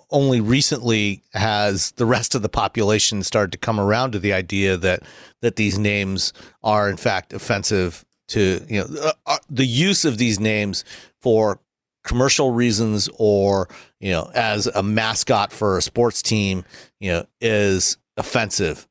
only 0.09 0.41
recently 0.41 1.21
has 1.33 1.91
the 1.91 2.05
rest 2.05 2.35
of 2.35 2.41
the 2.41 2.49
population 2.49 3.23
started 3.23 3.51
to 3.51 3.57
come 3.57 3.79
around 3.79 4.11
to 4.11 4.19
the 4.19 4.33
idea 4.33 4.77
that 4.77 5.03
that 5.41 5.55
these 5.55 5.77
names 5.77 6.33
are 6.63 6.89
in 6.89 6.97
fact 6.97 7.33
offensive 7.33 8.03
to 8.27 8.65
you 8.67 8.79
know 8.79 9.01
uh, 9.01 9.11
uh 9.27 9.37
the 9.49 9.65
use 9.65 10.03
of 10.05 10.17
these 10.17 10.39
names 10.39 10.83
for 11.21 11.59
commercial 12.03 12.51
reasons 12.51 13.07
or 13.19 13.69
you 13.99 14.11
know 14.11 14.31
as 14.33 14.65
a 14.67 14.81
mascot 14.81 15.51
for 15.51 15.77
a 15.77 15.81
sports 15.81 16.23
team 16.23 16.63
you 16.99 17.11
know 17.11 17.25
is 17.39 17.97
offensive 18.17 18.87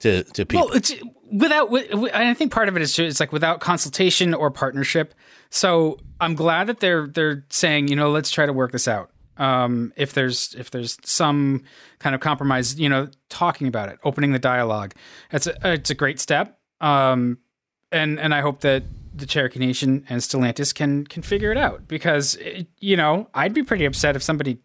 to 0.00 0.22
to 0.24 0.46
people. 0.46 0.68
Well, 0.68 0.80
without 1.32 1.72
I 2.14 2.34
think 2.34 2.52
part 2.52 2.68
of 2.68 2.76
it 2.76 2.82
is 2.82 2.92
just, 2.92 3.08
it's 3.08 3.20
like 3.20 3.32
without 3.32 3.60
consultation 3.60 4.34
or 4.34 4.50
partnership. 4.50 5.14
So 5.50 5.98
I'm 6.20 6.34
glad 6.34 6.66
that 6.66 6.80
they're 6.80 7.06
they're 7.06 7.44
saying 7.50 7.88
you 7.88 7.96
know 7.96 8.10
let's 8.10 8.30
try 8.30 8.46
to 8.46 8.52
work 8.52 8.72
this 8.72 8.88
out. 8.88 9.10
Um, 9.38 9.92
if 9.96 10.12
there's 10.12 10.54
if 10.54 10.70
there's 10.70 10.96
some 11.04 11.64
kind 11.98 12.14
of 12.14 12.20
compromise, 12.20 12.78
you 12.78 12.88
know, 12.88 13.08
talking 13.28 13.66
about 13.66 13.88
it, 13.88 13.98
opening 14.04 14.32
the 14.32 14.38
dialogue, 14.38 14.94
it's 15.30 15.46
a 15.46 15.54
it's 15.72 15.90
a 15.90 15.94
great 15.94 16.20
step. 16.20 16.58
Um, 16.80 17.38
and 17.92 18.18
and 18.18 18.34
I 18.34 18.40
hope 18.40 18.60
that 18.60 18.82
the 19.14 19.26
Cherokee 19.26 19.58
Nation 19.58 20.04
and 20.08 20.20
Stellantis 20.20 20.74
can 20.74 21.06
can 21.06 21.22
figure 21.22 21.50
it 21.52 21.58
out 21.58 21.88
because 21.88 22.34
it, 22.36 22.68
you 22.78 22.96
know 22.96 23.28
I'd 23.34 23.54
be 23.54 23.62
pretty 23.62 23.84
upset 23.84 24.16
if 24.16 24.22
somebody 24.22 24.58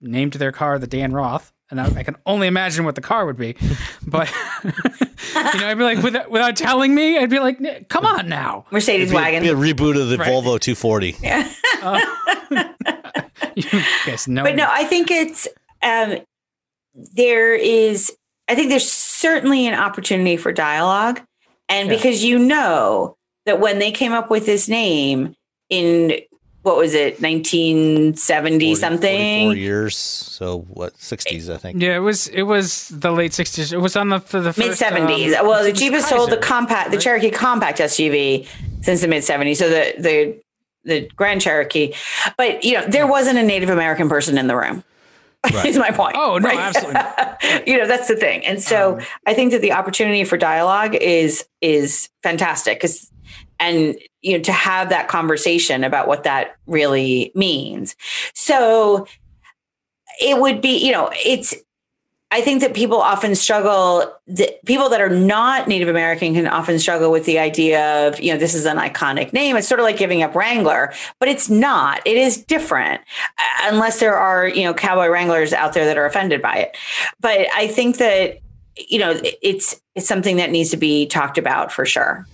named 0.00 0.34
their 0.34 0.52
car 0.52 0.78
the 0.78 0.86
Dan 0.86 1.12
Roth 1.12 1.52
and 1.72 1.80
I, 1.80 1.86
I, 2.00 2.02
can 2.02 2.16
only 2.26 2.46
imagine 2.46 2.84
what 2.84 2.94
the 2.94 3.00
car 3.00 3.24
would 3.26 3.38
be. 3.38 3.56
But 4.06 4.30
you 4.64 4.70
know, 5.32 5.66
I'd 5.66 5.78
be 5.78 5.84
like, 5.84 6.02
without, 6.02 6.30
without 6.30 6.54
telling 6.54 6.94
me, 6.94 7.18
I'd 7.18 7.30
be 7.30 7.40
like, 7.40 7.88
come 7.88 8.04
on 8.04 8.28
now, 8.28 8.66
Mercedes 8.70 9.10
be, 9.10 9.16
wagon, 9.16 9.42
be 9.42 9.48
a 9.48 9.54
reboot 9.54 10.00
of 10.00 10.10
the 10.10 10.18
right. 10.18 10.28
Volvo 10.28 10.60
240. 10.60 11.16
Yeah. 11.20 11.50
Uh, 11.82 12.00
you 13.56 13.64
guys 14.06 14.28
know, 14.28 14.44
but 14.44 14.54
no, 14.54 14.68
I 14.70 14.84
think 14.84 15.10
it's 15.10 15.48
um, 15.82 16.18
there 16.94 17.54
is. 17.54 18.12
I 18.48 18.54
think 18.54 18.68
there's 18.68 18.90
certainly 18.90 19.66
an 19.66 19.74
opportunity 19.74 20.36
for 20.36 20.52
dialogue, 20.52 21.22
and 21.68 21.88
yeah. 21.88 21.96
because 21.96 22.22
you 22.22 22.38
know 22.38 23.16
that 23.46 23.60
when 23.60 23.78
they 23.78 23.92
came 23.92 24.12
up 24.12 24.30
with 24.30 24.46
this 24.46 24.68
name 24.68 25.34
in 25.70 26.20
what 26.62 26.76
was 26.76 26.94
it 26.94 27.20
1970 27.20 28.66
40, 28.66 28.80
something 28.80 29.56
years 29.56 29.96
so 29.96 30.60
what 30.68 30.94
60s 30.94 31.52
i 31.52 31.56
think 31.56 31.80
yeah 31.82 31.96
it 31.96 32.00
was 32.00 32.28
it 32.28 32.42
was 32.42 32.88
the 32.88 33.10
late 33.10 33.32
60s 33.32 33.72
it 33.72 33.78
was 33.78 33.96
on 33.96 34.08
the 34.08 34.18
the 34.18 34.54
mid 34.56 34.72
70s 34.72 35.36
um, 35.36 35.46
well 35.46 35.62
the 35.64 35.72
jeep 35.72 35.92
has 35.92 36.08
sold 36.08 36.30
the 36.30 36.36
compact 36.36 36.90
the 36.90 36.98
cherokee 36.98 37.30
compact 37.30 37.78
suv 37.78 38.48
since 38.82 39.00
the 39.00 39.08
mid 39.08 39.22
70s 39.22 39.56
so 39.56 39.68
the 39.68 39.94
the 39.98 40.40
the 40.84 41.08
grand 41.16 41.40
cherokee 41.40 41.94
but 42.36 42.64
you 42.64 42.74
know 42.74 42.86
there 42.86 43.06
wasn't 43.06 43.38
a 43.38 43.42
native 43.42 43.68
american 43.68 44.08
person 44.08 44.38
in 44.38 44.46
the 44.46 44.56
room 44.56 44.84
Right. 45.52 45.66
is 45.66 45.76
my 45.76 45.90
point. 45.90 46.14
Oh 46.16 46.38
no, 46.38 46.48
right? 46.50 46.56
absolutely. 46.56 47.00
you 47.72 47.76
know 47.76 47.88
that's 47.88 48.06
the 48.06 48.14
thing, 48.14 48.46
and 48.46 48.62
so 48.62 48.94
um, 48.94 49.00
I 49.26 49.34
think 49.34 49.50
that 49.50 49.60
the 49.60 49.72
opportunity 49.72 50.22
for 50.22 50.36
dialogue 50.36 50.94
is 50.94 51.44
is 51.60 52.08
fantastic 52.22 52.78
because 52.78 53.10
and 53.62 53.96
you 54.20 54.36
know 54.36 54.42
to 54.42 54.52
have 54.52 54.90
that 54.90 55.08
conversation 55.08 55.84
about 55.84 56.06
what 56.06 56.24
that 56.24 56.56
really 56.66 57.32
means 57.34 57.96
so 58.34 59.06
it 60.20 60.38
would 60.38 60.60
be 60.60 60.76
you 60.84 60.92
know 60.92 61.10
it's 61.24 61.54
I 62.32 62.40
think 62.40 62.62
that 62.62 62.72
people 62.72 62.96
often 62.96 63.34
struggle. 63.34 64.10
The 64.26 64.56
people 64.64 64.88
that 64.88 65.02
are 65.02 65.10
not 65.10 65.68
Native 65.68 65.88
American 65.88 66.32
can 66.32 66.46
often 66.46 66.78
struggle 66.78 67.12
with 67.12 67.26
the 67.26 67.38
idea 67.38 68.08
of, 68.08 68.18
you 68.20 68.32
know, 68.32 68.38
this 68.38 68.54
is 68.54 68.64
an 68.64 68.78
iconic 68.78 69.34
name. 69.34 69.54
It's 69.54 69.68
sort 69.68 69.80
of 69.80 69.84
like 69.84 69.98
giving 69.98 70.22
up 70.22 70.34
Wrangler, 70.34 70.94
but 71.18 71.28
it's 71.28 71.50
not. 71.50 72.00
It 72.06 72.16
is 72.16 72.42
different, 72.42 73.02
uh, 73.38 73.70
unless 73.70 74.00
there 74.00 74.16
are, 74.16 74.48
you 74.48 74.64
know, 74.64 74.72
cowboy 74.72 75.08
Wranglers 75.08 75.52
out 75.52 75.74
there 75.74 75.84
that 75.84 75.98
are 75.98 76.06
offended 76.06 76.40
by 76.40 76.56
it. 76.56 76.76
But 77.20 77.48
I 77.54 77.66
think 77.66 77.98
that, 77.98 78.38
you 78.78 78.98
know, 78.98 79.20
it's 79.42 79.78
it's 79.94 80.08
something 80.08 80.36
that 80.36 80.50
needs 80.50 80.70
to 80.70 80.78
be 80.78 81.04
talked 81.04 81.36
about 81.36 81.70
for 81.70 81.84
sure. 81.84 82.26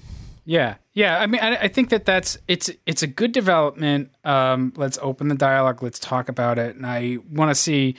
Yeah, 0.45 0.77
yeah. 0.99 1.21
I 1.21 1.29
mean, 1.29 1.41
I, 1.41 1.55
I, 1.57 1.69
think 1.69 1.91
that 1.91 2.05
that's 2.05 2.39
it's 2.49 2.71
it's 2.85 3.05
a 3.05 3.07
good 3.07 3.31
development. 3.31 4.11
Um, 4.25 4.73
let's 4.75 4.99
open 5.01 5.29
the 5.29 5.37
dialogue. 5.37 5.81
Let's 5.81 6.01
talk 6.01 6.29
about 6.29 6.59
it, 6.59 6.75
and 6.75 6.85
I 6.85 7.19
want 7.31 7.53
to 7.53 7.55
see 7.55 7.95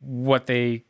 what 0.00 0.44
they 0.44 0.84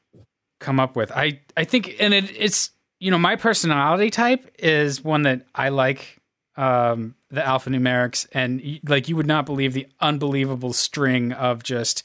come 0.59 0.81
up 0.81 0.97
with. 0.97 1.13
I 1.13 1.43
I 1.57 1.63
think, 1.63 1.95
and 2.01 2.13
it, 2.13 2.37
it's 2.37 2.71
you 2.99 3.13
know 3.13 3.19
my 3.19 3.37
personality 3.37 4.11
type 4.11 4.57
is 4.59 5.05
one 5.05 5.23
that 5.23 5.47
I 5.55 5.69
like 5.69 6.19
um, 6.57 7.15
the 7.31 7.43
alphanumerics, 7.43 8.27
and 8.33 8.81
like 8.89 9.09
you 9.09 9.15
would 9.15 9.29
not 9.29 9.47
believe 9.47 9.73
the 9.73 9.87
unbelievable 10.01 10.73
string 10.73 11.31
of 11.31 11.63
just 11.63 12.05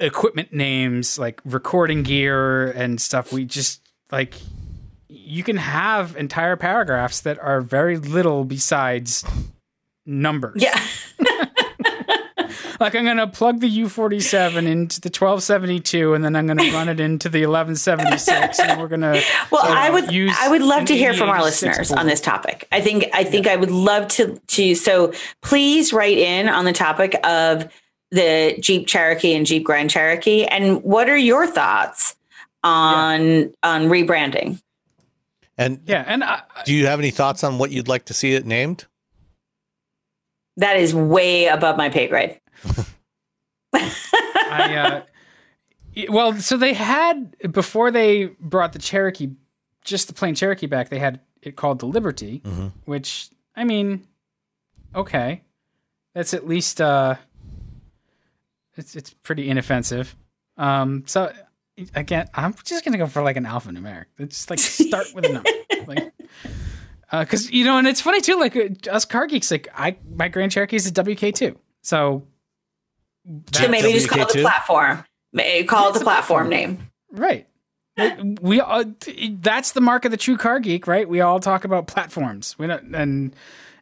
equipment 0.00 0.52
names, 0.52 1.20
like 1.20 1.40
recording 1.44 2.02
gear 2.02 2.72
and 2.72 3.00
stuff. 3.00 3.32
We 3.32 3.44
just 3.44 3.80
like 4.10 4.34
you 5.08 5.42
can 5.42 5.56
have 5.56 6.16
entire 6.16 6.56
paragraphs 6.56 7.20
that 7.20 7.38
are 7.38 7.60
very 7.60 7.96
little 7.96 8.44
besides 8.44 9.24
numbers. 10.04 10.62
Yeah. 10.62 10.80
like 12.80 12.94
I'm 12.94 13.04
going 13.04 13.16
to 13.16 13.26
plug 13.26 13.60
the 13.60 13.68
U47 13.68 14.66
into 14.66 15.00
the 15.00 15.08
1272 15.08 16.14
and 16.14 16.24
then 16.24 16.36
I'm 16.36 16.46
going 16.46 16.58
to 16.58 16.70
run 16.72 16.88
it 16.88 17.00
into 17.00 17.28
the 17.28 17.46
1176 17.46 18.58
and 18.60 18.80
we're 18.80 18.88
going 18.88 19.00
to 19.00 19.22
Well, 19.50 19.62
I 19.64 19.90
would 19.90 20.12
use 20.12 20.34
I 20.38 20.48
would 20.48 20.62
love 20.62 20.86
to 20.86 20.96
hear 20.96 21.14
from 21.14 21.28
our 21.28 21.42
listeners 21.42 21.88
board. 21.88 22.00
on 22.00 22.06
this 22.06 22.20
topic. 22.20 22.68
I 22.70 22.80
think 22.80 23.06
I 23.12 23.24
think 23.24 23.46
yeah. 23.46 23.52
I 23.52 23.56
would 23.56 23.70
love 23.70 24.08
to 24.08 24.40
to 24.48 24.74
so 24.74 25.12
please 25.42 25.92
write 25.92 26.18
in 26.18 26.48
on 26.48 26.64
the 26.64 26.72
topic 26.72 27.18
of 27.24 27.70
the 28.10 28.56
Jeep 28.60 28.86
Cherokee 28.86 29.34
and 29.34 29.44
Jeep 29.46 29.64
Grand 29.64 29.90
Cherokee 29.90 30.44
and 30.44 30.82
what 30.82 31.08
are 31.08 31.16
your 31.16 31.46
thoughts 31.46 32.16
on 32.62 33.26
yeah. 33.26 33.46
on 33.62 33.82
rebranding? 33.88 34.60
And 35.58 35.80
yeah, 35.86 36.04
and 36.06 36.22
I, 36.22 36.42
do 36.64 36.72
you 36.72 36.86
have 36.86 37.00
any 37.00 37.10
thoughts 37.10 37.42
on 37.42 37.58
what 37.58 37.72
you'd 37.72 37.88
like 37.88 38.04
to 38.06 38.14
see 38.14 38.34
it 38.34 38.46
named? 38.46 38.86
That 40.56 40.76
is 40.76 40.94
way 40.94 41.46
above 41.46 41.76
my 41.76 41.88
pay 41.88 42.06
grade. 42.06 42.40
I, 43.74 44.76
uh, 44.76 45.02
well, 46.08 46.34
so 46.36 46.56
they 46.56 46.74
had 46.74 47.34
before 47.52 47.90
they 47.90 48.26
brought 48.40 48.72
the 48.72 48.78
Cherokee, 48.78 49.30
just 49.84 50.06
the 50.06 50.14
plain 50.14 50.36
Cherokee 50.36 50.66
back. 50.66 50.90
They 50.90 51.00
had 51.00 51.20
it 51.42 51.56
called 51.56 51.80
the 51.80 51.86
Liberty, 51.86 52.40
mm-hmm. 52.44 52.68
which 52.84 53.30
I 53.56 53.64
mean, 53.64 54.06
okay, 54.94 55.42
that's 56.14 56.34
at 56.34 56.46
least 56.46 56.80
uh, 56.80 57.16
it's 58.76 58.94
it's 58.94 59.10
pretty 59.10 59.50
inoffensive. 59.50 60.14
Um, 60.56 61.02
so 61.06 61.32
again, 61.94 62.28
I'm 62.34 62.54
just 62.64 62.84
gonna 62.84 62.98
go 62.98 63.06
for 63.06 63.22
like 63.22 63.36
an 63.36 63.44
alphanumeric. 63.44 64.06
It's 64.18 64.48
like 64.50 64.58
start 64.58 65.06
with 65.14 65.26
a 65.26 65.32
number, 65.32 65.50
like 65.86 66.12
because 67.10 67.46
uh, 67.46 67.50
you 67.52 67.64
know, 67.64 67.78
and 67.78 67.86
it's 67.86 68.00
funny 68.00 68.20
too. 68.20 68.38
Like 68.38 68.56
uh, 68.56 68.68
us 68.90 69.04
car 69.04 69.26
geeks, 69.26 69.50
like 69.50 69.68
I 69.74 69.96
my 70.14 70.28
Grand 70.28 70.52
Cherokee 70.52 70.76
is 70.76 70.86
a 70.86 70.92
WK 71.02 71.34
two, 71.34 71.58
so 71.82 72.24
so 73.52 73.68
maybe 73.68 73.92
just 73.92 74.08
call 74.08 74.22
it 74.22 74.28
the 74.32 74.42
platform. 74.42 75.04
May 75.32 75.64
Call 75.64 75.90
it 75.90 75.94
the 75.98 76.00
platform 76.04 76.48
name. 76.48 76.90
Right. 77.12 77.46
we 78.40 78.60
uh, 78.60 78.84
that's 79.40 79.72
the 79.72 79.80
mark 79.80 80.04
of 80.04 80.10
the 80.10 80.16
true 80.16 80.36
car 80.36 80.60
geek, 80.60 80.86
right? 80.86 81.08
We 81.08 81.20
all 81.20 81.40
talk 81.40 81.64
about 81.64 81.86
platforms. 81.86 82.56
We 82.58 82.66
don't, 82.68 82.94
and 82.94 83.34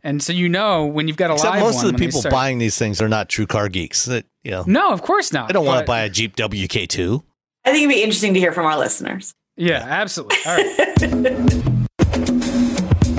and 0.03 0.23
so 0.23 0.33
you 0.33 0.49
know 0.49 0.87
when 0.87 1.07
you've 1.07 1.17
got 1.17 1.31
a 1.31 1.35
Except 1.35 1.53
live 1.55 1.61
most 1.63 1.77
one, 1.77 1.87
of 1.87 1.93
the 1.93 1.99
people 1.99 2.21
start- 2.21 2.33
buying 2.33 2.59
these 2.59 2.79
things 2.79 3.01
are 3.03 3.09
not 3.09 3.29
true 3.29 3.47
car 3.47 3.69
geeks. 3.69 4.07
That 4.07 4.25
you 4.43 4.53
know, 4.53 4.65
No, 4.67 4.91
of 4.91 5.03
course 5.03 5.33
not. 5.33 5.49
they 5.49 5.53
don't 5.53 5.67
want 5.67 5.81
to 5.81 5.87
buy 5.87 6.01
a 6.03 6.09
Jeep 6.09 6.35
WK2. 6.37 7.23
I 7.67 7.73
think 7.73 7.83
it'd 7.85 7.89
be 7.97 8.03
interesting 8.03 8.33
to 8.35 8.41
hear 8.41 8.53
from 8.53 8.65
our 8.67 8.79
listeners. 8.79 9.35
Yeah, 9.57 9.85
absolutely. 9.85 10.37
All 10.47 10.57
right, 10.57 11.77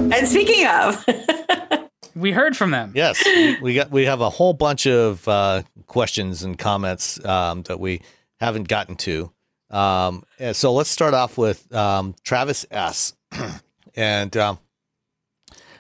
And 0.10 0.28
speaking 0.28 0.66
of, 0.66 1.06
we 2.16 2.32
heard 2.32 2.56
from 2.56 2.72
them. 2.72 2.92
Yes, 2.96 3.22
we- 3.26 3.60
we 3.62 3.74
got 3.76 3.92
we 3.92 4.06
have 4.06 4.22
a 4.22 4.30
whole 4.30 4.54
bunch 4.54 4.88
of 4.88 5.28
uh, 5.28 5.64
questions 5.86 6.44
and 6.44 6.58
comments 6.58 7.24
um, 7.26 7.64
that 7.64 7.80
we 7.80 8.02
haven't 8.40 8.68
gotten 8.68 8.96
to. 8.96 9.32
Um, 9.70 10.24
and 10.40 10.56
so 10.56 10.74
let's 10.74 10.90
start 10.90 11.14
off 11.14 11.38
with 11.38 11.72
um, 11.76 12.16
Travis 12.24 12.66
S. 12.72 13.14
and 13.96 14.36
um, 14.38 14.60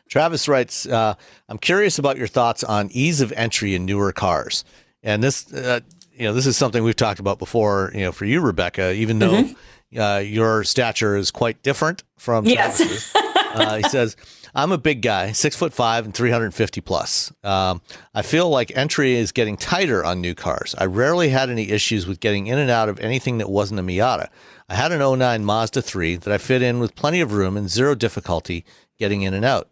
Travis 0.09 0.47
writes, 0.49 0.85
uh, 0.85 1.13
"I'm 1.47 1.57
curious 1.57 1.97
about 1.99 2.17
your 2.17 2.27
thoughts 2.27 2.63
on 2.65 2.89
ease 2.91 3.21
of 3.21 3.31
entry 3.31 3.75
in 3.75 3.85
newer 3.85 4.11
cars." 4.11 4.65
And 5.03 5.23
this, 5.23 5.53
uh, 5.53 5.79
you 6.17 6.25
know, 6.25 6.33
this 6.33 6.45
is 6.47 6.57
something 6.57 6.83
we've 6.83 6.95
talked 6.95 7.19
about 7.19 7.39
before. 7.39 7.91
You 7.93 8.01
know, 8.01 8.11
for 8.11 8.25
you, 8.25 8.41
Rebecca, 8.41 8.93
even 8.93 9.19
though 9.19 9.49
uh, 9.97 10.17
your 10.17 10.63
stature 10.63 11.15
is 11.15 11.31
quite 11.31 11.61
different 11.63 12.03
from 12.17 12.45
Yes. 12.45 13.13
Uh, 13.47 13.77
he 13.77 13.83
says, 13.83 14.15
"I'm 14.53 14.71
a 14.71 14.77
big 14.77 15.01
guy, 15.01 15.31
six 15.31 15.55
foot 15.55 15.73
five 15.73 16.05
and 16.05 16.13
350 16.13 16.81
plus. 16.81 17.31
Um, 17.43 17.81
I 18.13 18.21
feel 18.21 18.49
like 18.49 18.75
entry 18.75 19.15
is 19.15 19.31
getting 19.31 19.57
tighter 19.57 20.03
on 20.03 20.21
new 20.21 20.35
cars. 20.35 20.75
I 20.77 20.85
rarely 20.85 21.29
had 21.29 21.49
any 21.49 21.71
issues 21.71 22.05
with 22.05 22.19
getting 22.19 22.47
in 22.47 22.59
and 22.59 22.69
out 22.69 22.87
of 22.87 22.99
anything 22.99 23.39
that 23.39 23.49
wasn't 23.49 23.79
a 23.79 23.83
Miata. 23.83 24.27
I 24.69 24.75
had 24.75 24.91
an 24.91 24.99
09 24.99 25.43
Mazda 25.45 25.81
3 25.81 26.17
that 26.17 26.31
I 26.31 26.37
fit 26.37 26.61
in 26.61 26.79
with 26.79 26.93
plenty 26.93 27.19
of 27.21 27.33
room 27.33 27.57
and 27.57 27.67
zero 27.69 27.95
difficulty 27.95 28.63
getting 28.99 29.23
in 29.23 29.33
and 29.33 29.45
out. 29.45 29.69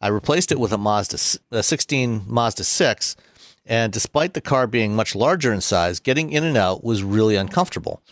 I 0.00 0.08
replaced 0.08 0.50
it 0.50 0.58
with 0.58 0.72
a 0.72 0.78
Mazda, 0.78 1.18
a 1.52 1.62
16 1.62 2.24
Mazda 2.26 2.64
6." 2.64 3.14
And 3.68 3.92
despite 3.92 4.32
the 4.32 4.40
car 4.40 4.66
being 4.66 4.96
much 4.96 5.14
larger 5.14 5.52
in 5.52 5.60
size, 5.60 6.00
getting 6.00 6.32
in 6.32 6.42
and 6.42 6.56
out 6.56 6.82
was 6.82 7.02
really 7.02 7.36
uncomfortable. 7.36 8.02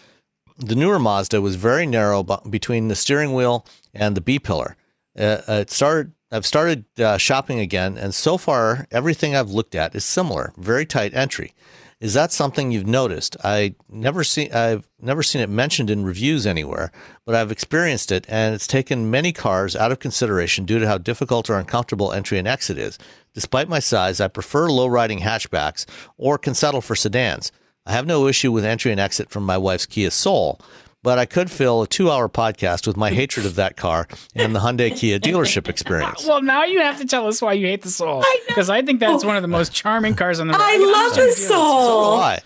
The 0.59 0.77
newer 0.77 0.99
Mazda 0.99 1.41
was 1.41 1.57
very 1.57 1.87
narrow 1.87 2.23
between 2.23 2.89
the 2.89 2.95
steering 2.95 3.33
wheel 3.33 3.67
and 3.95 4.15
the 4.15 4.21
B 4.21 4.39
pillar. 4.39 4.77
Uh, 5.19 5.39
it 5.49 5.71
started. 5.71 6.13
I've 6.31 6.45
started 6.45 6.85
uh, 6.99 7.19
shopping 7.19 7.61
again, 7.61 7.97
and 7.97 8.15
so 8.15 8.37
far 8.37 8.87
everything 8.91 9.35
I've 9.35 9.51
looked 9.51 9.75
at 9.75 9.95
is 9.95 10.05
similar. 10.05 10.53
Very 10.57 10.85
tight 10.85 11.15
entry. 11.15 11.55
Is 11.99 12.13
that 12.13 12.31
something 12.31 12.71
you've 12.71 12.87
noticed? 12.87 13.39
I 13.43 13.75
never 13.89 14.23
seen. 14.23 14.53
I've 14.53 14.87
never 15.01 15.23
seen 15.23 15.41
it 15.41 15.49
mentioned 15.49 15.89
in 15.89 16.05
reviews 16.05 16.47
anywhere, 16.47 16.93
but 17.25 17.35
I've 17.35 17.51
experienced 17.51 18.13
it, 18.13 18.27
and 18.29 18.55
it's 18.55 18.67
taken 18.67 19.11
many 19.11 19.33
cars 19.33 19.75
out 19.75 19.93
of 19.93 19.99
consideration 19.99 20.67
due 20.67 20.79
to 20.79 20.87
how 20.87 20.99
difficult 20.99 21.49
or 21.49 21.59
uncomfortable 21.59 22.13
entry 22.13 22.39
and 22.39 22.47
exit 22.47 22.77
is. 22.77 22.99
Despite 23.33 23.71
my 23.71 23.79
size, 23.79 24.21
I 24.21 24.29
prefer 24.29 24.69
low 24.69 24.87
riding 24.87 25.21
hatchbacks 25.21 25.87
or 26.19 26.37
can 26.37 26.53
settle 26.55 26.83
for 26.83 26.95
sedans. 26.95 27.51
I 27.87 27.93
have 27.93 28.07
no 28.07 28.27
issue 28.27 28.53
with 28.53 28.67
entry 28.67 28.91
and 28.91 29.01
exit 29.01 29.31
from 29.31 29.45
my 29.45 29.57
wife's 29.57 29.87
Kia 29.87 30.11
Soul, 30.11 30.61
but 31.07 31.21
I 31.21 31.25
could 31.25 31.53
fill 31.53 31.83
a 31.83 31.87
two 31.87 32.11
hour 32.11 32.29
podcast 32.29 32.85
with 32.85 32.97
my 32.97 33.13
hatred 33.13 33.47
of 33.47 33.55
that 33.55 33.77
car 33.77 34.09
and 34.35 34.53
the 34.53 34.59
Hyundai 34.59 34.93
Kia 34.93 35.21
dealership 35.21 35.69
experience. 35.69 36.27
Well, 36.27 36.43
now 36.43 36.65
you 36.65 36.81
have 36.81 36.99
to 36.99 37.07
tell 37.07 37.29
us 37.29 37.41
why 37.41 37.53
you 37.53 37.69
hate 37.69 37.83
the 37.83 37.91
Soul, 37.91 38.25
because 38.49 38.69
I, 38.69 38.83
think 38.83 38.99
that's 38.99 39.25
one 39.25 39.37
of 39.37 39.43
the 39.43 39.49
most 39.49 39.73
charming 39.73 40.17
cars 40.17 40.41
on 40.41 40.49
the 40.49 40.55
road. 40.55 40.61
I 40.61 40.79
love 40.79 41.15
the 41.15 41.21
understand 41.21 41.35
feelings. 41.35 41.47
soul. 41.47 42.17
Why? 42.17 42.41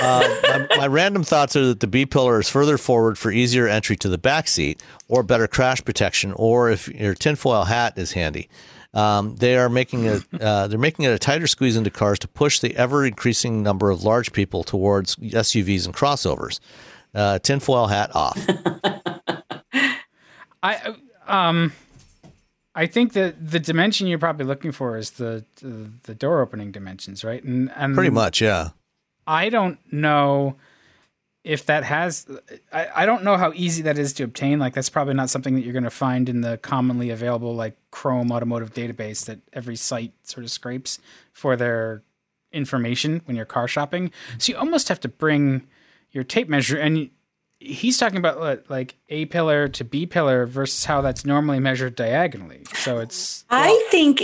Uh, 0.00 0.28
my, 0.42 0.76
my 0.76 0.86
random 0.86 1.24
thoughts 1.24 1.56
are 1.56 1.66
that 1.66 1.80
the 1.80 1.88
B 1.88 2.06
pillar 2.06 2.38
is 2.38 2.48
further 2.48 2.78
forward 2.78 3.18
for 3.18 3.32
easier 3.32 3.66
entry 3.66 3.96
to 3.96 4.08
the 4.08 4.16
back 4.16 4.46
seat, 4.46 4.80
or 5.08 5.24
better 5.24 5.48
crash 5.48 5.84
protection, 5.84 6.32
or 6.34 6.70
if 6.70 6.86
your 6.86 7.14
tinfoil 7.14 7.64
hat 7.64 7.98
is 7.98 8.12
handy. 8.12 8.48
Um, 8.94 9.34
they 9.34 9.56
are 9.56 9.68
making 9.68 10.04
it. 10.04 10.22
Uh, 10.40 10.68
they're 10.68 10.78
making 10.78 11.04
it 11.04 11.08
a 11.08 11.18
tighter 11.18 11.48
squeeze 11.48 11.76
into 11.76 11.90
cars 11.90 12.20
to 12.20 12.28
push 12.28 12.60
the 12.60 12.76
ever 12.76 13.04
increasing 13.04 13.64
number 13.64 13.90
of 13.90 14.04
large 14.04 14.32
people 14.32 14.62
towards 14.62 15.16
SUVs 15.16 15.84
and 15.84 15.92
crossovers. 15.92 16.60
Uh, 17.14 17.38
tinfoil 17.38 17.86
hat 17.86 18.10
off. 18.14 18.38
I 20.62 20.94
um, 21.26 21.72
I 22.74 22.86
think 22.86 23.12
that 23.12 23.50
the 23.50 23.60
dimension 23.60 24.06
you're 24.06 24.18
probably 24.18 24.46
looking 24.46 24.72
for 24.72 24.96
is 24.96 25.12
the 25.12 25.44
the, 25.56 25.90
the 26.04 26.14
door 26.14 26.40
opening 26.40 26.72
dimensions, 26.72 27.22
right? 27.24 27.42
And 27.44 27.70
and 27.76 27.94
Pretty 27.94 28.10
much, 28.10 28.40
yeah. 28.40 28.70
I 29.26 29.48
don't 29.48 29.78
know 29.92 30.56
if 31.44 31.66
that 31.66 31.84
has. 31.84 32.26
I, 32.72 32.88
I 32.94 33.06
don't 33.06 33.22
know 33.22 33.36
how 33.36 33.52
easy 33.54 33.82
that 33.82 33.98
is 33.98 34.12
to 34.14 34.24
obtain. 34.24 34.58
Like 34.58 34.74
that's 34.74 34.90
probably 34.90 35.14
not 35.14 35.30
something 35.30 35.54
that 35.54 35.62
you're 35.62 35.72
going 35.72 35.84
to 35.84 35.90
find 35.90 36.28
in 36.28 36.40
the 36.40 36.58
commonly 36.58 37.10
available 37.10 37.54
like 37.54 37.76
Chrome 37.90 38.32
Automotive 38.32 38.74
database 38.74 39.24
that 39.26 39.38
every 39.52 39.76
site 39.76 40.12
sort 40.24 40.44
of 40.44 40.50
scrapes 40.50 40.98
for 41.32 41.54
their 41.54 42.02
information 42.52 43.20
when 43.26 43.36
you're 43.36 43.44
car 43.44 43.68
shopping. 43.68 44.10
So 44.38 44.52
you 44.52 44.58
almost 44.58 44.88
have 44.88 45.00
to 45.00 45.08
bring 45.08 45.66
your 46.14 46.24
tape 46.24 46.48
measure 46.48 46.78
and. 46.78 47.10
He's 47.60 47.96
talking 47.96 48.18
about 48.18 48.68
like 48.68 48.96
A 49.08 49.24
pillar 49.24 49.68
to 49.68 49.84
B 49.84 50.04
pillar 50.04 50.44
versus 50.44 50.84
how 50.84 51.00
that's 51.00 51.24
normally 51.24 51.60
measured 51.60 51.94
diagonally. 51.94 52.64
So 52.74 52.98
it's 52.98 53.46
I 53.48 53.86
think 53.90 54.20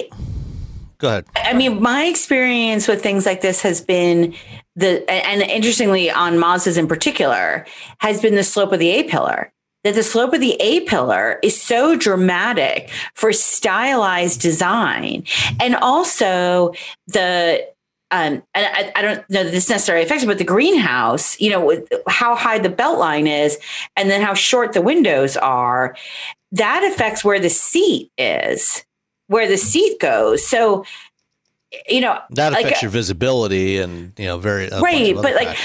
Go 1.01 1.09
ahead. 1.09 1.25
I 1.35 1.55
mean, 1.55 1.83
my 1.83 2.05
experience 2.05 2.87
with 2.87 3.03
things 3.03 3.25
like 3.25 3.41
this 3.41 3.63
has 3.63 3.81
been 3.81 4.35
the, 4.77 5.11
and 5.11 5.41
interestingly, 5.43 6.11
on 6.11 6.35
Mazdas 6.35 6.77
in 6.77 6.87
particular, 6.87 7.67
has 7.99 8.21
been 8.21 8.35
the 8.35 8.45
slope 8.45 8.73
of 8.73 8.79
the 8.79 8.91
A 8.91 9.05
pillar. 9.05 9.53
That 9.83 9.95
the 9.95 10.03
slope 10.03 10.35
of 10.35 10.41
the 10.41 10.57
A 10.61 10.81
pillar 10.81 11.39
is 11.43 11.59
so 11.59 11.97
dramatic 11.97 12.91
for 13.15 13.33
stylized 13.33 14.41
design, 14.41 15.25
and 15.59 15.75
also 15.75 16.75
the. 17.07 17.67
Um, 18.11 18.43
and 18.55 18.67
I, 18.67 18.93
I 18.97 19.03
don't 19.03 19.31
know 19.31 19.45
that 19.45 19.53
this 19.53 19.69
necessarily 19.69 20.05
affects 20.05 20.25
it, 20.25 20.27
but 20.27 20.39
the 20.39 20.45
greenhouse, 20.45 21.41
you 21.41 21.51
know, 21.51 21.65
with 21.65 21.89
how 22.09 22.35
high 22.35 22.59
the 22.59 22.69
belt 22.69 22.99
line 22.99 23.27
is, 23.27 23.59
and 23.97 24.11
then 24.11 24.21
how 24.21 24.35
short 24.35 24.73
the 24.73 24.83
windows 24.83 25.37
are, 25.37 25.97
that 26.53 26.85
affects 26.93 27.25
where 27.25 27.39
the 27.39 27.51
seat 27.51 28.11
is, 28.19 28.85
where 29.29 29.49
the 29.49 29.57
seat 29.57 30.01
goes. 30.01 30.45
So, 30.45 30.85
you 31.89 32.01
know, 32.01 32.19
That 32.31 32.53
like, 32.53 32.65
affects 32.65 32.83
your 32.83 32.91
visibility 32.91 33.79
and 33.79 34.13
you 34.19 34.27
know 34.27 34.39
very 34.39 34.69
right 34.71 35.13
of 35.13 35.19
other 35.19 35.23
but 35.23 35.37
like 35.37 35.57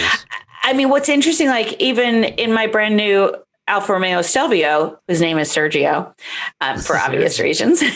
i 0.61 0.71
mean 0.71 0.89
what's 0.89 1.09
interesting 1.09 1.47
like 1.47 1.73
even 1.81 2.23
in 2.23 2.53
my 2.53 2.67
brand 2.67 2.95
new 2.95 3.35
alfa 3.67 3.93
romeo 3.93 4.21
stelvio 4.21 4.99
whose 5.07 5.21
name 5.21 5.39
is 5.39 5.49
sergio 5.49 6.13
um, 6.61 6.79
for 6.79 6.97
obvious 6.97 7.39
reasons. 7.39 7.83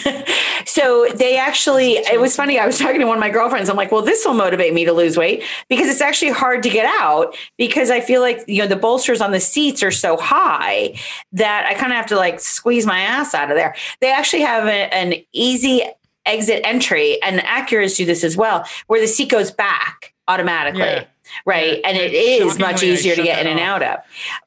So 0.66 1.08
they 1.16 1.38
actually 1.38 1.94
it 1.94 2.20
was 2.20 2.36
funny 2.36 2.60
i 2.60 2.66
was 2.66 2.78
talking 2.78 3.00
to 3.00 3.08
one 3.08 3.18
of 3.18 3.22
my 3.22 3.30
girlfriends. 3.30 3.70
I'm 3.70 3.78
like 3.78 3.92
well 3.92 4.02
this 4.02 4.26
will 4.26 4.34
motivate 4.34 4.74
me 4.74 4.86
to 4.86 4.94
lose 4.94 5.18
weight 5.18 5.44
because 5.68 5.88
it's 5.88 6.02
actually 6.02 6.32
hard 6.32 6.64
to 6.64 6.70
get 6.70 6.86
out 7.00 7.36
because 7.58 7.90
i 7.90 8.02
feel 8.02 8.22
like 8.22 8.44
you 8.48 8.62
know 8.62 8.68
the 8.68 8.76
bolsters 8.76 9.22
on 9.22 9.32
the 9.32 9.40
seats 9.40 9.82
are 9.82 9.92
so 9.92 10.18
high 10.18 10.96
that 11.32 11.66
i 11.66 11.74
kind 11.74 11.92
of 11.92 11.98
have 11.98 12.06
to 12.08 12.18
like 12.18 12.40
squeeze 12.40 12.86
my 12.86 13.00
ass 13.00 13.34
out 13.34 13.50
of 13.50 13.58
there. 13.58 13.76
They 14.02 14.12
actually 14.12 14.42
have 14.42 14.66
a, 14.68 14.94
an 14.94 15.16
easy 15.32 15.84
exit 16.26 16.62
entry 16.64 17.22
and 17.24 17.40
Acuras 17.40 17.98
do 17.98 18.06
this 18.06 18.24
as 18.24 18.38
well 18.38 18.66
where 18.88 19.02
the 19.02 19.08
seat 19.08 19.30
goes 19.30 19.52
back 19.52 20.14
automatically. 20.28 20.82
Yeah. 20.82 21.06
Right 21.46 21.80
and 21.84 21.98
It's 21.98 22.60
much 22.60 22.84
easier 22.84 23.16
to 23.16 23.24
get 23.24 23.40
in 23.40 23.48
and 23.48 23.60
out 23.60 23.82
of. 23.84 24.00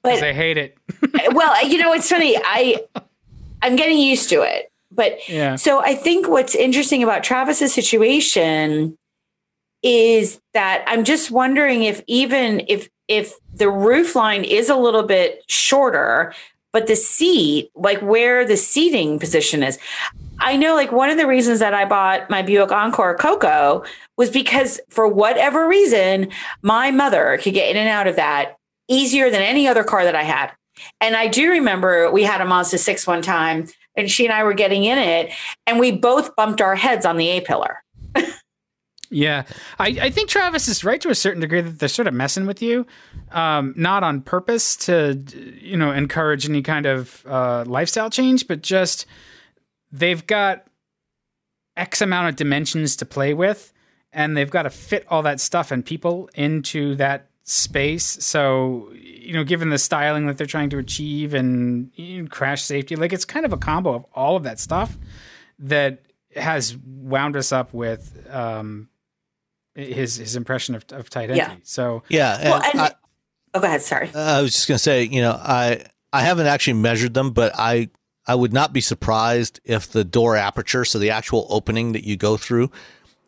but 0.03 0.22
I 0.22 0.33
hate 0.33 0.57
it. 0.59 0.76
well 1.33 1.66
you 1.68 1.78
know 1.78 1.93
it's 1.93 2.09
funny 2.09 2.37
i 2.45 2.80
i'm 3.62 3.76
getting 3.76 3.99
used 3.99 4.28
to 4.30 4.43
it 4.43 4.70
but 4.91 5.18
Yeah. 5.28 5.57
so 5.57 5.80
i 5.80 5.95
think 5.95 6.28
what's 6.28 6.55
interesting 6.55 7.03
about 7.03 7.24
travis's 7.24 7.72
situation 7.74 8.97
is 9.83 10.41
that 10.55 10.85
i'm 10.87 11.05
just 11.05 11.30
wondering 11.30 11.83
if 11.83 12.03
even 12.07 12.62
if 12.68 12.89
if 13.09 13.35
the 13.55 13.68
roof 13.68 14.14
line 14.14 14.45
is 14.45 14.68
a 14.68 14.76
little 14.76 15.03
bit 15.03 15.43
shorter 15.49 16.33
but 16.72 16.87
the 16.87 16.97
seat 16.97 17.70
like 17.74 18.01
where 18.01 18.45
the 18.47 18.57
seating 18.57 19.18
position 19.18 19.62
is 19.62 19.78
i 20.43 20.57
know 20.57 20.74
like 20.74 20.93
one 20.93 21.11
of 21.11 21.16
the 21.16 21.26
reasons 21.26 21.59
that 21.59 21.74
i 21.74 21.84
bought 21.84 22.28
my 22.28 22.43
buick 22.43 22.70
encore 22.70 23.16
coco 23.16 23.82
was 24.16 24.30
because 24.30 24.80
for 24.88 25.07
whatever 25.09 25.68
reason 25.68 26.28
my 26.62 26.90
mother 26.90 27.38
could 27.43 27.55
get 27.55 27.70
in 27.70 27.76
and 27.76 27.88
out 27.88 28.07
of 28.07 28.16
that 28.16 28.57
easier 28.88 29.30
than 29.30 29.43
any 29.43 29.66
other 29.66 29.84
car 29.84 30.05
that 30.05 30.14
i 30.14 30.22
had. 30.22 30.53
And 31.01 31.16
i 31.16 31.28
do 31.28 31.51
remember 31.51 32.11
we 32.11 32.24
had 32.24 32.40
a 32.40 32.45
mazda 32.45 32.78
6 32.78 33.07
one 33.07 33.22
time 33.22 33.68
and 33.97 34.11
she 34.11 34.24
and 34.24 34.34
i 34.34 34.43
were 34.43 34.55
getting 34.55 34.84
in 34.84 34.99
it 34.99 35.32
and 35.66 35.78
we 35.78 35.93
both 35.93 36.34
bumped 36.36 36.61
our 36.61 36.76
heads 36.76 37.07
on 37.07 37.16
the 37.16 37.28
a 37.28 37.40
pillar. 37.40 37.82
Yeah, 39.12 39.45
I, 39.78 39.88
I 40.01 40.11
think 40.11 40.30
Travis 40.30 40.68
is 40.68 40.84
right 40.84 40.99
to 41.03 41.11
a 41.11 41.14
certain 41.14 41.43
degree 41.43 41.61
that 41.61 41.78
they're 41.78 41.88
sort 41.90 42.09
of 42.09 42.14
messing 42.14 42.47
with 42.47 42.62
you, 42.62 42.86
um, 43.30 43.74
not 43.76 44.03
on 44.03 44.22
purpose 44.22 44.74
to 44.86 45.22
you 45.61 45.76
know 45.76 45.93
encourage 45.93 46.49
any 46.49 46.62
kind 46.62 46.86
of 46.86 47.22
uh, 47.26 47.64
lifestyle 47.66 48.09
change, 48.09 48.49
but 48.49 48.62
just 48.62 49.05
they've 49.93 50.26
got 50.26 50.66
X 51.76 52.01
amount 52.01 52.28
of 52.28 52.36
dimensions 52.36 52.97
to 52.97 53.07
play 53.07 53.34
with, 53.34 53.72
and 54.12 54.36
they've 54.36 54.51
got 54.51 54.62
to 54.62 54.70
fit 54.70 55.07
all 55.09 55.22
that 55.22 55.40
stuff 55.40 55.70
and 55.70 55.84
people 55.84 56.28
into 56.34 56.97
that 56.97 57.28
space. 57.45 58.05
So, 58.05 58.93
you 58.95 59.34
know, 59.34 59.45
given 59.45 59.68
the 59.70 59.78
styling 59.78 60.26
that 60.26 60.38
they're 60.38 60.47
trying 60.47 60.70
to 60.70 60.78
achieve 60.78 61.34
and 61.34 61.90
you 61.95 62.22
know, 62.22 62.28
crash 62.28 62.62
safety, 62.62 62.97
like 62.97 63.12
it's 63.12 63.24
kind 63.24 63.47
of 63.47 63.53
a 63.53 63.57
combo 63.57 63.95
of 63.95 64.07
all 64.14 64.36
of 64.36 64.43
that 64.45 64.59
stuff 64.59 64.99
that 65.59 66.03
has 66.34 66.76
wound 66.76 67.36
us 67.36 67.53
up 67.53 67.72
with 67.74 68.26
um, 68.30 68.88
his 69.74 70.16
his 70.16 70.36
impression 70.36 70.74
of, 70.74 70.84
of 70.90 71.11
tight 71.11 71.34
Yeah. 71.34 71.55
So, 71.62 72.03
Yeah. 72.09 72.36
And 72.38 72.51
Well, 72.51 72.62
and 72.62 72.80
I, 72.80 72.93
oh, 73.55 73.61
go 73.61 73.66
ahead. 73.66 73.82
Sorry. 73.82 74.11
I 74.14 74.40
was 74.40 74.53
just 74.53 74.68
going 74.68 74.76
to 74.76 74.82
say, 74.82 75.05
you 75.05 75.22
know, 75.22 75.32
I 75.32 75.84
I 76.12 76.22
haven't 76.22 76.47
actually 76.47 76.74
measured 76.74 77.14
them, 77.14 77.30
but 77.30 77.53
I 77.59 77.88
I 78.27 78.35
would 78.35 78.53
not 78.53 78.73
be 78.73 78.81
surprised 78.81 79.61
if 79.64 79.91
the 79.91 80.05
door 80.05 80.37
aperture, 80.37 80.85
so 80.85 80.99
the 80.99 81.11
actual 81.11 81.47
opening 81.51 81.93
that 81.93 82.05
you 82.05 82.16
go 82.16 82.37
through, 82.37 82.70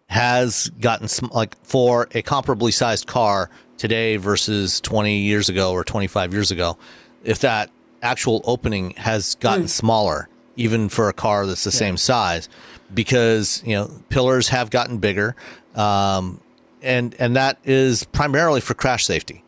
has 0.07 0.71
gotten 0.81 1.09
sm- 1.09 1.27
like 1.27 1.57
for 1.65 2.05
a 2.13 2.23
comparably 2.23 2.73
sized 2.73 3.07
car 3.07 3.51
today 3.79 4.17
versus 4.17 4.81
20 4.81 5.19
years 5.19 5.49
ago 5.49 5.73
or 5.73 5.83
25 5.83 6.33
years 6.33 6.51
ago, 6.51 6.79
if 7.25 7.41
that 7.41 7.71
actual 8.03 8.43
opening 8.45 8.91
has 8.93 9.35
gotten 9.37 9.67
smaller, 9.67 10.29
even 10.57 10.89
for 10.89 11.09
a 11.09 11.13
car 11.13 11.47
that's 11.47 11.65
the 11.65 11.73
same 11.73 11.97
size, 11.97 12.49
because 12.93 13.63
you 13.67 13.75
know 13.75 13.91
pillars 14.11 14.49
have 14.49 14.71
gotten 14.71 14.99
bigger, 14.99 15.35
um, 15.75 16.41
and 16.83 17.17
and 17.19 17.35
that 17.37 17.59
is 17.65 18.05
primarily 18.05 18.61
for 18.61 18.75
crash 18.75 19.05
safety. 19.05 19.43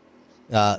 Uh, 0.50 0.78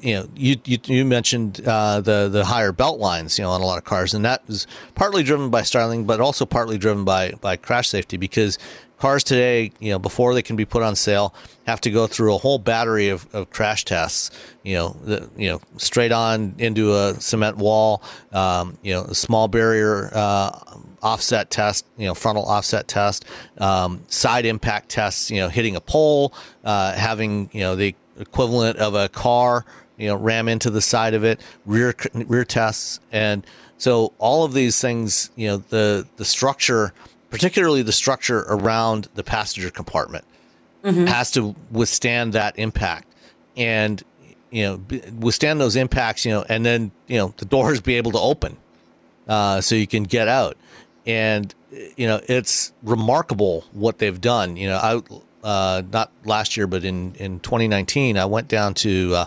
you 0.00 0.14
know, 0.14 0.28
you 0.34 0.56
you, 0.64 0.78
you 0.84 1.04
mentioned 1.04 1.60
uh, 1.66 2.00
the 2.00 2.28
the 2.28 2.44
higher 2.44 2.72
belt 2.72 2.98
lines, 2.98 3.38
you 3.38 3.44
know, 3.44 3.50
on 3.50 3.60
a 3.60 3.66
lot 3.66 3.78
of 3.78 3.84
cars, 3.84 4.14
and 4.14 4.24
that 4.24 4.46
was 4.46 4.66
partly 4.94 5.22
driven 5.22 5.50
by 5.50 5.62
styling, 5.62 6.04
but 6.04 6.20
also 6.20 6.46
partly 6.46 6.78
driven 6.78 7.04
by 7.04 7.32
by 7.40 7.56
crash 7.56 7.88
safety 7.88 8.16
because 8.16 8.58
cars 8.98 9.22
today, 9.22 9.72
you 9.78 9.90
know, 9.90 9.98
before 9.98 10.34
they 10.34 10.42
can 10.42 10.56
be 10.56 10.64
put 10.64 10.82
on 10.82 10.96
sale, 10.96 11.34
have 11.66 11.80
to 11.82 11.90
go 11.90 12.06
through 12.06 12.34
a 12.34 12.38
whole 12.38 12.58
battery 12.58 13.08
of, 13.08 13.26
of 13.34 13.50
crash 13.50 13.84
tests. 13.84 14.30
You 14.62 14.76
know, 14.76 14.96
the, 15.04 15.30
you 15.36 15.50
know, 15.50 15.60
straight 15.76 16.12
on 16.12 16.54
into 16.58 16.94
a 16.94 17.14
cement 17.20 17.56
wall, 17.56 18.02
um, 18.32 18.78
you 18.82 18.94
know, 18.94 19.04
a 19.04 19.14
small 19.14 19.48
barrier. 19.48 20.10
Uh, 20.12 20.58
offset 21.02 21.50
test, 21.50 21.86
you 21.96 22.06
know, 22.06 22.14
frontal 22.14 22.44
offset 22.44 22.88
test, 22.88 23.24
um, 23.58 24.02
side 24.08 24.44
impact 24.44 24.88
tests, 24.88 25.30
you 25.30 25.36
know, 25.36 25.48
hitting 25.48 25.76
a 25.76 25.80
pole, 25.80 26.34
uh, 26.64 26.92
having, 26.94 27.48
you 27.52 27.60
know, 27.60 27.76
the 27.76 27.94
equivalent 28.18 28.78
of 28.78 28.94
a 28.94 29.08
car, 29.08 29.64
you 29.96 30.08
know, 30.08 30.16
ram 30.16 30.48
into 30.48 30.70
the 30.70 30.80
side 30.80 31.14
of 31.14 31.24
it, 31.24 31.40
rear 31.64 31.94
rear 32.14 32.44
tests, 32.44 33.00
and 33.12 33.46
so 33.78 34.12
all 34.18 34.44
of 34.44 34.54
these 34.54 34.80
things, 34.80 35.30
you 35.36 35.48
know, 35.48 35.58
the 35.58 36.06
the 36.16 36.24
structure, 36.24 36.92
particularly 37.30 37.82
the 37.82 37.92
structure 37.92 38.44
around 38.48 39.08
the 39.14 39.24
passenger 39.24 39.70
compartment, 39.70 40.24
has 41.08 41.30
to 41.32 41.54
withstand 41.70 42.32
that 42.34 42.58
impact, 42.58 43.08
and 43.56 44.02
you 44.50 44.62
know, 44.62 44.80
withstand 45.18 45.60
those 45.60 45.76
impacts, 45.76 46.24
you 46.24 46.30
know, 46.30 46.44
and 46.48 46.64
then 46.64 46.92
you 47.08 47.18
know 47.18 47.34
the 47.36 47.44
doors 47.44 47.80
be 47.80 47.96
able 47.96 48.12
to 48.12 48.20
open, 48.20 48.56
uh, 49.28 49.60
so 49.60 49.74
you 49.74 49.86
can 49.86 50.04
get 50.04 50.28
out, 50.28 50.56
and 51.06 51.54
you 51.96 52.06
know 52.06 52.20
it's 52.28 52.72
remarkable 52.82 53.64
what 53.72 53.98
they've 53.98 54.20
done. 54.20 54.56
You 54.56 54.68
know, 54.68 54.76
I 54.76 55.02
uh, 55.46 55.82
not 55.92 56.10
last 56.24 56.56
year, 56.56 56.66
but 56.66 56.84
in 56.84 57.14
in 57.14 57.38
2019, 57.38 58.18
I 58.18 58.24
went 58.24 58.48
down 58.48 58.74
to 58.74 59.14
uh, 59.14 59.26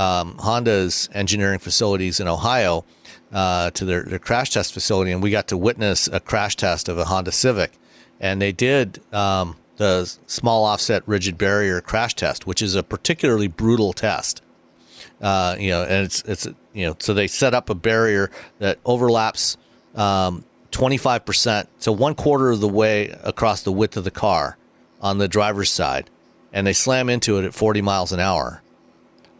um, 0.00 0.36
Honda's 0.36 1.08
engineering 1.14 1.60
facilities 1.60 2.20
in 2.20 2.28
Ohio 2.28 2.84
uh, 3.32 3.70
to 3.70 3.86
their, 3.86 4.02
their 4.02 4.18
crash 4.18 4.50
test 4.50 4.74
facility, 4.74 5.12
and 5.12 5.22
we 5.22 5.30
got 5.30 5.48
to 5.48 5.56
witness 5.56 6.08
a 6.08 6.20
crash 6.20 6.56
test 6.56 6.90
of 6.90 6.98
a 6.98 7.06
Honda 7.06 7.32
Civic, 7.32 7.72
and 8.20 8.40
they 8.40 8.52
did 8.52 9.00
um, 9.14 9.56
the 9.78 10.04
small 10.26 10.66
offset 10.66 11.02
rigid 11.06 11.38
barrier 11.38 11.80
crash 11.80 12.14
test, 12.14 12.46
which 12.46 12.60
is 12.60 12.74
a 12.74 12.82
particularly 12.82 13.48
brutal 13.48 13.94
test. 13.94 14.42
Uh, 15.22 15.56
you 15.58 15.70
know, 15.70 15.84
and 15.84 16.04
it's 16.04 16.22
it's 16.24 16.46
you 16.74 16.86
know, 16.86 16.94
so 16.98 17.14
they 17.14 17.26
set 17.26 17.54
up 17.54 17.70
a 17.70 17.74
barrier 17.74 18.30
that 18.58 18.78
overlaps 18.84 19.56
um, 19.94 20.44
25%, 20.72 21.66
so 21.78 21.92
one 21.92 22.14
quarter 22.14 22.50
of 22.50 22.60
the 22.60 22.68
way 22.68 23.08
across 23.24 23.62
the 23.62 23.72
width 23.72 23.96
of 23.96 24.04
the 24.04 24.10
car 24.10 24.58
on 25.00 25.18
the 25.18 25.28
driver's 25.28 25.70
side, 25.70 26.10
and 26.52 26.66
they 26.66 26.72
slam 26.72 27.08
into 27.08 27.38
it 27.38 27.44
at 27.44 27.54
40 27.54 27.82
miles 27.82 28.12
an 28.12 28.20
hour, 28.20 28.62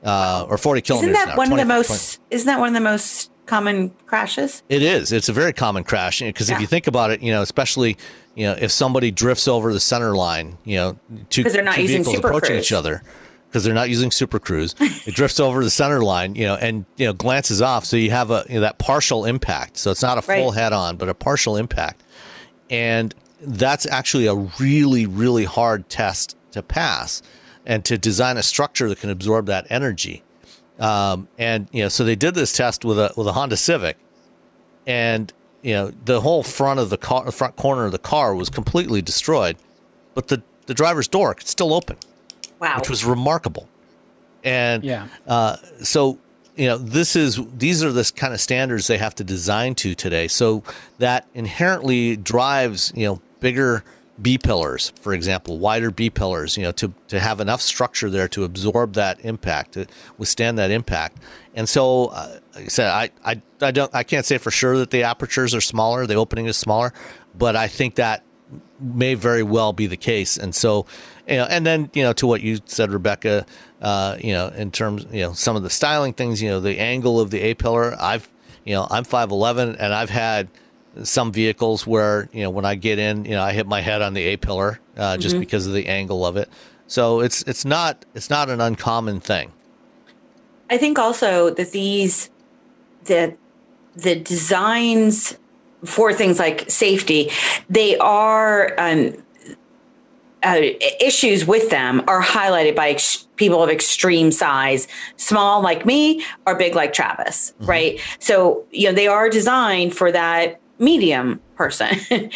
uh, 0.05 0.47
or 0.49 0.59
40 0.59 0.83
kilometers. 0.83 1.11
Isn't 1.11 1.23
an 1.23 1.29
that 1.29 1.33
hour, 1.33 1.37
one 1.39 1.53
of 1.53 1.59
the 1.59 1.65
most? 1.65 2.21
Isn't 2.31 2.47
that 2.47 2.59
one 2.59 2.69
of 2.69 2.75
the 2.75 2.81
most 2.81 3.31
common 3.47 3.91
crashes? 4.07 4.63
It 4.69 4.83
is. 4.83 5.13
It's 5.13 5.29
a 5.29 5.33
very 5.33 5.53
common 5.53 5.85
crash 5.85 6.21
because 6.21 6.49
Yeah. 6.49 6.57
if 6.57 6.61
you 6.61 6.67
think 6.67 6.87
about 6.87 7.11
it, 7.11 7.23
you 7.23 7.33
know, 7.33 7.43
especially 7.43 7.97
you 8.35 8.47
know 8.47 8.57
if 8.61 8.71
somebody 8.71 9.11
drifts 9.11 9.49
over 9.49 9.73
the 9.73 9.81
center 9.81 10.15
line, 10.17 10.59
you 10.65 10.77
know, 10.77 10.99
two, 11.31 11.45
they're 11.45 11.63
not 11.63 11.77
two 11.77 11.83
using 11.83 11.97
vehicles 11.99 12.17
Super 12.17 12.29
approaching 12.29 12.57
Cruise. 12.57 12.67
each 12.67 12.73
other 12.73 13.03
because 13.49 13.65
they're 13.65 13.73
not 13.75 13.89
using 13.89 14.11
Super 14.11 14.39
Cruise, 14.39 14.75
it 15.07 15.15
drifts 15.15 15.41
over 15.41 15.65
the 15.65 15.71
center 15.71 16.03
line, 16.03 16.35
you 16.35 16.45
know, 16.45 16.57
and 16.57 16.85
you 16.97 17.07
know 17.07 17.13
glances 17.15 17.63
off, 17.63 17.85
so 17.85 17.97
you 17.97 18.11
have 18.11 18.31
a 18.31 18.45
you 18.49 18.57
know, 18.57 18.61
that 18.63 18.79
partial 18.79 19.25
impact. 19.25 19.79
So 19.79 19.91
it's 19.91 20.03
not 20.03 20.19
a 20.19 20.23
full 20.23 20.51
Right. 20.51 20.55
head 20.59 20.73
on, 20.73 20.97
but 20.97 21.09
a 21.09 21.15
partial 21.15 21.57
impact, 21.57 22.03
and 22.69 23.15
that's 23.41 23.87
actually 23.87 24.27
a 24.27 24.35
really 24.35 25.07
really 25.07 25.45
hard 25.45 25.89
test 25.89 26.37
to 26.53 26.63
pass, 26.63 27.23
and 27.65 27.85
to 27.85 27.99
design 27.99 28.37
a 28.37 28.43
structure 28.43 28.89
that 28.89 29.01
can 29.01 29.11
absorb 29.11 29.47
that 29.47 29.67
energy. 29.71 30.23
Um, 30.79 31.29
and 31.39 31.69
you 31.73 31.83
know, 31.83 31.89
so 31.89 32.05
they 32.05 32.17
did 32.17 32.35
this 32.35 32.53
test 32.53 32.85
with 32.85 32.99
a 32.99 33.13
with 33.17 33.27
a 33.27 33.33
Honda 33.33 33.57
Civic, 33.57 33.97
and 34.87 35.33
you 35.63 35.75
know 35.75 35.93
the 36.05 36.21
whole 36.21 36.43
front 36.43 36.81
of 36.81 36.91
the 36.91 36.99
car, 36.99 37.25
the 37.25 37.33
front 37.33 37.57
corner 37.57 37.85
of 37.87 37.93
the 37.93 37.99
car 37.99 38.35
was 38.35 38.51
completely 38.51 39.03
destroyed, 39.03 39.57
but 40.15 40.29
the 40.29 40.43
the 40.67 40.75
driver's 40.75 41.09
door 41.09 41.33
could 41.35 41.47
still 41.47 41.73
open, 41.73 41.97
Wow. 42.61 42.79
which 42.79 42.91
was 42.91 43.05
remarkable. 43.05 43.69
And 44.45 44.83
Yeah. 44.85 45.07
uh, 45.27 45.57
so 45.83 46.19
you 46.57 46.67
know 46.67 46.79
this 46.79 47.17
is 47.17 47.41
these 47.57 47.85
are 47.85 47.93
the 47.93 48.11
kind 48.17 48.35
of 48.35 48.41
standards 48.41 48.87
they 48.87 48.99
have 48.99 49.15
to 49.17 49.25
design 49.25 49.75
to 49.77 49.95
today. 49.95 50.29
So 50.29 50.63
that 50.99 51.27
inherently 51.35 52.17
drives 52.17 52.93
you 52.95 53.07
know 53.07 53.23
bigger 53.41 53.85
B 54.21 54.39
pillars, 54.39 54.93
for 55.03 55.13
example, 55.13 55.59
wider 55.59 55.91
B 55.91 56.09
pillars, 56.09 56.57
you 56.57 56.63
know, 56.63 56.73
to 56.73 56.93
to 57.09 57.21
have 57.21 57.41
enough 57.41 57.61
structure 57.61 58.09
there 58.09 58.29
to 58.29 58.45
absorb 58.45 58.95
that 58.95 59.23
impact, 59.25 59.73
to 59.73 59.87
withstand 60.17 60.59
that 60.59 60.71
impact. 60.71 61.19
And 61.55 61.69
so, 61.69 62.07
uh, 62.07 62.39
like 62.55 62.65
I 62.65 62.69
said, 62.69 62.91
I, 62.91 63.11
I 63.25 63.43
I 63.61 63.71
don't 63.71 63.95
I 63.95 64.03
can't 64.03 64.25
say 64.25 64.39
for 64.39 64.51
sure 64.51 64.79
that 64.79 64.91
the 64.91 65.03
apertures 65.03 65.55
are 65.55 65.61
smaller, 65.61 66.07
the 66.07 66.15
opening 66.15 66.47
is 66.47 66.57
smaller, 66.57 66.95
but 67.37 67.57
I 67.57 67.69
think 67.69 67.97
that 67.97 68.23
may 68.81 69.15
very 69.15 69.43
well 69.43 69.73
be 69.73 69.87
the 69.87 69.97
case. 69.97 70.37
And 70.37 70.55
so, 70.55 70.87
you 71.29 71.37
know, 71.37 71.45
and 71.45 71.67
then, 71.67 71.91
you 71.95 72.03
know, 72.03 72.13
to 72.15 72.27
what 72.27 72.41
you 72.41 72.59
said, 72.67 72.93
Rebecca, 72.93 73.47
uh, 73.81 74.17
you 74.21 74.33
know, 74.33 74.49
in 74.49 74.71
terms, 74.71 75.07
you 75.11 75.23
know, 75.23 75.33
some 75.33 75.57
of 75.57 75.63
the 75.63 75.71
styling 75.71 76.13
things, 76.13 76.41
you 76.43 76.49
know, 76.49 76.61
the 76.61 76.79
angle 76.79 77.21
of 77.21 77.31
the 77.31 77.41
A 77.41 77.55
pillar, 77.55 77.97
I've, 77.99 78.29
you 78.65 78.75
know, 78.75 78.87
I'm 78.91 79.05
5'11 79.05 79.77
and 79.79 79.95
I've 79.95 80.11
had 80.11 80.49
some 81.03 81.33
vehicles 81.33 81.87
where, 81.87 82.29
you 82.33 82.43
know, 82.43 82.51
when 82.51 82.65
I 82.65 82.75
get 82.75 82.99
in, 82.99 83.25
you 83.25 83.33
know, 83.33 83.43
I 83.43 83.53
hit 83.53 83.67
my 83.67 83.81
head 83.81 84.03
on 84.03 84.15
the 84.15 84.23
A 84.23 84.37
pillar, 84.37 84.81
uh, 84.97 85.19
just 85.19 85.39
because 85.39 85.67
of 85.67 85.75
the 85.75 85.87
angle 85.89 86.25
of 86.25 86.37
it. 86.37 86.49
So 86.87 87.21
it's, 87.21 87.43
it's 87.43 87.65
not, 87.65 88.05
it's 88.15 88.31
not 88.31 88.49
an 88.49 88.61
uncommon 88.61 89.21
thing. 89.21 89.53
I 90.69 90.79
think 90.79 90.99
also 90.99 91.51
that 91.51 91.71
these 91.73 92.31
the 93.05 93.37
the 93.95 94.17
designs 94.17 95.39
for 95.85 96.13
things 96.13 96.39
like 96.39 96.71
safety, 96.71 97.31
they 97.71 97.97
are 97.99 98.75
um, 98.79 99.15
uh, 100.47 100.61
issues 101.01 101.45
with 101.45 101.71
them 101.71 102.03
are 102.07 102.23
highlighted 102.23 102.77
by 102.77 102.91
ex- 102.91 103.27
people 103.35 103.63
of 103.63 103.69
extreme 103.69 104.31
size, 104.31 104.87
small 105.17 105.61
like 105.61 105.85
me 105.85 106.25
or 106.47 106.55
big 106.55 106.75
like 106.75 106.93
Travis, 106.93 107.53
right? 107.61 108.01
So 108.21 108.65
you 108.71 108.89
know 108.89 108.95
they 108.95 109.09
are 109.09 109.29
designed 109.29 109.95
for 109.95 110.13
that 110.13 110.61
medium 110.79 111.41
person. 111.57 111.89
and 112.11 112.31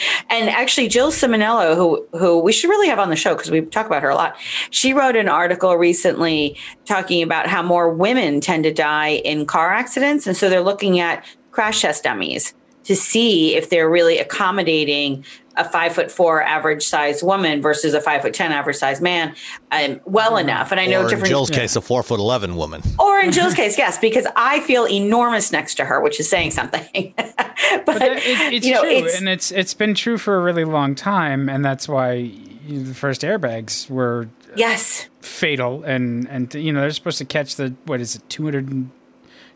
actually, 0.51 0.89
Jill 0.89 1.12
Ciminillo, 1.12 1.77
who 1.77 2.07
who 2.19 2.41
we 2.41 2.53
should 2.53 2.69
really 2.69 2.89
have 2.89 2.99
on 2.99 3.11
the 3.11 3.16
show 3.16 3.35
because 3.35 3.51
we 3.51 3.61
talk 3.61 3.87
about 3.87 4.03
her 4.03 4.11
a 4.11 4.15
lot. 4.15 4.37
She 4.70 4.93
wrote 4.93 5.15
an 5.15 5.28
article 5.28 5.77
recently 5.77 6.57
talking 6.87 7.23
about 7.23 7.47
how 7.47 7.62
more 7.62 7.91
women 7.91 8.41
tend 8.41 8.65
to 8.65 8.73
die 8.73 9.20
in 9.24 9.47
car 9.47 9.73
accidents, 9.73 10.27
and 10.27 10.37
so 10.37 10.51
they're 10.51 10.61
looking 10.61 10.99
at 10.99 11.24
crash 11.53 11.82
test 11.82 12.05
dummies 12.05 12.55
to 12.85 12.97
see 12.97 13.55
if 13.55 13.70
they're 13.70 13.89
really 13.89 14.19
accommodating 14.19 15.24
a 15.57 15.69
five 15.69 15.93
foot 15.95 16.11
four 16.11 16.43
average 16.43 16.85
size 16.85 17.23
woman 17.23 17.61
versus 17.61 17.93
a 17.95 18.01
five 18.01 18.23
foot 18.23 18.33
ten 18.35 18.53
average 18.53 18.77
size 18.77 19.01
man 19.01 19.35
um, 19.73 20.01
well 20.05 20.37
enough. 20.37 20.71
And 20.71 20.81
I 20.81 20.87
know 20.87 21.01
or 21.01 21.05
in 21.05 21.09
different 21.09 21.29
Jill's 21.29 21.51
case, 21.51 21.77
a 21.77 21.81
four 21.81 22.03
foot 22.03 22.21
11 22.21 22.57
woman. 22.57 22.83
or 22.99 23.19
in 23.19 23.33
Jill's 23.33 23.55
case, 23.61 23.77
yes, 23.77 23.99
because 23.99 24.27
I 24.37 24.61
feel 24.61 24.87
enormous 24.89 25.53
next 25.53 25.75
to 25.77 25.85
her, 25.85 26.01
which 26.01 26.21
is 26.21 26.29
saying 26.29 26.53
something. 26.53 27.15
but 27.17 27.85
But 27.87 27.99
that- 27.99 28.17
it, 28.19 28.55
it's 28.55 28.67
you 28.67 28.75
know, 28.75 28.83
true, 28.83 28.91
it's 28.91 29.19
and 29.19 29.29
it's 29.29 29.51
it's 29.51 29.75
been 29.75 29.95
true 29.95 30.19
for 30.19 30.37
a 30.37 30.41
really 30.41 30.65
long 30.65 30.95
time, 30.95 31.49
and 31.49 31.65
that's 31.65 31.89
why 31.89 32.31
the 32.69 32.95
first 32.95 33.23
airbags 33.23 33.91
were 33.91 34.29
yes, 34.57 35.09
fatal, 35.21 35.83
and 35.83 36.29
and 36.29 36.55
you 36.55 36.73
know 36.73 36.81
they're 36.81 36.91
supposed 36.91 37.19
to 37.19 37.25
catch 37.25 37.57
the 37.57 37.75
what 37.85 38.01
is 38.01 38.15
it 38.17 38.29
200 38.29 38.89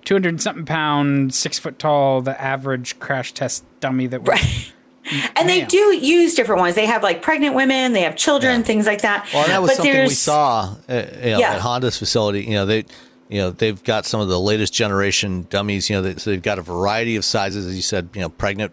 200 0.05 0.41
something 0.41 0.67
pound, 0.67 1.35
six 1.35 1.59
foot 1.59 1.79
tall, 1.79 2.21
the 2.21 2.39
average 2.41 2.99
crash 2.99 3.33
test 3.33 3.65
dummy 3.81 4.07
that 4.07 4.21
was 4.23 4.29
right. 4.29 4.73
And 5.37 5.49
they 5.49 5.65
do 5.65 5.79
use 5.97 6.35
different 6.35 6.61
ones. 6.61 6.75
They 6.75 6.87
have 6.87 7.03
like 7.03 7.23
pregnant 7.23 7.55
women, 7.55 7.93
they 7.93 8.03
have 8.03 8.17
children, 8.17 8.61
Yeah. 8.61 8.67
things 8.67 8.87
like 8.87 9.03
that. 9.03 9.29
Well, 9.33 9.47
that 9.47 9.61
was 9.63 9.71
But 9.73 9.77
something 9.79 10.03
we 10.05 10.09
saw 10.11 10.75
uh, 10.89 10.95
you 11.23 11.31
know, 11.33 11.39
Yeah. 11.39 11.55
at 11.55 11.61
Honda's 11.61 11.99
facility. 11.99 12.43
You 12.45 12.55
know, 12.55 12.67
they, 12.67 12.85
you 13.29 13.41
know, 13.41 13.51
they've 13.51 13.83
got 13.85 14.07
some 14.07 14.21
of 14.21 14.29
the 14.29 14.39
latest 14.41 14.73
generation 14.73 15.47
dummies. 15.51 15.89
You 15.91 15.97
know, 15.97 16.03
they, 16.03 16.15
so 16.17 16.31
they've 16.31 16.43
got 16.43 16.59
a 16.59 16.63
variety 16.63 17.17
of 17.17 17.25
sizes, 17.25 17.67
as 17.67 17.75
you 17.77 17.83
said. 17.83 18.09
You 18.15 18.21
know, 18.23 18.29
pregnant, 18.29 18.73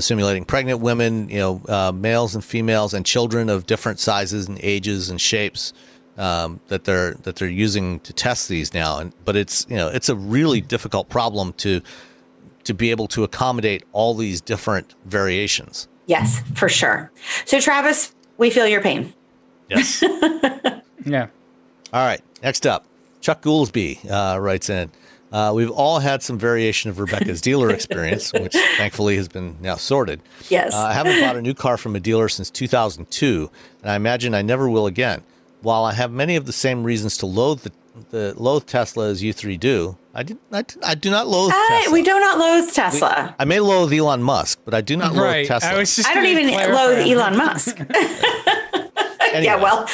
simulating 0.00 0.44
pregnant 0.44 0.80
women. 0.80 1.28
You 1.28 1.38
know, 1.38 1.62
uh, 1.68 1.92
males 1.92 2.34
and 2.34 2.44
females, 2.44 2.94
and 2.94 3.04
children 3.04 3.48
of 3.48 3.66
different 3.66 3.98
sizes 4.00 4.48
and 4.48 4.58
ages 4.62 5.10
and 5.10 5.20
shapes. 5.20 5.72
Um, 6.18 6.60
that 6.68 6.84
they're 6.84 7.14
that 7.22 7.36
they're 7.36 7.48
using 7.48 8.00
to 8.00 8.12
test 8.12 8.48
these 8.48 8.74
now, 8.74 8.98
and 8.98 9.12
but 9.24 9.36
it's 9.36 9.64
you 9.70 9.76
know 9.76 9.88
it's 9.88 10.08
a 10.08 10.14
really 10.16 10.60
difficult 10.60 11.08
problem 11.08 11.52
to 11.54 11.80
to 12.64 12.74
be 12.74 12.90
able 12.90 13.06
to 13.08 13.24
accommodate 13.24 13.84
all 13.92 14.14
these 14.14 14.40
different 14.40 14.94
variations. 15.04 15.88
Yes, 16.06 16.42
for 16.54 16.68
sure. 16.68 17.10
So 17.44 17.60
Travis, 17.60 18.14
we 18.36 18.50
feel 18.50 18.66
your 18.66 18.80
pain. 18.82 19.14
Yes. 19.68 20.02
Yeah. 21.04 21.28
All 21.92 22.04
right. 22.04 22.20
Next 22.42 22.66
up, 22.66 22.84
Chuck 23.20 23.42
Goolsby 23.42 24.10
uh, 24.10 24.38
writes 24.38 24.68
in. 24.70 24.90
Uh, 25.32 25.52
we've 25.54 25.70
all 25.70 26.00
had 26.00 26.22
some 26.22 26.38
variation 26.38 26.90
of 26.90 26.98
Rebecca's 26.98 27.40
dealer 27.48 27.70
experience, 27.70 28.32
which 28.32 28.52
thankfully 28.76 29.16
has 29.16 29.28
been 29.28 29.56
now 29.60 29.76
sorted. 29.76 30.20
Yes. 30.48 30.74
Uh, 30.74 30.78
I 30.78 30.92
haven't 30.92 31.20
bought 31.20 31.36
a 31.36 31.42
new 31.42 31.54
car 31.54 31.76
from 31.76 31.94
a 31.94 32.00
dealer 32.00 32.28
since 32.28 32.50
2002, 32.50 33.50
and 33.82 33.90
I 33.90 33.94
imagine 33.94 34.34
I 34.34 34.42
never 34.42 34.68
will 34.68 34.86
again. 34.86 35.22
While 35.62 35.84
I 35.84 35.92
have 35.92 36.10
many 36.10 36.34
of 36.36 36.46
the 36.46 36.52
same 36.52 36.82
reasons 36.82 37.16
to 37.18 37.26
loathe 37.26 37.60
the, 37.62 37.72
the 38.10 38.34
loathe 38.36 38.66
Tesla 38.66 39.08
as 39.08 39.22
you 39.22 39.32
three 39.32 39.56
do, 39.56 39.96
I, 40.12 40.22
did, 40.24 40.38
I, 40.52 40.64
I 40.84 40.94
do 40.96 41.10
not 41.10 41.28
loathe 41.28 41.52
Uh, 41.52 41.68
Tesla. 41.68 41.92
we 41.92 42.02
do 42.02 42.18
not 42.18 42.38
loathe 42.38 42.72
Tesla. 42.72 43.34
I 43.38 43.44
may 43.44 43.60
loathe 43.60 43.92
Elon 43.92 44.22
Musk, 44.22 44.58
but 44.64 44.74
I 44.74 44.80
do 44.80 44.96
not 44.96 45.14
loathe 45.14 45.46
Tesla. 45.46 45.70
I 45.70 45.78
was 45.78 45.94
just 45.94 46.08
I 46.08 46.14
don't 46.14 46.26
even 46.26 46.48
clarify 46.48 46.82
loathe 46.84 47.06
Elon 47.06 47.36
Musk. 47.36 47.78
Anyway. 47.78 47.94
yeah, 49.44 49.56
well, 49.56 49.86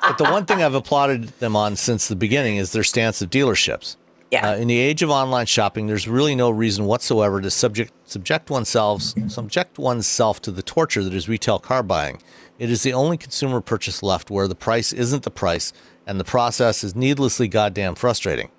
but 0.00 0.16
the 0.16 0.24
one 0.30 0.46
thing 0.46 0.62
I've 0.62 0.74
applauded 0.74 1.28
them 1.40 1.54
on 1.56 1.76
since 1.76 2.08
the 2.08 2.16
beginning 2.16 2.56
is 2.56 2.72
their 2.72 2.84
stance 2.84 3.20
of 3.20 3.28
dealerships. 3.30 3.96
Yeah. 4.30 4.50
Uh, 4.50 4.56
in 4.56 4.68
the 4.68 4.78
age 4.78 5.02
of 5.02 5.10
online 5.10 5.46
shopping, 5.46 5.86
there's 5.88 6.06
really 6.06 6.34
no 6.36 6.50
reason 6.50 6.84
whatsoever 6.84 7.40
to 7.40 7.50
subject 7.50 7.92
subject 8.08 8.48
oneself 8.48 9.02
subject 9.28 9.78
oneself 9.78 10.40
to 10.42 10.52
the 10.52 10.62
torture 10.62 11.02
that 11.02 11.12
is 11.12 11.28
retail 11.28 11.58
car 11.58 11.82
buying. 11.82 12.22
It 12.58 12.70
is 12.70 12.82
the 12.82 12.92
only 12.92 13.16
consumer 13.16 13.60
purchase 13.60 14.02
left 14.02 14.30
where 14.30 14.46
the 14.46 14.54
price 14.54 14.92
isn't 14.92 15.24
the 15.24 15.30
price, 15.30 15.72
and 16.06 16.20
the 16.20 16.24
process 16.24 16.84
is 16.84 16.94
needlessly 16.94 17.48
goddamn 17.48 17.96
frustrating. 17.96 18.50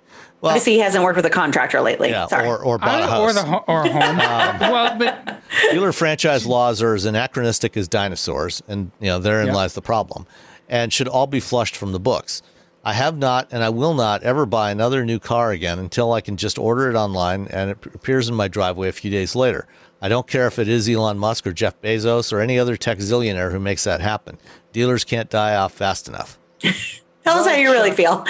Well, 0.42 0.50
obviously 0.50 0.74
he 0.74 0.80
hasn't 0.80 1.02
worked 1.04 1.16
with 1.16 1.24
a 1.24 1.30
contractor 1.30 1.80
lately. 1.80 2.10
yeah, 2.10 2.26
Sorry. 2.26 2.46
or 2.46 2.58
or 2.58 2.76
bought 2.76 3.00
a 3.00 3.04
I- 3.04 3.06
house. 3.06 3.20
or 3.20 3.32
the 3.32 3.42
ho- 3.44 3.64
or 3.66 3.84
a 3.84 3.88
home. 3.90 4.20
Um, 4.62 4.72
well, 4.72 4.98
but 4.98 5.40
Dealer 5.70 5.92
franchise 5.92 6.44
laws 6.46 6.82
are 6.82 6.94
as 6.94 7.04
anachronistic 7.04 7.76
as 7.76 7.88
dinosaurs, 7.88 8.62
and 8.68 8.90
you 9.00 9.06
know 9.06 9.18
therein 9.18 9.46
Yeah. 9.46 9.54
lies 9.54 9.74
the 9.74 9.82
problem, 9.82 10.26
and 10.68 10.92
should 10.92 11.08
all 11.08 11.26
be 11.26 11.40
flushed 11.40 11.76
from 11.76 11.92
the 11.92 12.00
books. 12.00 12.42
I 12.84 12.94
have 12.94 13.16
not, 13.16 13.46
and 13.52 13.62
I 13.62 13.68
will 13.68 13.94
not 13.94 14.24
ever 14.24 14.44
buy 14.44 14.72
another 14.72 15.04
new 15.04 15.20
car 15.20 15.52
again 15.52 15.78
until 15.78 16.12
I 16.12 16.20
can 16.20 16.36
just 16.36 16.58
order 16.58 16.90
it 16.90 16.96
online 16.96 17.46
and 17.48 17.70
it 17.70 17.78
appears 17.94 18.28
in 18.28 18.34
my 18.34 18.48
driveway 18.48 18.88
a 18.88 18.92
few 18.92 19.08
days 19.08 19.36
later. 19.36 19.68
I 20.00 20.08
don't 20.08 20.26
care 20.26 20.48
if 20.48 20.58
it 20.58 20.68
is 20.68 20.88
Elon 20.88 21.16
Musk 21.16 21.46
or 21.46 21.52
Jeff 21.52 21.80
Bezos 21.80 22.32
or 22.32 22.40
any 22.40 22.58
other 22.58 22.76
tech 22.76 22.98
zillionaire 22.98 23.52
who 23.52 23.60
makes 23.60 23.84
that 23.84 24.00
happen. 24.00 24.36
Dealers 24.72 25.04
can't 25.04 25.30
die 25.30 25.54
off 25.54 25.72
fast 25.74 26.08
enough. 26.08 26.40
Tell 27.24 27.38
us 27.38 27.46
how 27.46 27.54
you 27.54 27.70
really 27.70 27.92
feel. 27.92 28.24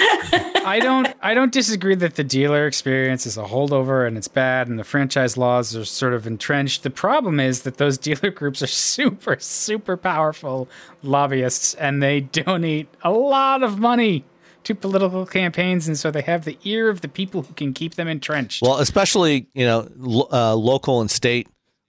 I 0.65 0.79
don't 0.81 1.07
I 1.21 1.33
don't 1.33 1.51
disagree 1.51 1.95
that 1.95 2.15
the 2.15 2.23
dealer 2.23 2.67
experience 2.67 3.25
is 3.25 3.37
a 3.37 3.43
holdover 3.43 4.07
and 4.07 4.17
it's 4.17 4.27
bad 4.27 4.67
and 4.67 4.77
the 4.77 4.83
franchise 4.83 5.35
laws 5.35 5.75
are 5.75 5.85
sort 5.85 6.13
of 6.13 6.27
entrenched. 6.27 6.83
The 6.83 6.89
problem 6.89 7.39
is 7.39 7.63
that 7.63 7.77
those 7.77 7.97
dealer 7.97 8.29
groups 8.39 8.61
are 8.61 8.67
super 8.67 9.37
super 9.39 9.97
powerful 9.97 10.69
lobbyists 11.01 11.73
and 11.75 12.03
they 12.03 12.21
donate 12.21 12.87
a 13.03 13.11
lot 13.11 13.63
of 13.63 13.79
money 13.79 14.23
to 14.63 14.75
political 14.75 15.25
campaigns 15.25 15.87
and 15.87 15.97
so 15.97 16.09
they 16.11 16.21
have 16.21 16.45
the 16.45 16.57
ear 16.63 16.89
of 16.89 17.01
the 17.01 17.07
people 17.07 17.41
who 17.43 17.53
can 17.55 17.73
keep 17.73 17.95
them 17.95 18.07
entrenched. 18.07 18.61
Well, 18.61 18.77
especially 18.77 19.47
you 19.53 19.65
know 19.65 19.89
lo- 19.97 20.29
uh, 20.31 20.55
local 20.55 21.01
and 21.01 21.09
state 21.09 21.47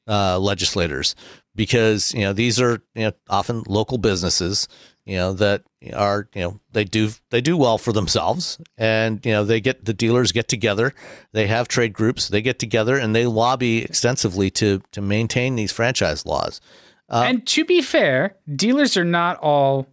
uh, 0.09 0.39
legislators, 0.39 1.15
because 1.55 2.13
you 2.15 2.23
know 2.23 2.33
these 2.33 2.61
are 2.61 2.83
you 2.95 3.05
know 3.05 3.13
often 3.29 3.63
local 3.69 3.99
businesses, 3.99 4.69
you 5.05 5.17
know 5.17 5.33
that 5.35 5.63
are 5.93 6.29
you 6.35 6.43
know 6.43 6.61
they 6.73 6.85
do 6.85 7.11
they 7.31 7.41
do 7.41 7.57
well 7.57 7.79
for 7.79 7.93
themselves, 7.93 8.59
and 8.79 9.25
you 9.25 9.33
know 9.33 9.45
they 9.45 9.61
get 9.61 9.85
the 9.85 9.95
dealers 9.95 10.33
get 10.33 10.49
together, 10.49 10.95
they 11.33 11.47
have 11.47 11.69
trade 11.69 11.93
groups, 11.93 12.29
they 12.29 12.43
get 12.43 12.59
together 12.59 12.97
and 12.97 13.15
they 13.15 13.27
lobby 13.27 13.85
extensively 13.85 14.51
to 14.53 14.83
to 14.93 15.03
maintain 15.03 15.57
these 15.57 15.73
franchise 15.73 16.25
laws. 16.25 16.61
and 17.11 17.47
to 17.47 17.65
be 17.65 17.83
fair, 17.83 18.37
dealers 18.57 18.97
are 18.97 19.05
not 19.05 19.39
all 19.39 19.87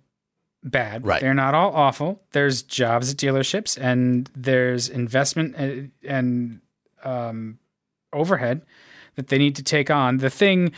bad. 0.64 1.06
Right. 1.06 1.22
They're 1.22 1.34
not 1.34 1.54
all 1.54 1.74
awful. 1.74 2.22
There's 2.32 2.62
jobs 2.62 3.12
at 3.12 3.18
dealerships 3.18 3.78
and 3.82 4.30
there's 4.36 4.90
investment 4.90 5.56
and, 5.56 5.92
and 6.04 6.62
um, 7.04 7.60
overhead 8.14 8.62
that 9.16 9.28
they 9.28 9.38
need 9.38 9.56
to 9.56 9.64
take 9.64 9.90
on. 9.90 10.18
The 10.18 10.30
thing 10.30 10.72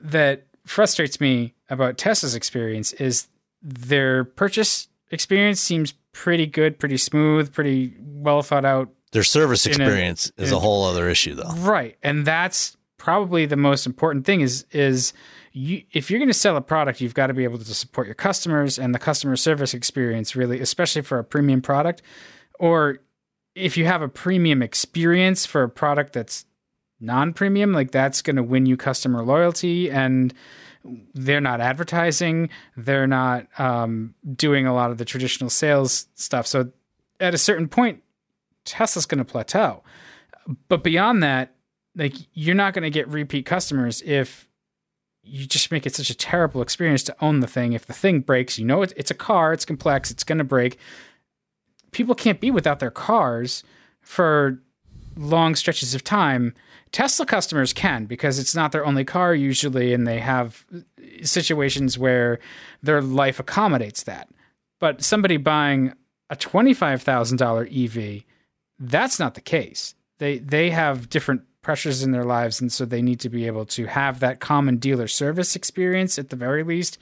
that 0.00 0.46
frustrates 0.66 1.20
me 1.20 1.54
about 1.70 1.98
Tesla's 1.98 2.34
experience 2.34 2.92
is 2.94 3.28
their 3.62 4.24
purchase 4.24 4.88
experience 5.10 5.60
seems 5.60 5.92
pretty 6.12 6.46
good, 6.46 6.78
pretty 6.78 6.96
smooth, 6.96 7.52
pretty 7.52 7.94
well 8.00 8.42
thought 8.42 8.64
out 8.64 8.88
Their 9.12 9.22
service 9.22 9.66
In 9.66 9.72
a- 9.72 9.84
experience 9.84 10.32
is 10.36 10.52
a 10.52 10.56
a- 10.56 10.58
whole 10.60 10.84
other 10.84 11.08
issue, 11.08 11.34
though. 11.34 11.50
Right. 11.58 11.96
And 12.02 12.24
that's 12.26 12.76
probably 12.98 13.46
the 13.46 13.56
most 13.56 13.86
important 13.86 14.24
thing 14.24 14.40
is 14.42 14.64
is 14.70 15.12
you 15.52 15.82
if 15.92 16.10
you're 16.10 16.18
going 16.20 16.28
to 16.30 16.34
sell 16.34 16.56
a 16.56 16.60
product, 16.60 17.00
you've 17.00 17.14
got 17.14 17.26
to 17.28 17.34
be 17.34 17.44
able 17.44 17.58
to 17.58 17.74
support 17.74 18.06
your 18.06 18.14
customers 18.14 18.78
and 18.78 18.94
the 18.94 18.98
customer 18.98 19.36
service 19.36 19.74
experience 19.74 20.34
really, 20.36 20.60
especially 20.60 21.02
for 21.02 21.18
a 21.18 21.24
premium 21.24 21.60
product 21.62 22.00
or 22.58 22.98
if 23.54 23.76
you 23.76 23.84
have 23.84 24.00
a 24.02 24.08
premium 24.08 24.62
experience 24.62 25.44
for 25.44 25.62
a 25.62 25.68
product 25.68 26.12
that's 26.14 26.46
non-premium, 27.00 27.72
like 27.72 27.90
that's 27.90 28.22
going 28.22 28.36
to 28.36 28.42
win 28.42 28.64
you 28.66 28.76
customer 28.76 29.22
loyalty 29.22 29.90
and 29.90 30.32
they're 31.14 31.40
not 31.40 31.60
advertising, 31.60 32.50
they're 32.76 33.06
not 33.06 33.46
um, 33.58 34.14
doing 34.34 34.66
a 34.66 34.74
lot 34.74 34.90
of 34.90 34.98
the 34.98 35.04
traditional 35.04 35.50
sales 35.50 36.06
stuff. 36.14 36.46
So 36.46 36.72
at 37.20 37.34
a 37.34 37.38
certain 37.38 37.68
point 37.68 38.02
Tesla's 38.64 39.06
going 39.06 39.18
to 39.18 39.24
plateau. 39.24 39.82
But 40.68 40.82
beyond 40.82 41.22
that, 41.22 41.54
like 41.94 42.14
you're 42.32 42.54
not 42.54 42.74
going 42.74 42.84
to 42.84 42.90
get 42.90 43.08
repeat 43.08 43.46
customers 43.46 44.02
if 44.02 44.48
you 45.22 45.46
just 45.46 45.70
make 45.70 45.86
it 45.86 45.94
such 45.94 46.10
a 46.10 46.16
terrible 46.16 46.62
experience 46.62 47.02
to 47.04 47.16
own 47.20 47.40
the 47.40 47.46
thing. 47.46 47.74
If 47.74 47.86
the 47.86 47.92
thing 47.92 48.20
breaks, 48.20 48.58
you 48.58 48.64
know 48.64 48.82
it, 48.82 48.92
it's 48.96 49.10
a 49.10 49.14
car, 49.14 49.52
it's 49.52 49.64
complex, 49.64 50.10
it's 50.10 50.24
going 50.24 50.38
to 50.38 50.44
break. 50.44 50.78
People 51.92 52.14
can't 52.14 52.40
be 52.40 52.50
without 52.50 52.80
their 52.80 52.90
cars 52.90 53.62
for 54.00 54.60
long 55.16 55.54
stretches 55.54 55.94
of 55.94 56.02
time. 56.02 56.54
Tesla 56.92 57.24
customers 57.24 57.72
can 57.72 58.04
because 58.04 58.38
it's 58.38 58.54
not 58.54 58.70
their 58.70 58.84
only 58.84 59.04
car 59.04 59.34
usually, 59.34 59.94
and 59.94 60.06
they 60.06 60.20
have 60.20 60.64
situations 61.22 61.98
where 61.98 62.38
their 62.82 63.00
life 63.00 63.40
accommodates 63.40 64.02
that. 64.04 64.28
But 64.78 65.02
somebody 65.02 65.38
buying 65.38 65.94
a 66.28 66.36
$25,000 66.36 68.18
EV, 68.18 68.24
that's 68.78 69.18
not 69.18 69.34
the 69.34 69.40
case. 69.40 69.94
They 70.18 70.38
they 70.38 70.70
have 70.70 71.08
different 71.08 71.42
pressures 71.62 72.02
in 72.02 72.10
their 72.10 72.24
lives 72.24 72.60
and 72.60 72.72
so 72.72 72.84
they 72.84 73.02
need 73.02 73.20
to 73.20 73.28
be 73.28 73.46
able 73.46 73.64
to 73.64 73.86
have 73.86 74.18
that 74.20 74.40
common 74.40 74.76
dealer 74.76 75.06
service 75.06 75.54
experience 75.54 76.18
at 76.18 76.30
the 76.30 76.36
very 76.36 76.64
least. 76.64 76.98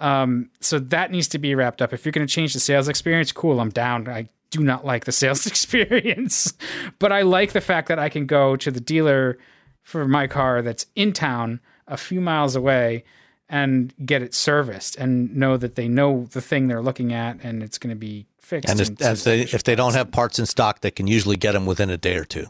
Um, 0.00 0.50
so 0.60 0.78
that 0.78 1.10
needs 1.10 1.28
to 1.28 1.38
be 1.38 1.54
wrapped 1.54 1.80
up. 1.80 1.92
If 1.92 2.04
you're 2.04 2.12
going 2.12 2.26
to 2.26 2.32
change 2.32 2.52
the 2.52 2.60
sales 2.60 2.88
experience, 2.88 3.32
cool, 3.32 3.60
I'm 3.60 3.70
down. 3.70 4.08
I 4.08 4.28
do 4.54 4.62
not 4.62 4.86
like 4.86 5.04
the 5.04 5.12
sales 5.12 5.46
experience, 5.52 6.54
but 6.98 7.12
I 7.12 7.22
like 7.22 7.52
the 7.52 7.60
fact 7.60 7.88
that 7.88 7.98
I 7.98 8.08
can 8.08 8.26
go 8.26 8.56
to 8.56 8.70
the 8.70 8.80
dealer 8.80 9.38
for 9.82 10.06
my 10.06 10.26
car 10.26 10.62
that's 10.62 10.86
in 10.94 11.12
town 11.12 11.60
a 11.86 11.96
few 11.96 12.20
miles 12.20 12.56
away 12.56 13.04
and 13.48 13.92
get 14.06 14.22
it 14.22 14.32
serviced 14.32 14.96
and 14.96 15.36
know 15.36 15.56
that 15.56 15.74
they 15.74 15.88
know 15.88 16.26
the 16.32 16.40
thing 16.40 16.68
they're 16.68 16.80
looking 16.80 17.12
at 17.12 17.38
and 17.42 17.62
it's 17.62 17.78
going 17.78 17.90
to 17.90 17.98
be 17.98 18.26
fixed. 18.38 18.70
And 18.70 18.80
if, 18.80 19.00
if 19.00 19.24
they 19.24 19.40
if 19.40 19.64
they 19.64 19.74
don't 19.74 19.94
have 19.94 20.10
parts 20.10 20.38
in 20.38 20.46
stock, 20.46 20.80
they 20.80 20.90
can 20.90 21.06
usually 21.06 21.36
get 21.36 21.52
them 21.52 21.66
within 21.66 21.90
a 21.90 21.98
day 21.98 22.16
or 22.16 22.24
two. 22.24 22.46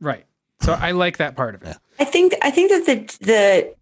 right. 0.00 0.24
So 0.62 0.72
I 0.72 0.92
like 0.92 1.16
that 1.16 1.34
part 1.34 1.56
of 1.56 1.64
it. 1.64 1.76
I 1.98 2.04
think 2.04 2.34
I 2.40 2.52
think 2.52 2.70
that 2.70 2.86
the 2.86 3.26
the 3.26 3.74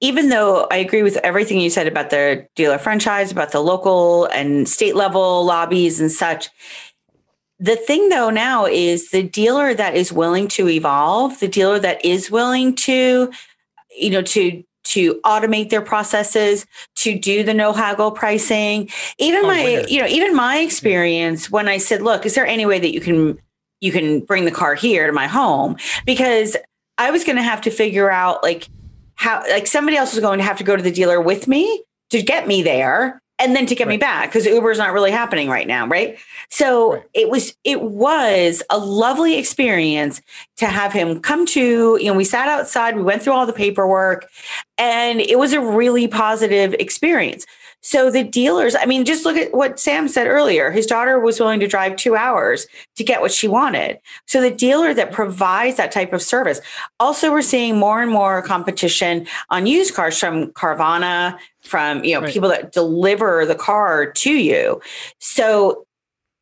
even 0.00 0.28
though 0.28 0.66
I 0.70 0.76
agree 0.76 1.02
with 1.02 1.16
everything 1.18 1.60
you 1.60 1.70
said 1.70 1.86
about 1.86 2.10
the 2.10 2.46
dealer 2.54 2.78
franchise, 2.78 3.32
about 3.32 3.52
the 3.52 3.60
local 3.60 4.26
and 4.26 4.68
state 4.68 4.94
level 4.94 5.44
lobbies 5.44 6.00
and 6.00 6.10
such, 6.10 6.48
the 7.58 7.76
thing 7.76 8.08
though 8.08 8.30
now 8.30 8.66
is 8.66 9.10
the 9.10 9.22
dealer 9.24 9.74
that 9.74 9.96
is 9.96 10.12
willing 10.12 10.46
to 10.48 10.68
evolve, 10.68 11.40
the 11.40 11.48
dealer 11.48 11.80
that 11.80 12.04
is 12.04 12.30
willing 12.30 12.74
to, 12.76 13.32
you 13.96 14.10
know, 14.10 14.22
to 14.22 14.62
to 14.84 15.16
automate 15.16 15.68
their 15.68 15.82
processes, 15.82 16.64
to 16.96 17.18
do 17.18 17.42
the 17.42 17.52
no 17.52 17.74
haggle 17.74 18.10
pricing. 18.10 18.88
Even 19.18 19.44
Oh, 19.44 19.48
my, 19.48 19.62
winner. 19.62 19.88
you 19.88 20.00
know, 20.00 20.06
even 20.06 20.34
my 20.34 20.58
experience 20.58 21.50
when 21.50 21.68
I 21.68 21.76
said, 21.76 22.00
look, 22.00 22.24
is 22.24 22.34
there 22.34 22.46
any 22.46 22.64
way 22.64 22.78
that 22.78 22.92
you 22.94 23.00
can 23.00 23.38
you 23.80 23.92
can 23.92 24.20
bring 24.20 24.44
the 24.44 24.50
car 24.50 24.74
here 24.74 25.06
to 25.06 25.12
my 25.12 25.26
home? 25.26 25.76
Because 26.06 26.56
I 26.96 27.10
was 27.10 27.24
going 27.24 27.36
to 27.36 27.42
have 27.42 27.60
to 27.62 27.70
figure 27.70 28.10
out 28.10 28.42
like 28.42 28.68
how, 29.18 29.42
like 29.50 29.66
somebody 29.66 29.96
else 29.96 30.14
was 30.14 30.20
going 30.20 30.38
to 30.38 30.44
have 30.44 30.58
to 30.58 30.64
go 30.64 30.76
to 30.76 30.82
the 30.82 30.92
dealer 30.92 31.20
with 31.20 31.48
me 31.48 31.82
to 32.10 32.22
get 32.22 32.46
me 32.46 32.62
there 32.62 33.20
and 33.40 33.54
then 33.54 33.66
to 33.66 33.74
get 33.74 33.86
right. 33.86 33.94
me 33.94 33.96
back 33.98 34.28
because 34.28 34.46
Uber 34.46 34.70
is 34.70 34.78
not 34.78 34.92
really 34.92 35.10
happening 35.10 35.48
right 35.48 35.66
now, 35.66 35.86
right? 35.86 36.18
So 36.50 36.94
right. 36.94 37.02
it 37.14 37.28
was 37.28 37.54
it 37.64 37.82
was 37.82 38.62
a 38.70 38.78
lovely 38.78 39.36
experience 39.36 40.22
to 40.58 40.66
have 40.66 40.92
him 40.92 41.20
come 41.20 41.46
to. 41.46 41.98
You 42.00 42.06
know, 42.06 42.14
we 42.14 42.24
sat 42.24 42.48
outside, 42.48 42.96
we 42.96 43.02
went 43.02 43.22
through 43.22 43.32
all 43.32 43.44
the 43.44 43.52
paperwork, 43.52 44.28
and 44.78 45.20
it 45.20 45.38
was 45.38 45.52
a 45.52 45.60
really 45.60 46.06
positive 46.06 46.74
experience. 46.74 47.44
So 47.80 48.10
the 48.10 48.24
dealers, 48.24 48.74
I 48.74 48.86
mean, 48.86 49.04
just 49.04 49.24
look 49.24 49.36
at 49.36 49.54
what 49.54 49.78
Sam 49.78 50.08
said 50.08 50.26
earlier. 50.26 50.70
His 50.70 50.86
daughter 50.86 51.20
was 51.20 51.38
willing 51.38 51.60
to 51.60 51.68
drive 51.68 51.96
two 51.96 52.16
hours 52.16 52.66
to 52.96 53.04
get 53.04 53.20
what 53.20 53.32
she 53.32 53.46
wanted. 53.46 53.98
So 54.26 54.40
the 54.40 54.50
dealer 54.50 54.92
that 54.94 55.12
provides 55.12 55.76
that 55.76 55.92
type 55.92 56.12
of 56.12 56.20
service. 56.20 56.60
Also, 56.98 57.30
we're 57.30 57.42
seeing 57.42 57.78
more 57.78 58.02
and 58.02 58.10
more 58.10 58.42
competition 58.42 59.26
on 59.50 59.66
used 59.66 59.94
cars 59.94 60.18
from 60.18 60.48
Carvana, 60.52 61.38
from 61.62 62.02
you 62.04 62.14
know 62.14 62.22
right. 62.22 62.32
people 62.32 62.48
that 62.48 62.72
deliver 62.72 63.46
the 63.46 63.54
car 63.54 64.10
to 64.10 64.32
you. 64.32 64.80
So, 65.20 65.86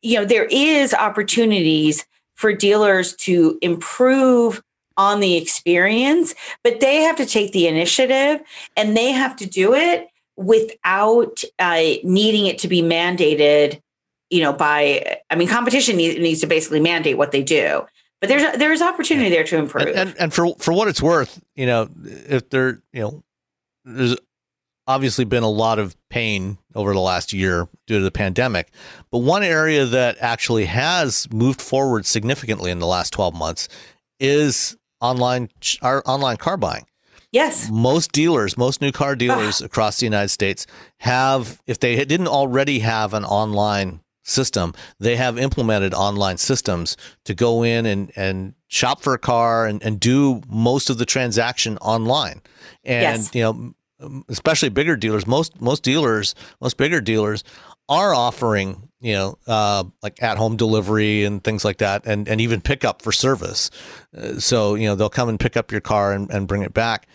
you 0.01 0.15
know, 0.17 0.25
there 0.25 0.45
is 0.45 0.93
opportunities 0.93 2.05
for 2.35 2.51
dealers 2.51 3.15
to 3.17 3.57
improve 3.61 4.61
on 4.97 5.19
the 5.19 5.35
experience, 5.35 6.33
but 6.63 6.79
they 6.79 7.03
have 7.03 7.15
to 7.17 7.25
take 7.25 7.51
the 7.51 7.67
initiative 7.67 8.41
and 8.75 8.97
they 8.97 9.11
have 9.11 9.35
to 9.35 9.45
do 9.45 9.73
it 9.75 10.07
without 10.37 11.43
uh, 11.59 11.81
needing 12.03 12.45
it 12.45 12.59
to 12.59 12.67
be 12.67 12.81
mandated 12.81 13.81
you 14.29 14.41
know 14.41 14.53
by 14.53 15.17
i 15.29 15.35
mean 15.35 15.47
competition 15.47 15.97
needs, 15.97 16.17
needs 16.19 16.41
to 16.41 16.47
basically 16.47 16.79
mandate 16.79 17.17
what 17.17 17.31
they 17.31 17.43
do 17.43 17.85
but 18.19 18.29
there's 18.29 18.57
there's 18.57 18.81
opportunity 18.81 19.29
there 19.29 19.43
to 19.43 19.57
improve. 19.57 19.87
And, 19.87 19.95
and, 19.95 20.15
and 20.19 20.33
for 20.33 20.55
for 20.55 20.73
what 20.73 20.87
it's 20.87 21.01
worth 21.01 21.41
you 21.55 21.65
know 21.65 21.89
if 22.03 22.49
there 22.49 22.81
you 22.91 23.01
know 23.01 23.23
there's 23.85 24.15
obviously 24.87 25.25
been 25.25 25.43
a 25.43 25.49
lot 25.49 25.79
of 25.79 25.95
pain 26.09 26.57
over 26.73 26.93
the 26.93 26.99
last 26.99 27.33
year 27.33 27.67
due 27.85 27.99
to 27.99 28.03
the 28.03 28.11
pandemic 28.11 28.71
but 29.11 29.19
one 29.19 29.43
area 29.43 29.85
that 29.85 30.17
actually 30.19 30.65
has 30.65 31.27
moved 31.31 31.61
forward 31.61 32.05
significantly 32.05 32.71
in 32.71 32.79
the 32.79 32.87
last 32.87 33.11
12 33.11 33.35
months 33.35 33.67
is 34.19 34.77
online 35.01 35.49
our 35.81 36.01
online 36.05 36.37
car 36.37 36.57
buying 36.57 36.85
Yes. 37.31 37.69
Most 37.69 38.11
dealers, 38.11 38.57
most 38.57 38.81
new 38.81 38.91
car 38.91 39.15
dealers 39.15 39.61
across 39.61 39.99
the 39.99 40.05
United 40.05 40.29
States 40.29 40.65
have, 40.99 41.61
if 41.67 41.79
they 41.79 42.03
didn't 42.05 42.27
already 42.27 42.79
have 42.79 43.13
an 43.13 43.25
online 43.25 44.01
system, 44.23 44.73
they 44.99 45.15
have 45.15 45.37
implemented 45.37 45.93
online 45.93 46.37
systems 46.37 46.95
to 47.25 47.33
go 47.33 47.63
in 47.63 47.85
and, 47.85 48.11
and 48.15 48.53
shop 48.67 49.01
for 49.01 49.13
a 49.13 49.19
car 49.19 49.65
and, 49.65 49.83
and 49.83 49.99
do 49.99 50.41
most 50.47 50.89
of 50.89 50.97
the 50.97 51.05
transaction 51.05 51.77
online. 51.79 52.41
And, 52.83 53.21
yes. 53.23 53.35
you 53.35 53.41
know, 53.41 54.23
especially 54.29 54.69
bigger 54.69 54.95
dealers, 54.95 55.27
most, 55.27 55.59
most 55.61 55.83
dealers, 55.83 56.35
most 56.61 56.77
bigger 56.77 57.01
dealers 57.01 57.43
are 57.89 58.13
offering 58.13 58.86
you 58.99 59.13
know, 59.13 59.37
uh, 59.47 59.83
like 60.01 60.21
at 60.23 60.37
home 60.37 60.57
delivery 60.57 61.23
and 61.23 61.43
things 61.43 61.63
like 61.63 61.77
that, 61.77 62.05
and, 62.05 62.27
and 62.27 62.41
even 62.41 62.61
pickup 62.61 63.01
for 63.01 63.11
service. 63.11 63.69
Uh, 64.17 64.39
so, 64.39 64.75
you 64.75 64.87
know, 64.87 64.95
they'll 64.95 65.09
come 65.09 65.29
and 65.29 65.39
pick 65.39 65.55
up 65.55 65.71
your 65.71 65.81
car 65.81 66.13
and, 66.13 66.29
and 66.31 66.47
bring 66.47 66.63
it 66.63 66.73
back. 66.73 67.07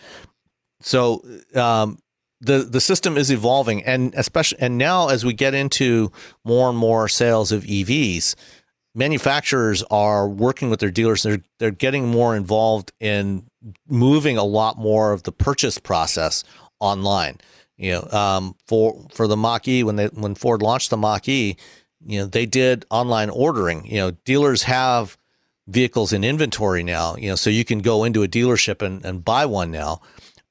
So, 0.81 1.23
um, 1.55 1.99
the, 2.43 2.59
the 2.59 2.81
system 2.81 3.17
is 3.17 3.31
evolving 3.31 3.83
and 3.83 4.13
especially 4.15 4.59
and 4.59 4.77
now 4.77 5.07
as 5.07 5.23
we 5.23 5.33
get 5.33 5.53
into 5.53 6.11
more 6.43 6.69
and 6.69 6.77
more 6.77 7.07
sales 7.07 7.53
of 7.53 7.63
EVs 7.63 8.35
manufacturers 8.93 9.81
are 9.83 10.27
working 10.27 10.69
with 10.69 10.81
their 10.81 10.91
dealers 10.91 11.23
they're 11.23 11.41
they're 11.59 11.71
getting 11.71 12.07
more 12.07 12.35
involved 12.35 12.91
in 12.99 13.45
moving 13.87 14.37
a 14.37 14.43
lot 14.43 14.77
more 14.77 15.13
of 15.13 15.23
the 15.23 15.31
purchase 15.31 15.77
process 15.77 16.43
online 16.81 17.37
you 17.77 17.91
know, 17.91 18.17
um, 18.17 18.55
for 18.67 19.05
for 19.11 19.27
the 19.27 19.37
Mach 19.37 19.67
E 19.67 19.83
when 19.83 19.95
they 19.95 20.07
when 20.07 20.35
Ford 20.35 20.61
launched 20.61 20.89
the 20.89 20.97
Mach 20.97 21.27
E, 21.27 21.57
you 22.05 22.19
know, 22.19 22.25
they 22.25 22.45
did 22.45 22.85
online 22.89 23.29
ordering. 23.29 23.85
You 23.85 23.97
know, 23.97 24.11
dealers 24.11 24.63
have 24.63 25.17
vehicles 25.67 26.13
in 26.13 26.23
inventory 26.23 26.83
now. 26.83 27.15
You 27.15 27.29
know, 27.29 27.35
so 27.35 27.49
you 27.49 27.65
can 27.65 27.79
go 27.79 28.03
into 28.03 28.23
a 28.23 28.27
dealership 28.27 28.81
and, 28.81 29.03
and 29.05 29.23
buy 29.23 29.45
one 29.45 29.71
now. 29.71 30.01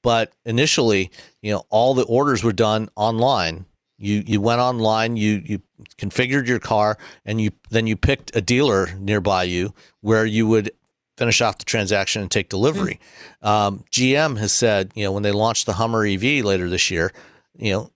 But 0.02 0.32
initially, 0.44 1.10
you 1.42 1.52
know, 1.52 1.64
all 1.70 1.94
the 1.94 2.04
orders 2.04 2.42
were 2.42 2.52
done 2.52 2.88
online. 2.96 3.66
You 3.98 4.24
you 4.26 4.40
went 4.40 4.60
online, 4.60 5.16
you 5.16 5.42
you 5.44 5.62
configured 5.96 6.48
your 6.48 6.58
car, 6.58 6.98
and 7.24 7.40
you 7.40 7.50
then 7.70 7.86
you 7.86 7.96
picked 7.96 8.34
a 8.34 8.40
dealer 8.40 8.88
nearby 8.98 9.44
you 9.44 9.74
where 10.00 10.26
you 10.26 10.48
would 10.48 10.72
finish 11.16 11.40
off 11.40 11.58
the 11.58 11.64
transaction 11.64 12.22
and 12.22 12.30
take 12.30 12.48
delivery. 12.48 13.00
Mm-hmm. 13.42 13.46
Um, 13.46 13.84
GM 13.90 14.38
has 14.38 14.52
said, 14.52 14.92
you 14.94 15.04
know, 15.04 15.12
when 15.12 15.22
they 15.22 15.32
launch 15.32 15.64
the 15.64 15.74
Hummer 15.74 16.06
EV 16.06 16.44
later 16.44 16.68
this 16.68 16.90
year, 16.90 17.12
you 17.56 17.72
know, 17.72 17.90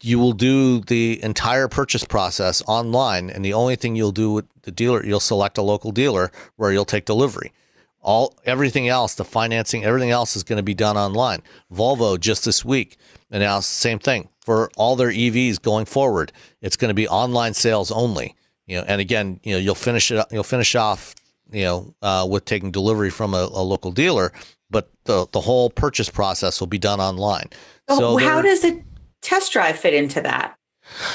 you 0.00 0.18
will 0.18 0.32
do 0.32 0.80
the 0.80 1.22
entire 1.22 1.68
purchase 1.68 2.04
process 2.04 2.62
online, 2.66 3.30
and 3.30 3.44
the 3.44 3.52
only 3.52 3.76
thing 3.76 3.96
you'll 3.96 4.12
do 4.12 4.32
with 4.32 4.46
the 4.62 4.70
dealer, 4.70 5.04
you'll 5.04 5.20
select 5.20 5.58
a 5.58 5.62
local 5.62 5.90
dealer 5.90 6.30
where 6.56 6.72
you'll 6.72 6.84
take 6.84 7.04
delivery. 7.04 7.52
All 8.00 8.36
everything 8.44 8.88
else, 8.88 9.14
the 9.14 9.24
financing, 9.24 9.84
everything 9.84 10.10
else 10.10 10.36
is 10.36 10.42
going 10.42 10.56
to 10.56 10.62
be 10.62 10.74
done 10.74 10.96
online. 10.96 11.42
Volvo 11.72 12.18
just 12.18 12.44
this 12.44 12.64
week 12.64 12.96
announced 13.30 13.70
the 13.70 13.74
same 13.74 13.98
thing 13.98 14.28
for 14.40 14.70
all 14.76 14.96
their 14.96 15.10
EVs 15.10 15.60
going 15.62 15.86
forward. 15.86 16.32
It's 16.60 16.76
going 16.76 16.88
to 16.88 16.94
be 16.94 17.08
online 17.08 17.54
sales 17.54 17.90
only. 17.90 18.34
You 18.66 18.78
know, 18.78 18.84
and 18.86 19.00
again, 19.00 19.40
you 19.42 19.52
know, 19.52 19.58
you'll 19.58 19.74
finish 19.74 20.10
it. 20.10 20.24
You'll 20.30 20.42
finish 20.44 20.74
off 20.74 21.14
you 21.52 21.64
know, 21.64 21.94
uh, 22.02 22.26
with 22.28 22.44
taking 22.44 22.70
delivery 22.70 23.10
from 23.10 23.34
a, 23.34 23.48
a, 23.52 23.62
local 23.62 23.90
dealer, 23.90 24.32
but 24.70 24.90
the 25.04 25.26
the 25.32 25.40
whole 25.40 25.70
purchase 25.70 26.08
process 26.08 26.60
will 26.60 26.66
be 26.66 26.78
done 26.78 27.00
online. 27.00 27.48
Oh, 27.88 27.98
so 27.98 28.16
how 28.16 28.42
does 28.42 28.64
a 28.64 28.82
test 29.20 29.52
drive 29.52 29.78
fit 29.78 29.94
into 29.94 30.20
that? 30.22 30.56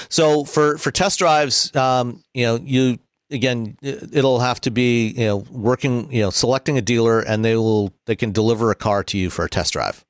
So 0.09 0.43
for 0.43 0.77
for 0.77 0.91
test 0.91 1.19
drives, 1.19 1.75
um, 1.75 2.23
you 2.33 2.45
know, 2.45 2.59
you 2.63 2.99
again, 3.31 3.77
it'll 3.81 4.39
have 4.39 4.61
to 4.61 4.71
be 4.71 5.09
you 5.09 5.25
know 5.25 5.37
working, 5.51 6.11
you 6.11 6.21
know, 6.21 6.29
selecting 6.29 6.77
a 6.77 6.81
dealer, 6.81 7.19
and 7.19 7.43
they 7.43 7.55
will 7.55 7.93
they 8.05 8.15
can 8.15 8.31
deliver 8.31 8.71
a 8.71 8.75
car 8.75 9.03
to 9.05 9.17
you 9.17 9.29
for 9.29 9.45
a 9.45 9.49
test 9.49 9.73
drive. 9.73 10.05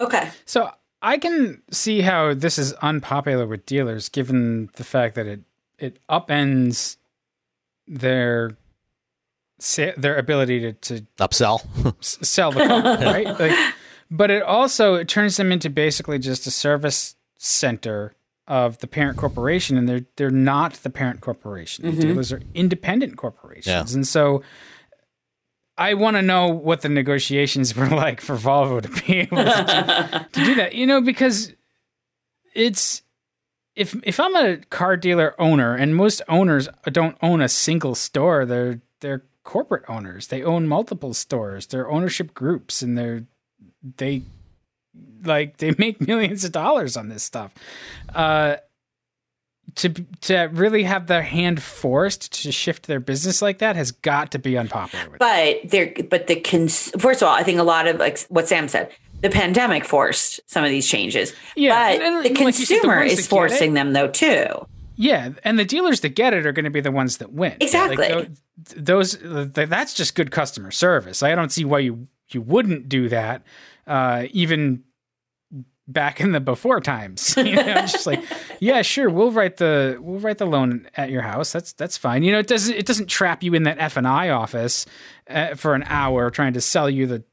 Okay. 0.00 0.30
So 0.44 0.70
I 1.00 1.18
can 1.18 1.62
see 1.70 2.00
how 2.00 2.34
this 2.34 2.58
is 2.58 2.72
unpopular 2.74 3.46
with 3.46 3.66
dealers, 3.66 4.08
given 4.08 4.70
the 4.74 4.84
fact 4.84 5.14
that 5.14 5.26
it 5.26 5.40
it 5.78 5.98
upends 6.08 6.96
their 7.86 8.56
their 9.96 10.16
ability 10.16 10.60
to, 10.60 10.72
to 10.72 11.06
upsell, 11.18 11.62
s- 12.00 12.18
sell 12.22 12.52
the 12.52 12.66
car, 12.66 12.82
right? 12.82 13.38
Like, 13.38 13.74
but 14.10 14.30
it 14.30 14.42
also 14.42 14.94
it 14.94 15.08
turns 15.08 15.36
them 15.36 15.52
into 15.52 15.70
basically 15.70 16.18
just 16.18 16.46
a 16.46 16.50
service 16.50 17.16
center 17.38 18.14
of 18.46 18.78
the 18.78 18.86
parent 18.86 19.16
corporation, 19.16 19.76
and 19.78 19.88
they're 19.88 20.06
they're 20.16 20.30
not 20.30 20.74
the 20.74 20.90
parent 20.90 21.20
corporation. 21.20 21.84
Mm-hmm. 21.84 22.00
Dealers 22.00 22.32
are 22.32 22.42
independent 22.54 23.16
corporations, 23.16 23.66
yeah. 23.66 23.94
and 23.94 24.06
so 24.06 24.42
I 25.78 25.94
want 25.94 26.16
to 26.16 26.22
know 26.22 26.48
what 26.48 26.82
the 26.82 26.88
negotiations 26.88 27.74
were 27.76 27.88
like 27.88 28.20
for 28.20 28.36
Volvo 28.36 28.82
to 28.82 28.88
be 29.06 29.20
able 29.20 29.38
to, 29.38 30.26
to 30.32 30.44
do 30.44 30.54
that. 30.56 30.74
You 30.74 30.86
know, 30.86 31.00
because 31.00 31.52
it's 32.54 33.02
if 33.74 33.96
if 34.04 34.20
I'm 34.20 34.36
a 34.36 34.58
car 34.58 34.96
dealer 34.96 35.34
owner, 35.40 35.74
and 35.74 35.96
most 35.96 36.22
owners 36.28 36.68
don't 36.84 37.16
own 37.22 37.40
a 37.40 37.48
single 37.48 37.94
store, 37.94 38.44
they're 38.44 38.80
they're 39.00 39.24
corporate 39.44 39.84
owners. 39.88 40.28
They 40.28 40.42
own 40.42 40.68
multiple 40.68 41.14
stores. 41.14 41.66
They're 41.66 41.90
ownership 41.90 42.34
groups, 42.34 42.82
and 42.82 42.96
they're 42.96 43.24
they 43.96 44.22
like 45.24 45.58
they 45.58 45.74
make 45.78 46.00
millions 46.00 46.44
of 46.44 46.52
dollars 46.52 46.96
on 46.96 47.08
this 47.08 47.22
stuff. 47.22 47.52
Uh, 48.14 48.56
to 49.76 49.88
to 49.88 50.50
really 50.52 50.82
have 50.82 51.06
their 51.06 51.22
hand 51.22 51.62
forced 51.62 52.42
to 52.42 52.52
shift 52.52 52.86
their 52.86 53.00
business 53.00 53.40
like 53.40 53.58
that 53.58 53.76
has 53.76 53.90
got 53.90 54.32
to 54.32 54.38
be 54.38 54.58
unpopular. 54.58 55.16
but 55.18 55.60
there, 55.64 55.94
but 56.10 56.26
the 56.26 56.36
cons- 56.40 56.90
first 56.98 57.22
of 57.22 57.28
all, 57.28 57.34
I 57.34 57.42
think 57.42 57.58
a 57.58 57.62
lot 57.62 57.86
of 57.86 57.96
like 57.96 58.20
what 58.28 58.48
Sam 58.48 58.68
said, 58.68 58.90
the 59.22 59.30
pandemic 59.30 59.84
forced 59.84 60.40
some 60.46 60.64
of 60.64 60.70
these 60.70 60.86
changes. 60.86 61.32
Yeah, 61.56 61.70
but 61.74 62.02
and, 62.02 62.16
and, 62.16 62.24
the 62.24 62.34
consumer 62.34 63.00
like 63.00 63.10
said, 63.10 63.16
the 63.16 63.20
is 63.20 63.26
forcing 63.26 63.74
them 63.74 63.92
though 63.92 64.08
too. 64.08 64.66
Yeah, 64.96 65.30
and 65.44 65.58
the 65.58 65.64
dealers 65.64 66.00
that 66.00 66.10
get 66.10 66.34
it 66.34 66.46
are 66.46 66.52
going 66.52 66.64
to 66.64 66.70
be 66.70 66.80
the 66.80 66.92
ones 66.92 67.18
that 67.18 67.32
win. 67.32 67.56
Exactly. 67.60 68.12
Like, 68.12 68.30
those 68.76 69.18
that's 69.20 69.94
just 69.94 70.14
good 70.14 70.30
customer 70.30 70.70
service. 70.70 71.22
I 71.22 71.34
don't 71.34 71.50
see 71.50 71.64
why 71.64 71.80
you 71.80 72.08
you 72.30 72.40
wouldn't 72.40 72.88
do 72.88 73.08
that, 73.08 73.42
uh, 73.86 74.26
even 74.30 74.84
back 75.88 76.20
in 76.20 76.32
the 76.32 76.40
before 76.40 76.80
times. 76.80 77.34
You 77.42 77.56
know, 77.56 77.74
just 77.74 78.06
like, 78.06 78.22
yeah, 78.60 78.82
sure, 78.82 79.10
we'll 79.10 79.32
write 79.32 79.56
the 79.56 79.98
we'll 80.00 80.20
write 80.20 80.38
the 80.38 80.46
loan 80.46 80.88
at 80.96 81.10
your 81.10 81.22
house. 81.22 81.52
That's 81.52 81.72
that's 81.72 81.96
fine. 81.96 82.22
You 82.22 82.32
know, 82.32 82.38
it 82.38 82.46
doesn't 82.46 82.74
it 82.74 82.86
doesn't 82.86 83.08
trap 83.08 83.42
you 83.42 83.54
in 83.54 83.64
that 83.64 83.78
F 83.78 83.96
and 83.96 84.06
I 84.06 84.30
office 84.30 84.86
uh, 85.28 85.54
for 85.54 85.74
an 85.74 85.84
hour 85.86 86.30
trying 86.30 86.52
to 86.54 86.60
sell 86.60 86.88
you 86.88 87.06
the, 87.06 87.24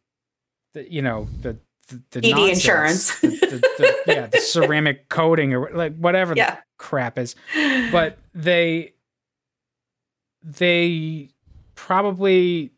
the 0.73 0.91
you 0.91 1.01
know 1.01 1.27
the 1.41 1.57
the, 1.89 2.21
the 2.21 2.33
ED 2.33 2.49
insurance, 2.49 3.19
the, 3.19 3.27
the, 3.27 3.97
yeah, 4.07 4.27
the 4.27 4.37
ceramic 4.41 5.09
coating 5.09 5.53
or 5.53 5.69
like 5.73 5.95
whatever 5.97 6.33
yeah. 6.35 6.55
the 6.55 6.61
crap 6.77 7.17
is. 7.17 7.35
But 7.91 8.17
they 8.33 8.93
they 10.43 11.29
probably 11.75 12.71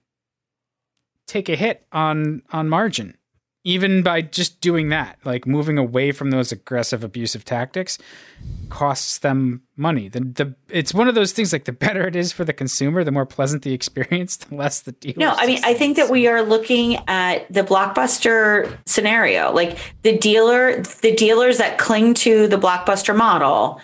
take 1.28 1.50
a 1.50 1.56
hit 1.56 1.86
on 1.92 2.42
on 2.52 2.70
margin 2.70 3.18
even 3.64 4.02
by 4.02 4.22
just 4.22 4.60
doing 4.60 4.90
that, 4.90 5.20
like 5.24 5.46
moving 5.46 5.78
away 5.78 6.12
from 6.12 6.32
those 6.32 6.52
aggressive, 6.52 7.04
abusive 7.04 7.46
tactics, 7.46 8.00
costs 8.70 9.20
them 9.20 9.62
money. 9.78 10.08
The, 10.08 10.22
the 10.22 10.56
it's 10.68 10.96
one 10.96 11.08
of 11.08 11.14
those 11.14 11.32
things 11.32 11.54
like 11.54 11.66
the 11.66 11.72
better 11.72 12.08
it 12.08 12.16
is 12.16 12.32
for 12.32 12.44
the 12.44 12.54
consumer, 12.54 13.04
the 13.04 13.12
more 13.12 13.26
pleasant 13.26 13.62
the 13.62 13.74
experience, 13.82 14.38
the 14.38 14.56
less 14.56 14.82
the 14.82 14.94
deal. 14.94 15.14
No, 15.18 15.34
I 15.38 15.46
mean, 15.46 15.60
I 15.64 15.76
think 15.76 15.96
that 15.98 16.10
we 16.10 16.28
are 16.28 16.42
looking 16.42 16.98
at 17.08 17.52
the 17.54 17.62
blockbuster 17.62 18.78
scenario. 18.88 19.52
Like 19.52 19.78
the 20.02 20.18
dealer, 20.18 20.82
the 20.82 21.16
dealers 21.16 21.60
that 21.60 21.78
cling 21.78 22.16
to 22.16 22.48
the 22.48 22.58
blockbuster 22.58 23.16
model 23.16 23.80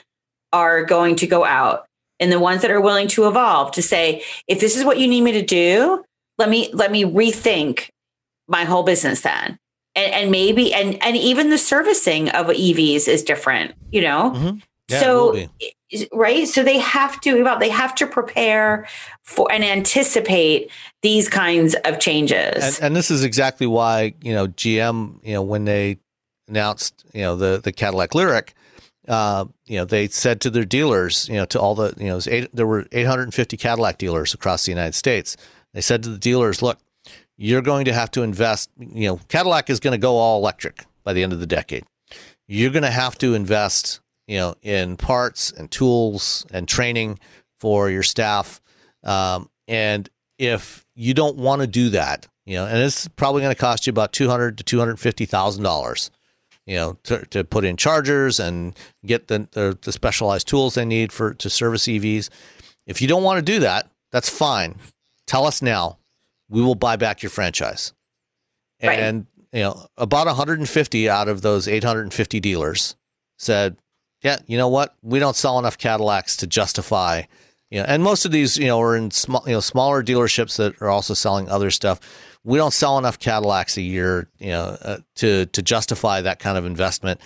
are 0.53 0.83
going 0.83 1.15
to 1.17 1.27
go 1.27 1.45
out, 1.45 1.85
and 2.19 2.31
the 2.31 2.39
ones 2.39 2.63
that 2.63 2.71
are 2.71 2.81
willing 2.81 3.07
to 3.09 3.27
evolve 3.27 3.73
to 3.73 3.83
say, 3.83 4.23
if 4.47 4.59
this 4.59 4.75
is 4.75 4.83
what 4.83 4.97
you 4.97 5.07
need 5.07 5.21
me 5.21 5.33
to 5.33 5.43
do, 5.43 6.03
let 6.39 6.49
me 6.49 6.71
let 6.73 6.91
me 6.91 7.03
rethink 7.03 7.89
my 8.47 8.63
whole 8.63 8.81
business 8.81 9.21
then 9.21 9.59
and, 9.97 10.13
and 10.13 10.31
maybe 10.31 10.73
and 10.73 11.01
and 11.03 11.17
even 11.17 11.49
the 11.49 11.57
servicing 11.57 12.29
of 12.29 12.47
EVs 12.47 13.07
is 13.07 13.23
different, 13.23 13.73
you 13.91 14.01
know. 14.01 14.31
Mm-hmm. 14.35 14.57
Yeah, 14.89 14.99
so 15.01 15.47
right, 16.13 16.47
so 16.47 16.63
they 16.63 16.79
have 16.79 17.19
to 17.21 17.43
well, 17.43 17.59
they 17.59 17.69
have 17.69 17.93
to 17.95 18.07
prepare 18.07 18.87
for 19.23 19.51
and 19.51 19.65
anticipate 19.65 20.71
these 21.01 21.27
kinds 21.27 21.75
of 21.83 21.99
changes. 21.99 22.77
And, 22.77 22.85
and 22.85 22.95
this 22.95 23.11
is 23.11 23.23
exactly 23.23 23.67
why 23.67 24.13
you 24.21 24.33
know 24.33 24.47
GM, 24.47 25.19
you 25.23 25.33
know, 25.33 25.41
when 25.41 25.65
they 25.65 25.97
announced 26.47 27.03
you 27.13 27.21
know 27.21 27.35
the 27.35 27.59
the 27.61 27.73
Cadillac 27.73 28.11
Lyriq 28.11 28.51
uh, 29.07 29.45
you 29.65 29.77
know, 29.77 29.85
they 29.85 30.07
said 30.07 30.41
to 30.41 30.49
their 30.49 30.65
dealers, 30.65 31.29
you 31.29 31.35
know, 31.35 31.45
to 31.45 31.59
all 31.59 31.75
the, 31.75 31.93
you 31.97 32.07
know, 32.07 32.19
eight, 32.27 32.49
there 32.53 32.67
were 32.67 32.85
850 32.91 33.55
Cadillac 33.57 33.97
dealers 33.97 34.33
across 34.33 34.65
the 34.65 34.71
United 34.71 34.95
States. 34.95 35.37
They 35.73 35.81
said 35.81 36.03
to 36.03 36.09
the 36.09 36.17
dealers, 36.17 36.61
look, 36.61 36.79
you're 37.37 37.61
going 37.61 37.85
to 37.85 37.93
have 37.93 38.11
to 38.11 38.23
invest. 38.23 38.69
You 38.77 39.09
know, 39.09 39.19
Cadillac 39.29 39.69
is 39.69 39.79
going 39.79 39.93
to 39.93 39.97
go 39.97 40.17
all 40.17 40.39
electric 40.39 40.85
by 41.03 41.13
the 41.13 41.23
end 41.23 41.33
of 41.33 41.39
the 41.39 41.47
decade. 41.47 41.83
You're 42.47 42.71
going 42.71 42.83
to 42.83 42.91
have 42.91 43.17
to 43.19 43.33
invest, 43.33 44.01
you 44.27 44.37
know, 44.37 44.55
in 44.61 44.97
parts 44.97 45.51
and 45.51 45.69
tools 45.69 46.45
and 46.51 46.67
training 46.67 47.19
for 47.59 47.89
your 47.89 48.03
staff. 48.03 48.61
Um, 49.03 49.49
and 49.67 50.09
if 50.37 50.85
you 50.95 51.13
don't 51.13 51.37
want 51.37 51.61
to 51.61 51.67
do 51.67 51.89
that, 51.89 52.27
you 52.45 52.55
know, 52.55 52.65
and 52.65 52.77
it's 52.77 53.07
probably 53.09 53.41
going 53.41 53.53
to 53.53 53.59
cost 53.59 53.85
you 53.85 53.91
about 53.91 54.13
two 54.13 54.29
hundred 54.29 54.57
to 54.57 54.63
two 54.63 54.79
hundred 54.79 54.99
fifty 54.99 55.25
thousand 55.25 55.63
dollars, 55.63 56.09
you 56.65 56.75
know, 56.75 56.97
to, 57.03 57.25
to 57.27 57.43
put 57.43 57.65
in 57.65 57.75
chargers 57.75 58.39
and 58.39 58.77
get 59.05 59.27
the, 59.27 59.47
the 59.51 59.77
the 59.81 59.91
specialized 59.91 60.47
tools 60.47 60.75
they 60.75 60.85
need 60.85 61.11
for 61.11 61.33
to 61.33 61.49
service 61.49 61.83
EVs. 61.83 62.29
If 62.85 63.01
you 63.01 63.07
don't 63.07 63.23
want 63.23 63.37
to 63.39 63.41
do 63.41 63.59
that, 63.59 63.91
that's 64.11 64.29
fine. 64.29 64.77
Tell 65.25 65.45
us 65.45 65.61
now 65.61 65.97
we 66.49 66.61
will 66.61 66.75
buy 66.75 66.95
back 66.95 67.21
your 67.21 67.29
franchise. 67.29 67.93
Right. 68.81 68.99
And 68.99 69.27
you 69.51 69.61
know, 69.61 69.87
about 69.97 70.27
150 70.27 71.09
out 71.09 71.27
of 71.27 71.41
those 71.41 71.67
850 71.67 72.39
dealers 72.39 72.95
said, 73.37 73.77
"Yeah, 74.21 74.39
you 74.45 74.57
know 74.57 74.67
what? 74.67 74.95
We 75.01 75.19
don't 75.19 75.35
sell 75.35 75.57
enough 75.57 75.77
Cadillacs 75.77 76.37
to 76.37 76.47
justify." 76.47 77.23
You 77.71 77.79
know, 77.79 77.85
and 77.87 78.03
most 78.03 78.25
of 78.25 78.31
these, 78.31 78.57
you 78.57 78.67
know, 78.67 78.79
are 78.81 78.95
in 78.95 79.11
small, 79.11 79.43
you 79.45 79.53
know, 79.53 79.59
smaller 79.59 80.03
dealerships 80.03 80.57
that 80.57 80.81
are 80.81 80.89
also 80.89 81.13
selling 81.13 81.49
other 81.49 81.71
stuff. 81.71 81.99
We 82.43 82.57
don't 82.57 82.73
sell 82.73 82.97
enough 82.97 83.19
Cadillacs 83.19 83.77
a 83.77 83.81
year, 83.81 84.29
you 84.37 84.49
know, 84.49 84.77
uh, 84.81 84.97
to 85.15 85.47
to 85.47 85.61
justify 85.61 86.21
that 86.21 86.39
kind 86.39 86.57
of 86.57 86.65
investment. 86.65 87.19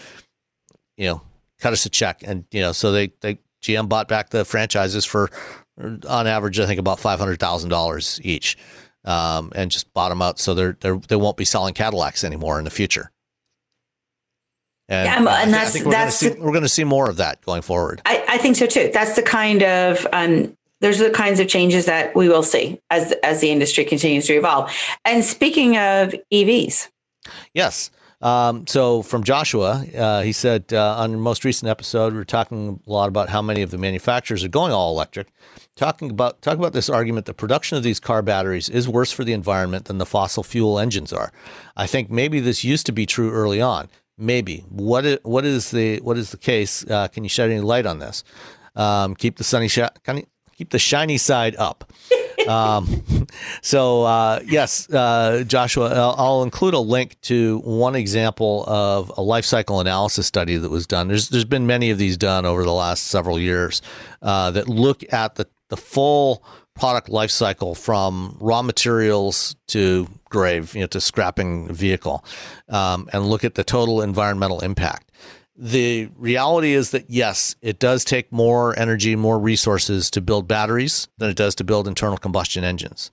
You 0.98 1.08
know, 1.08 1.22
cut 1.60 1.74
us 1.74 1.86
a 1.86 1.90
check, 1.90 2.24
and 2.24 2.46
you 2.52 2.62
know, 2.62 2.72
so 2.72 2.92
they 2.92 3.12
they 3.22 3.40
GM 3.62 3.90
bought 3.90 4.08
back 4.08 4.30
the 4.30 4.44
franchises 4.44 5.06
for, 5.06 5.30
on 5.80 6.28
average, 6.28 6.60
I 6.60 6.66
think 6.66 6.80
about 6.80 7.00
five 7.00 7.20
hundred 7.20 7.40
thousand 7.40 7.70
dollars 7.70 8.20
each 8.24 8.58
um, 9.06 9.52
and 9.56 9.72
just 9.72 9.94
bottom 9.94 10.22
out 10.22 10.40
so 10.40 10.54
they're, 10.54 10.78
they're 10.80 10.98
they 10.98 11.16
won't 11.16 11.38
be 11.38 11.46
selling 11.46 11.74
Cadillacs 11.74 12.24
anymore 12.24 12.60
in 12.60 12.66
the 12.66 12.72
future. 12.72 13.12
And, 14.88 15.26
yeah, 15.26 15.42
and 15.42 15.54
that's 15.54 15.82
we're 15.84 15.90
that's 15.90 16.22
gonna 16.22 16.36
see, 16.36 16.42
we're 16.42 16.52
going 16.52 16.64
to 16.64 16.70
see 16.70 16.84
more 16.84 17.10
of 17.10 17.16
that 17.18 17.42
going 17.46 17.62
forward. 17.62 18.02
I, 18.06 18.26
I 18.28 18.38
think 18.38 18.58
so 18.58 18.66
too. 18.66 18.92
That's 18.94 19.16
the 19.16 19.22
kind 19.22 19.64
of 19.64 20.06
um, 20.12 20.58
there's 20.82 21.00
the 21.00 21.12
kinds 21.12 21.40
of 21.40 21.48
changes 21.48 21.86
that 21.86 22.14
we 22.14 22.28
will 22.28 22.44
see 22.44 22.82
as 22.90 23.14
as 23.24 23.40
the 23.40 23.52
industry 23.52 23.86
continues 23.86 24.28
to 24.28 24.34
evolve. 24.34 24.76
And 25.06 25.24
speaking 25.24 25.78
of 25.78 26.14
EVs, 26.34 26.90
yes. 27.54 27.90
Um, 28.22 28.68
so 28.68 29.02
from 29.02 29.24
Joshua, 29.24 29.84
uh, 29.98 30.22
he 30.22 30.32
said 30.32 30.74
uh, 30.74 30.98
on 30.98 31.12
the 31.12 31.18
most 31.18 31.44
recent 31.44 31.70
episode, 31.70 32.14
we 32.14 32.20
are 32.20 32.26
talking 32.26 32.80
a 32.86 32.92
lot 32.92 33.08
about 33.08 33.30
how 33.30 33.42
many 33.42 33.62
of 33.62 33.72
the 33.72 33.78
manufacturers 33.78 34.44
are 34.44 34.50
going 34.50 34.72
all 34.72 34.92
electric. 34.92 35.28
Talking 35.78 36.12
about 36.12 36.42
talk 36.42 36.58
about 36.58 36.74
this 36.74 36.90
argument 36.90 37.26
that 37.28 37.36
production 37.36 37.78
of 37.78 37.84
these 37.84 38.00
car 38.00 38.22
batteries 38.22 38.68
is 38.68 38.90
worse 38.90 39.12
for 39.12 39.24
the 39.24 39.32
environment 39.32 39.86
than 39.86 40.00
the 40.00 40.06
fossil 40.06 40.44
fuel 40.44 40.78
engines 40.78 41.14
are. 41.14 41.32
I 41.78 41.88
think 41.88 42.12
maybe 42.12 42.40
this 42.40 42.64
used 42.64 42.86
to 42.88 42.92
be 42.92 43.06
true 43.06 43.32
early 43.32 43.62
on. 43.62 43.88
Maybe 44.18 44.66
what 44.70 45.06
is, 45.06 45.20
what 45.24 45.46
is 45.46 45.72
the 45.72 46.00
what 46.02 46.18
is 46.18 46.32
the 46.32 46.38
case? 46.38 46.86
Uh, 46.86 47.08
can 47.08 47.24
you 47.24 47.30
shed 47.30 47.50
any 47.50 47.62
light 47.62 47.86
on 47.86 48.00
this? 48.00 48.24
Um, 48.76 49.16
keep 49.16 49.38
the 49.38 49.44
sunny 49.44 49.70
sh- 49.70 49.80
keep 50.62 50.70
the 50.70 50.80
shiny 50.80 51.18
side 51.18 51.56
up. 51.56 51.92
um, 52.48 53.04
so 53.62 54.04
uh, 54.04 54.42
yes, 54.46 54.90
uh, 54.92 55.44
Joshua, 55.48 55.90
I'll, 55.90 56.16
I'll, 56.18 56.44
include 56.44 56.74
a 56.74 56.80
link 56.80 57.20
to 57.22 57.60
one 57.60 57.96
example 57.96 58.66
of 58.68 59.12
a 59.18 59.22
life 59.22 59.46
cycle 59.46 59.80
analysis 59.80 60.28
study 60.28 60.58
that 60.58 60.70
was 60.70 60.86
done. 60.86 61.08
There's 61.08 61.30
there's 61.30 61.46
been 61.46 61.66
many 61.66 61.90
of 61.92 61.98
these 61.98 62.18
done 62.18 62.46
over 62.46 62.64
the 62.64 62.74
last 62.74 63.08
several 63.08 63.40
years 63.40 63.82
uh, 64.22 64.52
that 64.52 64.68
look 64.68 65.02
at 65.14 65.36
the 65.36 65.48
the 65.72 65.78
full 65.78 66.44
product 66.76 67.10
life 67.10 67.32
cycle 67.32 67.74
from 67.74 68.38
raw 68.40 68.62
materials 68.62 69.56
to 69.70 70.08
grave, 70.30 70.76
you 70.76 70.82
know, 70.82 70.88
to 70.88 71.02
scrapping 71.02 71.74
vehicle, 71.74 72.24
um, 72.70 73.10
and 73.12 73.28
look 73.28 73.44
at 73.44 73.56
the 73.56 73.64
total 73.64 74.04
environmental 74.04 74.60
impact 74.60 75.12
the 75.62 76.10
reality 76.18 76.74
is 76.74 76.90
that 76.90 77.10
yes, 77.10 77.56
it 77.62 77.78
does 77.78 78.04
take 78.04 78.32
more 78.32 78.78
energy, 78.80 79.16
more 79.16 79.38
resources 79.38 80.10
to 80.12 80.20
build 80.22 80.48
batteries 80.48 81.08
than 81.20 81.30
it 81.30 81.38
does 81.38 81.54
to 81.56 81.64
build 81.64 81.88
internal 81.88 82.18
combustion 82.18 82.64
engines. 82.64 83.12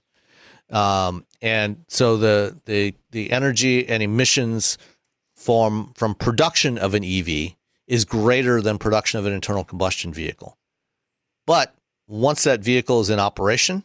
Um, 0.71 1.27
and 1.43 1.85
so 1.89 2.17
the 2.17 2.59
the 2.65 2.95
the 3.11 3.31
energy 3.33 3.87
and 3.87 4.03
emissions 4.03 4.79
from 5.37 5.93
from 5.95 6.15
production 6.15 6.79
of 6.79 6.95
an 6.95 7.05
EV 7.05 7.55
is 7.87 8.05
greater 8.07 8.63
than 8.63 8.79
production 8.79 9.19
of 9.19 9.27
an 9.27 9.35
internal 9.35 9.65
combustion 9.65 10.13
vehicle. 10.13 10.57
But 11.47 11.75
once 12.09 12.45
that 12.45 12.61
vehicle 12.61 13.01
is 13.01 13.11
in 13.11 13.21
operation, 13.21 13.85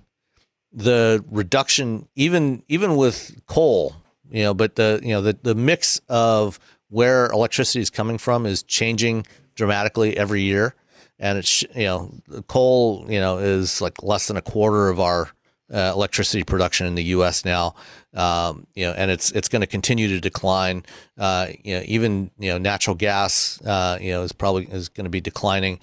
the 0.72 1.24
reduction 1.30 2.08
even 2.16 2.64
even 2.68 2.96
with 2.96 3.40
coal, 3.46 3.96
you 4.32 4.44
know, 4.44 4.54
but 4.54 4.76
the 4.76 5.00
you 5.04 5.10
know 5.10 5.22
the 5.22 5.38
the 5.44 5.54
mix 5.54 6.02
of 6.10 6.60
where 6.90 7.28
electricity 7.28 7.82
is 7.82 7.90
coming 7.90 8.18
from 8.18 8.46
is 8.46 8.64
changing 8.64 9.26
dramatically 9.56 10.18
every 10.18 10.42
year. 10.42 10.76
And 11.20 11.38
it's, 11.38 11.64
you 11.76 11.86
know, 11.86 12.14
coal, 12.48 13.06
you 13.08 13.20
know, 13.20 13.38
is 13.38 13.82
like 13.82 14.04
less 14.04 14.28
than 14.28 14.38
a 14.38 14.42
quarter 14.42 14.90
of 14.90 15.00
our 15.00 15.30
uh, 15.74 15.92
electricity 15.94 16.44
production 16.44 16.86
in 16.86 16.96
the 16.96 17.04
U.S. 17.06 17.46
now, 17.46 17.76
um, 18.14 18.68
you 18.76 18.86
know, 18.86 18.94
and 18.94 19.10
it's 19.10 19.32
it's 19.32 19.48
going 19.48 19.62
to 19.62 19.68
continue 19.68 20.08
to 20.10 20.20
decline. 20.20 20.84
Uh, 21.18 21.48
you 21.64 21.76
know, 21.76 21.84
even 21.86 22.30
you 22.38 22.52
know, 22.52 22.58
natural 22.58 22.96
gas, 22.96 23.60
uh, 23.66 23.98
you 24.00 24.12
know, 24.12 24.24
is 24.24 24.32
probably 24.32 24.66
is 24.66 24.90
going 24.90 25.06
to 25.06 25.10
be 25.10 25.22
declining. 25.22 25.80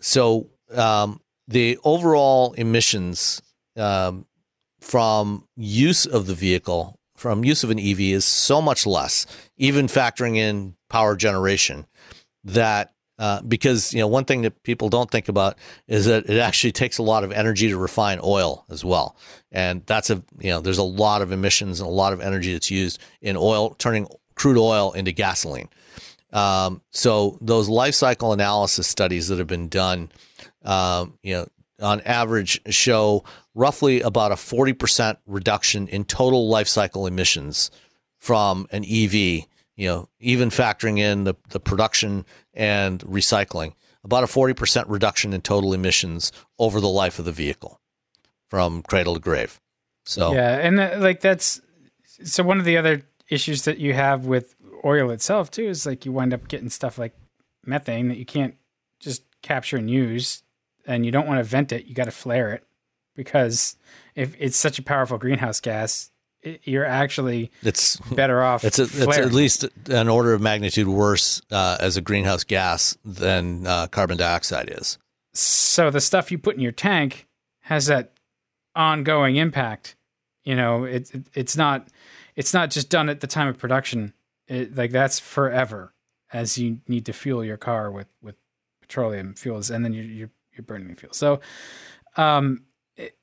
So 0.00 0.48
um, 0.74 1.20
the 1.50 1.78
overall 1.84 2.52
emissions 2.52 3.42
um, 3.76 4.24
from 4.80 5.46
use 5.56 6.06
of 6.06 6.26
the 6.26 6.34
vehicle 6.34 7.00
from 7.20 7.44
use 7.44 7.62
of 7.62 7.70
an 7.70 7.78
EV 7.78 8.00
is 8.00 8.24
so 8.24 8.62
much 8.62 8.86
less, 8.86 9.26
even 9.58 9.88
factoring 9.88 10.38
in 10.38 10.74
power 10.88 11.14
generation, 11.14 11.86
that 12.44 12.94
uh, 13.18 13.42
because 13.42 13.92
you 13.92 14.00
know 14.00 14.06
one 14.06 14.24
thing 14.24 14.40
that 14.40 14.62
people 14.62 14.88
don't 14.88 15.10
think 15.10 15.28
about 15.28 15.58
is 15.86 16.06
that 16.06 16.30
it 16.30 16.38
actually 16.38 16.72
takes 16.72 16.96
a 16.96 17.02
lot 17.02 17.22
of 17.22 17.30
energy 17.30 17.68
to 17.68 17.76
refine 17.76 18.18
oil 18.24 18.64
as 18.70 18.82
well, 18.82 19.16
and 19.52 19.84
that's 19.84 20.08
a 20.08 20.22
you 20.38 20.48
know 20.48 20.60
there's 20.60 20.78
a 20.78 20.82
lot 20.82 21.20
of 21.20 21.30
emissions 21.30 21.80
and 21.80 21.86
a 21.86 21.92
lot 21.92 22.14
of 22.14 22.22
energy 22.22 22.54
that's 22.54 22.70
used 22.70 22.98
in 23.20 23.36
oil 23.36 23.74
turning 23.78 24.08
crude 24.34 24.56
oil 24.56 24.92
into 24.92 25.12
gasoline. 25.12 25.68
Um, 26.32 26.80
so 26.90 27.36
those 27.42 27.68
life 27.68 27.94
cycle 27.94 28.32
analysis 28.32 28.86
studies 28.86 29.28
that 29.28 29.38
have 29.38 29.48
been 29.48 29.68
done, 29.68 30.10
um, 30.64 31.18
you 31.22 31.34
know, 31.34 31.46
on 31.80 32.00
average 32.02 32.60
show 32.72 33.24
roughly 33.54 34.00
about 34.00 34.32
a 34.32 34.36
40% 34.36 35.16
reduction 35.26 35.88
in 35.88 36.04
total 36.04 36.48
life 36.48 36.68
cycle 36.68 37.06
emissions 37.06 37.70
from 38.18 38.66
an 38.70 38.84
EV, 38.84 39.14
you 39.14 39.46
know, 39.88 40.08
even 40.20 40.50
factoring 40.50 40.98
in 40.98 41.24
the, 41.24 41.34
the 41.50 41.60
production 41.60 42.24
and 42.52 43.00
recycling, 43.00 43.72
about 44.04 44.24
a 44.24 44.26
40% 44.26 44.84
reduction 44.88 45.32
in 45.32 45.40
total 45.40 45.72
emissions 45.72 46.32
over 46.58 46.80
the 46.80 46.88
life 46.88 47.18
of 47.18 47.24
the 47.24 47.32
vehicle 47.32 47.80
from 48.48 48.82
cradle 48.82 49.14
to 49.14 49.20
grave. 49.20 49.60
So, 50.04 50.34
yeah. 50.34 50.58
And 50.58 50.78
the, 50.78 50.96
like 50.98 51.20
that's 51.20 51.60
so 52.24 52.42
one 52.42 52.58
of 52.58 52.64
the 52.64 52.76
other 52.76 53.02
issues 53.28 53.64
that 53.64 53.78
you 53.78 53.94
have 53.94 54.26
with 54.26 54.54
oil 54.84 55.10
itself, 55.10 55.50
too, 55.50 55.68
is 55.68 55.86
like 55.86 56.04
you 56.04 56.12
wind 56.12 56.34
up 56.34 56.48
getting 56.48 56.68
stuff 56.68 56.98
like 56.98 57.14
methane 57.64 58.08
that 58.08 58.18
you 58.18 58.24
can't 58.24 58.56
just 58.98 59.22
capture 59.42 59.76
and 59.76 59.90
use 59.90 60.42
and 60.86 61.04
you 61.04 61.12
don't 61.12 61.26
want 61.26 61.38
to 61.38 61.44
vent 61.44 61.72
it, 61.72 61.86
you 61.86 61.94
got 61.94 62.04
to 62.04 62.10
flare 62.10 62.52
it 62.52 62.64
because 63.16 63.76
if 64.14 64.34
it's 64.38 64.56
such 64.56 64.78
a 64.78 64.82
powerful 64.82 65.18
greenhouse 65.18 65.60
gas, 65.60 66.10
you're 66.62 66.86
actually 66.86 67.50
it's 67.62 67.96
better 67.96 68.42
off. 68.42 68.64
It's 68.64 68.78
a, 68.78 68.84
it's 68.84 69.18
at 69.18 69.32
least 69.32 69.66
an 69.88 70.08
order 70.08 70.32
of 70.32 70.40
magnitude 70.40 70.88
worse 70.88 71.42
uh, 71.50 71.76
as 71.80 71.96
a 71.96 72.00
greenhouse 72.00 72.44
gas 72.44 72.96
than 73.04 73.66
uh, 73.66 73.88
carbon 73.88 74.16
dioxide 74.16 74.70
is. 74.70 74.98
So 75.34 75.90
the 75.90 76.00
stuff 76.00 76.30
you 76.30 76.38
put 76.38 76.54
in 76.54 76.60
your 76.60 76.72
tank 76.72 77.28
has 77.60 77.86
that 77.86 78.12
ongoing 78.74 79.36
impact. 79.36 79.96
You 80.44 80.56
know, 80.56 80.84
it's 80.84 81.10
it, 81.10 81.26
it's 81.34 81.56
not 81.56 81.88
it's 82.36 82.54
not 82.54 82.70
just 82.70 82.88
done 82.88 83.08
at 83.08 83.20
the 83.20 83.26
time 83.26 83.48
of 83.48 83.58
production. 83.58 84.14
It, 84.48 84.74
like 84.74 84.90
that's 84.90 85.20
forever, 85.20 85.92
as 86.32 86.58
you 86.58 86.80
need 86.88 87.06
to 87.06 87.12
fuel 87.12 87.44
your 87.44 87.58
car 87.58 87.90
with 87.90 88.08
with 88.22 88.36
petroleum 88.80 89.34
fuels, 89.34 89.70
and 89.70 89.84
then 89.84 89.92
you're 89.92 90.04
you're, 90.04 90.30
you're 90.60 90.66
burning 90.66 90.94
fuel. 90.94 91.12
So, 91.12 91.40
um, 92.16 92.64
it, 92.96 93.16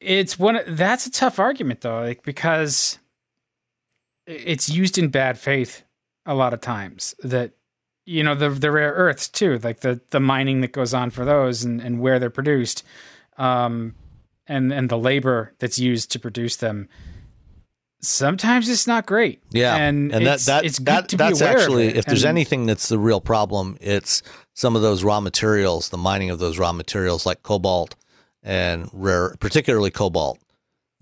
it's 0.00 0.38
one 0.38 0.60
that's 0.66 1.06
a 1.06 1.10
tough 1.10 1.38
argument 1.38 1.80
though, 1.82 2.00
like 2.00 2.22
because 2.22 2.98
it's 4.26 4.68
used 4.68 4.98
in 4.98 5.08
bad 5.08 5.38
faith 5.38 5.84
a 6.26 6.34
lot 6.34 6.52
of 6.52 6.60
times. 6.60 7.14
That 7.22 7.52
you 8.04 8.22
know 8.22 8.34
the 8.34 8.50
the 8.50 8.70
rare 8.70 8.92
earths 8.92 9.28
too, 9.28 9.58
like 9.62 9.80
the 9.80 10.00
the 10.10 10.20
mining 10.20 10.60
that 10.62 10.72
goes 10.72 10.92
on 10.92 11.10
for 11.10 11.24
those 11.24 11.64
and 11.64 11.80
and 11.80 12.00
where 12.00 12.18
they're 12.18 12.30
produced, 12.30 12.82
um, 13.38 13.94
and 14.46 14.72
and 14.72 14.88
the 14.88 14.98
labor 14.98 15.54
that's 15.58 15.78
used 15.78 16.10
to 16.12 16.18
produce 16.18 16.56
them 16.56 16.88
sometimes 18.00 18.68
it's 18.68 18.86
not 18.86 19.06
great. 19.06 19.42
Yeah, 19.50 19.76
and, 19.76 20.12
and 20.12 20.26
that 20.26 20.40
that, 20.40 20.64
that 20.64 21.08
that's 21.08 21.42
actually 21.42 21.88
if 21.88 22.04
there's 22.04 22.24
anything 22.24 22.66
that's 22.66 22.88
the 22.88 22.98
real 22.98 23.20
problem, 23.20 23.76
it's 23.80 24.22
some 24.60 24.76
of 24.76 24.82
those 24.82 25.02
raw 25.02 25.20
materials, 25.20 25.88
the 25.88 25.96
mining 25.96 26.28
of 26.28 26.38
those 26.38 26.58
raw 26.58 26.70
materials 26.70 27.24
like 27.24 27.42
cobalt 27.42 27.96
and 28.42 28.90
rare, 28.92 29.34
particularly 29.40 29.90
cobalt. 29.90 30.38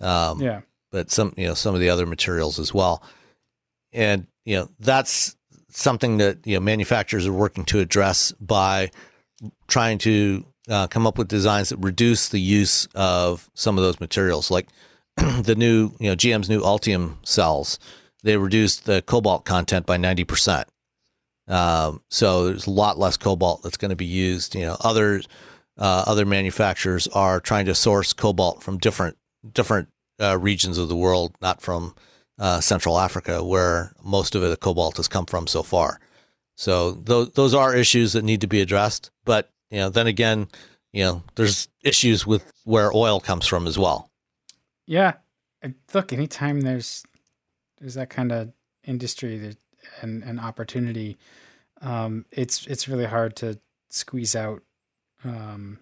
Um, 0.01 0.41
yeah, 0.41 0.61
but 0.93 1.11
some 1.11 1.35
you 1.37 1.49
know 1.49 1.55
some 1.55 1.75
of 1.75 1.81
the 1.81 1.91
other 1.91 2.07
materials 2.07 2.61
as 2.61 2.73
well, 2.73 3.03
and 3.93 4.29
you 4.45 4.55
know 4.55 4.69
that's 4.79 5.35
something 5.71 6.19
that 6.19 6.47
you 6.47 6.55
know 6.55 6.61
manufacturers 6.61 7.27
are 7.27 7.33
working 7.33 7.65
to 7.65 7.81
address 7.81 8.31
by 8.41 8.93
trying 9.67 9.99
to 9.99 10.47
uh, 10.69 10.87
come 10.87 11.05
up 11.05 11.19
with 11.19 11.27
designs 11.27 11.71
that 11.71 11.79
reduce 11.79 12.29
the 12.29 12.41
use 12.41 12.87
of 12.95 13.51
some 13.55 13.77
of 13.77 13.83
those 13.83 13.99
materials, 13.99 14.53
like 14.53 14.69
the 15.17 15.57
new, 15.57 15.91
you 15.99 16.09
know, 16.11 16.17
GM's 16.17 16.49
new 16.49 16.61
Ultium 16.61 17.17
cells, 17.27 17.81
they 18.23 18.37
reduced 18.37 18.85
the 18.85 19.03
cobalt 19.03 19.45
content 19.45 19.85
by 19.87 19.97
90%. 19.97 20.65
Um, 21.49 22.03
so 22.11 22.49
there's 22.49 22.67
a 22.67 22.71
lot 22.71 22.99
less 22.99 23.17
cobalt 23.17 23.63
that's 23.63 23.77
going 23.77 23.91
to 23.91 23.97
be 23.97 24.05
used. 24.05 24.55
You 24.55 24.67
know, 24.67 24.77
other 24.81 25.23
uh, 25.79 26.05
other 26.07 26.27
manufacturers 26.27 27.09
are 27.09 27.41
trying 27.41 27.67
to 27.67 27.75
source 27.75 28.13
cobalt 28.13 28.63
from 28.63 28.79
different 28.79 29.17
different 29.53 29.89
uh, 30.21 30.39
regions 30.39 30.79
of 30.79 30.89
the 30.89 30.97
world, 30.97 31.35
not 31.41 31.61
from 31.61 31.95
uh, 32.39 32.61
Central 32.61 32.99
Africa, 32.99 33.43
where 33.43 33.93
most 34.03 34.35
of 34.35 34.43
the 34.43 34.57
cobalt 34.57 34.97
has 34.97 35.09
come 35.09 35.27
from 35.27 35.47
so 35.47 35.63
far. 35.63 36.01
So 36.57 36.93
those 36.93 37.31
those 37.33 37.55
are 37.55 37.75
issues 37.75 38.13
that 38.13 38.25
need 38.25 38.41
to 38.43 38.47
be 38.47 38.61
addressed. 38.61 39.11
But 39.25 39.51
you 39.71 39.79
know, 39.79 39.89
then 39.89 40.07
again, 40.07 40.49
you 40.93 41.05
know, 41.05 41.23
there's 41.37 41.69
issues 41.83 42.27
with 42.27 42.53
where 42.65 42.95
oil 42.95 43.21
comes 43.21 43.47
from 43.47 43.67
as 43.67 43.79
well. 43.79 44.11
Yeah, 44.87 45.15
look, 45.95 46.13
anytime 46.13 46.63
there's 46.63 47.05
there's 47.79 47.95
that 47.95 48.11
kind 48.11 48.33
of 48.33 48.53
industry 48.85 49.57
and 50.03 50.23
and 50.23 50.41
opportunity, 50.41 51.19
um, 51.81 52.25
it's 52.31 52.67
it's 52.67 52.89
really 52.89 53.07
hard 53.07 53.37
to 53.37 53.59
squeeze 53.89 54.37
out, 54.37 54.63
um, 55.25 55.79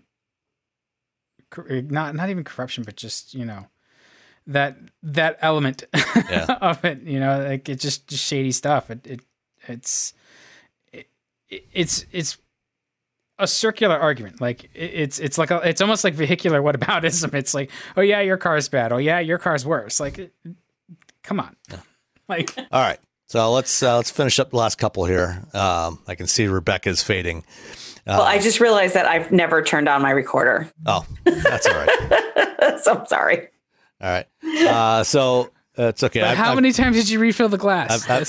not 1.57 2.15
not 2.15 2.31
even 2.31 2.45
corruption, 2.45 2.85
but 2.85 2.97
just 2.97 3.35
you 3.35 3.45
know 3.45 3.67
that 4.47 4.77
that 5.03 5.39
element 5.41 5.85
yeah. 6.31 6.47
of 6.61 6.85
it. 6.85 7.03
You 7.03 7.21
know, 7.21 7.45
like 7.49 7.69
it's 7.69 7.83
just 7.83 8.07
just 8.09 8.25
shady 8.25 8.53
stuff. 8.53 8.91
It 8.91 9.07
it 9.07 9.21
it's 9.67 10.15
it, 10.93 11.09
it's 11.49 12.07
it's 12.13 12.39
a 13.39 13.47
circular 13.47 13.97
argument. 13.97 14.41
Like 14.41 14.71
it's 14.75 15.19
it's 15.19 15.39
like 15.39 15.51
a, 15.51 15.57
it's 15.69 15.81
almost 15.81 16.05
like 16.05 16.15
vehicular 16.15 16.61
whataboutism. 16.61 17.35
It's 17.35 17.55
like, 17.55 17.71
oh 17.97 18.01
yeah, 18.03 18.21
your 18.21 18.37
car's 18.37 18.69
bad. 18.69 18.93
Oh 18.93 18.99
yeah, 18.99 19.21
your 19.21 19.39
car's 19.39 19.67
worse. 19.67 20.01
Like, 20.01 20.33
come 21.23 21.41
on. 21.41 21.57
Yeah. 21.71 21.81
Like, 22.29 22.59
all 22.73 22.83
right. 22.83 22.99
So 23.27 23.53
let's 23.53 23.83
uh, 23.83 23.97
let's 23.97 24.11
finish 24.11 24.39
up 24.39 24.51
the 24.51 24.57
last 24.57 24.79
couple 24.79 25.05
here. 25.05 25.43
Um, 25.53 26.01
I 26.07 26.15
can 26.15 26.27
see 26.27 26.47
Rebecca's 26.47 27.03
fading. 27.03 27.45
Uh, 28.07 28.19
well, 28.19 28.23
I 28.23 28.39
just 28.39 28.61
realized 28.61 28.95
that 28.95 29.07
I've 29.07 29.33
never 29.33 29.63
turned 29.63 29.89
on 29.89 30.01
my 30.01 30.11
recorder. 30.11 30.71
Oh, 30.87 31.05
that's 31.25 31.67
all 31.67 31.75
right. 31.75 32.79
so 32.83 32.95
I'm 32.95 33.07
sorry. 33.07 33.49
All 34.01 34.11
right. 34.11 34.27
Uh, 34.69 35.03
so 35.03 35.51
it's 35.77 36.03
okay. 36.03 36.23
I've, 36.23 36.37
how 36.37 36.51
I've, 36.51 36.57
many 36.57 36.73
times 36.73 36.97
did 36.97 37.11
you 37.11 37.19
refill 37.19 37.49
the 37.49 37.59
glass? 37.59 38.09
I've, 38.09 38.27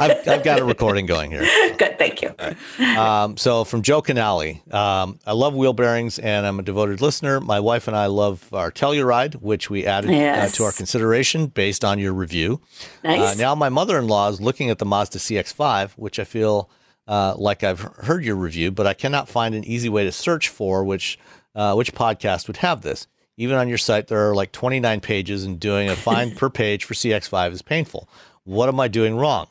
I've, 0.00 0.24
got 0.44 0.60
a 0.60 0.64
recording 0.64 1.06
going 1.06 1.30
here. 1.30 1.40
Good, 1.78 1.98
thank 1.98 2.22
you. 2.22 2.34
Right. 2.38 2.96
Um, 2.96 3.36
so 3.36 3.64
from 3.64 3.82
Joe 3.82 4.02
Canali, 4.02 4.72
um, 4.72 5.18
I 5.26 5.32
love 5.32 5.54
wheel 5.54 5.72
bearings 5.72 6.18
and 6.18 6.46
I'm 6.46 6.58
a 6.58 6.62
devoted 6.62 7.00
listener. 7.00 7.40
My 7.40 7.60
wife 7.60 7.88
and 7.88 7.96
I 7.96 8.06
love 8.06 8.52
our 8.52 8.70
Telluride, 8.70 9.36
which 9.36 9.70
we 9.70 9.86
added 9.86 10.10
yes. 10.10 10.52
uh, 10.52 10.56
to 10.56 10.64
our 10.64 10.72
consideration 10.72 11.46
based 11.46 11.84
on 11.84 11.98
your 11.98 12.12
review. 12.12 12.60
Nice. 13.02 13.20
Uh, 13.20 13.34
now 13.38 13.54
my 13.54 13.68
mother-in-law 13.68 14.28
is 14.28 14.40
looking 14.40 14.70
at 14.70 14.78
the 14.78 14.86
Mazda 14.86 15.18
CX-5, 15.18 15.92
which 15.92 16.18
I 16.18 16.24
feel 16.24 16.70
uh, 17.08 17.34
like 17.36 17.62
I've 17.64 17.80
heard 17.80 18.24
your 18.24 18.36
review, 18.36 18.70
but 18.70 18.86
I 18.86 18.94
cannot 18.94 19.28
find 19.28 19.54
an 19.54 19.64
easy 19.64 19.88
way 19.88 20.04
to 20.04 20.12
search 20.12 20.48
for 20.48 20.84
which 20.84 21.18
uh, 21.54 21.74
which 21.74 21.94
podcast 21.94 22.48
would 22.48 22.58
have 22.58 22.82
this. 22.82 23.06
Even 23.36 23.56
on 23.56 23.68
your 23.68 23.78
site, 23.78 24.08
there 24.08 24.30
are 24.30 24.34
like 24.34 24.52
29 24.52 25.00
pages, 25.00 25.44
and 25.44 25.60
doing 25.60 25.88
a 25.88 25.96
find 25.96 26.36
per 26.38 26.50
page 26.50 26.84
for 26.84 26.94
CX5 26.94 27.52
is 27.52 27.62
painful. 27.62 28.08
What 28.44 28.68
am 28.68 28.80
I 28.80 28.88
doing 28.88 29.16
wrong? 29.16 29.48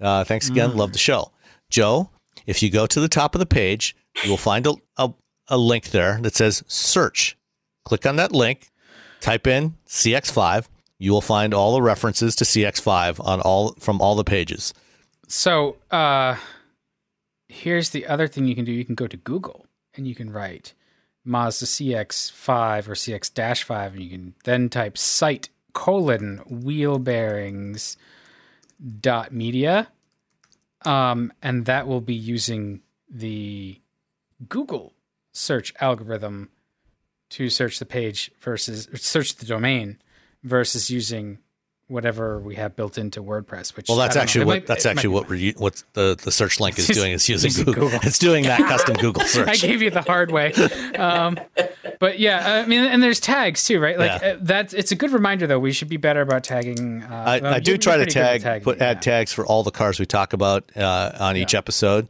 Uh, 0.00 0.24
thanks 0.24 0.48
again. 0.48 0.70
Mm. 0.70 0.76
Love 0.76 0.92
the 0.92 0.98
show. 0.98 1.32
Joe, 1.70 2.10
if 2.46 2.62
you 2.62 2.70
go 2.70 2.86
to 2.86 3.00
the 3.00 3.08
top 3.08 3.34
of 3.34 3.38
the 3.38 3.46
page, 3.46 3.96
you 4.22 4.30
will 4.30 4.36
find 4.36 4.66
a, 4.66 4.74
a, 4.96 5.10
a 5.48 5.58
link 5.58 5.90
there 5.90 6.18
that 6.22 6.34
says 6.34 6.62
search. 6.66 7.36
Click 7.84 8.06
on 8.06 8.16
that 8.16 8.32
link, 8.32 8.70
type 9.20 9.46
in 9.46 9.74
CX5. 9.88 10.66
You 10.98 11.12
will 11.12 11.20
find 11.20 11.52
all 11.52 11.74
the 11.74 11.82
references 11.82 12.36
to 12.36 12.44
CX5 12.44 13.24
on 13.24 13.40
all 13.40 13.74
from 13.80 14.00
all 14.00 14.14
the 14.14 14.24
pages. 14.24 14.72
So 15.26 15.76
uh, 15.90 16.36
here's 17.48 17.90
the 17.90 18.06
other 18.06 18.28
thing 18.28 18.46
you 18.46 18.54
can 18.54 18.64
do. 18.64 18.72
You 18.72 18.84
can 18.84 18.94
go 18.94 19.06
to 19.06 19.16
Google 19.16 19.66
and 19.94 20.06
you 20.06 20.14
can 20.14 20.30
write 20.30 20.74
Mazda 21.24 21.66
CX5 21.66 22.88
or 22.88 22.92
CX 22.92 23.62
5, 23.62 23.94
and 23.94 24.02
you 24.02 24.10
can 24.10 24.34
then 24.44 24.68
type 24.68 24.98
site 24.98 25.48
colon 25.72 26.38
wheel 26.46 26.98
bearings 26.98 27.96
dot 29.00 29.32
media. 29.32 29.88
Um, 30.84 31.32
and 31.42 31.64
that 31.64 31.86
will 31.86 32.02
be 32.02 32.14
using 32.14 32.82
the 33.08 33.80
Google 34.48 34.92
search 35.32 35.72
algorithm 35.80 36.50
to 37.30 37.48
search 37.48 37.78
the 37.78 37.86
page 37.86 38.30
versus 38.38 38.88
search 38.94 39.36
the 39.36 39.46
domain 39.46 39.98
versus 40.42 40.90
using 40.90 41.38
whatever 41.88 42.40
we 42.40 42.54
have 42.54 42.74
built 42.76 42.96
into 42.96 43.22
WordPress. 43.22 43.76
Which 43.76 43.88
well, 43.88 43.98
that's 43.98 44.16
actually 44.16 44.46
what 44.46 44.54
might, 44.54 44.66
that's 44.66 44.86
actually 44.86 45.10
what 45.10 45.28
we're 45.28 45.52
what 45.54 45.82
the 45.92 46.18
the 46.22 46.30
search 46.30 46.60
link 46.60 46.78
is 46.78 46.86
doing. 46.88 47.12
Is 47.12 47.28
using, 47.28 47.48
using 47.48 47.64
Google. 47.64 47.84
Google. 47.90 48.00
It's 48.02 48.18
doing 48.18 48.44
that 48.44 48.60
custom 48.60 48.96
Google 48.96 49.24
search. 49.26 49.48
I 49.48 49.56
gave 49.56 49.82
you 49.82 49.90
the 49.90 50.02
hard 50.02 50.30
way, 50.30 50.52
um, 50.96 51.38
but 52.00 52.18
yeah, 52.18 52.62
I 52.64 52.66
mean, 52.66 52.84
and 52.84 53.02
there's 53.02 53.20
tags 53.20 53.64
too, 53.64 53.80
right? 53.80 53.98
Like 53.98 54.22
yeah. 54.22 54.28
uh, 54.28 54.38
that's 54.40 54.72
it's 54.74 54.92
a 54.92 54.96
good 54.96 55.12
reminder 55.12 55.46
though. 55.46 55.58
We 55.58 55.72
should 55.72 55.88
be 55.88 55.96
better 55.96 56.20
about 56.20 56.44
tagging. 56.44 57.02
Uh, 57.02 57.24
I, 57.26 57.40
well, 57.40 57.54
I 57.54 57.60
do 57.60 57.76
try 57.76 57.96
to 57.96 58.06
tag, 58.06 58.62
put 58.62 58.80
add 58.80 59.02
tags 59.02 59.32
for 59.32 59.46
all 59.46 59.62
the 59.62 59.70
cars 59.70 59.98
we 59.98 60.06
talk 60.06 60.32
about 60.32 60.70
uh, 60.76 61.12
on 61.18 61.36
each 61.36 61.52
yeah. 61.52 61.58
episode. 61.58 62.08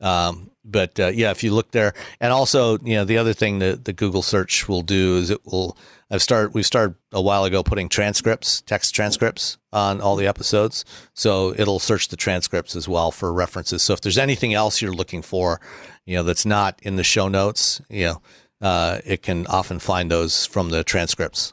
Um, 0.00 0.50
but 0.64 0.98
uh, 0.98 1.08
yeah, 1.08 1.30
if 1.30 1.42
you 1.42 1.54
look 1.54 1.70
there, 1.70 1.94
and 2.20 2.32
also 2.32 2.78
you 2.78 2.96
know 2.96 3.04
the 3.04 3.18
other 3.18 3.32
thing 3.32 3.60
that 3.60 3.84
the 3.84 3.92
Google 3.92 4.22
search 4.22 4.68
will 4.68 4.82
do 4.82 5.16
is 5.16 5.30
it 5.30 5.44
will 5.46 5.76
I've 6.10 6.22
started. 6.22 6.54
we've 6.54 6.66
started 6.66 6.94
a 7.12 7.20
while 7.20 7.44
ago 7.44 7.62
putting 7.62 7.88
transcripts, 7.88 8.62
text 8.62 8.94
transcripts 8.94 9.58
on 9.72 10.00
all 10.00 10.14
the 10.14 10.26
episodes, 10.26 10.84
so 11.14 11.52
it'll 11.58 11.80
search 11.80 12.08
the 12.08 12.16
transcripts 12.16 12.76
as 12.76 12.88
well 12.88 13.10
for 13.10 13.32
references. 13.32 13.82
So 13.82 13.92
if 13.92 14.00
there's 14.02 14.18
anything 14.18 14.54
else 14.54 14.80
you're 14.80 14.92
looking 14.92 15.22
for, 15.22 15.60
you 16.04 16.16
know, 16.16 16.22
that's 16.22 16.46
not 16.46 16.78
in 16.82 16.96
the 16.96 17.02
show 17.02 17.28
notes, 17.28 17.80
you 17.90 18.04
know, 18.04 18.22
uh, 18.60 19.00
it 19.04 19.22
can 19.22 19.46
often 19.48 19.78
find 19.78 20.10
those 20.10 20.46
from 20.46 20.70
the 20.70 20.84
transcripts. 20.84 21.52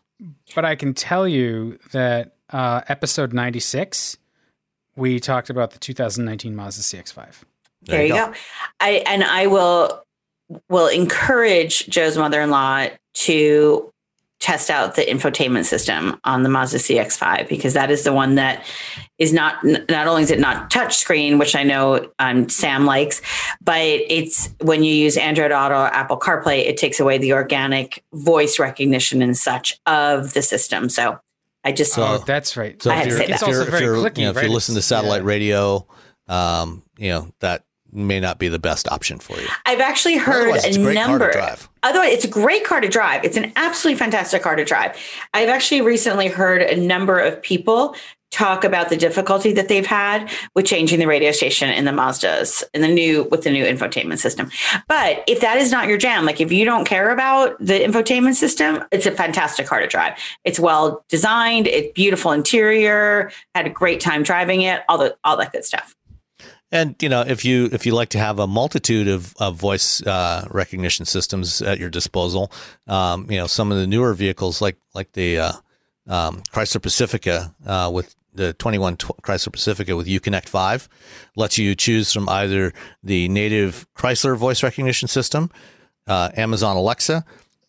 But 0.56 0.66
I 0.66 0.76
can 0.76 0.94
tell 0.94 1.28
you 1.28 1.80
that 1.92 2.36
uh, 2.52 2.82
episode 2.88 3.34
96, 3.34 4.18
we 4.96 5.20
talked 5.20 5.50
about 5.50 5.72
the 5.72 5.80
2019 5.80 6.56
Mazda 6.56 6.82
CX-5. 6.82 7.16
There, 7.16 7.98
there 7.98 8.06
you 8.06 8.14
go. 8.14 8.28
go. 8.28 8.34
I 8.80 9.04
and 9.08 9.24
I 9.24 9.48
will 9.48 10.04
will 10.70 10.88
encourage 10.88 11.88
Joe's 11.88 12.18
mother-in-law 12.18 12.90
to 13.14 13.93
test 14.44 14.70
out 14.70 14.96
the 14.96 15.04
infotainment 15.04 15.64
system 15.64 16.20
on 16.26 16.44
the 16.44 16.50
Mazda 16.50 16.78
CX-5 16.78 17.48
because 17.48 17.74
that 17.76 17.90
is 17.90 18.04
the 18.04 18.12
one 18.12 18.36
that 18.36 18.66
is 19.18 19.32
not 19.32 19.64
not 19.64 20.06
only 20.06 20.22
is 20.22 20.32
it 20.32 20.40
not 20.40 20.70
touchscreen, 20.70 21.40
which 21.40 21.56
I 21.56 21.64
know 21.64 22.12
um, 22.20 22.50
Sam 22.50 22.86
likes, 22.86 23.22
but 23.64 23.80
it's 23.80 24.50
when 24.60 24.84
you 24.84 24.94
use 24.94 25.16
Android 25.16 25.54
Auto 25.54 25.76
or 25.76 25.88
Apple 25.88 26.20
CarPlay, 26.20 26.66
it 26.66 26.76
takes 26.76 27.00
away 27.00 27.18
the 27.18 27.32
organic 27.32 28.04
voice 28.12 28.60
recognition 28.60 29.22
and 29.22 29.38
such 29.38 29.80
of 29.86 30.34
the 30.34 30.42
system. 30.42 30.90
So 30.90 31.20
I 31.64 31.72
just 31.72 31.94
So- 31.94 32.04
Oh, 32.04 32.18
that's 32.18 32.58
right. 32.58 32.84
So 32.84 32.92
I 32.92 32.96
had 32.96 33.08
if 33.08 33.14
to 33.14 33.18
you're, 33.18 33.18
say 33.28 33.34
if 33.34 33.40
that. 33.40 33.48
you're, 33.48 33.60
also 33.60 33.68
if 33.68 33.72
very 33.72 33.86
you're, 33.86 33.96
clicky, 33.96 34.18
you 34.18 34.24
know, 34.26 34.32
if 34.32 34.36
right? 34.36 34.46
you 34.46 34.52
listen 34.52 34.76
to 34.76 34.82
satellite 34.82 35.22
yeah. 35.22 35.28
radio, 35.28 35.88
um, 36.28 36.84
you 36.98 37.08
know 37.10 37.32
that 37.40 37.64
may 37.94 38.20
not 38.20 38.40
be 38.40 38.48
the 38.48 38.60
best 38.60 38.92
option 38.92 39.20
for 39.20 39.38
you. 39.40 39.48
I've 39.66 39.80
actually 39.80 40.18
heard 40.18 40.44
Otherwise, 40.44 40.78
a 40.78 40.80
a 40.80 40.84
great 40.84 40.98
car 40.98 41.20
to 41.20 41.38
number. 41.38 41.58
Otherwise, 41.84 42.14
it's 42.14 42.26
a 42.26 42.30
great 42.30 42.66
car 42.66 42.82
to 42.82 42.88
drive. 42.88 43.24
It's 43.24 43.38
an 43.38 43.52
absolutely 43.56 44.00
fantastic 44.00 44.42
car 44.42 44.56
to 44.56 44.66
drive. 44.66 44.98
I've 45.34 45.50
actually 45.50 45.82
recently 45.82 46.28
heard 46.28 46.62
a 46.62 46.76
number 46.76 47.20
of 47.20 47.42
people 47.42 47.96
talk 48.34 48.64
about 48.64 48.90
the 48.90 48.98
difficulty 48.98 49.54
that 49.54 49.68
they've 49.68 49.86
had 49.86 50.30
with 50.56 50.66
changing 50.66 50.98
the 51.00 51.06
radio 51.06 51.32
station 51.32 51.70
in 51.70 51.86
the 51.86 51.92
Mazdas 51.92 52.64
in 52.74 52.82
the 52.82 52.88
new 52.88 53.24
with 53.26 53.44
the 53.44 53.52
new 53.52 53.64
infotainment 53.64 54.18
system. 54.18 54.50
But 54.88 55.24
if 55.28 55.40
that 55.42 55.58
is 55.58 55.72
not 55.72 55.88
your 55.88 55.98
jam, 55.98 56.26
like 56.26 56.42
if 56.42 56.52
you 56.52 56.66
don't 56.66 56.86
care 56.86 57.12
about 57.12 57.58
the 57.60 57.80
infotainment 57.80 58.34
system, 58.34 58.84
it's 58.92 59.06
a 59.06 59.12
fantastic 59.12 59.68
car 59.68 59.80
to 59.80 59.88
drive. 59.88 60.18
It's 60.44 60.60
well 60.60 61.06
designed, 61.10 61.68
it's 61.68 61.94
beautiful 61.94 62.32
interior, 62.32 63.32
had 63.54 63.68
a 63.68 63.70
great 63.70 64.02
time 64.02 64.24
driving 64.24 64.62
it, 64.62 64.82
all 64.90 64.98
the 64.98 65.16
all 65.24 65.38
that 65.38 65.52
good 65.52 65.64
stuff. 65.64 65.96
And 66.74 66.96
you 67.02 67.08
know, 67.08 67.22
if 67.22 67.46
you 67.46 67.70
if 67.72 67.86
you 67.86 67.94
like 67.94 68.10
to 68.10 68.18
have 68.20 68.40
a 68.40 68.48
multitude 68.48 69.08
of, 69.08 69.36
of 69.38 69.56
voice 69.56 70.02
uh, 70.02 70.48
recognition 70.50 71.06
systems 71.06 71.62
at 71.62 71.78
your 71.78 71.92
disposal, 71.92 72.52
um, 72.88 73.30
you 73.30 73.38
know, 73.38 73.46
some 73.46 73.72
of 73.72 73.78
the 73.78 73.86
newer 73.86 74.16
vehicles 74.16 74.60
like 74.60 74.78
like 74.96 75.12
the 75.12 75.38
uh, 75.38 75.52
um, 76.08 76.42
Chrysler 76.52 76.82
Pacifica 76.82 77.54
uh, 77.66 77.92
with 77.94 78.16
the 78.34 78.54
21 78.54 78.98
tw- 78.98 79.06
Chrysler 79.22 79.52
Pacifica 79.54 79.96
with 79.96 80.08
Uconnect 80.08 80.50
5 80.50 80.90
lets 81.36 81.60
you 81.60 81.76
choose 81.76 82.12
from 82.12 82.28
either 82.28 82.74
the 83.04 83.30
native 83.30 83.86
Chrysler 83.96 84.36
voice 84.36 84.64
recognition 84.64 85.08
system, 85.08 85.52
uh, 86.08 86.32
Amazon 86.36 86.76
Alexa, 86.76 87.24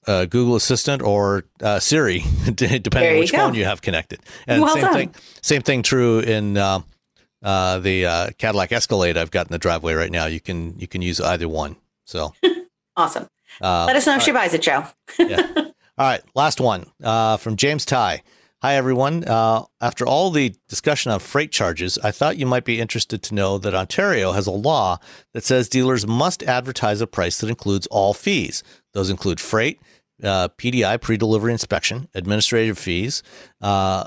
uh, 0.07 0.25
Google 0.25 0.57
Assistant, 0.57 1.03
or 1.03 1.45
uh, 1.63 1.79
Siri, 1.79 2.25
depending 2.55 3.13
on 3.13 3.19
which 3.19 3.33
go. 3.33 3.39
phone 3.39 3.55
you 3.55 3.67
have 3.67 3.83
connected. 3.83 4.21
And 4.47 4.63
Well 4.63 4.73
same 4.73 4.83
done. 4.83 4.95
thing, 4.95 5.15
same 5.43 5.61
thing 5.61 5.83
true 5.83 6.21
in 6.21 6.57
uh, 6.57 6.81
uh, 7.45 7.79
the 7.79 8.07
uh, 8.07 8.31
Cadillac 8.39 8.73
Escalade 8.73 9.17
I've 9.17 9.31
got 9.31 9.47
in 9.47 9.53
the 9.53 9.59
driveway 9.59 9.95
right 9.95 10.11
now. 10.11 10.27
You 10.27 10.41
can 10.41 10.77
you 10.79 10.89
can 10.89 11.01
use 11.03 11.21
either 11.21 11.49
one. 11.49 11.77
So 12.05 12.35
Awesome. 12.97 13.29
uh, 13.61 13.85
Let 13.87 13.95
us 13.97 14.07
know 14.07 14.17
if 14.17 14.23
she 14.23 14.33
buys 14.33 14.55
it, 14.55 14.63
Joe. 14.63 14.87
yeah. 15.19 15.53
All 15.57 16.07
right, 16.09 16.23
last 16.35 16.61
one 16.61 16.87
uh, 17.05 17.37
from 17.37 17.55
James 17.57 17.85
Ty. 17.85 18.23
Hi, 18.63 18.77
everyone. 18.77 19.25
Uh, 19.25 19.65
after 19.81 20.07
all 20.07 20.31
the 20.31 20.55
discussion 20.69 21.13
on 21.13 21.21
freight 21.21 21.53
charges, 21.53 21.99
I 22.03 22.11
thought 22.13 22.39
you 22.39 22.47
might 22.47 22.65
be 22.65 22.81
interested 22.81 23.23
to 23.25 23.35
know 23.35 23.59
that 23.59 23.75
Ontario 23.75 24.33
has 24.33 24.47
a 24.47 24.51
law 24.53 24.99
that 25.35 25.45
says 25.45 25.69
dealers 25.69 26.07
must 26.07 26.43
advertise 26.45 27.01
a 27.03 27.07
price 27.07 27.39
that 27.39 27.51
includes 27.51 27.87
all 27.89 28.15
fees. 28.15 28.63
Those 28.95 29.11
include 29.11 29.39
freight, 29.39 29.81
uh, 30.23 30.49
PDI, 30.49 30.99
pre 31.01 31.17
delivery 31.19 31.53
inspection, 31.53 32.09
administrative 32.15 32.79
fees, 32.79 33.23
uh, 33.61 34.05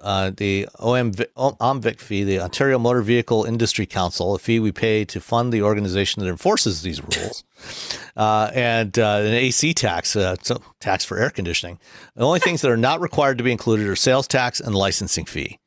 uh, 0.00 0.30
the 0.36 0.68
OM, 0.78 1.12
OMVIC 1.12 2.00
fee, 2.00 2.24
the 2.24 2.40
Ontario 2.40 2.78
Motor 2.78 3.02
Vehicle 3.02 3.44
Industry 3.44 3.86
Council, 3.86 4.34
a 4.34 4.38
fee 4.38 4.60
we 4.60 4.72
pay 4.72 5.04
to 5.06 5.20
fund 5.20 5.52
the 5.52 5.62
organization 5.62 6.22
that 6.22 6.28
enforces 6.28 6.82
these 6.82 7.02
rules, 7.02 7.44
uh, 8.16 8.50
and 8.54 8.98
uh, 8.98 9.18
an 9.20 9.34
AC 9.34 9.74
tax, 9.74 10.14
uh, 10.14 10.36
so 10.42 10.60
tax 10.80 11.04
for 11.04 11.18
air 11.18 11.30
conditioning. 11.30 11.78
The 12.14 12.26
only 12.26 12.40
things 12.40 12.60
that 12.60 12.70
are 12.70 12.76
not 12.76 13.00
required 13.00 13.38
to 13.38 13.44
be 13.44 13.52
included 13.52 13.88
are 13.88 13.96
sales 13.96 14.28
tax 14.28 14.60
and 14.60 14.74
licensing 14.74 15.24
fee. 15.24 15.58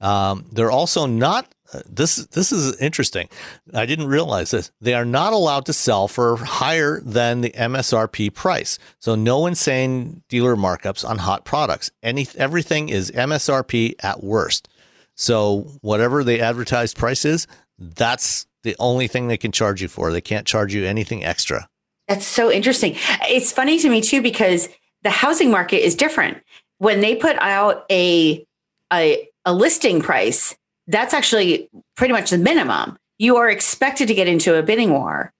Um, 0.00 0.46
they're 0.52 0.70
also 0.70 1.06
not. 1.06 1.52
Uh, 1.72 1.80
this 1.88 2.16
this 2.16 2.52
is 2.52 2.76
interesting. 2.80 3.28
I 3.74 3.86
didn't 3.86 4.06
realize 4.06 4.50
this. 4.50 4.70
They 4.80 4.94
are 4.94 5.04
not 5.04 5.32
allowed 5.32 5.66
to 5.66 5.72
sell 5.72 6.08
for 6.08 6.36
higher 6.36 7.00
than 7.00 7.40
the 7.40 7.50
MSRP 7.50 8.32
price. 8.34 8.78
So 8.98 9.14
no 9.14 9.46
insane 9.46 10.22
dealer 10.28 10.56
markups 10.56 11.08
on 11.08 11.18
hot 11.18 11.44
products. 11.44 11.90
Any 12.02 12.28
everything 12.36 12.88
is 12.88 13.10
MSRP 13.10 13.94
at 14.00 14.22
worst. 14.22 14.68
So 15.14 15.78
whatever 15.80 16.22
the 16.22 16.40
advertised 16.40 16.96
price 16.96 17.24
is, 17.24 17.46
that's 17.78 18.46
the 18.62 18.76
only 18.78 19.08
thing 19.08 19.28
they 19.28 19.36
can 19.36 19.52
charge 19.52 19.82
you 19.82 19.88
for. 19.88 20.12
They 20.12 20.20
can't 20.20 20.46
charge 20.46 20.74
you 20.74 20.84
anything 20.84 21.24
extra. 21.24 21.68
That's 22.08 22.26
so 22.26 22.50
interesting. 22.50 22.96
It's 23.22 23.50
funny 23.50 23.78
to 23.78 23.88
me 23.88 24.00
too 24.00 24.22
because 24.22 24.68
the 25.02 25.10
housing 25.10 25.50
market 25.50 25.84
is 25.84 25.94
different. 25.94 26.38
When 26.78 27.00
they 27.00 27.16
put 27.16 27.36
out 27.40 27.84
a 27.90 28.46
a, 28.92 29.28
a 29.44 29.52
listing 29.52 30.00
price, 30.00 30.56
that's 30.86 31.14
actually 31.14 31.68
pretty 31.96 32.12
much 32.12 32.30
the 32.30 32.38
minimum. 32.38 32.96
You 33.18 33.36
are 33.36 33.48
expected 33.48 34.08
to 34.08 34.14
get 34.14 34.28
into 34.28 34.56
a 34.56 34.62
bidding 34.62 34.90
war 34.90 35.32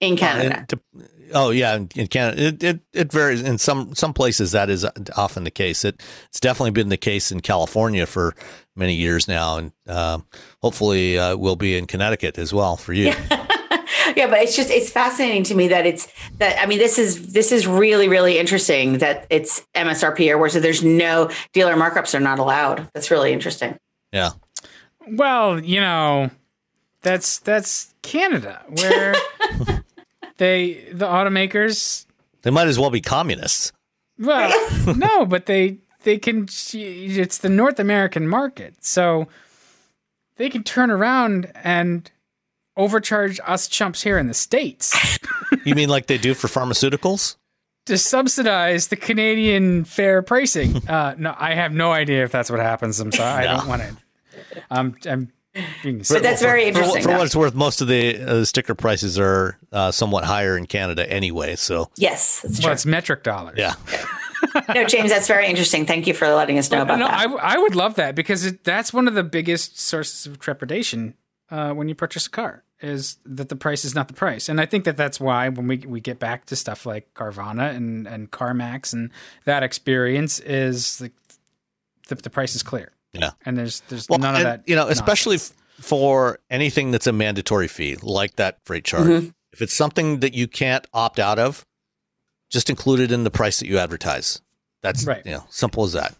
in 0.00 0.16
Canada. 0.16 0.58
And 0.58 0.68
to- 0.68 0.80
oh 1.34 1.50
yeah, 1.50 1.74
in 1.74 1.88
in 1.94 2.06
Canada, 2.06 2.42
it, 2.42 2.62
it 2.62 2.80
it 2.92 3.12
varies. 3.12 3.42
In 3.42 3.58
some 3.58 3.94
some 3.94 4.12
places, 4.12 4.52
that 4.52 4.70
is 4.70 4.86
often 5.16 5.44
the 5.44 5.50
case. 5.50 5.84
It, 5.84 6.02
it's 6.28 6.40
definitely 6.40 6.72
been 6.72 6.88
the 6.88 6.96
case 6.96 7.32
in 7.32 7.40
California 7.40 8.06
for 8.06 8.34
many 8.74 8.94
years 8.94 9.28
now, 9.28 9.58
and 9.58 9.72
um, 9.86 10.26
hopefully 10.62 11.18
uh, 11.18 11.36
will 11.36 11.56
be 11.56 11.76
in 11.76 11.86
Connecticut 11.86 12.38
as 12.38 12.52
well 12.52 12.76
for 12.76 12.92
you. 12.92 13.06
yeah, 14.16 14.28
but 14.28 14.40
it's 14.40 14.56
just 14.56 14.70
it's 14.70 14.90
fascinating 14.90 15.42
to 15.44 15.54
me 15.54 15.68
that 15.68 15.86
it's 15.86 16.08
that 16.38 16.60
I 16.62 16.66
mean 16.66 16.78
this 16.78 16.98
is 16.98 17.32
this 17.32 17.52
is 17.52 17.66
really 17.66 18.08
really 18.08 18.38
interesting 18.38 18.98
that 18.98 19.26
it's 19.30 19.64
MSRP 19.74 20.30
or 20.30 20.38
where 20.38 20.48
so 20.48 20.60
there's 20.60 20.84
no 20.84 21.30
dealer 21.52 21.74
markups 21.74 22.14
are 22.14 22.20
not 22.20 22.38
allowed. 22.38 22.88
That's 22.94 23.10
really 23.10 23.32
interesting. 23.32 23.76
Yeah, 24.12 24.30
Well, 25.08 25.60
you 25.62 25.80
know, 25.80 26.30
that's 27.02 27.38
that's 27.38 27.94
Canada 28.02 28.62
where 28.68 29.14
they 30.38 30.84
the 30.92 31.06
automakers 31.06 32.06
they 32.42 32.50
might 32.50 32.68
as 32.68 32.78
well 32.78 32.90
be 32.90 33.00
communists. 33.00 33.72
well, 34.18 34.50
no, 34.96 35.24
but 35.26 35.46
they 35.46 35.78
they 36.02 36.18
can 36.18 36.48
it's 36.72 37.38
the 37.38 37.48
North 37.48 37.78
American 37.78 38.28
market. 38.28 38.74
So 38.84 39.28
they 40.36 40.48
can 40.50 40.62
turn 40.62 40.90
around 40.90 41.50
and 41.54 42.10
overcharge 42.76 43.40
us 43.46 43.68
chumps 43.68 44.02
here 44.02 44.18
in 44.18 44.26
the 44.28 44.34
states 44.34 44.94
You 45.64 45.74
mean 45.74 45.88
like 45.88 46.06
they 46.08 46.18
do 46.18 46.34
for 46.34 46.46
pharmaceuticals? 46.48 47.36
to 47.86 47.96
subsidize 47.96 48.88
the 48.88 48.96
Canadian 48.96 49.84
fair 49.84 50.20
pricing. 50.20 50.76
Uh, 50.88 51.14
no, 51.16 51.34
I 51.38 51.54
have 51.54 51.72
no 51.72 51.92
idea 51.92 52.24
if 52.24 52.32
that's 52.32 52.50
what 52.50 52.58
happens. 52.58 52.98
I'm 52.98 53.12
sorry. 53.12 53.46
I 53.46 53.56
don't 53.56 53.68
want 53.68 53.80
to. 53.82 53.96
Um, 54.70 54.96
I'm 55.08 55.32
being 55.82 55.98
But 56.08 56.22
that's 56.22 56.42
very 56.42 56.62
For, 56.62 56.68
interesting. 56.68 57.02
for 57.02 57.08
though. 57.08 57.16
what 57.18 57.26
it's 57.26 57.36
worth, 57.36 57.54
most 57.54 57.80
of 57.80 57.88
the 57.88 58.18
uh, 58.20 58.44
sticker 58.44 58.74
prices 58.74 59.18
are 59.18 59.58
uh, 59.72 59.90
somewhat 59.90 60.24
higher 60.24 60.56
in 60.56 60.66
Canada 60.66 61.10
anyway. 61.10 61.56
So 61.56 61.90
yes, 61.96 62.40
that's 62.42 62.58
true. 62.60 62.66
well, 62.66 62.72
it's 62.74 62.86
metric 62.86 63.22
dollars. 63.22 63.56
yeah, 63.58 63.74
no, 64.74 64.84
James, 64.84 65.10
that's 65.10 65.28
very 65.28 65.46
interesting. 65.46 65.86
Thank 65.86 66.06
you 66.06 66.14
for 66.14 66.28
letting 66.34 66.58
us 66.58 66.70
know 66.70 66.82
about 66.82 66.98
no, 66.98 67.06
that. 67.06 67.14
I, 67.18 67.22
w- 67.22 67.40
I 67.42 67.58
would 67.58 67.74
love 67.74 67.94
that 67.96 68.14
because 68.14 68.44
it, 68.44 68.64
that's 68.64 68.92
one 68.92 69.08
of 69.08 69.14
the 69.14 69.24
biggest 69.24 69.78
sources 69.78 70.26
of 70.26 70.38
trepidation 70.38 71.14
uh, 71.50 71.72
when 71.72 71.88
you 71.88 71.94
purchase 71.94 72.26
a 72.26 72.30
car 72.30 72.62
is 72.82 73.16
that 73.24 73.48
the 73.48 73.56
price 73.56 73.86
is 73.86 73.94
not 73.94 74.06
the 74.08 74.12
price. 74.14 74.50
And 74.50 74.60
I 74.60 74.66
think 74.66 74.84
that 74.84 74.98
that's 74.98 75.18
why 75.18 75.48
when 75.48 75.66
we, 75.66 75.78
we 75.78 75.98
get 76.00 76.18
back 76.18 76.44
to 76.46 76.56
stuff 76.56 76.84
like 76.84 77.14
Carvana 77.14 77.74
and, 77.74 78.06
and 78.06 78.30
CarMax 78.30 78.92
and 78.92 79.10
that 79.46 79.62
experience 79.62 80.38
is 80.40 80.98
the, 80.98 81.10
the, 82.08 82.16
the 82.16 82.28
price 82.28 82.54
is 82.54 82.62
clear. 82.62 82.92
Yeah. 83.20 83.30
And 83.44 83.56
there's 83.58 83.80
there's 83.88 84.08
well, 84.08 84.18
none 84.18 84.36
of 84.36 84.42
that. 84.42 84.62
you 84.66 84.76
know, 84.76 84.88
especially 84.88 85.36
nonsense. 85.36 85.54
f- 85.78 85.84
for 85.86 86.38
anything 86.50 86.90
that's 86.90 87.06
a 87.06 87.12
mandatory 87.12 87.68
fee 87.68 87.96
like 88.02 88.36
that 88.36 88.58
freight 88.64 88.84
charge. 88.84 89.06
Mhm. 89.06 89.34
If 89.52 89.62
it's 89.62 89.74
something 89.74 90.20
that 90.20 90.34
you 90.34 90.46
can't 90.48 90.86
opt 90.94 91.18
out 91.18 91.38
of, 91.38 91.64
just 92.50 92.68
include 92.70 93.00
it 93.00 93.12
in 93.12 93.24
the 93.24 93.30
price 93.30 93.58
that 93.60 93.66
you 93.66 93.78
advertise. 93.78 94.40
That's 94.82 95.04
Right. 95.06 95.22
you 95.24 95.32
know 95.32 95.44
simple 95.50 95.84
as 95.84 95.92
that. 95.94 96.14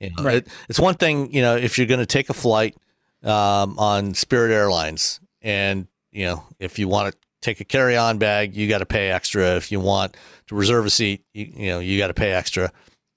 You 0.00 0.10
know, 0.16 0.22
Right. 0.24 0.36
it, 0.36 0.48
it's 0.68 0.80
one 0.80 0.94
thing 0.94 1.32
you 1.32 1.42
know 1.42 1.56
if 1.56 1.78
you're 1.78 1.86
going 1.86 2.00
to 2.00 2.06
take 2.06 2.30
a 2.30 2.34
flight 2.34 2.76
um, 3.22 3.78
on 3.78 4.14
Spirit 4.14 4.52
Airlines, 4.52 5.20
and 5.42 5.86
you 6.12 6.26
know 6.26 6.44
if 6.58 6.78
you 6.78 6.88
want 6.88 7.12
to 7.12 7.18
take 7.40 7.60
a 7.60 7.64
carry-on 7.64 8.18
bag, 8.18 8.56
you 8.56 8.68
got 8.68 8.78
to 8.78 8.86
pay 8.86 9.10
extra. 9.10 9.56
If 9.56 9.70
you 9.70 9.80
want 9.80 10.16
to 10.48 10.54
reserve 10.54 10.86
a 10.86 10.90
seat, 10.90 11.22
you, 11.34 11.52
you 11.56 11.66
know 11.68 11.78
you 11.78 11.98
got 11.98 12.08
to 12.08 12.14
pay 12.14 12.32
extra. 12.32 12.70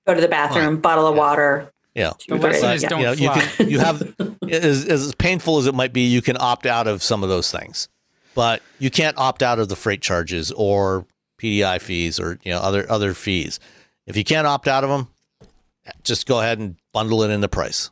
Go 0.05 0.13
to 0.13 0.21
the 0.21 0.27
bathroom, 0.27 0.79
bottle 0.81 1.07
of 1.07 1.15
water. 1.15 1.71
Yeah. 1.97 2.13
The 2.27 2.35
But, 2.37 2.51
lesson 2.51 2.69
uh, 2.69 2.73
is 2.73 2.83
yeah. 2.83 2.89
don't 2.89 2.99
you 2.99 3.05
know, 3.05 3.13
you 3.13 3.29
can 3.41 3.69
you 3.69 3.79
have 3.79 4.15
as, 4.49 4.85
as 4.85 5.15
painful 5.15 5.57
as 5.57 5.65
it 5.65 5.73
might 5.73 5.93
be, 5.93 6.01
you 6.01 6.21
can 6.21 6.37
opt 6.39 6.67
out 6.67 6.87
of 6.87 7.01
some 7.01 7.23
of 7.23 7.29
those 7.29 7.51
things, 7.51 7.89
but 8.35 8.61
you 8.77 8.91
can't 8.91 9.17
opt 9.17 9.41
out 9.41 9.57
of 9.57 9.67
the 9.67 9.75
freight 9.75 10.01
charges 10.01 10.51
or 10.51 11.07
PDI 11.41 11.81
fees 11.81 12.19
or 12.19 12.39
you 12.43 12.51
know 12.51 12.59
other 12.59 12.89
other 12.89 13.13
fees. 13.15 13.59
If 14.05 14.15
you 14.15 14.23
can't 14.23 14.45
opt 14.45 14.67
out 14.67 14.83
of 14.83 14.91
them, 14.91 15.07
just 16.03 16.27
go 16.27 16.39
ahead 16.39 16.59
and 16.59 16.75
bundle 16.93 17.23
it 17.23 17.31
in 17.31 17.41
the 17.41 17.49
price. 17.49 17.89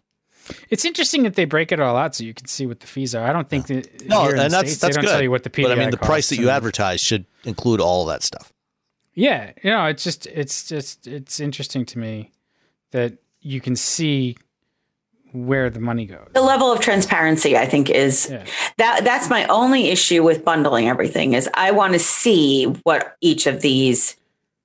It's 0.70 0.86
interesting 0.86 1.24
that 1.24 1.34
they 1.34 1.46
break 1.46 1.72
it 1.72 1.80
all 1.80 1.98
out 1.98 2.14
so 2.14 2.24
you 2.24 2.36
can 2.36 2.46
see 2.46 2.68
what 2.68 2.80
the 2.80 2.86
fees 2.86 3.16
are. 3.16 3.26
I 3.26 3.34
don't 3.34 3.50
think 3.50 3.66
that 3.68 4.08
No, 4.08 4.30
and 4.30 4.38
that's 4.38 4.54
States, 4.54 4.78
that's 4.78 4.96
they 4.96 5.02
don't 5.02 5.06
good. 5.06 5.12
tell 5.12 5.24
you 5.24 5.32
what 5.32 5.42
the 5.42 5.50
PDI 5.50 5.64
but 5.64 5.72
I 5.72 5.76
mean, 5.76 5.90
the 5.90 5.98
price 5.98 6.30
that 6.30 6.38
you 6.38 6.52
advertise 6.52 7.02
should 7.02 7.26
include 7.44 7.82
all 7.82 8.04
of 8.04 8.10
that 8.10 8.22
stuff. 8.22 8.54
Yeah, 9.16 9.52
you 9.64 9.72
know, 9.72 9.86
it's 9.86 10.04
just 10.04 10.28
it's 10.28 10.68
just 10.68 11.08
it's 11.08 11.40
interesting 11.40 11.86
to 11.88 11.98
me 11.98 12.32
that 12.92 13.18
you 13.46 13.62
can 13.62 13.76
see 13.76 14.36
where 15.32 15.70
the 15.70 15.80
money 15.80 16.06
goes. 16.06 16.28
The 16.34 16.42
level 16.42 16.72
of 16.72 16.80
transparency, 16.80 17.56
I 17.58 17.66
think, 17.66 17.90
is 17.90 18.28
Yeah. 18.32 18.44
that 18.78 19.04
that's 19.04 19.30
my 19.30 19.46
only 19.48 19.90
issue 19.90 20.24
with 20.24 20.44
bundling 20.44 20.88
everything 20.88 21.34
is 21.34 21.48
I 21.54 21.72
want 21.72 21.94
to 21.94 22.00
see 22.00 22.66
what 22.84 23.16
each 23.22 23.46
of 23.46 23.62
these 23.62 24.16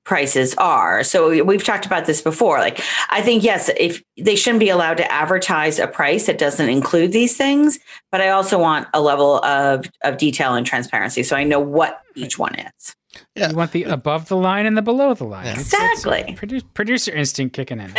prices 0.04 0.54
are. 0.54 1.04
So 1.04 1.44
we've 1.44 1.62
talked 1.62 1.84
about 1.86 2.06
this 2.06 2.22
before. 2.22 2.58
Like, 2.58 2.80
I 3.10 3.20
think, 3.20 3.44
yes, 3.44 3.68
if 3.76 4.02
they 4.16 4.34
shouldn't 4.34 4.60
be 4.60 4.70
allowed 4.70 4.96
to 4.96 5.12
advertise 5.12 5.78
a 5.78 5.86
price 5.86 6.26
that 6.26 6.38
doesn't 6.38 6.68
include 6.68 7.12
these 7.12 7.36
things, 7.36 7.78
but 8.10 8.20
I 8.20 8.30
also 8.30 8.58
want 8.58 8.88
a 8.94 9.00
level 9.00 9.44
of, 9.44 9.84
of 10.02 10.16
detail 10.16 10.54
and 10.54 10.66
transparency. 10.66 11.22
So 11.22 11.36
I 11.36 11.44
know 11.44 11.60
what 11.60 12.00
each 12.14 12.38
one 12.38 12.54
is. 12.54 12.96
Yeah. 13.34 13.50
You 13.50 13.56
want 13.56 13.72
the 13.72 13.84
above 13.84 14.28
the 14.28 14.36
line 14.36 14.66
and 14.66 14.76
the 14.76 14.82
below 14.82 15.14
the 15.14 15.24
line. 15.24 15.46
Yeah. 15.46 15.52
Exactly. 15.52 16.24
It's, 16.28 16.52
it's 16.52 16.64
producer 16.74 17.12
instinct 17.12 17.54
kicking 17.54 17.80
in. 17.80 17.92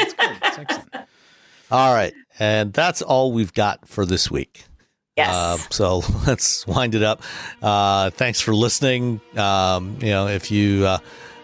That's 0.67 0.77
excellent. 0.79 1.07
All 1.71 1.93
right. 1.93 2.13
And 2.39 2.73
that's 2.73 3.01
all 3.01 3.31
we've 3.31 3.53
got 3.53 3.87
for 3.87 4.05
this 4.05 4.29
week. 4.29 4.65
Yes. 5.15 5.33
Uh, 5.33 5.57
so 5.69 6.01
let's 6.27 6.65
wind 6.67 6.95
it 6.95 7.03
up. 7.03 7.21
Uh, 7.61 8.09
thanks 8.09 8.41
for 8.41 8.53
listening. 8.53 9.21
Um, 9.37 9.97
you 10.01 10.09
know, 10.09 10.27
if 10.27 10.51
you 10.51 10.85
uh, 10.85 10.97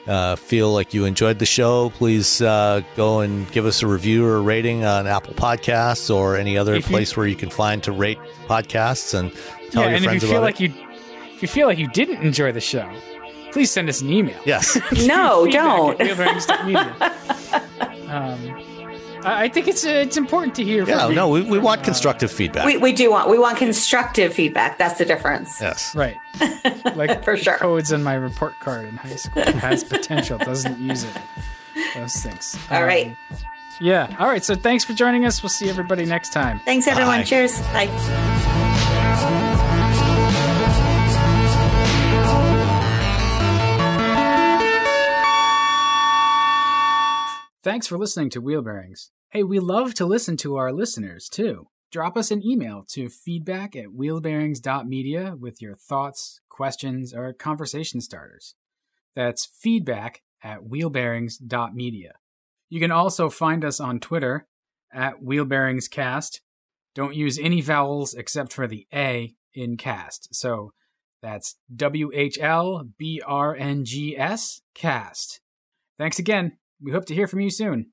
uh, 0.08 0.36
feel 0.36 0.74
like 0.74 0.94
you 0.94 1.06
enjoyed 1.06 1.40
the 1.40 1.46
show, 1.46 1.92
please 1.92 2.42
uh, 2.42 2.82
go 2.96 3.20
and 3.20 3.50
give 3.52 3.66
us 3.66 3.84
a 3.84 3.88
review 3.88 4.26
or 4.26 4.38
a 4.38 4.42
rating 4.42 4.86
on 4.86 5.08
Apple 5.08 5.34
Podcasts 5.34 6.14
or 6.14 6.36
any 6.36 6.58
other 6.58 6.76
if 6.76 6.86
place 6.86 7.12
you, 7.12 7.22
where 7.22 7.28
you 7.28 7.36
can 7.36 7.50
find 7.50 7.84
to 7.84 7.92
rate 7.92 8.20
podcasts 8.48 9.18
and 9.18 9.32
tell 9.72 9.84
yeah, 9.84 9.90
your 9.90 9.96
and 9.98 10.04
friends 10.06 10.24
if 10.24 10.30
you 10.30 10.30
feel 10.30 10.38
about 10.38 10.46
like 10.46 10.62
it. 10.62 10.72
You, 10.72 10.88
if 11.36 11.42
you 11.42 11.48
feel 11.48 11.68
like 11.68 11.78
you 11.78 11.88
didn't 11.90 12.22
enjoy 12.22 12.52
the 12.52 12.62
show, 12.62 12.90
please 13.52 13.70
send 13.70 13.90
us 13.90 14.02
an 14.02 14.10
email. 14.10 14.40
Yes. 14.46 14.80
no, 15.06 15.46
don't. 15.52 16.02
um, 18.10 18.77
I 19.24 19.50
think 19.50 19.68
it's 19.68 19.86
uh, 19.86 19.90
it's 19.90 20.18
important 20.18 20.56
to 20.56 20.64
hear. 20.64 20.88
Yeah, 20.88 21.08
no, 21.10 21.30
we, 21.30 21.42
we 21.42 21.60
want 21.60 21.84
constructive 21.84 22.32
feedback. 22.32 22.66
We, 22.66 22.78
we 22.78 22.94
do 22.94 23.12
want 23.12 23.30
we 23.30 23.38
want 23.40 23.58
constructive 23.58 24.34
feedback. 24.34 24.78
That's 24.78 24.98
the 24.98 25.06
difference. 25.06 25.60
Yes, 25.62 25.96
right. 25.96 26.18
Like 26.96 27.24
for 27.24 27.38
sure. 27.38 27.58
Codes 27.58 27.94
on 27.94 28.04
my 28.04 28.16
report 28.16 28.60
card 28.60 28.86
in 28.86 28.98
high 28.98 29.16
school 29.16 29.44
it 29.44 29.56
has 29.56 29.84
potential, 29.84 30.38
doesn't 30.40 30.80
use 30.80 31.04
it. 31.04 31.12
Those 31.96 32.16
things. 32.16 32.58
All 32.72 32.78
um, 32.78 32.84
right. 32.84 33.16
Yeah. 33.80 34.16
All 34.20 34.28
right. 34.28 34.44
So 34.44 34.56
thanks 34.56 34.84
for 34.84 34.94
joining 34.94 35.26
us. 35.26 35.44
We'll 35.44 35.50
see 35.50 35.70
everybody 35.70 36.06
next 36.06 36.34
time. 36.34 36.60
Thanks, 36.60 36.88
everyone. 36.88 37.20
Bye. 37.20 37.24
Cheers. 37.24 37.60
Bye. 37.74 39.44
Thanks 47.68 47.86
for 47.86 47.98
listening 47.98 48.30
to 48.30 48.40
Wheel 48.40 48.62
Bearings. 48.62 49.12
Hey, 49.32 49.44
we 49.44 49.60
love 49.60 49.94
to 49.96 50.06
listen 50.06 50.38
to 50.38 50.56
our 50.56 50.72
listeners 50.72 51.28
too. 51.28 51.68
Drop 51.92 52.16
us 52.16 52.32
an 52.32 52.42
email 52.42 52.86
to 52.92 53.10
feedback 53.10 53.76
at 53.76 53.88
wheelbearings.media 53.88 55.36
with 55.38 55.62
your 55.62 55.76
thoughts, 55.76 56.40
questions, 56.48 57.14
or 57.14 57.34
conversation 57.34 58.00
starters. 58.00 58.56
That's 59.18 59.46
feedback 59.46 60.22
at 60.42 60.62
wheelbearings.media. 60.62 62.14
You 62.70 62.80
can 62.80 62.92
also 62.92 63.30
find 63.30 63.66
us 63.66 63.82
on 63.82 64.00
Twitter 64.00 64.48
at 64.94 65.22
wheelbearingscast. 65.22 66.40
Don't 66.96 67.16
use 67.16 67.38
any 67.38 67.60
vowels 67.60 68.14
except 68.14 68.54
for 68.54 68.70
the 68.70 68.88
A 68.94 69.36
in 69.54 69.76
cast. 69.76 70.34
So 70.34 70.72
that's 71.22 71.58
W 71.76 72.12
H 72.14 72.38
L 72.40 72.88
B 72.98 73.22
R 73.28 73.54
N 73.54 73.84
G 73.84 74.18
S 74.18 74.62
cast. 74.74 75.42
Thanks 75.98 76.18
again. 76.18 76.54
We 76.82 76.92
hope 76.92 77.06
to 77.06 77.16
hear 77.16 77.28
from 77.28 77.40
you 77.40 77.50
soon. 77.50 77.88